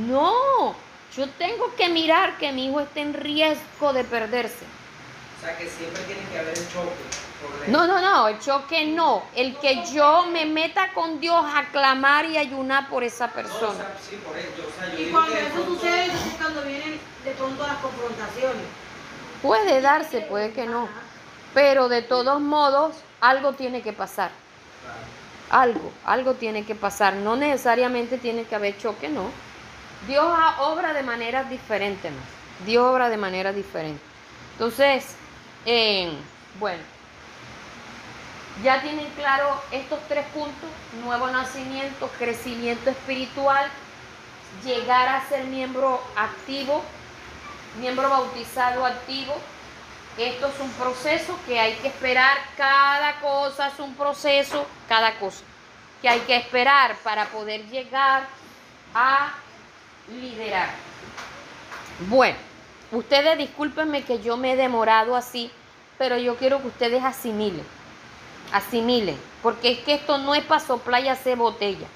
No, 0.08 0.74
yo 1.16 1.28
tengo 1.38 1.72
que 1.76 1.88
mirar 1.88 2.36
que 2.38 2.50
mi 2.50 2.66
hijo 2.66 2.80
esté 2.80 3.00
en 3.00 3.14
riesgo 3.14 3.92
de 3.92 4.02
perderse. 4.02 4.66
O 5.38 5.40
sea 5.40 5.56
que 5.56 5.68
siempre 5.68 6.02
tiene 6.02 6.22
que 6.32 6.38
haber 6.38 6.58
el 6.58 6.68
choque. 6.68 6.90
por 7.40 7.68
No, 7.68 7.86
no, 7.86 8.00
no, 8.00 8.26
el 8.28 8.38
choque 8.40 8.86
no. 8.86 9.22
El 9.36 9.56
que 9.58 9.84
yo 9.92 10.26
me 10.26 10.44
meta 10.46 10.92
con 10.94 11.20
Dios 11.20 11.44
a 11.54 11.66
clamar 11.70 12.24
y 12.26 12.36
ayunar 12.36 12.88
por 12.88 13.04
esa 13.04 13.26
o 13.26 13.30
persona. 13.30 13.74
sea, 13.76 13.96
sí, 14.10 14.16
por 14.16 14.36
eso. 14.36 14.48
O 14.68 14.80
sea, 14.80 14.92
yo 14.92 14.98
Y 14.98 15.04
digo 15.04 15.18
cuando 15.18 15.36
eso 15.36 15.54
pronto- 15.54 15.74
sucede, 15.74 16.06
es 16.06 16.34
cuando 16.40 16.62
vienen 16.62 17.00
de 17.24 17.30
pronto 17.32 17.66
las 17.66 17.76
confrontaciones. 17.76 18.64
Puede 19.42 19.80
darse, 19.80 20.22
puede 20.22 20.52
que 20.52 20.66
no. 20.66 20.88
Pero 21.54 21.88
de 21.88 22.02
todos 22.02 22.40
modos, 22.40 22.96
algo 23.20 23.52
tiene 23.52 23.82
que 23.82 23.92
pasar. 23.92 24.30
Claro. 24.82 25.62
Algo, 25.64 25.92
algo 26.04 26.34
tiene 26.34 26.64
que 26.66 26.74
pasar. 26.74 27.14
No 27.14 27.36
necesariamente 27.36 28.18
tiene 28.18 28.42
que 28.44 28.56
haber 28.56 28.76
choque, 28.76 29.08
no. 29.08 29.30
Dios 30.08 30.26
ha- 30.28 30.62
obra 30.62 30.92
de 30.92 31.02
maneras 31.04 31.48
diferentes, 31.48 32.10
más. 32.10 32.66
Dios 32.66 32.84
obra 32.84 33.08
de 33.08 33.16
manera 33.16 33.52
diferente. 33.52 34.00
Entonces, 34.52 35.14
bueno, 36.58 36.82
ya 38.62 38.80
tienen 38.82 39.08
claro 39.10 39.60
estos 39.70 40.00
tres 40.08 40.26
puntos, 40.26 40.70
nuevo 41.04 41.28
nacimiento, 41.28 42.08
crecimiento 42.18 42.90
espiritual, 42.90 43.68
llegar 44.64 45.08
a 45.08 45.28
ser 45.28 45.44
miembro 45.44 46.02
activo, 46.16 46.82
miembro 47.80 48.08
bautizado 48.08 48.84
activo. 48.84 49.34
Esto 50.16 50.48
es 50.48 50.58
un 50.58 50.70
proceso 50.72 51.38
que 51.46 51.60
hay 51.60 51.74
que 51.74 51.88
esperar, 51.88 52.38
cada 52.56 53.20
cosa 53.20 53.68
es 53.68 53.78
un 53.78 53.94
proceso, 53.94 54.66
cada 54.88 55.16
cosa 55.18 55.44
que 56.02 56.08
hay 56.08 56.20
que 56.20 56.36
esperar 56.36 56.96
para 57.04 57.26
poder 57.26 57.66
llegar 57.66 58.26
a 58.94 59.32
liderar. 60.08 60.70
Bueno, 62.08 62.36
ustedes 62.92 63.38
discúlpenme 63.38 64.02
que 64.02 64.20
yo 64.20 64.36
me 64.36 64.52
he 64.52 64.56
demorado 64.56 65.16
así, 65.16 65.50
pero 65.98 66.16
yo 66.16 66.36
quiero 66.36 66.60
que 66.60 66.68
ustedes 66.68 67.04
asimilen, 67.04 67.64
asimilen, 68.52 69.18
porque 69.42 69.72
es 69.72 69.78
que 69.80 69.94
esto 69.94 70.18
no 70.18 70.34
es 70.34 70.44
para 70.44 70.60
soplar 70.60 71.02
y 71.04 71.08
hacer 71.08 71.36
botella. 71.36 71.86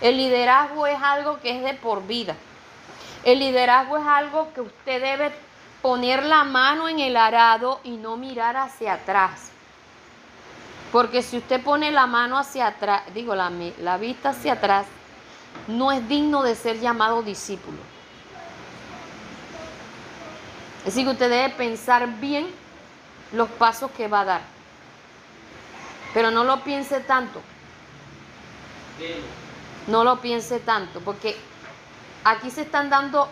El 0.00 0.16
liderazgo 0.16 0.86
es 0.86 0.98
algo 1.02 1.40
que 1.40 1.56
es 1.56 1.64
de 1.64 1.74
por 1.74 2.06
vida. 2.06 2.36
El 3.24 3.40
liderazgo 3.40 3.96
es 3.96 4.06
algo 4.06 4.52
que 4.54 4.60
usted 4.60 5.02
debe 5.02 5.32
poner 5.82 6.22
la 6.22 6.44
mano 6.44 6.88
en 6.88 7.00
el 7.00 7.16
arado 7.16 7.80
y 7.82 7.96
no 7.96 8.16
mirar 8.16 8.56
hacia 8.56 8.94
atrás. 8.94 9.50
Porque 10.92 11.22
si 11.22 11.38
usted 11.38 11.62
pone 11.62 11.90
la 11.90 12.06
mano 12.06 12.38
hacia 12.38 12.68
atrás, 12.68 13.02
digo, 13.12 13.34
la, 13.34 13.50
la 13.80 13.98
vista 13.98 14.30
hacia 14.30 14.54
atrás, 14.54 14.86
no 15.66 15.92
es 15.92 16.08
digno 16.08 16.42
de 16.42 16.54
ser 16.54 16.80
llamado 16.80 17.22
discípulo. 17.22 17.78
Decir, 20.88 21.04
que 21.04 21.10
usted 21.10 21.28
debe 21.28 21.50
pensar 21.50 22.08
bien 22.18 22.46
los 23.32 23.50
pasos 23.50 23.90
que 23.90 24.08
va 24.08 24.22
a 24.22 24.24
dar. 24.24 24.40
Pero 26.14 26.30
no 26.30 26.44
lo 26.44 26.64
piense 26.64 27.00
tanto. 27.00 27.42
No 29.86 30.02
lo 30.02 30.18
piense 30.22 30.60
tanto, 30.60 31.00
porque 31.00 31.36
aquí 32.24 32.50
se 32.50 32.62
están 32.62 32.88
dando 32.88 33.28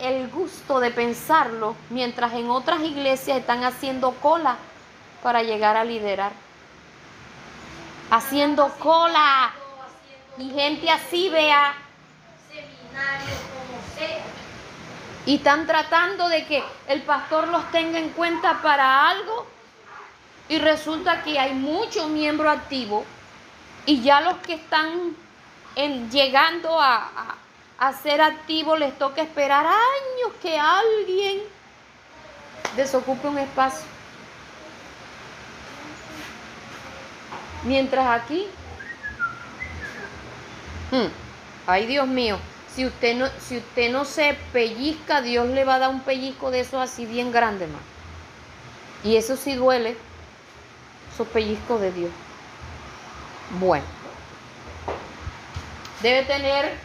el 0.00 0.28
gusto 0.30 0.80
de 0.80 0.90
pensarlo, 0.90 1.76
mientras 1.90 2.32
en 2.32 2.50
otras 2.50 2.80
iglesias 2.80 3.38
están 3.38 3.62
haciendo 3.62 4.10
cola 4.14 4.56
para 5.22 5.44
llegar 5.44 5.76
a 5.76 5.84
liderar. 5.84 6.32
Haciendo 8.10 8.68
cola. 8.80 9.52
Y 10.38 10.50
gente 10.50 10.90
así, 10.90 11.28
vea. 11.28 11.72
Seminario, 12.48 13.36
como 13.54 13.96
sea. 13.96 14.35
Y 15.26 15.36
están 15.36 15.66
tratando 15.66 16.28
de 16.28 16.46
que 16.46 16.62
el 16.88 17.02
pastor 17.02 17.48
los 17.48 17.68
tenga 17.72 17.98
en 17.98 18.10
cuenta 18.10 18.62
para 18.62 19.08
algo. 19.10 19.46
Y 20.48 20.58
resulta 20.58 21.22
que 21.24 21.38
hay 21.38 21.52
muchos 21.52 22.08
miembros 22.08 22.56
activos. 22.56 23.04
Y 23.86 24.02
ya 24.02 24.20
los 24.20 24.36
que 24.38 24.54
están 24.54 25.16
en- 25.74 26.10
llegando 26.10 26.80
a, 26.80 27.34
a- 27.78 27.92
ser 27.92 28.20
activos 28.22 28.78
les 28.78 28.96
toca 28.98 29.20
esperar 29.22 29.66
años 29.66 30.32
que 30.40 30.58
alguien 30.58 31.40
desocupe 32.76 33.26
un 33.28 33.38
espacio. 33.38 33.84
Mientras 37.64 38.06
aquí, 38.22 38.46
hmm, 40.92 41.06
ay 41.66 41.86
Dios 41.86 42.06
mío, 42.06 42.38
si 42.76 42.84
usted 42.84 43.16
no, 43.16 43.26
si 43.40 43.56
usted 43.56 43.90
no 43.90 44.04
se 44.04 44.34
pellizca, 44.52 45.22
Dios 45.22 45.48
le 45.48 45.64
va 45.64 45.76
a 45.76 45.78
dar 45.78 45.88
un 45.88 46.00
pellizco 46.00 46.50
de 46.50 46.60
esos 46.60 46.74
así 46.74 47.06
bien 47.06 47.32
grande, 47.32 47.66
más. 47.66 47.80
Y 49.02 49.16
eso 49.16 49.34
sí 49.38 49.54
duele, 49.54 49.96
esos 51.10 51.26
pellizcos 51.28 51.80
de 51.80 51.90
Dios. 51.92 52.10
Bueno, 53.58 53.86
debe 56.02 56.24
tener 56.24 56.76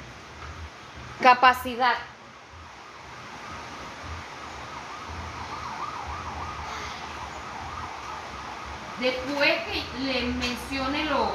capacidad. 1.21 1.95
Después 9.01 9.51
que 9.65 10.03
le 10.03 10.21
mencione 10.21 11.03
lo, 11.05 11.31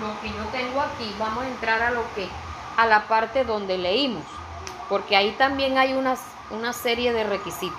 lo 0.00 0.20
que 0.22 0.28
yo 0.28 0.44
tengo 0.50 0.80
aquí, 0.80 1.14
vamos 1.18 1.44
a 1.44 1.48
entrar 1.48 1.82
a 1.82 1.90
lo 1.90 2.02
que 2.14 2.26
a 2.76 2.86
la 2.86 3.06
parte 3.08 3.44
donde 3.44 3.78
leímos, 3.78 4.24
porque 4.88 5.16
ahí 5.16 5.32
también 5.32 5.78
hay 5.78 5.94
unas, 5.94 6.20
una 6.50 6.72
serie 6.72 7.12
de 7.12 7.24
requisitos. 7.24 7.78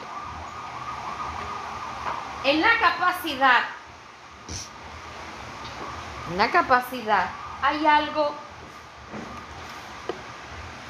En 2.43 2.61
la 2.61 2.79
capacidad, 2.79 3.61
en 6.31 6.37
la 6.37 6.51
capacidad 6.51 7.29
hay 7.61 7.85
algo 7.85 8.35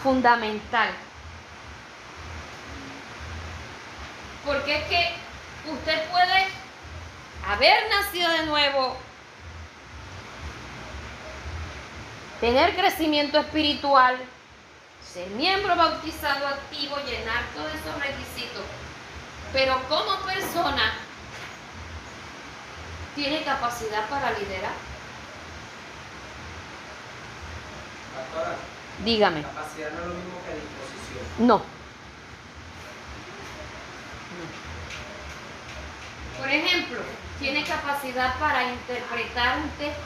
fundamental. 0.02 0.90
Porque 4.46 4.76
es 4.76 4.84
que 4.86 5.16
usted 5.72 6.10
puede 6.12 6.48
haber 7.48 7.90
nacido 7.90 8.30
de 8.30 8.46
nuevo, 8.46 8.98
tener 12.40 12.76
crecimiento 12.76 13.40
espiritual, 13.40 14.18
ser 15.14 15.28
miembro 15.30 15.76
bautizado 15.76 16.48
activo, 16.48 16.98
llenar 17.06 17.44
todos 17.56 17.70
esos 17.74 17.96
requisitos, 18.02 18.64
pero 19.52 19.80
como 19.88 20.18
persona 20.26 20.94
tiene 23.16 23.44
capacidad 23.44 24.08
para 24.10 24.32
liderar. 24.32 24.74
Pastora, 28.16 28.56
Dígame, 29.04 29.42
capacidad 29.42 29.92
no 29.92 30.02
es 30.02 30.08
lo 30.08 30.14
mismo 30.14 30.40
que 30.46 30.54
disposición. 30.56 31.48
no. 31.48 31.62
Por 36.40 36.50
ejemplo, 36.50 37.00
tiene 37.40 37.64
capacidad 37.64 38.38
para 38.40 38.64
interpretar 38.70 39.60
un 39.60 39.70
texto, 39.72 40.02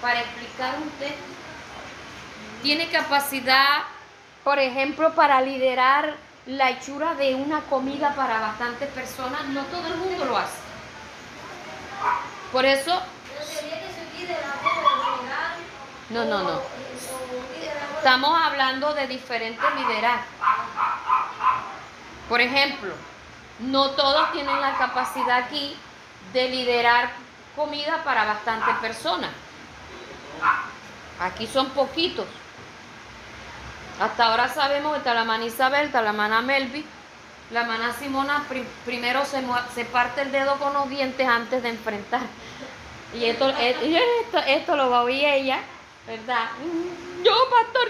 para 0.00 0.20
explicar 0.20 0.76
un 0.76 0.90
texto. 0.90 1.22
Tiene 2.62 2.88
capacidad, 2.88 3.82
por 4.44 4.58
ejemplo, 4.58 5.14
para 5.14 5.40
liderar 5.40 6.14
la 6.46 6.70
hechura 6.70 7.14
de 7.14 7.34
una 7.34 7.60
comida 7.62 8.14
para 8.14 8.40
bastantes 8.40 8.88
personas. 8.90 9.44
No 9.46 9.62
todo 9.64 9.86
el 9.86 9.96
mundo 9.96 10.24
lo 10.24 10.38
hace. 10.38 10.58
Por 12.52 12.64
eso. 12.64 13.00
No, 16.10 16.24
no, 16.24 16.42
no. 16.42 16.60
estamos 17.98 18.40
hablando 18.40 18.94
de 18.94 19.06
diferentes 19.06 19.74
liderazgos. 19.76 20.24
Por 22.28 22.40
ejemplo, 22.40 22.94
no 23.60 23.90
todos 23.90 24.32
tienen 24.32 24.60
la 24.60 24.76
capacidad 24.78 25.38
aquí 25.38 25.76
de 26.32 26.48
liderar 26.48 27.10
comida 27.54 28.02
para 28.04 28.24
bastantes 28.24 28.74
personas. 28.76 29.30
Aquí 31.20 31.46
son 31.46 31.68
poquitos. 31.70 32.26
Hasta 34.00 34.26
ahora 34.26 34.48
sabemos 34.48 34.92
que 34.92 34.98
está 34.98 35.14
la 35.14 35.20
hermana 35.22 35.44
Isabel, 35.44 35.90
la 35.92 36.00
hermana 36.00 36.40
Melvi, 36.42 36.84
la 37.50 37.62
hermana 37.62 37.92
Simona 37.98 38.44
pri- 38.48 38.66
primero 38.84 39.24
se, 39.24 39.42
se 39.74 39.84
parte 39.84 40.22
el 40.22 40.30
dedo 40.30 40.56
con 40.58 40.72
los 40.74 40.88
dientes 40.88 41.26
antes 41.26 41.62
de 41.62 41.70
enfrentar. 41.70 42.20
Y 43.14 43.24
esto, 43.24 43.50
eh, 43.58 43.76
y 43.84 43.96
esto, 43.96 44.38
esto 44.46 44.76
lo 44.76 44.90
va 44.90 44.98
a 44.98 45.02
oír 45.02 45.24
ella, 45.24 45.60
¿verdad? 46.06 46.50
Yo, 47.24 47.32
pastor. 47.50 47.88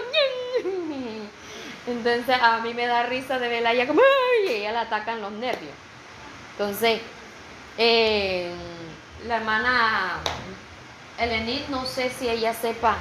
Entonces 1.87 2.41
a 2.41 2.57
mí 2.59 2.73
me 2.73 2.87
da 2.87 3.03
risa 3.03 3.37
de 3.39 3.47
verla 3.49 3.71
ella 3.73 3.87
como, 3.87 4.01
y 4.47 4.49
ella 4.51 4.71
le 4.71 4.77
atacan 4.79 5.21
los 5.21 5.31
nervios. 5.33 5.73
Entonces, 6.51 7.01
eh, 7.77 8.51
la 9.27 9.37
hermana 9.37 10.17
Elenit, 11.19 11.67
no 11.67 11.85
sé 11.85 12.09
si 12.09 12.29
ella 12.29 12.53
sepa. 12.53 12.95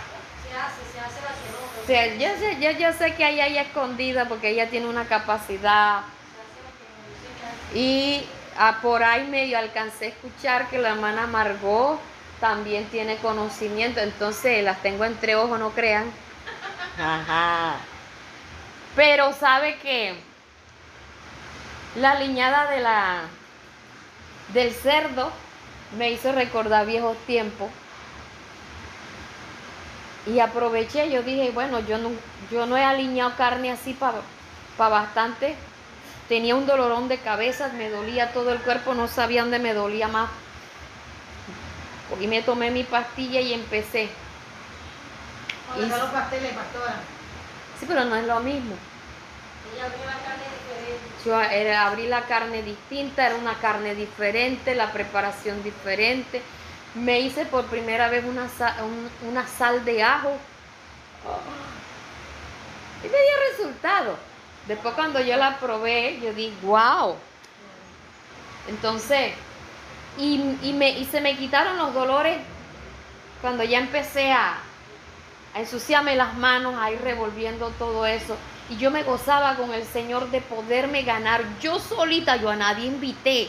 Se 0.49 0.57
hace, 0.57 0.93
se 0.93 1.01
hace 1.01 1.20
la 1.23 1.82
O 1.82 1.86
sea, 1.86 2.15
yo 2.16 2.39
sé, 2.39 2.59
yo, 2.61 2.70
yo 2.73 2.93
sé 2.93 3.15
que 3.15 3.24
hay 3.24 3.40
ahí 3.40 3.59
escondida 3.59 4.27
porque 4.28 4.51
ella 4.51 4.69
tiene 4.69 4.89
una 4.89 5.07
capacidad 5.07 6.03
y 7.74 8.24
ah, 8.59 8.78
por 8.82 9.03
ahí 9.05 9.27
medio 9.28 9.59
alcancé 9.59 10.07
a 10.07 10.09
escuchar 10.09 10.69
que 10.69 10.78
la 10.78 10.90
hermana 10.90 11.27
Margot 11.27 12.01
también 12.40 12.86
tiene 12.86 13.16
conocimiento, 13.16 14.01
entonces 14.01 14.65
las 14.65 14.81
tengo 14.82 15.05
entre 15.05 15.36
ojos, 15.36 15.59
no 15.59 15.70
crean. 15.70 16.11
Ajá. 16.99 17.77
Pero 18.97 19.32
sabe 19.32 19.78
que 19.78 20.15
la 21.97 22.15
liñada 22.16 22.70
de 22.70 22.81
la 22.81 23.23
del 24.53 24.73
cerdo 24.73 25.31
me 25.97 26.11
hizo 26.11 26.32
recordar 26.32 26.86
viejos 26.86 27.16
tiempos 27.27 27.70
Y 30.28 30.40
aproveché, 30.40 31.10
yo 31.10 31.22
dije, 31.22 31.50
bueno, 31.52 31.80
yo 31.80 31.96
no, 31.98 32.10
yo 32.50 32.66
no 32.66 32.76
he 32.76 32.84
alineado 32.84 33.34
carne 33.36 33.70
así 33.70 33.94
para 33.94 34.20
bastante. 34.76 35.56
Tenía 36.28 36.55
un 36.55 36.66
dolorón 36.66 37.09
de 37.09 37.18
cabeza, 37.18 37.68
me 37.68 37.88
dolía 37.88 38.32
todo 38.32 38.52
el 38.52 38.59
cuerpo, 38.60 38.94
no 38.94 39.09
sabía 39.09 39.40
dónde 39.42 39.59
me 39.59 39.72
dolía 39.72 40.09
más. 40.09 40.28
Y 42.20 42.26
me 42.26 42.42
tomé 42.42 42.70
mi 42.70 42.84
pastilla 42.84 43.40
y 43.40 43.55
empecé. 43.55 44.10
Y- 45.76 45.80
los 45.80 45.98
pasteles, 46.10 46.52
pastora. 46.52 46.96
Sí, 47.80 47.86
pero 47.86 48.05
no 48.05 48.16
es 48.16 48.26
lo 48.26 48.40
mismo. 48.40 48.74
Ella 49.74 49.84
abrió 49.86 50.05
la 50.05 50.12
carne 50.12 50.44
diferente. 50.59 51.24
Yo 51.24 51.40
era, 51.40 51.86
abrí 51.86 52.06
la 52.06 52.22
carne 52.22 52.62
distinta, 52.62 53.26
era 53.26 53.36
una 53.36 53.55
carne 53.55 53.94
diferente, 53.94 54.74
la 54.74 54.92
preparación 54.92 55.62
diferente. 55.62 56.42
Me 57.00 57.20
hice 57.20 57.44
por 57.46 57.64
primera 57.66 58.08
vez 58.08 58.24
una, 58.24 58.48
sa- 58.48 58.76
un- 58.84 59.28
una 59.28 59.46
sal 59.46 59.84
de 59.84 60.02
ajo. 60.02 60.36
Y 63.02 63.06
me 63.06 63.10
dio 63.10 63.56
resultado. 63.56 64.16
Después 64.66 64.94
cuando 64.94 65.20
yo 65.20 65.36
la 65.36 65.58
probé, 65.58 66.18
yo 66.22 66.32
dije, 66.32 66.52
wow. 66.62 67.16
Entonces, 68.68 69.32
y, 70.18 70.56
y 70.62 70.72
me, 70.74 70.90
y 70.90 71.04
se 71.04 71.20
me 71.20 71.36
quitaron 71.36 71.76
los 71.78 71.94
dolores 71.94 72.38
cuando 73.40 73.62
ya 73.64 73.78
empecé 73.78 74.32
a, 74.32 74.58
a 75.54 75.60
ensuciarme 75.60 76.16
las 76.16 76.34
manos, 76.34 76.74
a 76.78 76.90
ir 76.90 77.00
revolviendo 77.00 77.70
todo 77.78 78.04
eso. 78.04 78.36
Y 78.68 78.76
yo 78.76 78.90
me 78.90 79.04
gozaba 79.04 79.54
con 79.54 79.72
el 79.72 79.84
Señor 79.84 80.30
de 80.30 80.40
poderme 80.42 81.02
ganar 81.02 81.42
yo 81.60 81.78
solita, 81.78 82.36
yo 82.36 82.50
a 82.50 82.56
nadie 82.56 82.86
invité, 82.86 83.48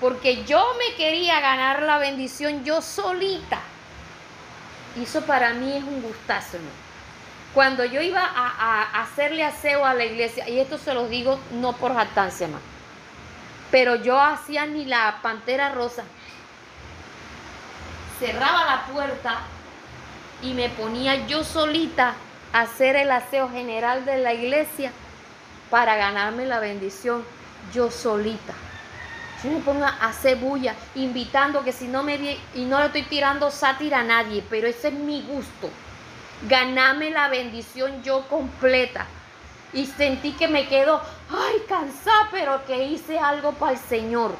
porque 0.00 0.44
yo 0.44 0.74
me 0.78 0.94
quería 0.96 1.40
ganar 1.40 1.82
la 1.82 1.98
bendición 1.98 2.64
yo 2.64 2.82
solita. 2.82 3.60
Eso 5.00 5.22
para 5.22 5.54
mí 5.54 5.72
es 5.76 5.82
un 5.82 6.02
gustazo, 6.02 6.56
hermano. 6.56 6.74
Cuando 7.54 7.84
yo 7.84 8.02
iba 8.02 8.22
a, 8.22 8.82
a 8.82 9.02
hacerle 9.02 9.42
aseo 9.42 9.84
a 9.84 9.94
la 9.94 10.04
iglesia, 10.04 10.48
y 10.48 10.58
esto 10.58 10.76
se 10.76 10.92
los 10.92 11.08
digo 11.08 11.40
no 11.52 11.72
por 11.72 11.94
jactancia 11.94 12.48
más, 12.48 12.60
pero 13.70 13.96
yo 13.96 14.20
hacía 14.20 14.66
ni 14.66 14.84
la 14.84 15.20
pantera 15.22 15.70
rosa. 15.70 16.04
Cerraba 18.18 18.64
la 18.64 18.86
puerta 18.92 19.40
y 20.42 20.52
me 20.52 20.68
ponía 20.68 21.26
yo 21.26 21.44
solita 21.44 22.14
a 22.52 22.60
hacer 22.60 22.96
el 22.96 23.10
aseo 23.10 23.50
general 23.50 24.04
de 24.04 24.18
la 24.18 24.34
iglesia 24.34 24.92
para 25.70 25.96
ganarme 25.96 26.46
la 26.46 26.60
bendición 26.60 27.24
yo 27.72 27.90
solita. 27.90 28.54
Yo 29.46 29.52
me 29.52 29.60
pongo 29.60 29.84
a 29.84 30.08
hacer 30.08 30.38
bulla, 30.38 30.74
invitando 30.96 31.62
que 31.62 31.70
si 31.70 31.86
no 31.86 32.02
me 32.02 32.16
vi, 32.16 32.36
y 32.56 32.64
no 32.64 32.80
le 32.80 32.86
estoy 32.86 33.02
tirando 33.02 33.48
sátira 33.52 34.00
a 34.00 34.02
nadie, 34.02 34.42
pero 34.50 34.66
ese 34.66 34.88
es 34.88 34.94
mi 34.94 35.22
gusto. 35.22 35.70
Ganarme 36.48 37.10
la 37.10 37.28
bendición 37.28 38.02
yo 38.02 38.26
completa. 38.26 39.06
Y 39.72 39.86
sentí 39.86 40.32
que 40.32 40.48
me 40.48 40.66
quedo, 40.66 41.00
ay, 41.30 41.62
cansada, 41.68 42.28
pero 42.32 42.66
que 42.66 42.86
hice 42.86 43.20
algo 43.20 43.52
para 43.52 43.74
el 43.74 43.78
Señor. 43.78 44.34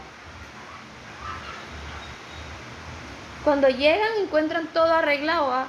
Cuando 3.44 3.68
llegan 3.68 4.10
encuentran 4.20 4.66
todo 4.72 4.92
arreglado. 4.92 5.52
ah, 5.52 5.66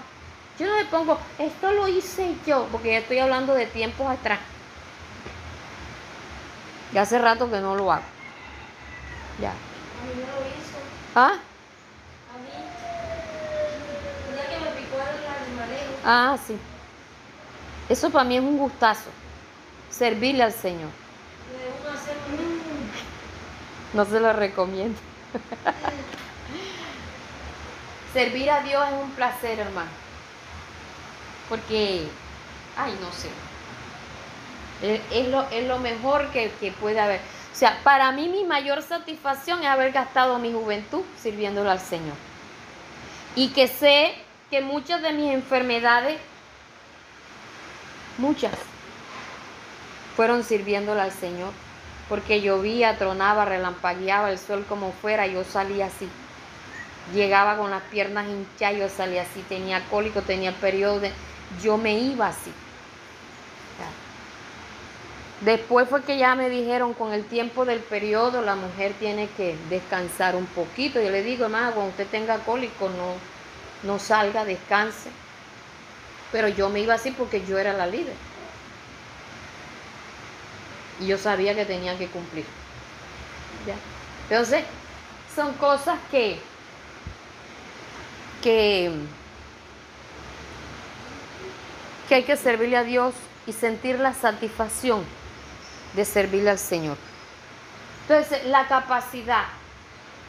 Yo 0.57 0.65
no 0.65 0.77
le 0.77 0.85
pongo, 0.85 1.19
esto 1.37 1.71
lo 1.73 1.87
hice 1.87 2.33
yo, 2.47 2.67
porque 2.71 2.93
ya 2.93 2.97
estoy 2.97 3.19
hablando 3.19 3.53
de 3.53 3.67
tiempos 3.67 4.09
atrás. 4.09 4.39
Ya 6.91 7.03
hace 7.03 7.19
rato 7.19 7.51
que 7.51 7.59
no 7.59 7.75
lo 7.75 7.91
hago. 7.91 8.16
Ya. 9.39 9.51
A 9.51 9.53
mí 9.53 9.59
me 10.15 10.21
lo 10.21 10.47
hizo. 10.47 10.77
¿Ah? 11.15 11.33
A 11.33 11.35
mí. 12.39 12.49
Día 14.33 14.45
que 14.49 14.57
me 14.63 14.71
picó 14.81 14.95
el 14.97 15.25
animalejo. 15.45 15.93
Ah, 16.05 16.37
sí. 16.45 16.57
Eso 17.89 18.09
para 18.09 18.25
mí 18.25 18.35
es 18.37 18.43
un 18.43 18.57
gustazo. 18.57 19.09
Servirle 19.89 20.43
al 20.43 20.53
Señor. 20.53 20.89
Hacer 21.93 22.17
un. 22.29 22.61
No 23.93 24.05
se 24.05 24.19
lo 24.19 24.33
recomiendo. 24.33 24.99
Servir 28.13 28.49
a 28.49 28.61
Dios 28.61 28.83
es 28.87 28.93
un 29.01 29.11
placer, 29.11 29.59
hermano. 29.59 29.89
Porque, 31.49 32.07
ay, 32.75 32.97
no 33.01 33.11
sé. 33.11 33.29
Es, 34.81 35.01
es 35.11 35.27
lo, 35.29 35.47
es 35.49 35.67
lo 35.67 35.79
mejor 35.79 36.29
que, 36.31 36.51
que 36.59 36.71
puede 36.71 36.99
haber. 36.99 37.21
O 37.57 37.59
sea, 37.59 37.79
para 37.83 38.11
mí 38.11 38.29
mi 38.29 38.43
mayor 38.43 38.83
satisfacción 38.83 39.61
es 39.61 39.65
haber 39.65 39.91
gastado 39.91 40.37
mi 40.37 40.53
juventud 40.53 41.01
sirviéndole 41.19 41.71
al 41.71 41.79
Señor. 41.79 42.13
Y 43.35 43.47
que 43.47 43.67
sé 43.67 44.13
que 44.51 44.61
muchas 44.61 45.01
de 45.01 45.11
mis 45.11 45.33
enfermedades, 45.33 46.19
muchas, 48.19 48.51
fueron 50.15 50.43
sirviéndole 50.43 51.01
al 51.01 51.11
Señor. 51.11 51.51
Porque 52.07 52.41
llovía, 52.41 52.95
tronaba, 52.99 53.43
relampagueaba 53.45 54.29
el 54.29 54.37
sol 54.37 54.63
como 54.69 54.91
fuera, 54.91 55.25
yo 55.25 55.43
salía 55.43 55.87
así. 55.87 56.07
Llegaba 57.11 57.57
con 57.57 57.71
las 57.71 57.81
piernas 57.81 58.27
hinchadas, 58.27 58.77
yo 58.77 58.87
salía 58.87 59.23
así, 59.23 59.41
tenía 59.49 59.83
cólico, 59.89 60.21
tenía 60.21 60.51
periodo, 60.51 60.99
de- 60.99 61.11
yo 61.63 61.79
me 61.79 61.97
iba 61.97 62.27
así. 62.27 62.53
Después 65.41 65.87
fue 65.87 66.01
que 66.01 66.17
ya 66.17 66.33
me 66.33 66.49
dijeron, 66.49 66.95
con 66.95 67.13
el 67.13 67.23
tiempo 67.23 67.63
del 67.63 67.79
periodo, 67.79 68.41
la 68.41 68.55
mujer 68.55 68.93
tiene 68.97 69.29
que 69.37 69.55
descansar 69.69 70.35
un 70.35 70.47
poquito. 70.47 70.99
Yo 70.99 71.11
le 71.11 71.21
digo, 71.21 71.45
hermano, 71.45 71.73
cuando 71.73 71.91
usted 71.91 72.07
tenga 72.07 72.39
cólico, 72.39 72.89
no, 72.89 73.13
no 73.83 73.99
salga, 73.99 74.45
descanse. 74.45 75.11
Pero 76.31 76.47
yo 76.47 76.69
me 76.69 76.79
iba 76.79 76.95
así 76.95 77.11
porque 77.11 77.45
yo 77.45 77.59
era 77.59 77.73
la 77.73 77.85
líder. 77.85 78.15
Y 80.99 81.05
yo 81.05 81.19
sabía 81.19 81.53
que 81.53 81.65
tenía 81.65 81.95
que 81.99 82.07
cumplir. 82.07 82.45
¿Ya? 83.67 83.75
Entonces, 84.27 84.63
son 85.35 85.53
cosas 85.53 85.99
que, 86.09 86.39
que, 88.41 88.91
que 92.09 92.15
hay 92.15 92.23
que 92.23 92.35
servirle 92.35 92.77
a 92.77 92.83
Dios 92.83 93.13
y 93.45 93.53
sentir 93.53 93.99
la 93.99 94.15
satisfacción 94.15 95.05
de 95.93 96.05
servirle 96.05 96.49
al 96.51 96.59
Señor. 96.59 96.97
Entonces, 98.07 98.45
la 98.45 98.67
capacidad, 98.67 99.43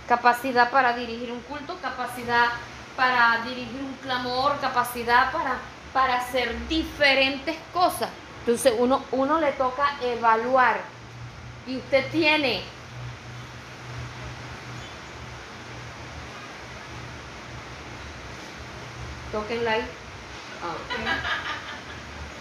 capacidad 0.09 0.71
para 0.71 0.95
dirigir 0.95 1.31
un 1.33 1.41
culto, 1.41 1.77
capacidad 1.81 2.49
para 2.97 3.43
dirigir 3.45 3.81
un 3.81 3.95
clamor, 4.03 4.59
capacidad 4.61 5.31
para, 5.31 5.59
para 5.93 6.17
hacer 6.17 6.57
diferentes 6.69 7.57
cosas. 7.73 8.11
Entonces, 8.41 8.75
uno, 8.79 9.05
uno 9.13 9.39
le 9.39 9.53
toca 9.53 9.85
evaluar 10.03 10.81
y 11.67 11.77
usted 11.77 12.11
tiene 12.11 12.63
Tóquenla 19.33 19.73
ahí. 19.73 19.87
Ah. 20.63 21.68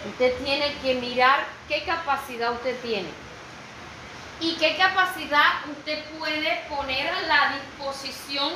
Usted 0.08 0.34
tiene 0.42 0.74
que 0.82 0.94
mirar 0.94 1.46
qué 1.68 1.84
capacidad 1.84 2.52
usted 2.52 2.80
tiene. 2.80 3.08
Y 4.40 4.56
qué 4.56 4.76
capacidad 4.76 5.66
usted 5.70 6.02
puede 6.18 6.64
poner 6.68 7.08
a 7.08 7.22
la 7.22 7.54
disposición, 7.56 8.52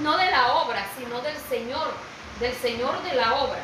no 0.00 0.16
de 0.16 0.30
la 0.30 0.54
obra, 0.54 0.84
sino 0.98 1.20
del 1.20 1.36
Señor, 1.36 1.92
del 2.40 2.54
Señor 2.54 3.02
de 3.02 3.14
la 3.14 3.34
obra. 3.34 3.60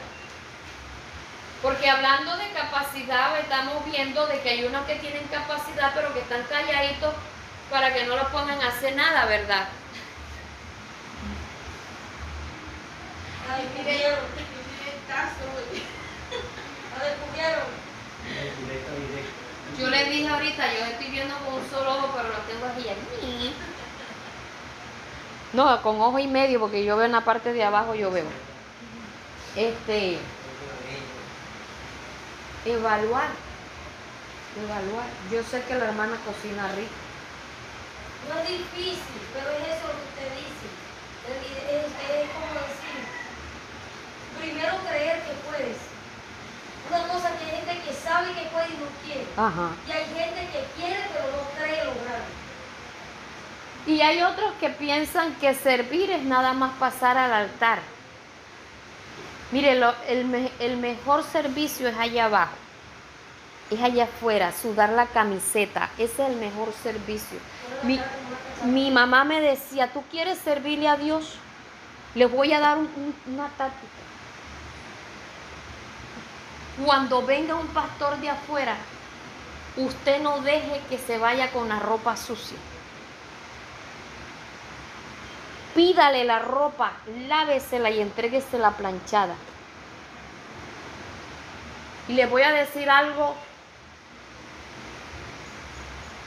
Porque 1.62 1.88
hablando 1.88 2.36
de 2.36 2.50
capacidad, 2.50 3.38
estamos 3.40 3.84
viendo 3.86 4.26
de 4.26 4.40
que 4.42 4.50
hay 4.50 4.64
unos 4.64 4.84
que 4.86 4.96
tienen 4.96 5.26
capacidad, 5.28 5.92
pero 5.94 6.12
que 6.12 6.20
están 6.20 6.42
calladitos 6.44 7.14
para 7.70 7.92
que 7.92 8.04
no 8.04 8.16
lo 8.16 8.28
pongan 8.28 8.60
a 8.60 8.68
hacer 8.68 8.94
nada, 8.94 9.24
¿verdad? 9.24 9.68
La 13.48 13.56
descubrieron. 13.56 14.44
Descubrieron. 17.00 17.68
Directo, 18.24 18.90
directo. 18.94 19.42
Yo 19.78 19.88
le 19.90 20.04
dije 20.10 20.28
ahorita, 20.28 20.72
yo 20.72 20.84
estoy 20.86 21.06
viendo 21.10 21.34
con 21.38 21.54
un 21.54 21.70
solo 21.70 21.96
ojo, 21.98 22.10
pero 22.16 22.28
lo 22.28 22.38
tengo 22.46 22.66
aquí. 22.66 22.88
aquí. 22.88 23.54
No, 25.52 25.82
con 25.82 26.00
ojo 26.00 26.18
y 26.18 26.26
medio, 26.26 26.60
porque 26.60 26.84
yo 26.84 26.96
veo 26.96 27.06
en 27.06 27.12
la 27.12 27.20
parte 27.22 27.52
de 27.52 27.64
abajo, 27.64 27.94
yo 27.94 28.10
veo. 28.10 28.24
Este, 29.56 30.18
evaluar. 32.64 33.28
Evaluar. 34.64 35.06
Yo 35.30 35.42
sé 35.42 35.62
que 35.62 35.74
la 35.74 35.86
hermana 35.86 36.16
cocina 36.24 36.68
rico. 36.74 36.90
No 38.28 38.40
es 38.40 38.48
difícil, 38.48 39.20
pero 39.34 39.50
es 39.50 39.78
eso 39.78 39.86
lo 39.88 39.94
que 39.94 40.06
usted 40.10 40.28
dice. 40.38 40.66
Es, 41.28 41.36
es- 41.70 42.24
es 42.24 42.30
como 42.32 42.54
decir, 42.64 43.00
primero 44.40 44.76
creer 44.88 45.22
que 45.22 45.32
puedes. 45.48 45.93
Una 46.90 47.08
cosa 47.08 47.30
que 47.38 47.44
hay 47.44 47.50
gente 47.64 47.82
que 47.82 47.92
sabe 47.94 48.32
que 48.34 48.42
puede 48.52 48.66
y 48.68 48.76
no 48.78 48.86
quiere. 49.04 49.26
Ajá. 49.36 49.70
Y 49.88 49.90
hay 49.92 50.04
gente 50.04 50.48
que 50.52 50.64
quiere 50.80 51.00
pero 51.12 51.24
no 51.32 51.42
cree 51.58 51.84
lograrlo. 51.84 52.24
Y 53.86 54.00
hay 54.00 54.22
otros 54.22 54.52
que 54.60 54.70
piensan 54.70 55.34
que 55.34 55.54
servir 55.54 56.10
es 56.10 56.22
nada 56.22 56.52
más 56.52 56.72
pasar 56.78 57.16
al 57.18 57.32
altar. 57.32 57.80
Mire, 59.52 59.74
lo- 59.78 59.94
el, 60.08 60.24
me- 60.24 60.50
el 60.58 60.76
mejor 60.78 61.22
servicio 61.22 61.88
es 61.88 61.96
allá 61.98 62.26
abajo. 62.26 62.54
Es 63.70 63.80
allá 63.80 64.04
afuera, 64.04 64.52
sudar 64.52 64.90
la 64.90 65.06
camiseta. 65.06 65.90
Ese 65.98 66.22
es 66.22 66.30
el 66.30 66.36
mejor 66.36 66.72
servicio. 66.82 67.38
Mi, 67.82 68.00
mi 68.64 68.90
mamá 68.90 69.24
me 69.24 69.40
decía, 69.40 69.88
¿tú 69.92 70.02
quieres 70.10 70.38
servirle 70.38 70.88
a 70.88 70.96
Dios? 70.96 71.34
Les 72.14 72.30
voy 72.30 72.52
a 72.52 72.60
dar 72.60 72.78
un- 72.78 72.90
un- 72.96 73.34
una 73.34 73.48
táctica. 73.48 74.03
Cuando 76.82 77.22
venga 77.24 77.54
un 77.54 77.68
pastor 77.68 78.18
de 78.18 78.30
afuera, 78.30 78.76
usted 79.76 80.20
no 80.22 80.40
deje 80.40 80.80
que 80.88 80.98
se 80.98 81.18
vaya 81.18 81.52
con 81.52 81.68
la 81.68 81.78
ropa 81.78 82.16
sucia. 82.16 82.58
Pídale 85.74 86.24
la 86.24 86.40
ropa, 86.40 86.92
lávesela 87.28 87.90
y 87.90 88.00
entréguesela 88.00 88.72
planchada. 88.72 89.34
Y 92.08 92.14
les 92.14 92.28
voy 92.28 92.42
a 92.42 92.52
decir 92.52 92.90
algo 92.90 93.34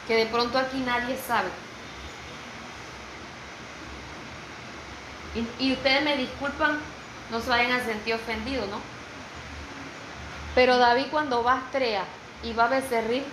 que 0.07 0.15
de 0.15 0.26
pronto 0.28 0.57
aquí 0.57 0.78
nadie 0.80 1.18
sabe. 1.18 1.49
Y, 5.36 5.65
y 5.65 5.74
ustedes 5.74 6.03
me 6.03 6.18
disculpan, 6.18 6.80
no 7.32 7.41
se 7.41 7.49
vayan 7.49 7.74
a 7.74 7.84
sentir 7.86 8.15
ofendidos, 8.15 8.68
¿no? 8.69 8.97
Pero 10.57 10.79
David 10.79 11.05
cuando 11.11 11.43
va 11.43 11.53
a 11.53 11.57
Astrea 11.57 12.03
y 12.41 12.51
va 12.51 12.63
a 12.63 12.69
Becerril, 12.69 13.23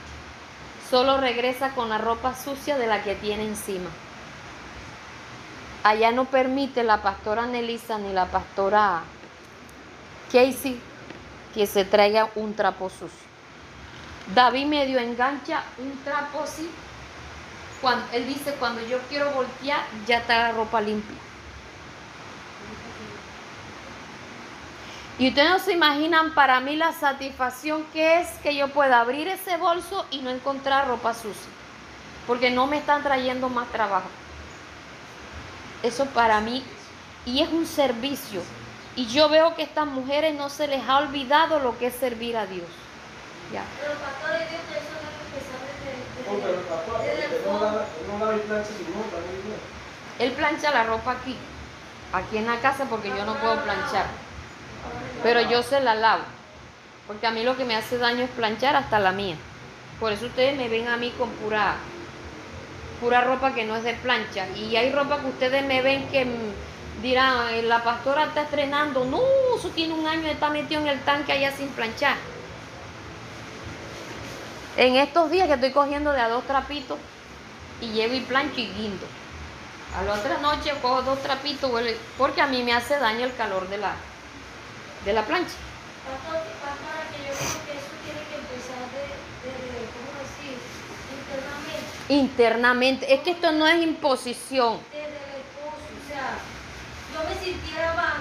solo 0.90 1.16
regresa 1.16 1.70
con 1.70 1.88
la 1.88 1.96
ropa 1.96 2.34
sucia 2.34 2.76
de 2.76 2.86
la 2.86 3.02
que 3.02 3.14
tiene 3.14 3.44
encima. 3.44 3.88
Allá 5.84 6.10
no 6.10 6.26
permite 6.26 6.84
la 6.84 7.00
pastora 7.00 7.46
Nelisa 7.46 7.96
ni 7.96 8.12
la 8.12 8.26
pastora 8.26 9.04
Casey 10.30 10.78
que 11.54 11.66
se 11.66 11.86
traiga 11.86 12.28
un 12.34 12.52
trapo 12.52 12.90
sucio. 12.90 13.26
David 14.34 14.66
medio 14.66 14.98
engancha 14.98 15.62
un 15.78 15.96
trapo 16.04 16.42
así. 16.42 16.70
Cuando, 17.80 18.04
él 18.12 18.26
dice, 18.26 18.54
cuando 18.60 18.86
yo 18.86 18.98
quiero 19.08 19.30
voltear, 19.30 19.80
ya 20.06 20.18
está 20.18 20.36
la 20.40 20.52
ropa 20.52 20.78
limpia. 20.82 21.16
Y 25.16 25.28
ustedes 25.28 25.48
no 25.48 25.58
se 25.60 25.72
imaginan 25.72 26.34
para 26.34 26.58
mí 26.60 26.74
la 26.74 26.92
satisfacción 26.92 27.84
que 27.92 28.20
es 28.20 28.28
que 28.42 28.56
yo 28.56 28.68
pueda 28.68 29.00
abrir 29.00 29.28
ese 29.28 29.56
bolso 29.56 30.04
y 30.10 30.18
no 30.18 30.30
encontrar 30.30 30.88
ropa 30.88 31.14
sucia. 31.14 31.50
Porque 32.26 32.50
no 32.50 32.66
me 32.66 32.78
están 32.78 33.02
trayendo 33.02 33.48
más 33.48 33.68
trabajo. 33.68 34.08
Eso 35.84 36.06
para 36.06 36.40
mí, 36.40 36.64
y 37.26 37.42
es 37.42 37.48
un 37.50 37.66
servicio. 37.66 38.42
Y 38.96 39.06
yo 39.06 39.28
veo 39.28 39.54
que 39.54 39.62
a 39.62 39.64
estas 39.66 39.86
mujeres 39.86 40.34
no 40.34 40.48
se 40.48 40.66
les 40.66 40.88
ha 40.88 40.98
olvidado 40.98 41.60
lo 41.60 41.78
que 41.78 41.88
es 41.88 41.94
servir 41.94 42.36
a 42.36 42.46
Dios. 42.46 42.66
Ya. 43.52 43.62
Él 50.18 50.32
plancha 50.32 50.70
la 50.70 50.84
ropa 50.84 51.12
aquí, 51.12 51.36
aquí 52.12 52.38
en 52.38 52.46
la 52.46 52.58
casa 52.60 52.84
porque 52.86 53.08
yo 53.08 53.24
no 53.24 53.34
puedo 53.36 53.62
planchar. 53.62 54.06
Pero 55.22 55.40
yo 55.42 55.62
se 55.62 55.80
la 55.80 55.94
lavo. 55.94 56.22
Porque 57.06 57.26
a 57.26 57.30
mí 57.30 57.42
lo 57.42 57.56
que 57.56 57.64
me 57.64 57.76
hace 57.76 57.98
daño 57.98 58.24
es 58.24 58.30
planchar 58.30 58.76
hasta 58.76 58.98
la 58.98 59.12
mía. 59.12 59.36
Por 60.00 60.12
eso 60.12 60.26
ustedes 60.26 60.56
me 60.56 60.68
ven 60.68 60.88
a 60.88 60.96
mí 60.96 61.10
con 61.18 61.30
pura, 61.30 61.76
pura 63.00 63.20
ropa 63.22 63.54
que 63.54 63.64
no 63.64 63.76
es 63.76 63.84
de 63.84 63.94
plancha. 63.94 64.46
Y 64.56 64.74
hay 64.76 64.90
ropa 64.92 65.20
que 65.20 65.26
ustedes 65.26 65.64
me 65.64 65.82
ven 65.82 66.08
que 66.08 66.24
mm, 66.24 67.02
dirán, 67.02 67.48
"Eh, 67.50 67.62
la 67.62 67.82
pastora 67.84 68.24
está 68.24 68.42
estrenando. 68.42 69.04
No, 69.04 69.20
eso 69.56 69.68
tiene 69.70 69.94
un 69.94 70.06
año, 70.06 70.26
está 70.28 70.50
metido 70.50 70.80
en 70.80 70.88
el 70.88 71.00
tanque 71.00 71.32
allá 71.32 71.52
sin 71.52 71.68
planchar. 71.68 72.16
En 74.76 74.96
estos 74.96 75.30
días 75.30 75.46
que 75.46 75.54
estoy 75.54 75.70
cogiendo 75.70 76.12
de 76.12 76.20
a 76.20 76.28
dos 76.28 76.44
trapitos 76.44 76.98
y 77.80 77.88
llevo 77.88 78.14
y 78.14 78.20
plancho 78.20 78.60
y 78.60 78.66
guindo. 78.68 79.06
A 79.96 80.02
la 80.02 80.14
otra 80.14 80.38
noche 80.38 80.72
cojo 80.82 81.02
dos 81.02 81.22
trapitos 81.22 81.70
porque 82.18 82.40
a 82.40 82.46
mí 82.48 82.62
me 82.64 82.72
hace 82.72 82.98
daño 82.98 83.24
el 83.26 83.36
calor 83.36 83.68
de 83.68 83.78
la, 83.78 83.92
de 85.04 85.12
la 85.12 85.22
plancha. 85.24 85.52
Pastor, 86.04 86.42
pastora, 86.60 87.04
que 87.12 87.18
yo 87.18 87.32
creo 87.32 87.60
que 87.66 87.72
eso 87.76 87.92
tiene 88.04 88.22
que 88.28 88.36
empezar 88.40 88.84
de, 88.92 89.04
desde, 89.44 89.84
¿cómo 89.92 90.10
decir? 90.20 90.56
Internamente, 92.08 92.08
Internamente, 92.08 93.14
es 93.14 93.20
que 93.20 93.30
esto 93.32 93.52
no 93.52 93.66
es 93.66 93.82
imposición. 93.82 94.80
desde 94.90 95.08
el 95.08 95.40
esposo. 95.44 95.84
O 95.92 96.08
sea, 96.08 96.36
yo 97.12 97.28
me 97.28 97.34
sintiera 97.44 97.94
mal 97.94 98.20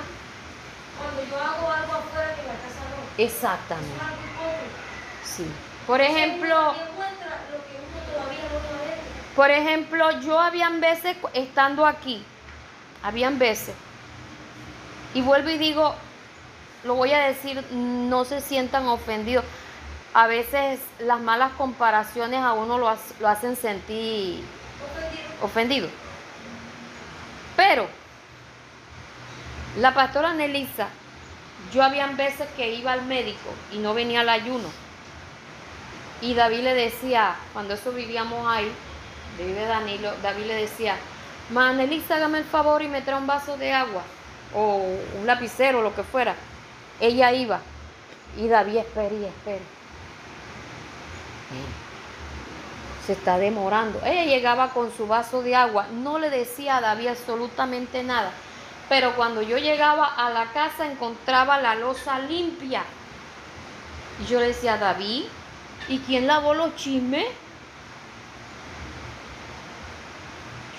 cuando 0.97 1.23
yo 1.23 1.37
hago 1.37 1.71
algo 1.71 1.93
afuera 1.93 2.35
que 2.35 2.41
en 2.41 2.47
la 2.47 2.53
casa 2.53 2.81
no. 2.89 3.23
Exactamente, 3.23 3.95
es 3.95 4.01
algo 4.01 4.23
sí. 5.23 5.45
Por 5.87 5.99
ejemplo, 5.99 6.73
por 9.35 9.51
ejemplo, 9.51 10.21
yo 10.21 10.39
habían 10.39 10.79
veces 10.79 11.17
estando 11.33 11.85
aquí, 11.85 12.23
habían 13.01 13.39
veces, 13.39 13.75
y 15.13 15.21
vuelvo 15.21 15.49
y 15.49 15.57
digo, 15.57 15.95
lo 16.83 16.95
voy 16.95 17.11
a 17.11 17.19
decir, 17.27 17.63
no 17.71 18.25
se 18.25 18.41
sientan 18.41 18.87
ofendidos. 18.87 19.45
A 20.13 20.27
veces 20.27 20.79
las 20.99 21.19
malas 21.21 21.53
comparaciones 21.53 22.39
a 22.41 22.53
uno 22.53 22.77
lo, 22.77 22.95
lo 23.19 23.27
hacen 23.27 23.55
sentir 23.55 24.43
Ofendido. 25.41 25.89
Pero 27.55 27.87
la 29.77 29.93
pastora 29.93 30.33
Nelisa, 30.33 30.87
yo 31.73 31.83
habían 31.83 32.15
veces 32.15 32.47
que 32.55 32.73
iba 32.73 32.93
al 32.93 33.05
médico 33.05 33.49
y 33.71 33.79
no 33.79 33.93
venía 33.93 34.21
al 34.21 34.29
ayuno. 34.29 34.69
Y 36.21 36.33
David 36.33 36.59
le 36.59 36.73
decía, 36.73 37.35
cuando 37.51 37.73
eso 37.73 37.91
vivíamos 37.91 38.47
ahí, 38.47 38.71
vive 39.37 39.65
Danilo, 39.65 40.13
David 40.21 40.45
le 40.45 40.55
decía, 40.55 40.95
Ma 41.49 41.73
Nelisa, 41.73 42.15
hágame 42.15 42.37
el 42.37 42.45
favor 42.45 42.81
y 42.81 42.87
me 42.87 43.01
trae 43.01 43.17
un 43.17 43.27
vaso 43.27 43.57
de 43.57 43.73
agua 43.73 44.03
o 44.53 44.95
un 45.19 45.25
lapicero, 45.25 45.81
lo 45.81 45.93
que 45.93 46.03
fuera. 46.03 46.35
Ella 46.99 47.31
iba 47.33 47.59
y 48.37 48.47
David 48.47 48.77
espera 48.77 49.13
y 49.13 49.25
espera. 49.25 49.63
se 53.05 53.13
está 53.13 53.37
demorando. 53.37 53.99
Ella 54.05 54.23
llegaba 54.25 54.69
con 54.69 54.91
su 54.95 55.07
vaso 55.07 55.41
de 55.41 55.55
agua, 55.55 55.87
no 55.91 56.19
le 56.19 56.29
decía 56.29 56.77
a 56.77 56.81
David 56.81 57.07
absolutamente 57.07 58.01
nada. 58.03 58.31
Pero 58.89 59.15
cuando 59.15 59.41
yo 59.41 59.57
llegaba 59.57 60.05
a 60.05 60.29
la 60.29 60.51
casa 60.51 60.89
encontraba 60.89 61.59
la 61.59 61.75
losa 61.75 62.19
limpia. 62.19 62.83
Y 64.21 64.25
yo 64.25 64.39
le 64.39 64.47
decía, 64.47 64.77
David, 64.77 65.23
¿y 65.89 65.99
quién 65.99 66.27
lavó 66.27 66.53
los 66.53 66.75
chismes? 66.75 67.25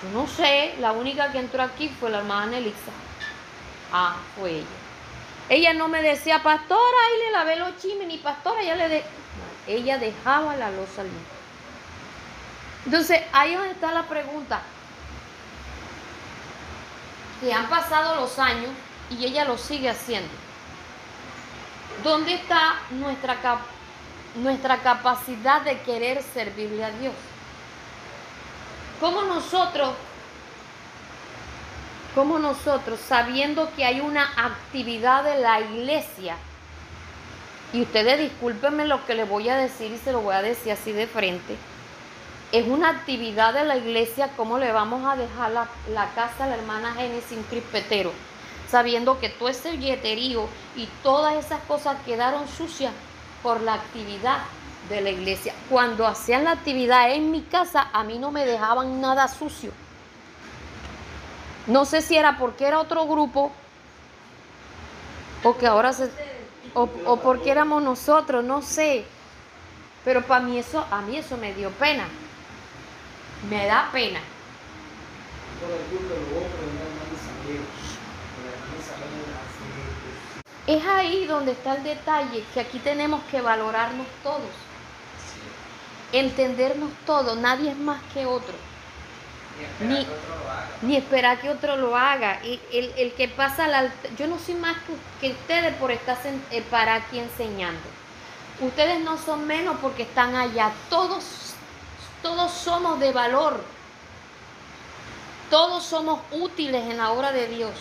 Yo 0.02 0.20
no 0.20 0.26
sé, 0.26 0.74
la 0.80 0.92
única 0.92 1.32
que 1.32 1.38
entró 1.38 1.62
aquí 1.62 1.88
fue 1.88 2.10
la 2.10 2.18
hermana 2.18 2.58
Elisa. 2.58 2.92
Ah, 3.92 4.16
fue 4.38 4.58
ella. 4.58 4.83
Ella 5.48 5.74
no 5.74 5.88
me 5.88 6.02
decía, 6.02 6.42
pastora, 6.42 6.78
ahí 7.06 7.18
le 7.26 7.30
lavé 7.32 7.56
los 7.56 7.76
chismes, 7.78 8.08
ni 8.08 8.18
pastora, 8.18 8.62
ella 8.62 8.76
le 8.76 8.88
de... 8.88 9.04
Ella 9.66 9.98
dejaba 9.98 10.56
la 10.56 10.70
losa 10.70 11.02
limpia. 11.02 11.20
Entonces, 12.86 13.22
ahí 13.32 13.54
donde 13.54 13.70
está 13.72 13.92
la 13.92 14.02
pregunta. 14.02 14.60
Que 17.40 17.52
han 17.52 17.68
pasado 17.68 18.16
los 18.20 18.38
años 18.38 18.70
y 19.10 19.24
ella 19.24 19.44
lo 19.44 19.56
sigue 19.56 19.88
haciendo. 19.90 20.28
¿Dónde 22.02 22.34
está 22.34 22.74
nuestra, 22.90 23.36
cap- 23.40 23.66
nuestra 24.36 24.78
capacidad 24.78 25.62
de 25.62 25.80
querer 25.80 26.22
servirle 26.22 26.84
a 26.84 26.90
Dios? 26.90 27.14
¿Cómo 29.00 29.22
nosotros, 29.22 29.94
cómo 32.14 32.38
nosotros, 32.38 33.00
sabiendo 33.00 33.70
que 33.74 33.84
hay 33.84 34.00
una 34.00 34.24
actividad 34.36 35.24
de 35.24 35.40
la 35.40 35.60
iglesia, 35.60 36.36
y 37.72 37.82
ustedes 37.82 38.20
discúlpenme 38.20 38.86
lo 38.86 39.04
que 39.04 39.14
les 39.14 39.28
voy 39.28 39.48
a 39.48 39.56
decir 39.56 39.90
y 39.90 39.98
se 39.98 40.12
lo 40.12 40.20
voy 40.20 40.34
a 40.34 40.42
decir 40.42 40.72
así 40.72 40.92
de 40.92 41.06
frente, 41.06 41.56
es 42.52 42.68
una 42.68 42.90
actividad 42.90 43.52
de 43.52 43.64
la 43.64 43.76
iglesia, 43.76 44.30
cómo 44.36 44.58
le 44.58 44.70
vamos 44.70 45.04
a 45.04 45.16
dejar 45.16 45.50
la, 45.50 45.66
la 45.92 46.08
casa 46.14 46.44
a 46.44 46.46
la 46.46 46.54
hermana 46.54 46.94
Génesis 46.94 47.38
Crispetero, 47.50 48.12
sabiendo 48.70 49.18
que 49.18 49.28
todo 49.28 49.48
ese 49.48 49.72
billeterío 49.72 50.46
y 50.76 50.88
todas 51.02 51.34
esas 51.34 51.60
cosas 51.64 51.96
quedaron 52.06 52.46
sucias 52.46 52.92
por 53.42 53.60
la 53.60 53.74
actividad 53.74 54.38
de 54.88 55.00
la 55.00 55.10
iglesia. 55.10 55.52
Cuando 55.68 56.06
hacían 56.06 56.44
la 56.44 56.52
actividad 56.52 57.10
en 57.10 57.32
mi 57.32 57.42
casa, 57.42 57.88
a 57.92 58.04
mí 58.04 58.18
no 58.18 58.30
me 58.30 58.46
dejaban 58.46 59.00
nada 59.00 59.26
sucio. 59.26 59.72
No 61.66 61.84
sé 61.84 62.02
si 62.02 62.16
era 62.16 62.38
porque 62.38 62.66
era 62.66 62.80
otro 62.80 63.06
grupo 63.06 63.52
o 65.42 65.56
que 65.56 65.66
ahora 65.66 65.92
se... 65.92 66.10
O, 66.74 66.88
o 67.06 67.16
porque 67.18 67.50
éramos 67.50 67.82
nosotros, 67.82 68.44
no 68.44 68.60
sé. 68.62 69.04
Pero 70.04 70.22
para 70.22 70.44
mí 70.44 70.58
eso, 70.58 70.84
a 70.90 71.00
mí 71.02 71.16
eso 71.16 71.36
me 71.36 71.54
dio 71.54 71.70
pena. 71.70 72.04
Me 73.48 73.66
da 73.66 73.88
pena. 73.92 74.20
Es 80.66 80.86
ahí 80.86 81.26
donde 81.26 81.52
está 81.52 81.76
el 81.76 81.84
detalle, 81.84 82.44
que 82.52 82.60
aquí 82.60 82.78
tenemos 82.78 83.22
que 83.30 83.42
valorarnos 83.42 84.06
todos, 84.22 84.40
entendernos 86.12 86.90
todos, 87.04 87.36
nadie 87.36 87.70
es 87.70 87.76
más 87.76 88.00
que 88.14 88.24
otro, 88.24 88.54
Ni 89.80 90.06
Ni- 90.82 90.96
esperar 90.96 91.40
que 91.40 91.50
otro 91.50 91.76
lo 91.76 91.96
haga. 91.96 92.44
Y 92.44 92.60
el, 92.72 92.92
el 92.96 93.12
que 93.14 93.28
pasa 93.28 93.64
al 93.64 93.92
yo 94.18 94.26
no 94.26 94.38
soy 94.38 94.54
más 94.54 94.76
que, 95.20 95.30
ustedes 95.30 95.74
por 95.76 95.90
estar 95.90 96.18
eh, 96.50 96.62
para 96.70 96.96
aquí 96.96 97.18
enseñando. 97.18 97.80
Ustedes 98.60 99.00
no 99.00 99.18
son 99.18 99.46
menos 99.46 99.76
porque 99.82 100.02
están 100.04 100.36
allá, 100.36 100.70
todos, 100.88 101.24
todos 102.22 102.52
somos 102.52 103.00
de 103.00 103.10
valor, 103.12 103.60
todos 105.50 105.82
somos 105.84 106.20
útiles 106.30 106.82
en 106.88 106.98
la 106.98 107.10
obra 107.10 107.32
de 107.32 107.48
Dios. 107.48 107.72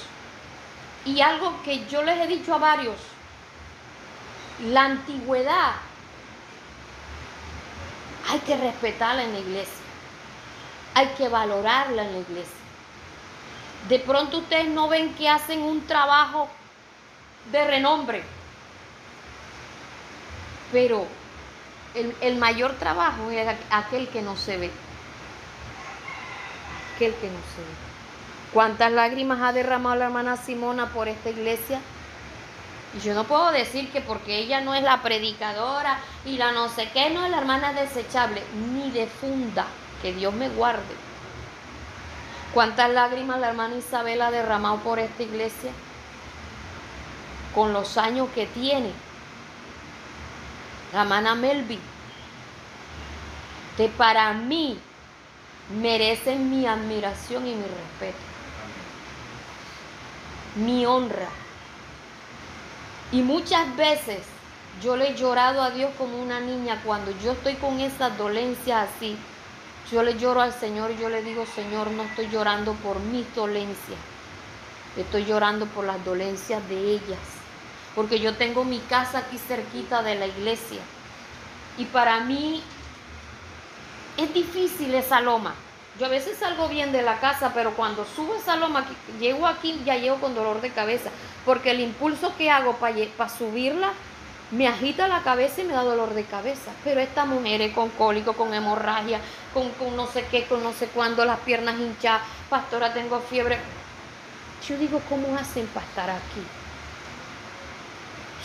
Y 1.06 1.22
algo 1.22 1.62
que 1.64 1.86
yo 1.88 2.02
les 2.02 2.18
he 2.20 2.28
dicho 2.28 2.54
a 2.56 2.58
varios, 2.58 2.96
la 4.72 4.86
antigüedad 4.86 5.74
hay 8.30 8.40
que 8.40 8.58
respetarla 8.58 9.24
en 9.24 9.34
la 9.34 9.40
iglesia, 9.40 9.83
hay 10.96 11.08
que 11.18 11.30
valorarla 11.30 12.04
en 12.04 12.12
la 12.14 12.20
iglesia. 12.20 12.54
De 13.90 14.00
pronto 14.00 14.38
ustedes 14.40 14.68
no 14.68 14.88
ven 14.88 15.14
que 15.16 15.28
hacen 15.30 15.62
un 15.62 15.86
trabajo 15.86 16.48
de 17.52 17.68
renombre, 17.68 18.24
pero 20.72 21.06
el, 21.94 22.16
el 22.22 22.38
mayor 22.38 22.74
trabajo 22.74 23.30
es 23.30 23.46
aqu- 23.48 23.58
aquel 23.70 24.08
que 24.08 24.22
no 24.22 24.36
se 24.38 24.58
ve, 24.58 24.72
aquel 26.96 27.14
que 27.16 27.28
no 27.28 27.40
se 27.56 27.62
ve. 27.62 27.74
¿Cuántas 28.54 28.92
lágrimas 28.92 29.42
ha 29.42 29.52
derramado 29.52 29.96
la 29.96 30.06
hermana 30.06 30.38
Simona 30.38 30.88
por 30.90 31.08
esta 31.08 31.30
iglesia? 31.30 31.82
Y 32.96 33.00
yo 33.00 33.16
no 33.16 33.24
puedo 33.24 33.52
decir 33.52 33.92
que 33.92 34.02
porque 34.02 34.38
ella 34.38 34.62
no 34.62 34.76
es 34.76 34.84
la 34.84 35.02
predicadora 35.02 36.00
y 36.26 36.38
la 36.38 36.52
no 36.52 36.70
sé 36.70 36.90
qué, 36.94 37.10
no 37.10 37.26
es 37.26 37.32
la 37.32 37.40
hermana 37.40 37.74
desechable, 37.74 38.44
ni 38.54 38.92
de 38.92 39.08
funda, 39.08 39.66
que 40.04 40.14
Dios 40.14 40.34
me 40.34 40.50
guarde. 40.50 40.94
¿Cuántas 42.54 42.92
lágrimas 42.92 43.40
la 43.40 43.50
hermana 43.50 43.76
Isabel 43.76 44.22
ha 44.22 44.30
derramado 44.30 44.78
por 44.80 45.00
esta 45.00 45.24
iglesia? 45.24 45.72
Con 47.56 47.74
los 47.74 47.98
años 47.98 48.28
que 48.36 48.46
tiene. 48.46 48.92
La 50.94 51.02
hermana 51.02 51.34
Melvin. 51.34 51.80
Que 53.78 53.88
para 53.88 54.34
mí 54.34 54.78
merecen 55.82 56.52
mi 56.52 56.68
admiración 56.68 57.48
y 57.48 57.56
mi 57.56 57.64
respeto. 57.64 58.20
Mi 60.58 60.86
honra. 60.86 61.30
Y 63.12 63.22
muchas 63.22 63.76
veces 63.78 64.22
yo 64.82 64.98
le 64.98 65.12
he 65.12 65.16
llorado 65.16 65.64
a 65.64 65.72
Dios 65.72 65.92
como 65.98 66.22
una 66.22 66.40
niña 66.40 66.82
cuando 66.86 67.12
yo 67.20 67.32
estoy 67.32 67.56
con 67.56 67.80
esas 67.80 68.18
dolencias 68.18 68.90
así. 68.90 69.18
Yo 69.92 70.02
le 70.02 70.18
lloro 70.18 70.42
al 70.42 70.54
Señor 70.54 70.92
y 70.92 70.98
yo 70.98 71.10
le 71.10 71.22
digo, 71.22 71.46
Señor, 71.46 71.92
no 71.92 72.04
estoy 72.04 72.30
llorando 72.30 72.74
por 72.76 73.00
mis 73.00 73.34
dolencias. 73.36 74.00
Estoy 74.98 75.26
llorando 75.26 75.66
por 75.68 75.86
las 75.86 76.04
dolencias 76.06 76.68
de 76.70 76.92
ellas. 76.92 77.20
Porque 77.96 78.20
yo 78.20 78.36
tengo 78.36 78.64
mi 78.64 78.80
casa 78.80 79.20
aquí 79.20 79.38
cerquita 79.38 80.02
de 80.02 80.16
la 80.16 80.28
iglesia. 80.28 80.80
Y 81.78 81.86
para 81.86 82.22
mí 82.22 82.64
es 84.18 84.34
difícil 84.34 84.94
esa 84.96 85.22
loma. 85.22 85.54
Yo 86.00 86.08
a 86.08 86.10
veces 86.10 86.38
salgo 86.40 86.70
bien 86.70 86.92
de 86.92 87.04
la 87.04 87.20
casa, 87.20 87.52
pero 87.54 87.76
cuando 87.76 88.06
subo 88.16 88.36
esa 88.36 88.56
loma, 88.56 88.84
llego 89.20 89.46
aquí, 89.46 89.80
ya 89.86 89.96
llego 89.96 90.18
con 90.18 90.34
dolor 90.34 90.62
de 90.62 90.72
cabeza. 90.72 91.12
Porque 91.46 91.72
el 91.72 91.82
impulso 91.82 92.36
que 92.36 92.50
hago 92.50 92.78
para 92.78 93.30
subirla 93.30 93.92
me 94.52 94.68
agita 94.68 95.08
la 95.08 95.22
cabeza 95.22 95.62
y 95.62 95.66
me 95.66 95.74
da 95.74 95.84
dolor 95.84 96.14
de 96.14 96.24
cabeza. 96.26 96.72
Pero 96.84 97.00
esta 97.00 97.26
mujer 97.26 97.62
es 97.62 97.74
con 97.74 97.90
cólico, 97.90 98.34
con 98.34 98.54
hemorragia, 98.54 99.20
con, 99.54 99.70
con 99.72 99.96
no 99.96 100.08
sé 100.08 100.26
qué, 100.30 100.46
con 100.46 100.64
no 100.64 100.74
sé 100.74 100.88
cuándo, 100.88 101.26
las 101.26 101.40
piernas 101.40 101.80
hinchadas. 101.80 102.22
Pastora, 102.50 102.94
tengo 102.94 103.20
fiebre. 103.20 103.58
Yo 104.68 104.78
digo, 104.78 105.02
¿cómo 105.10 105.36
hacen 105.38 105.68
para 105.68 105.86
estar 105.86 106.10
aquí? 106.10 106.44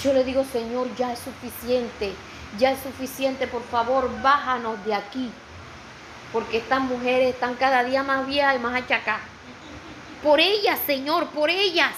Yo 0.02 0.12
le 0.12 0.24
digo, 0.24 0.44
Señor, 0.44 0.94
ya 0.96 1.12
es 1.12 1.18
suficiente, 1.18 2.14
ya 2.58 2.72
es 2.72 2.80
suficiente, 2.80 3.46
por 3.46 3.62
favor, 3.64 4.10
bájanos 4.22 4.84
de 4.84 4.94
aquí. 4.94 5.30
Porque 6.32 6.58
estas 6.58 6.80
mujeres 6.80 7.34
están 7.34 7.54
cada 7.54 7.82
día 7.84 8.02
más 8.02 8.26
viejas 8.26 8.56
y 8.56 8.58
más 8.58 8.74
achacadas. 8.74 9.22
Por 10.22 10.40
ellas, 10.40 10.78
Señor, 10.86 11.28
por 11.28 11.50
ellas. 11.50 11.94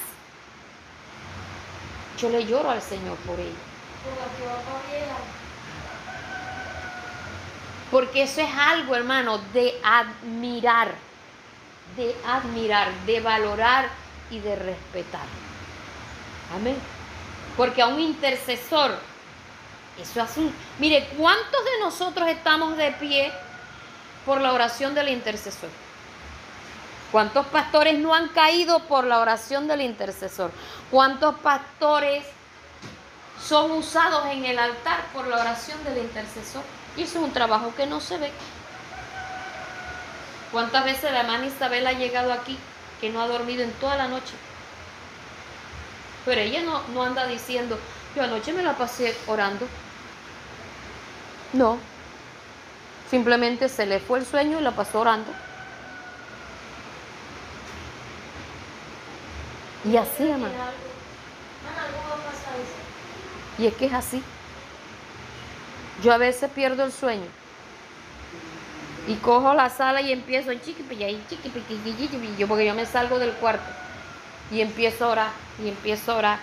Yo 2.19 2.29
le 2.29 2.45
lloro 2.45 2.71
al 2.71 2.83
Señor 2.83 3.17
por 3.19 3.41
ellas. 3.41 3.57
Porque 7.91 8.23
eso 8.23 8.41
es 8.41 8.51
algo, 8.57 8.95
hermano, 8.95 9.39
de 9.53 9.81
admirar, 9.83 10.95
de 11.97 12.15
admirar, 12.27 12.93
de 13.07 13.21
valorar 13.21 13.89
y 14.31 14.39
de 14.39 14.55
respetar. 14.55 15.27
Amén. 16.55 16.77
Porque 17.57 17.83
a 17.83 17.89
un 17.89 18.01
intercesor, 18.01 18.93
eso 20.01 20.23
hace 20.23 20.41
un... 20.41 20.55
Mire, 20.79 21.09
¿cuántos 21.19 21.65
de 21.65 21.81
nosotros 21.81 22.29
estamos 22.29 22.77
de 22.77 22.93
pie 22.93 23.33
por 24.25 24.41
la 24.41 24.53
oración 24.53 24.95
del 24.95 25.09
intercesor? 25.09 25.71
¿Cuántos 27.11 27.47
pastores 27.47 27.99
no 27.99 28.15
han 28.15 28.29
caído 28.29 28.85
por 28.85 29.05
la 29.05 29.19
oración 29.19 29.67
del 29.67 29.81
intercesor? 29.81 30.53
¿Cuántos 30.93 31.35
pastores 31.41 32.25
son 33.43 33.73
usados 33.73 34.27
en 34.27 34.45
el 34.45 34.59
altar 34.59 35.07
por 35.13 35.27
la 35.27 35.41
oración 35.41 35.83
del 35.83 35.99
intercesor? 35.99 36.63
Y 36.97 37.03
eso 37.03 37.19
es 37.19 37.25
un 37.25 37.33
trabajo 37.33 37.75
que 37.75 37.87
no 37.87 38.01
se 38.01 38.19
ve. 38.19 38.33
¿Cuántas 40.53 40.85
veces 40.85 41.13
la 41.13 41.21
hermana 41.21 41.47
Isabel 41.47 41.87
ha 41.87 41.93
llegado 41.93 42.33
aquí 42.33 42.59
que 43.01 43.11
no 43.11 43.21
ha 43.21 43.29
dormido 43.29 43.63
en 43.63 43.73
toda 43.75 43.97
la 43.97 44.09
noche? 44.09 44.35
Pero 46.25 46.41
ella 46.41 46.63
no, 46.63 46.83
no 46.89 47.03
anda 47.03 47.27
diciendo, 47.27 47.79
yo 48.17 48.23
anoche 48.25 48.53
me 48.53 48.63
la 48.63 48.77
pasé 48.77 49.17
orando. 49.27 49.67
No. 51.53 51.79
Simplemente 53.11 53.69
se 53.69 53.87
le 53.87 54.01
fue 54.01 54.19
el 54.19 54.27
sueño 54.27 54.61
y 54.61 54.63
la 54.63 54.73
pasó 54.73 55.01
orando. 55.01 55.33
Y 59.85 59.97
así, 59.97 60.29
hermano. 60.29 60.53
Y 63.59 63.67
es 63.67 63.75
que 63.75 63.87
es 63.87 63.93
así. 63.93 64.23
Yo 66.03 66.13
a 66.13 66.19
veces 66.19 66.51
pierdo 66.51 66.85
el 66.85 66.93
sueño. 66.93 67.27
Y 69.09 69.15
cojo 69.17 69.55
la 69.55 69.71
sala 69.71 70.03
y 70.03 70.13
empiezo 70.13 70.53
chiquipi, 70.55 70.97
yo 72.39 72.47
porque 72.49 72.67
yo 72.67 72.75
me 72.75 72.87
salgo 72.87 73.19
del 73.19 73.33
cuarto 73.33 73.65
y 74.51 74.61
empiezo 74.61 75.07
a 75.07 75.09
orar 75.09 75.31
y 75.63 75.69
empiezo 75.69 76.13
a 76.13 76.17
orar 76.17 76.39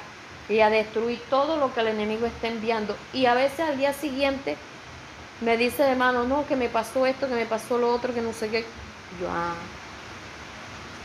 y 0.49 0.59
a 0.61 0.69
destruir 0.69 1.21
todo 1.29 1.57
lo 1.57 1.73
que 1.73 1.81
el 1.81 1.87
enemigo 1.87 2.25
está 2.25 2.47
enviando. 2.47 2.95
Y 3.13 3.25
a 3.25 3.33
veces 3.33 3.61
al 3.61 3.77
día 3.77 3.93
siguiente 3.93 4.57
me 5.41 5.57
dice 5.57 5.83
hermano, 5.83 6.23
no, 6.23 6.47
que 6.47 6.55
me 6.55 6.69
pasó 6.69 7.05
esto, 7.05 7.27
que 7.27 7.35
me 7.35 7.45
pasó 7.45 7.77
lo 7.77 7.93
otro, 7.93 8.13
que 8.13 8.21
no 8.21 8.33
sé 8.33 8.49
qué. 8.49 8.65
Yo, 9.21 9.27
ah. 9.29 9.53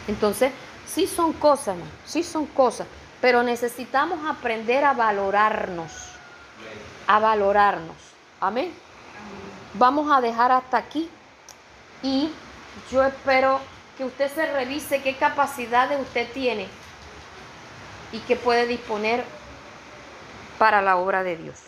Entonces, 0.08 0.52
sí 0.86 1.06
son 1.06 1.32
cosas, 1.32 1.76
sí 2.04 2.22
son 2.22 2.46
cosas, 2.46 2.86
pero 3.20 3.42
necesitamos 3.42 4.18
aprender 4.28 4.84
a 4.84 4.94
valorarnos, 4.94 5.92
a 7.06 7.18
valorarnos. 7.18 8.11
Amén. 8.42 8.72
Vamos 9.74 10.10
a 10.10 10.20
dejar 10.20 10.50
hasta 10.50 10.76
aquí 10.76 11.08
y 12.02 12.28
yo 12.90 13.04
espero 13.04 13.60
que 13.96 14.04
usted 14.04 14.28
se 14.34 14.52
revise 14.52 15.00
qué 15.00 15.14
capacidades 15.14 16.00
usted 16.00 16.26
tiene 16.32 16.66
y 18.10 18.18
qué 18.18 18.34
puede 18.34 18.66
disponer 18.66 19.24
para 20.58 20.82
la 20.82 20.96
obra 20.96 21.22
de 21.22 21.36
Dios. 21.36 21.60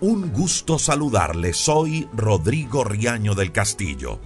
Un 0.00 0.32
gusto 0.32 0.78
saludarle, 0.78 1.52
soy 1.52 2.08
Rodrigo 2.12 2.84
Riaño 2.84 3.34
del 3.34 3.50
Castillo. 3.50 4.20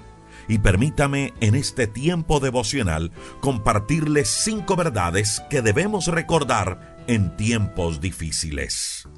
Y 0.47 0.59
permítame 0.59 1.33
en 1.41 1.55
este 1.55 1.87
tiempo 1.87 2.39
devocional 2.39 3.13
compartirles 3.41 4.29
cinco 4.29 4.77
verdades 4.77 5.43
que 5.49 5.63
debemos 5.63 6.09
recordar 6.09 6.94
en 7.07 7.37
tiempos 7.37 8.01
difíciles. 8.01 9.09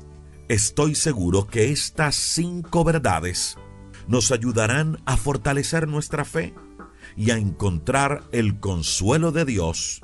Estoy 0.48 0.94
seguro 0.94 1.46
que 1.46 1.70
estas 1.70 2.14
cinco 2.14 2.84
verdades 2.84 3.56
nos 4.06 4.30
ayudarán 4.30 5.00
a 5.04 5.16
fortalecer 5.16 5.88
nuestra 5.88 6.24
fe 6.24 6.54
y 7.16 7.30
a 7.30 7.38
encontrar 7.38 8.22
el 8.32 8.60
consuelo 8.60 9.32
de 9.32 9.44
Dios 9.44 10.02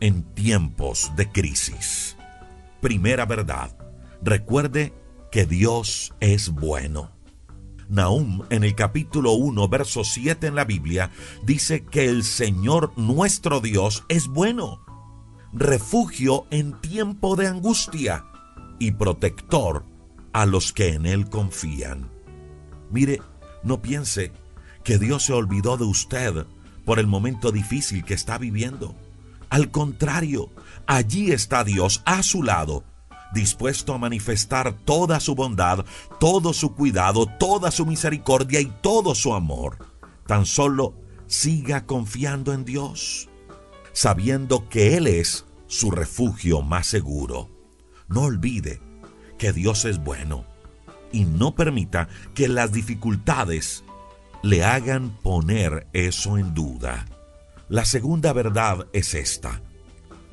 en 0.00 0.22
tiempos 0.34 1.12
de 1.16 1.30
crisis. 1.30 2.16
Primera 2.80 3.26
verdad, 3.26 3.76
recuerde 4.22 4.92
que 5.30 5.46
Dios 5.46 6.14
es 6.20 6.50
bueno. 6.50 7.12
Nahum 7.88 8.42
en 8.50 8.64
el 8.64 8.74
capítulo 8.74 9.32
1, 9.32 9.68
verso 9.68 10.02
7 10.02 10.46
en 10.46 10.54
la 10.54 10.64
Biblia 10.64 11.10
dice 11.44 11.84
que 11.84 12.06
el 12.06 12.24
Señor 12.24 12.92
nuestro 12.96 13.60
Dios 13.60 14.04
es 14.08 14.26
bueno 14.28 14.91
refugio 15.52 16.46
en 16.50 16.72
tiempo 16.80 17.36
de 17.36 17.46
angustia 17.46 18.24
y 18.78 18.92
protector 18.92 19.84
a 20.32 20.46
los 20.46 20.72
que 20.72 20.94
en 20.94 21.04
Él 21.04 21.28
confían. 21.28 22.08
Mire, 22.90 23.20
no 23.62 23.82
piense 23.82 24.32
que 24.82 24.98
Dios 24.98 25.24
se 25.24 25.34
olvidó 25.34 25.76
de 25.76 25.84
usted 25.84 26.46
por 26.84 26.98
el 26.98 27.06
momento 27.06 27.52
difícil 27.52 28.04
que 28.04 28.14
está 28.14 28.38
viviendo. 28.38 28.94
Al 29.50 29.70
contrario, 29.70 30.50
allí 30.86 31.32
está 31.32 31.64
Dios 31.64 32.02
a 32.06 32.22
su 32.22 32.42
lado, 32.42 32.84
dispuesto 33.34 33.92
a 33.92 33.98
manifestar 33.98 34.72
toda 34.72 35.20
su 35.20 35.34
bondad, 35.34 35.84
todo 36.18 36.54
su 36.54 36.74
cuidado, 36.74 37.26
toda 37.26 37.70
su 37.70 37.84
misericordia 37.84 38.60
y 38.60 38.72
todo 38.80 39.14
su 39.14 39.34
amor. 39.34 39.76
Tan 40.26 40.46
solo 40.46 40.94
siga 41.26 41.84
confiando 41.84 42.54
en 42.54 42.64
Dios, 42.64 43.28
sabiendo 43.92 44.68
que 44.68 44.96
Él 44.96 45.06
es 45.06 45.44
su 45.66 45.90
refugio 45.90 46.62
más 46.62 46.86
seguro. 46.86 47.48
No 48.08 48.22
olvide 48.22 48.80
que 49.38 49.52
Dios 49.52 49.84
es 49.84 49.98
bueno 49.98 50.44
y 51.12 51.24
no 51.24 51.54
permita 51.54 52.08
que 52.34 52.48
las 52.48 52.72
dificultades 52.72 53.84
le 54.42 54.64
hagan 54.64 55.10
poner 55.22 55.86
eso 55.92 56.38
en 56.38 56.54
duda. 56.54 57.06
La 57.68 57.84
segunda 57.84 58.32
verdad 58.32 58.86
es 58.92 59.14
esta. 59.14 59.62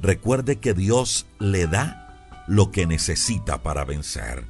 Recuerde 0.02 0.58
que 0.58 0.74
Dios 0.74 1.26
le 1.40 1.68
da 1.68 2.44
lo 2.48 2.72
que 2.72 2.86
necesita 2.86 3.62
para 3.62 3.86
vencer. 3.86 4.46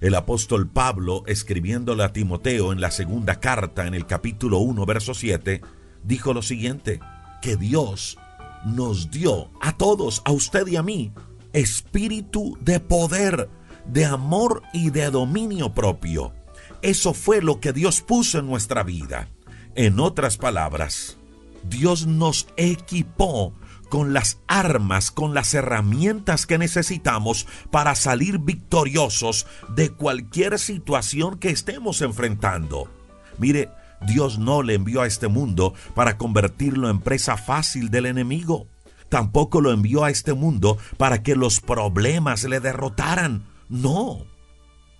El 0.00 0.14
apóstol 0.14 0.68
Pablo, 0.68 1.24
escribiéndole 1.26 2.04
a 2.04 2.12
Timoteo 2.12 2.72
en 2.72 2.80
la 2.80 2.90
segunda 2.90 3.40
carta, 3.40 3.86
en 3.86 3.94
el 3.94 4.06
capítulo 4.06 4.58
1, 4.58 4.84
verso 4.86 5.14
7, 5.14 5.62
dijo 6.04 6.34
lo 6.34 6.42
siguiente, 6.42 7.00
que 7.40 7.56
Dios 7.56 8.18
nos 8.66 9.10
dio 9.12 9.50
a 9.60 9.76
todos, 9.76 10.22
a 10.24 10.32
usted 10.32 10.66
y 10.66 10.76
a 10.76 10.82
mí, 10.82 11.12
espíritu 11.52 12.58
de 12.60 12.80
poder, 12.80 13.48
de 13.86 14.04
amor 14.04 14.62
y 14.72 14.90
de 14.90 15.10
dominio 15.10 15.72
propio. 15.72 16.34
Eso 16.82 17.14
fue 17.14 17.40
lo 17.40 17.60
que 17.60 17.72
Dios 17.72 18.00
puso 18.00 18.40
en 18.40 18.46
nuestra 18.46 18.82
vida. 18.82 19.28
En 19.76 20.00
otras 20.00 20.36
palabras, 20.36 21.16
Dios 21.62 22.06
nos 22.06 22.48
equipó 22.56 23.54
con 23.88 24.12
las 24.12 24.40
armas, 24.48 25.12
con 25.12 25.32
las 25.32 25.54
herramientas 25.54 26.46
que 26.46 26.58
necesitamos 26.58 27.46
para 27.70 27.94
salir 27.94 28.38
victoriosos 28.38 29.46
de 29.76 29.90
cualquier 29.90 30.58
situación 30.58 31.38
que 31.38 31.50
estemos 31.50 32.02
enfrentando. 32.02 32.90
Mire, 33.38 33.70
Dios 34.00 34.38
no 34.38 34.62
le 34.62 34.74
envió 34.74 35.02
a 35.02 35.06
este 35.06 35.28
mundo 35.28 35.74
para 35.94 36.18
convertirlo 36.18 36.90
en 36.90 37.00
presa 37.00 37.36
fácil 37.36 37.90
del 37.90 38.06
enemigo. 38.06 38.66
Tampoco 39.08 39.60
lo 39.60 39.72
envió 39.72 40.04
a 40.04 40.10
este 40.10 40.34
mundo 40.34 40.78
para 40.96 41.22
que 41.22 41.36
los 41.36 41.60
problemas 41.60 42.44
le 42.44 42.60
derrotaran. 42.60 43.46
No. 43.68 44.26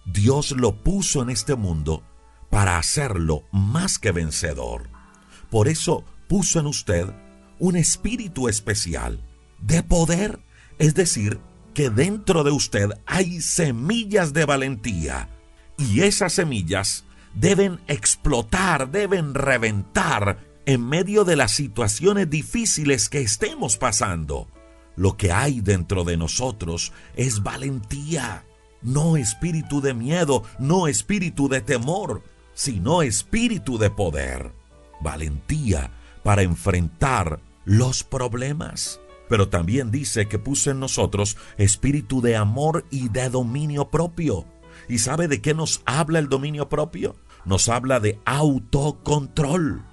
Dios 0.05 0.53
lo 0.53 0.83
puso 0.83 1.23
en 1.23 1.31
este 1.31 1.57
mundo 1.57 2.03
para 2.51 2.79
hacerlo 2.79 3.45
más 3.51 3.99
que 3.99 4.13
vencedor. 4.13 4.89
Por 5.51 5.69
eso 5.69 6.05
puso 6.29 6.61
en 6.61 6.67
usted 6.67 7.13
un 7.59 7.77
espíritu 7.77 8.49
especial 8.49 9.21
de 9.59 9.83
poder, 9.83 10.41
es 10.79 10.95
decir, 10.95 11.41
que 11.75 11.91
dentro 11.91 12.45
de 12.45 12.53
usted 12.53 12.91
hay 13.05 13.41
semillas 13.41 14.33
de 14.33 14.45
valentía 14.45 15.29
y 15.77 16.03
esas 16.03 16.33
semillas 16.33 17.05
deben 17.37 17.81
explotar, 17.87 18.91
deben 18.91 19.35
reventar 19.35 20.39
en 20.65 20.87
medio 20.87 21.25
de 21.25 21.37
las 21.37 21.53
situaciones 21.53 22.29
difíciles 22.29 23.09
que 23.09 23.21
estemos 23.21 23.77
pasando. 23.77 24.49
Lo 24.97 25.17
que 25.17 25.31
hay 25.31 25.61
dentro 25.61 26.05
de 26.05 26.17
nosotros 26.17 26.93
es 27.15 27.43
valentía, 27.43 28.45
no 28.83 29.17
espíritu 29.17 29.81
de 29.81 29.95
miedo, 29.95 30.43
no 30.59 30.89
espíritu 30.89 31.49
de 31.49 31.61
temor, 31.61 32.23
sino 32.55 33.03
espíritu 33.03 33.77
de 33.77 33.91
poder, 33.91 34.51
valentía 35.01 35.91
para 36.23 36.43
enfrentar 36.43 37.39
los 37.67 38.03
problemas. 38.03 38.99
Pero 39.29 39.49
también 39.49 39.91
dice 39.91 40.27
que 40.27 40.39
puso 40.39 40.71
en 40.71 40.81
nosotros 40.81 41.37
espíritu 41.59 42.23
de 42.23 42.37
amor 42.37 42.87
y 42.91 43.11
de 43.11 43.29
dominio 43.29 43.91
propio. 43.91 44.47
¿Y 44.89 44.99
sabe 44.99 45.29
de 45.29 45.43
qué 45.43 45.53
nos 45.53 45.83
habla 45.85 46.19
el 46.19 46.29
dominio 46.29 46.69
propio? 46.69 47.17
Nos 47.47 47.69
habla 47.69 48.01
de 48.01 48.21
autocontrol. 48.27 49.85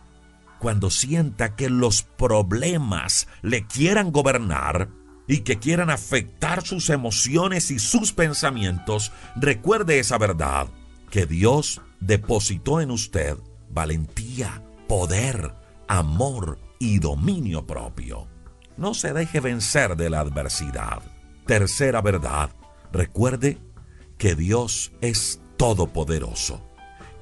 Cuando 0.60 0.90
sienta 0.90 1.56
que 1.56 1.70
los 1.70 2.04
problemas 2.04 3.28
le 3.42 3.66
quieran 3.66 4.12
gobernar 4.12 4.90
y 5.28 5.40
que 5.40 5.60
quieran 5.60 5.90
afectar 5.90 6.66
sus 6.66 6.90
emociones 6.90 7.72
y 7.72 7.80
sus 7.80 8.12
pensamientos, 8.12 9.12
recuerde 9.36 10.00
esa 10.00 10.18
verdad, 10.18 10.68
que 11.10 11.26
Dios 11.26 11.82
depositó 12.00 12.82
en 12.82 12.92
usted 12.92 13.38
valentía, 13.70 14.64
poder, 14.88 15.54
amor 15.88 16.60
y 16.80 17.00
dominio 17.00 17.66
propio. 17.66 18.28
No 18.78 18.94
se 18.94 19.14
deje 19.14 19.40
vencer 19.40 19.96
de 19.96 20.10
la 20.10 20.20
adversidad. 20.20 21.02
Tercera 21.46 22.02
verdad, 22.02 22.50
recuerde 22.92 23.60
que 24.18 24.36
Dios 24.36 24.92
es 25.02 25.42
todopoderoso. 25.58 26.73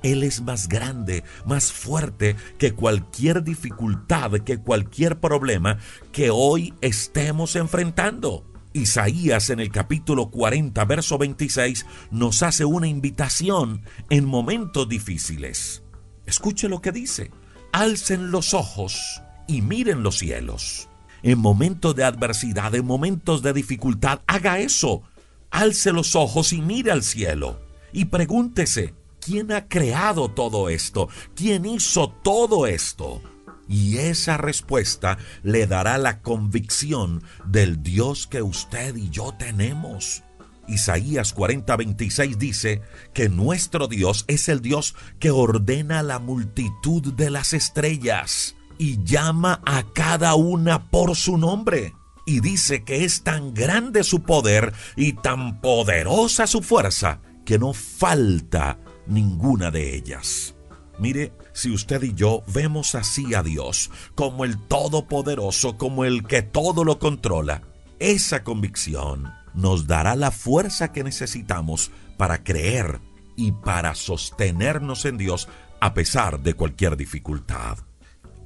Él 0.03 0.23
es 0.23 0.41
más 0.41 0.67
grande, 0.67 1.23
más 1.45 1.71
fuerte 1.71 2.35
que 2.57 2.73
cualquier 2.73 3.43
dificultad, 3.43 4.31
que 4.39 4.57
cualquier 4.57 5.19
problema 5.19 5.77
que 6.11 6.29
hoy 6.31 6.73
estemos 6.81 7.55
enfrentando. 7.55 8.45
Isaías 8.73 9.49
en 9.49 9.59
el 9.59 9.69
capítulo 9.69 10.29
40, 10.31 10.83
verso 10.85 11.17
26, 11.17 11.85
nos 12.09 12.41
hace 12.41 12.65
una 12.65 12.87
invitación 12.87 13.83
en 14.09 14.25
momentos 14.25 14.87
difíciles. 14.87 15.83
Escuche 16.25 16.69
lo 16.69 16.81
que 16.81 16.91
dice. 16.91 17.31
Alcen 17.73 18.31
los 18.31 18.53
ojos 18.53 19.21
y 19.47 19.61
miren 19.61 20.03
los 20.03 20.19
cielos. 20.19 20.87
En 21.23 21.37
momentos 21.37 21.95
de 21.95 22.03
adversidad, 22.03 22.73
en 22.73 22.85
momentos 22.85 23.43
de 23.43 23.53
dificultad, 23.53 24.21
haga 24.25 24.59
eso. 24.59 25.03
Alce 25.51 25.91
los 25.91 26.15
ojos 26.15 26.53
y 26.53 26.61
mire 26.61 26.91
al 26.91 27.03
cielo. 27.03 27.59
Y 27.93 28.05
pregúntese, 28.05 28.93
¿quién 29.21 29.51
ha 29.51 29.67
creado 29.67 30.29
todo 30.29 30.69
esto? 30.69 31.07
¿Quién 31.35 31.65
hizo 31.65 32.09
todo 32.23 32.67
esto? 32.67 33.21
Y 33.69 33.99
esa 33.99 34.35
respuesta 34.35 35.17
le 35.43 35.65
dará 35.67 35.97
la 35.97 36.21
convicción 36.21 37.23
del 37.45 37.81
Dios 37.83 38.27
que 38.27 38.41
usted 38.41 38.97
y 38.97 39.09
yo 39.09 39.33
tenemos. 39.37 40.23
Isaías 40.67 41.33
40:26 41.33 42.37
dice 42.37 42.81
que 43.13 43.29
nuestro 43.29 43.87
Dios 43.87 44.25
es 44.27 44.49
el 44.49 44.61
Dios 44.61 44.95
que 45.19 45.31
ordena 45.31 46.03
la 46.03 46.19
multitud 46.19 47.13
de 47.13 47.29
las 47.29 47.53
estrellas 47.53 48.55
y 48.77 49.03
llama 49.03 49.61
a 49.65 49.83
cada 49.93 50.35
una 50.35 50.89
por 50.89 51.15
su 51.15 51.37
nombre. 51.37 51.93
Y 52.25 52.39
dice 52.39 52.83
que 52.83 53.03
es 53.03 53.23
tan 53.23 53.53
grande 53.53 54.03
su 54.03 54.23
poder 54.23 54.73
y 54.95 55.13
tan 55.13 55.59
poderosa 55.61 56.45
su 56.45 56.61
fuerza 56.61 57.19
que 57.45 57.57
no 57.57 57.73
falta 57.73 58.77
ninguna 59.07 59.71
de 59.71 59.95
ellas. 59.95 60.55
Mire, 60.99 61.33
si 61.53 61.71
usted 61.71 62.03
y 62.03 62.13
yo 62.13 62.43
vemos 62.47 62.95
así 62.95 63.33
a 63.33 63.41
Dios 63.41 63.89
como 64.15 64.45
el 64.45 64.59
Todopoderoso, 64.59 65.77
como 65.77 66.05
el 66.05 66.25
que 66.25 66.41
todo 66.41 66.83
lo 66.83 66.99
controla, 66.99 67.63
esa 67.99 68.43
convicción 68.43 69.31
nos 69.53 69.87
dará 69.87 70.15
la 70.15 70.31
fuerza 70.31 70.91
que 70.91 71.03
necesitamos 71.03 71.91
para 72.17 72.43
creer 72.43 72.99
y 73.35 73.51
para 73.51 73.95
sostenernos 73.95 75.05
en 75.05 75.17
Dios 75.17 75.47
a 75.79 75.93
pesar 75.93 76.41
de 76.41 76.53
cualquier 76.53 76.95
dificultad. 76.95 77.79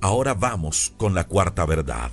Ahora 0.02 0.34
vamos 0.34 0.94
con 0.98 1.14
la 1.14 1.26
cuarta 1.26 1.66
verdad. 1.66 2.12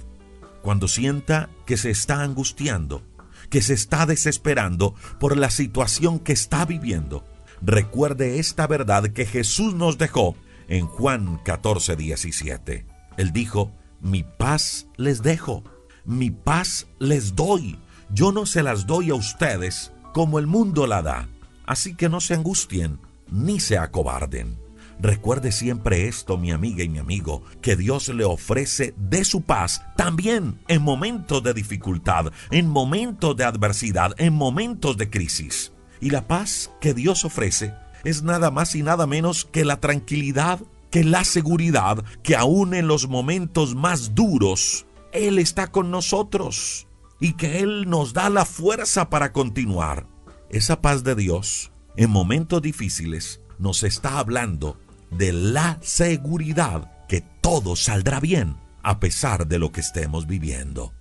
Cuando 0.62 0.88
sienta 0.88 1.50
que 1.66 1.76
se 1.76 1.90
está 1.90 2.22
angustiando, 2.22 3.02
que 3.50 3.62
se 3.62 3.74
está 3.74 4.06
desesperando 4.06 4.94
por 5.20 5.36
la 5.36 5.50
situación 5.50 6.18
que 6.18 6.32
está 6.32 6.64
viviendo, 6.64 7.24
recuerde 7.62 8.38
esta 8.38 8.66
verdad 8.66 9.08
que 9.08 9.24
Jesús 9.24 9.74
nos 9.74 9.98
dejó 9.98 10.36
en 10.68 10.86
Juan 10.86 11.40
14, 11.44 11.96
17. 11.96 12.86
Él 13.16 13.32
dijo, 13.32 13.72
mi 14.00 14.22
paz 14.22 14.88
les 14.96 15.22
dejo, 15.22 15.62
mi 16.04 16.30
paz 16.30 16.88
les 16.98 17.34
doy. 17.34 17.78
Yo 18.10 18.32
no 18.32 18.46
se 18.46 18.62
las 18.62 18.86
doy 18.86 19.10
a 19.10 19.14
ustedes 19.14 19.92
como 20.12 20.38
el 20.38 20.46
mundo 20.46 20.86
la 20.86 21.02
da. 21.02 21.28
Así 21.66 21.94
que 21.94 22.08
no 22.08 22.20
se 22.20 22.34
angustien 22.34 22.98
ni 23.30 23.60
se 23.60 23.78
acobarden. 23.78 24.58
Recuerde 25.00 25.50
siempre 25.50 26.06
esto, 26.06 26.38
mi 26.38 26.52
amiga 26.52 26.84
y 26.84 26.88
mi 26.88 26.98
amigo, 26.98 27.42
que 27.60 27.74
Dios 27.76 28.08
le 28.08 28.24
ofrece 28.24 28.94
de 28.96 29.24
su 29.24 29.42
paz 29.42 29.82
también 29.96 30.60
en 30.68 30.82
momentos 30.82 31.42
de 31.42 31.54
dificultad, 31.54 32.26
en 32.50 32.68
momentos 32.68 33.36
de 33.36 33.44
adversidad, 33.44 34.14
en 34.18 34.32
momentos 34.32 34.96
de 34.96 35.10
crisis. 35.10 35.72
Y 36.02 36.10
la 36.10 36.26
paz 36.26 36.72
que 36.80 36.94
Dios 36.94 37.24
ofrece 37.24 37.74
es 38.02 38.24
nada 38.24 38.50
más 38.50 38.74
y 38.74 38.82
nada 38.82 39.06
menos 39.06 39.44
que 39.44 39.64
la 39.64 39.78
tranquilidad, 39.78 40.58
que 40.90 41.04
la 41.04 41.24
seguridad 41.24 42.04
que 42.24 42.34
aún 42.34 42.74
en 42.74 42.88
los 42.88 43.08
momentos 43.08 43.76
más 43.76 44.12
duros, 44.12 44.84
Él 45.12 45.38
está 45.38 45.68
con 45.68 45.90
nosotros. 45.90 46.88
y 47.20 47.34
que 47.34 47.60
Él 47.60 47.88
nos 47.88 48.14
da 48.14 48.28
la 48.30 48.44
fuerza 48.44 49.08
para 49.08 49.32
continuar. 49.32 50.08
Esa 50.50 50.82
paz 50.82 51.04
de 51.04 51.14
Dios 51.14 51.70
en 51.96 52.10
momentos 52.10 52.60
difíciles 52.60 53.40
nos 53.60 53.84
está 53.84 54.18
hablando 54.18 54.76
de 55.12 55.32
la 55.32 55.78
seguridad 55.82 56.90
que 57.06 57.20
todo 57.40 57.76
saldrá 57.76 58.18
bien 58.18 58.56
a 58.82 58.98
pesar 58.98 59.46
de 59.46 59.60
lo 59.60 59.70
que 59.70 59.82
estemos 59.82 60.26
viviendo. 60.26 60.92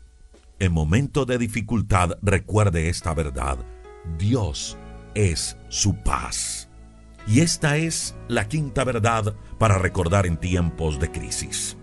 En 0.59 0.73
momentos 0.73 1.25
de 1.25 1.39
dificultad 1.39 2.19
recuerde 2.21 2.89
esta 2.89 3.15
verdad. 3.15 3.57
Dios 4.19 4.77
es 5.15 5.57
su 5.69 5.95
paz. 5.95 6.69
Y 7.27 7.41
esta 7.41 7.77
es 7.77 8.15
la 8.27 8.47
quinta 8.47 8.83
verdad 8.83 9.35
para 9.57 9.77
recordar 9.77 10.25
en 10.25 10.37
tiempos 10.37 10.99
de 10.99 11.11
crisis. 11.11 11.77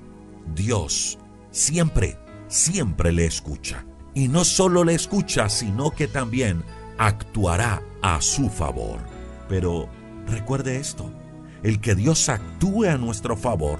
Dios 0.54 1.18
siempre, 1.50 2.18
siempre 2.48 3.12
le 3.12 3.26
escucha. 3.26 3.84
Y 4.14 4.28
no 4.28 4.44
solo 4.44 4.84
le 4.84 4.94
escucha, 4.94 5.48
sino 5.48 5.90
que 5.90 6.08
también 6.08 6.64
actuará 6.98 7.82
a 8.02 8.20
su 8.20 8.50
favor. 8.50 8.98
Pero 9.48 9.88
recuerde 10.26 10.78
esto, 10.78 11.10
el 11.62 11.80
que 11.80 11.94
Dios 11.94 12.28
actúe 12.28 12.84
a 12.84 12.98
nuestro 12.98 13.36
favor 13.36 13.78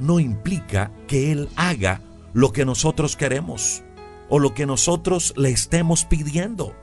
no 0.00 0.20
implica 0.20 0.90
que 1.06 1.32
Él 1.32 1.48
haga 1.56 2.00
lo 2.32 2.52
que 2.52 2.64
nosotros 2.64 3.16
queremos 3.16 3.82
o 4.28 4.38
lo 4.38 4.54
que 4.54 4.66
nosotros 4.66 5.32
le 5.36 5.50
estemos 5.50 6.04
pidiendo. 6.04 6.74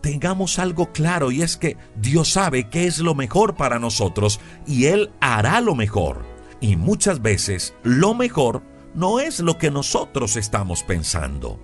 Tengamos 0.00 0.58
algo 0.58 0.92
claro 0.92 1.30
y 1.30 1.42
es 1.42 1.56
que 1.56 1.76
Dios 1.96 2.32
sabe 2.32 2.68
qué 2.70 2.86
es 2.86 2.98
lo 2.98 3.14
mejor 3.14 3.54
para 3.54 3.78
nosotros 3.78 4.40
y 4.66 4.86
Él 4.86 5.12
hará 5.20 5.60
lo 5.60 5.74
mejor. 5.74 6.24
Y 6.60 6.76
muchas 6.76 7.22
veces 7.22 7.74
lo 7.82 8.14
mejor 8.14 8.62
no 8.94 9.20
es 9.20 9.40
lo 9.40 9.58
que 9.58 9.70
nosotros 9.70 10.36
estamos 10.36 10.82
pensando. 10.82 11.60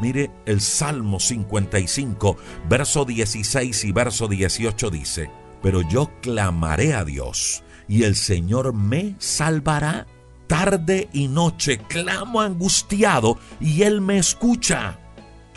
Mire, 0.00 0.30
el 0.46 0.60
Salmo 0.60 1.20
55, 1.20 2.36
verso 2.68 3.04
16 3.04 3.84
y 3.84 3.92
verso 3.92 4.28
18 4.28 4.90
dice, 4.90 5.30
Pero 5.62 5.82
yo 5.82 6.10
clamaré 6.22 6.94
a 6.94 7.04
Dios, 7.04 7.62
y 7.86 8.04
el 8.04 8.16
Señor 8.16 8.72
me 8.72 9.14
salvará. 9.18 10.06
Tarde 10.46 11.08
y 11.12 11.28
noche 11.28 11.78
clamo 11.78 12.40
angustiado, 12.40 13.38
y 13.60 13.82
Él 13.82 14.00
me 14.00 14.18
escucha. 14.18 14.99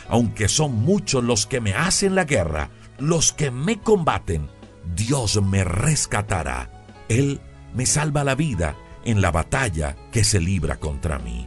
Aunque 0.08 0.48
son 0.48 0.74
muchos 0.74 1.24
los 1.24 1.46
que 1.46 1.60
me 1.60 1.74
hacen 1.74 2.14
la 2.14 2.24
guerra, 2.24 2.70
los 2.98 3.32
que 3.32 3.50
me 3.50 3.80
combaten, 3.80 4.48
Dios 4.94 5.42
me 5.42 5.64
rescatará. 5.64 6.70
Él 7.08 7.40
me 7.74 7.86
salva 7.86 8.24
la 8.24 8.34
vida 8.34 8.76
en 9.04 9.20
la 9.20 9.30
batalla 9.30 9.96
que 10.12 10.24
se 10.24 10.40
libra 10.40 10.76
contra 10.76 11.18
mí. 11.18 11.46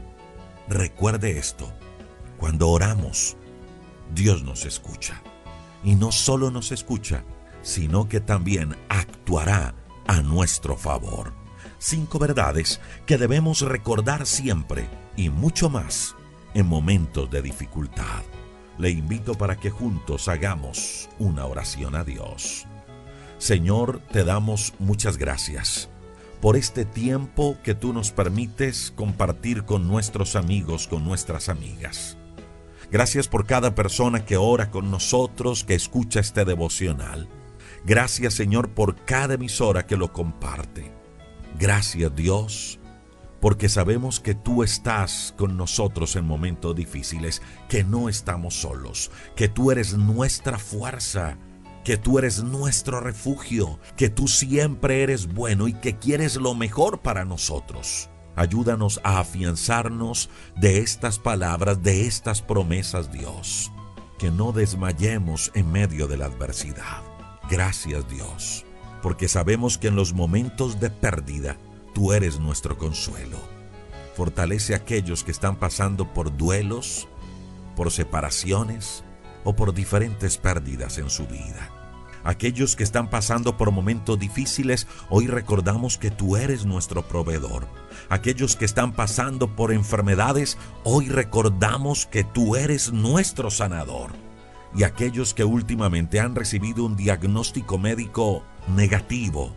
Recuerde 0.68 1.38
esto 1.38 1.72
cuando 2.38 2.70
oramos, 2.70 3.36
Dios 4.14 4.44
nos 4.44 4.66
escucha. 4.66 5.22
Y 5.84 5.96
no 5.96 6.12
solo 6.12 6.52
nos 6.52 6.72
escucha, 6.72 7.24
sino 7.62 8.08
que 8.08 8.20
también 8.20 8.76
actuará 8.90 9.74
a 10.08 10.22
nuestro 10.22 10.76
favor. 10.76 11.34
Cinco 11.80 12.20
verdades 12.20 12.80
que 13.06 13.18
debemos 13.18 13.62
recordar 13.62 14.26
siempre 14.26 14.90
y 15.16 15.30
mucho 15.30 15.70
más 15.70 16.16
en 16.54 16.66
momentos 16.66 17.30
de 17.30 17.42
dificultad. 17.42 18.24
Le 18.78 18.90
invito 18.92 19.36
para 19.36 19.56
que 19.56 19.70
juntos 19.70 20.28
hagamos 20.28 21.10
una 21.18 21.46
oración 21.46 21.96
a 21.96 22.04
Dios. 22.04 22.68
Señor, 23.40 24.02
te 24.12 24.24
damos 24.24 24.74
muchas 24.80 25.18
gracias 25.18 25.90
por 26.42 26.56
este 26.56 26.86
tiempo 26.86 27.58
que 27.64 27.74
tú 27.74 27.94
nos 27.94 28.12
permites 28.12 28.94
compartir 28.96 29.64
con 29.64 29.88
nuestros 29.88 30.36
amigos, 30.36 30.88
con 30.88 31.04
nuestras 31.04 31.50
amigas. 31.50 32.18
Gracias 32.92 33.28
por 33.28 33.46
cada 33.46 33.76
persona 33.76 34.24
que 34.24 34.38
ora 34.38 34.70
con 34.70 34.92
nosotros, 34.92 35.64
que 35.64 35.76
escucha 35.76 36.20
este 36.20 36.46
devocional. 36.46 37.28
Gracias 37.86 38.36
Señor 38.36 38.70
por 38.70 38.96
cada 39.06 39.34
emisora 39.34 39.86
que 39.86 39.98
lo 39.98 40.14
comparte. 40.14 40.92
Gracias 41.60 42.16
Dios, 42.16 42.80
porque 43.40 43.70
sabemos 43.70 44.20
que 44.20 44.36
tú 44.36 44.64
estás 44.64 45.34
con 45.38 45.58
nosotros 45.58 46.16
en 46.16 46.26
momentos 46.26 46.76
difíciles, 46.76 47.42
que 47.70 47.84
no 47.84 48.10
estamos 48.10 48.56
solos, 48.56 49.12
que 49.36 49.48
tú 49.48 49.72
eres 49.72 49.94
nuestra 49.94 50.58
fuerza, 50.58 51.38
que 51.84 51.98
tú 51.98 52.20
eres 52.20 52.44
nuestro 52.44 53.00
refugio, 53.00 53.80
que 53.96 54.10
tú 54.10 54.28
siempre 54.28 55.04
eres 55.04 55.34
bueno 55.34 55.68
y 55.68 55.74
que 55.74 55.98
quieres 55.98 56.36
lo 56.36 56.54
mejor 56.56 57.00
para 57.00 57.24
nosotros. 57.24 58.10
Ayúdanos 58.36 59.00
a 59.04 59.20
afianzarnos 59.20 60.30
de 60.56 60.80
estas 60.80 61.18
palabras, 61.18 61.82
de 61.82 62.06
estas 62.06 62.42
promesas, 62.42 63.12
Dios. 63.12 63.72
Que 64.20 64.32
no 64.32 64.52
desmayemos 64.52 65.52
en 65.56 65.72
medio 65.72 66.08
de 66.08 66.18
la 66.18 66.26
adversidad. 66.26 67.04
Gracias, 67.50 68.08
Dios, 68.10 68.66
porque 69.02 69.28
sabemos 69.28 69.78
que 69.78 69.88
en 69.88 69.96
los 69.96 70.14
momentos 70.14 70.80
de 70.80 70.90
pérdida, 70.90 71.58
tú 71.98 72.14
eres 72.14 72.40
nuestro 72.40 72.78
consuelo. 72.78 73.40
Fortalece 74.16 74.76
a 74.76 74.78
aquellos 74.78 75.24
que 75.24 75.32
están 75.32 75.56
pasando 75.56 76.14
por 76.14 76.38
duelos, 76.38 77.08
por 77.76 77.92
separaciones 77.92 79.04
o 79.44 79.56
por 79.56 79.74
diferentes 79.74 80.38
pérdidas 80.38 81.00
en 81.00 81.10
su 81.10 81.26
vida. 81.26 81.72
Aquellos 82.24 82.76
que 82.76 82.84
están 82.84 83.10
pasando 83.10 83.58
por 83.58 83.72
momentos 83.72 84.20
difíciles, 84.20 84.86
hoy 85.10 85.26
recordamos 85.26 85.98
que 85.98 86.12
tú 86.12 86.38
eres 86.38 86.66
nuestro 86.66 87.08
proveedor 87.08 87.68
aquellos 88.10 88.56
que 88.56 88.66
están 88.66 88.94
pasando 88.94 89.56
por 89.56 89.74
enfermedades, 89.74 90.60
hoy 90.84 91.10
recordamos 91.10 92.06
que 92.06 92.24
tú 92.24 92.56
eres 92.56 92.94
nuestro 92.94 93.50
sanador. 93.50 94.12
Y 94.76 94.84
aquellos 94.84 95.34
que 95.34 95.44
últimamente 95.44 96.20
han 96.20 96.36
recibido 96.36 96.86
un 96.86 96.96
diagnóstico 96.96 97.80
médico 97.80 98.44
negativo, 98.68 99.56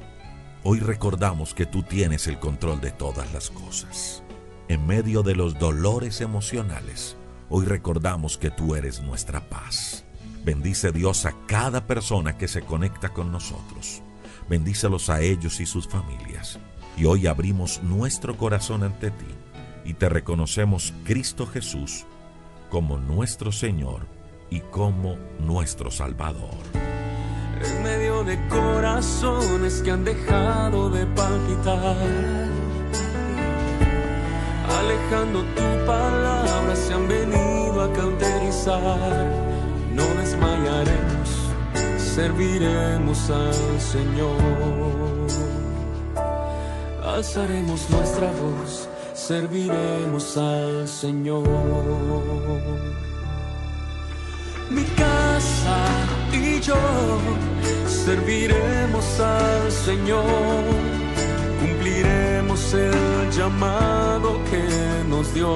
hoy 0.63 0.81
recordamos 0.81 1.55
que 1.55 1.67
tú 1.67 1.83
tienes 1.83 2.27
el 2.27 2.39
control 2.39 2.81
de 2.81 2.91
todas 2.91 3.33
las 3.33 3.51
cosas. 3.51 4.23
En 4.69 4.87
medio 4.87 5.23
de 5.23 5.35
los 5.35 5.59
dolores 5.59 6.21
emocionales, 6.21 7.17
hoy 7.49 7.65
recordamos 7.65 8.39
que 8.39 8.51
tú 8.51 8.75
eres 8.75 9.01
nuestra 9.01 9.41
paz. 9.49 10.05
Bendice 10.45 10.93
Dios 10.93 11.27
a 11.27 11.35
cada 11.47 11.87
persona 11.87 12.39
que 12.39 12.49
se 12.49 12.63
conecta 12.63 13.11
con 13.11 13.33
nosotros. 13.33 14.03
Bendícelos 14.49 15.11
a 15.11 15.21
ellos 15.21 15.61
y 15.61 15.67
sus 15.67 15.89
familias. 15.89 16.59
Y 16.97 17.05
hoy 17.05 17.27
abrimos 17.27 17.83
nuestro 17.83 18.37
corazón 18.37 18.83
ante 18.83 19.11
ti 19.11 19.27
y 19.85 19.95
te 19.95 20.09
reconocemos 20.09 20.93
Cristo 21.05 21.47
Jesús 21.47 22.05
como 22.69 22.99
nuestro 22.99 23.53
Señor 23.53 24.07
y 24.51 24.61
como 24.61 25.17
nuestro 25.41 25.91
Salvador. 25.91 27.00
En 27.61 27.83
medio 27.83 28.25
de 28.25 28.39
corazones 28.49 29.83
que 29.83 29.91
han 29.91 30.05
dejado 30.05 30.91
de 30.91 31.07
palpitar, 31.07 31.97
alejando 34.79 35.43
tu 35.57 35.87
palabra, 35.87 36.75
se 36.75 36.95
han 36.95 37.09
venido 37.09 37.83
a 37.83 37.93
cauterizar. 37.93 39.27
No 39.95 40.05
desmayaremos, 40.21 41.29
serviremos 41.99 43.31
al 43.31 43.81
Señor 43.81 45.01
alzaremos 47.21 47.89
nuestra 47.91 48.31
voz, 48.33 48.89
serviremos 49.15 50.37
al 50.37 50.89
Señor. 50.89 51.47
Mi 54.71 54.85
casa 54.85 55.79
y 56.33 56.61
yo 56.61 56.77
serviremos 57.87 59.21
al 59.21 59.71
Señor, 59.71 60.65
cumpliremos 61.61 62.75
el 62.75 63.31
llamado 63.31 64.41
que 64.51 64.65
nos 65.09 65.35
dio. 65.35 65.55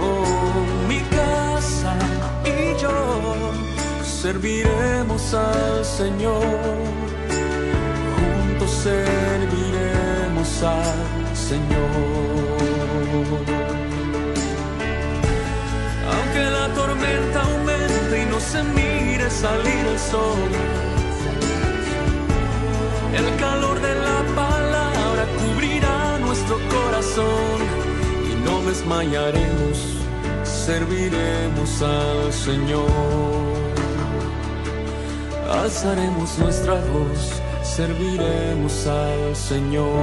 Oh, 0.00 0.24
mi 0.88 1.00
casa 1.18 1.94
y 2.44 2.80
yo 2.80 3.52
serviremos 4.02 5.34
al 5.34 5.84
Señor 5.84 7.02
serviremos 8.82 10.62
al 10.62 11.36
Señor. 11.36 12.71
Tormenta 16.82 17.42
aumente 17.42 18.22
y 18.22 18.24
no 18.32 18.38
se 18.40 18.62
mire 18.62 19.30
salir 19.30 19.84
el 19.92 19.98
sol, 19.98 20.50
el 23.20 23.28
calor 23.44 23.76
de 23.80 23.94
la 24.08 24.18
palabra 24.42 25.22
cubrirá 25.40 26.18
nuestro 26.18 26.56
corazón 26.76 27.58
y 28.30 28.32
no 28.46 28.54
desmayaremos, 28.68 29.76
serviremos 30.44 31.82
al 31.82 32.32
Señor. 32.32 32.90
Alzaremos 35.62 36.38
nuestra 36.38 36.74
voz 36.92 37.42
serviremos 37.76 38.86
al 38.86 39.34
Señor. 39.34 40.02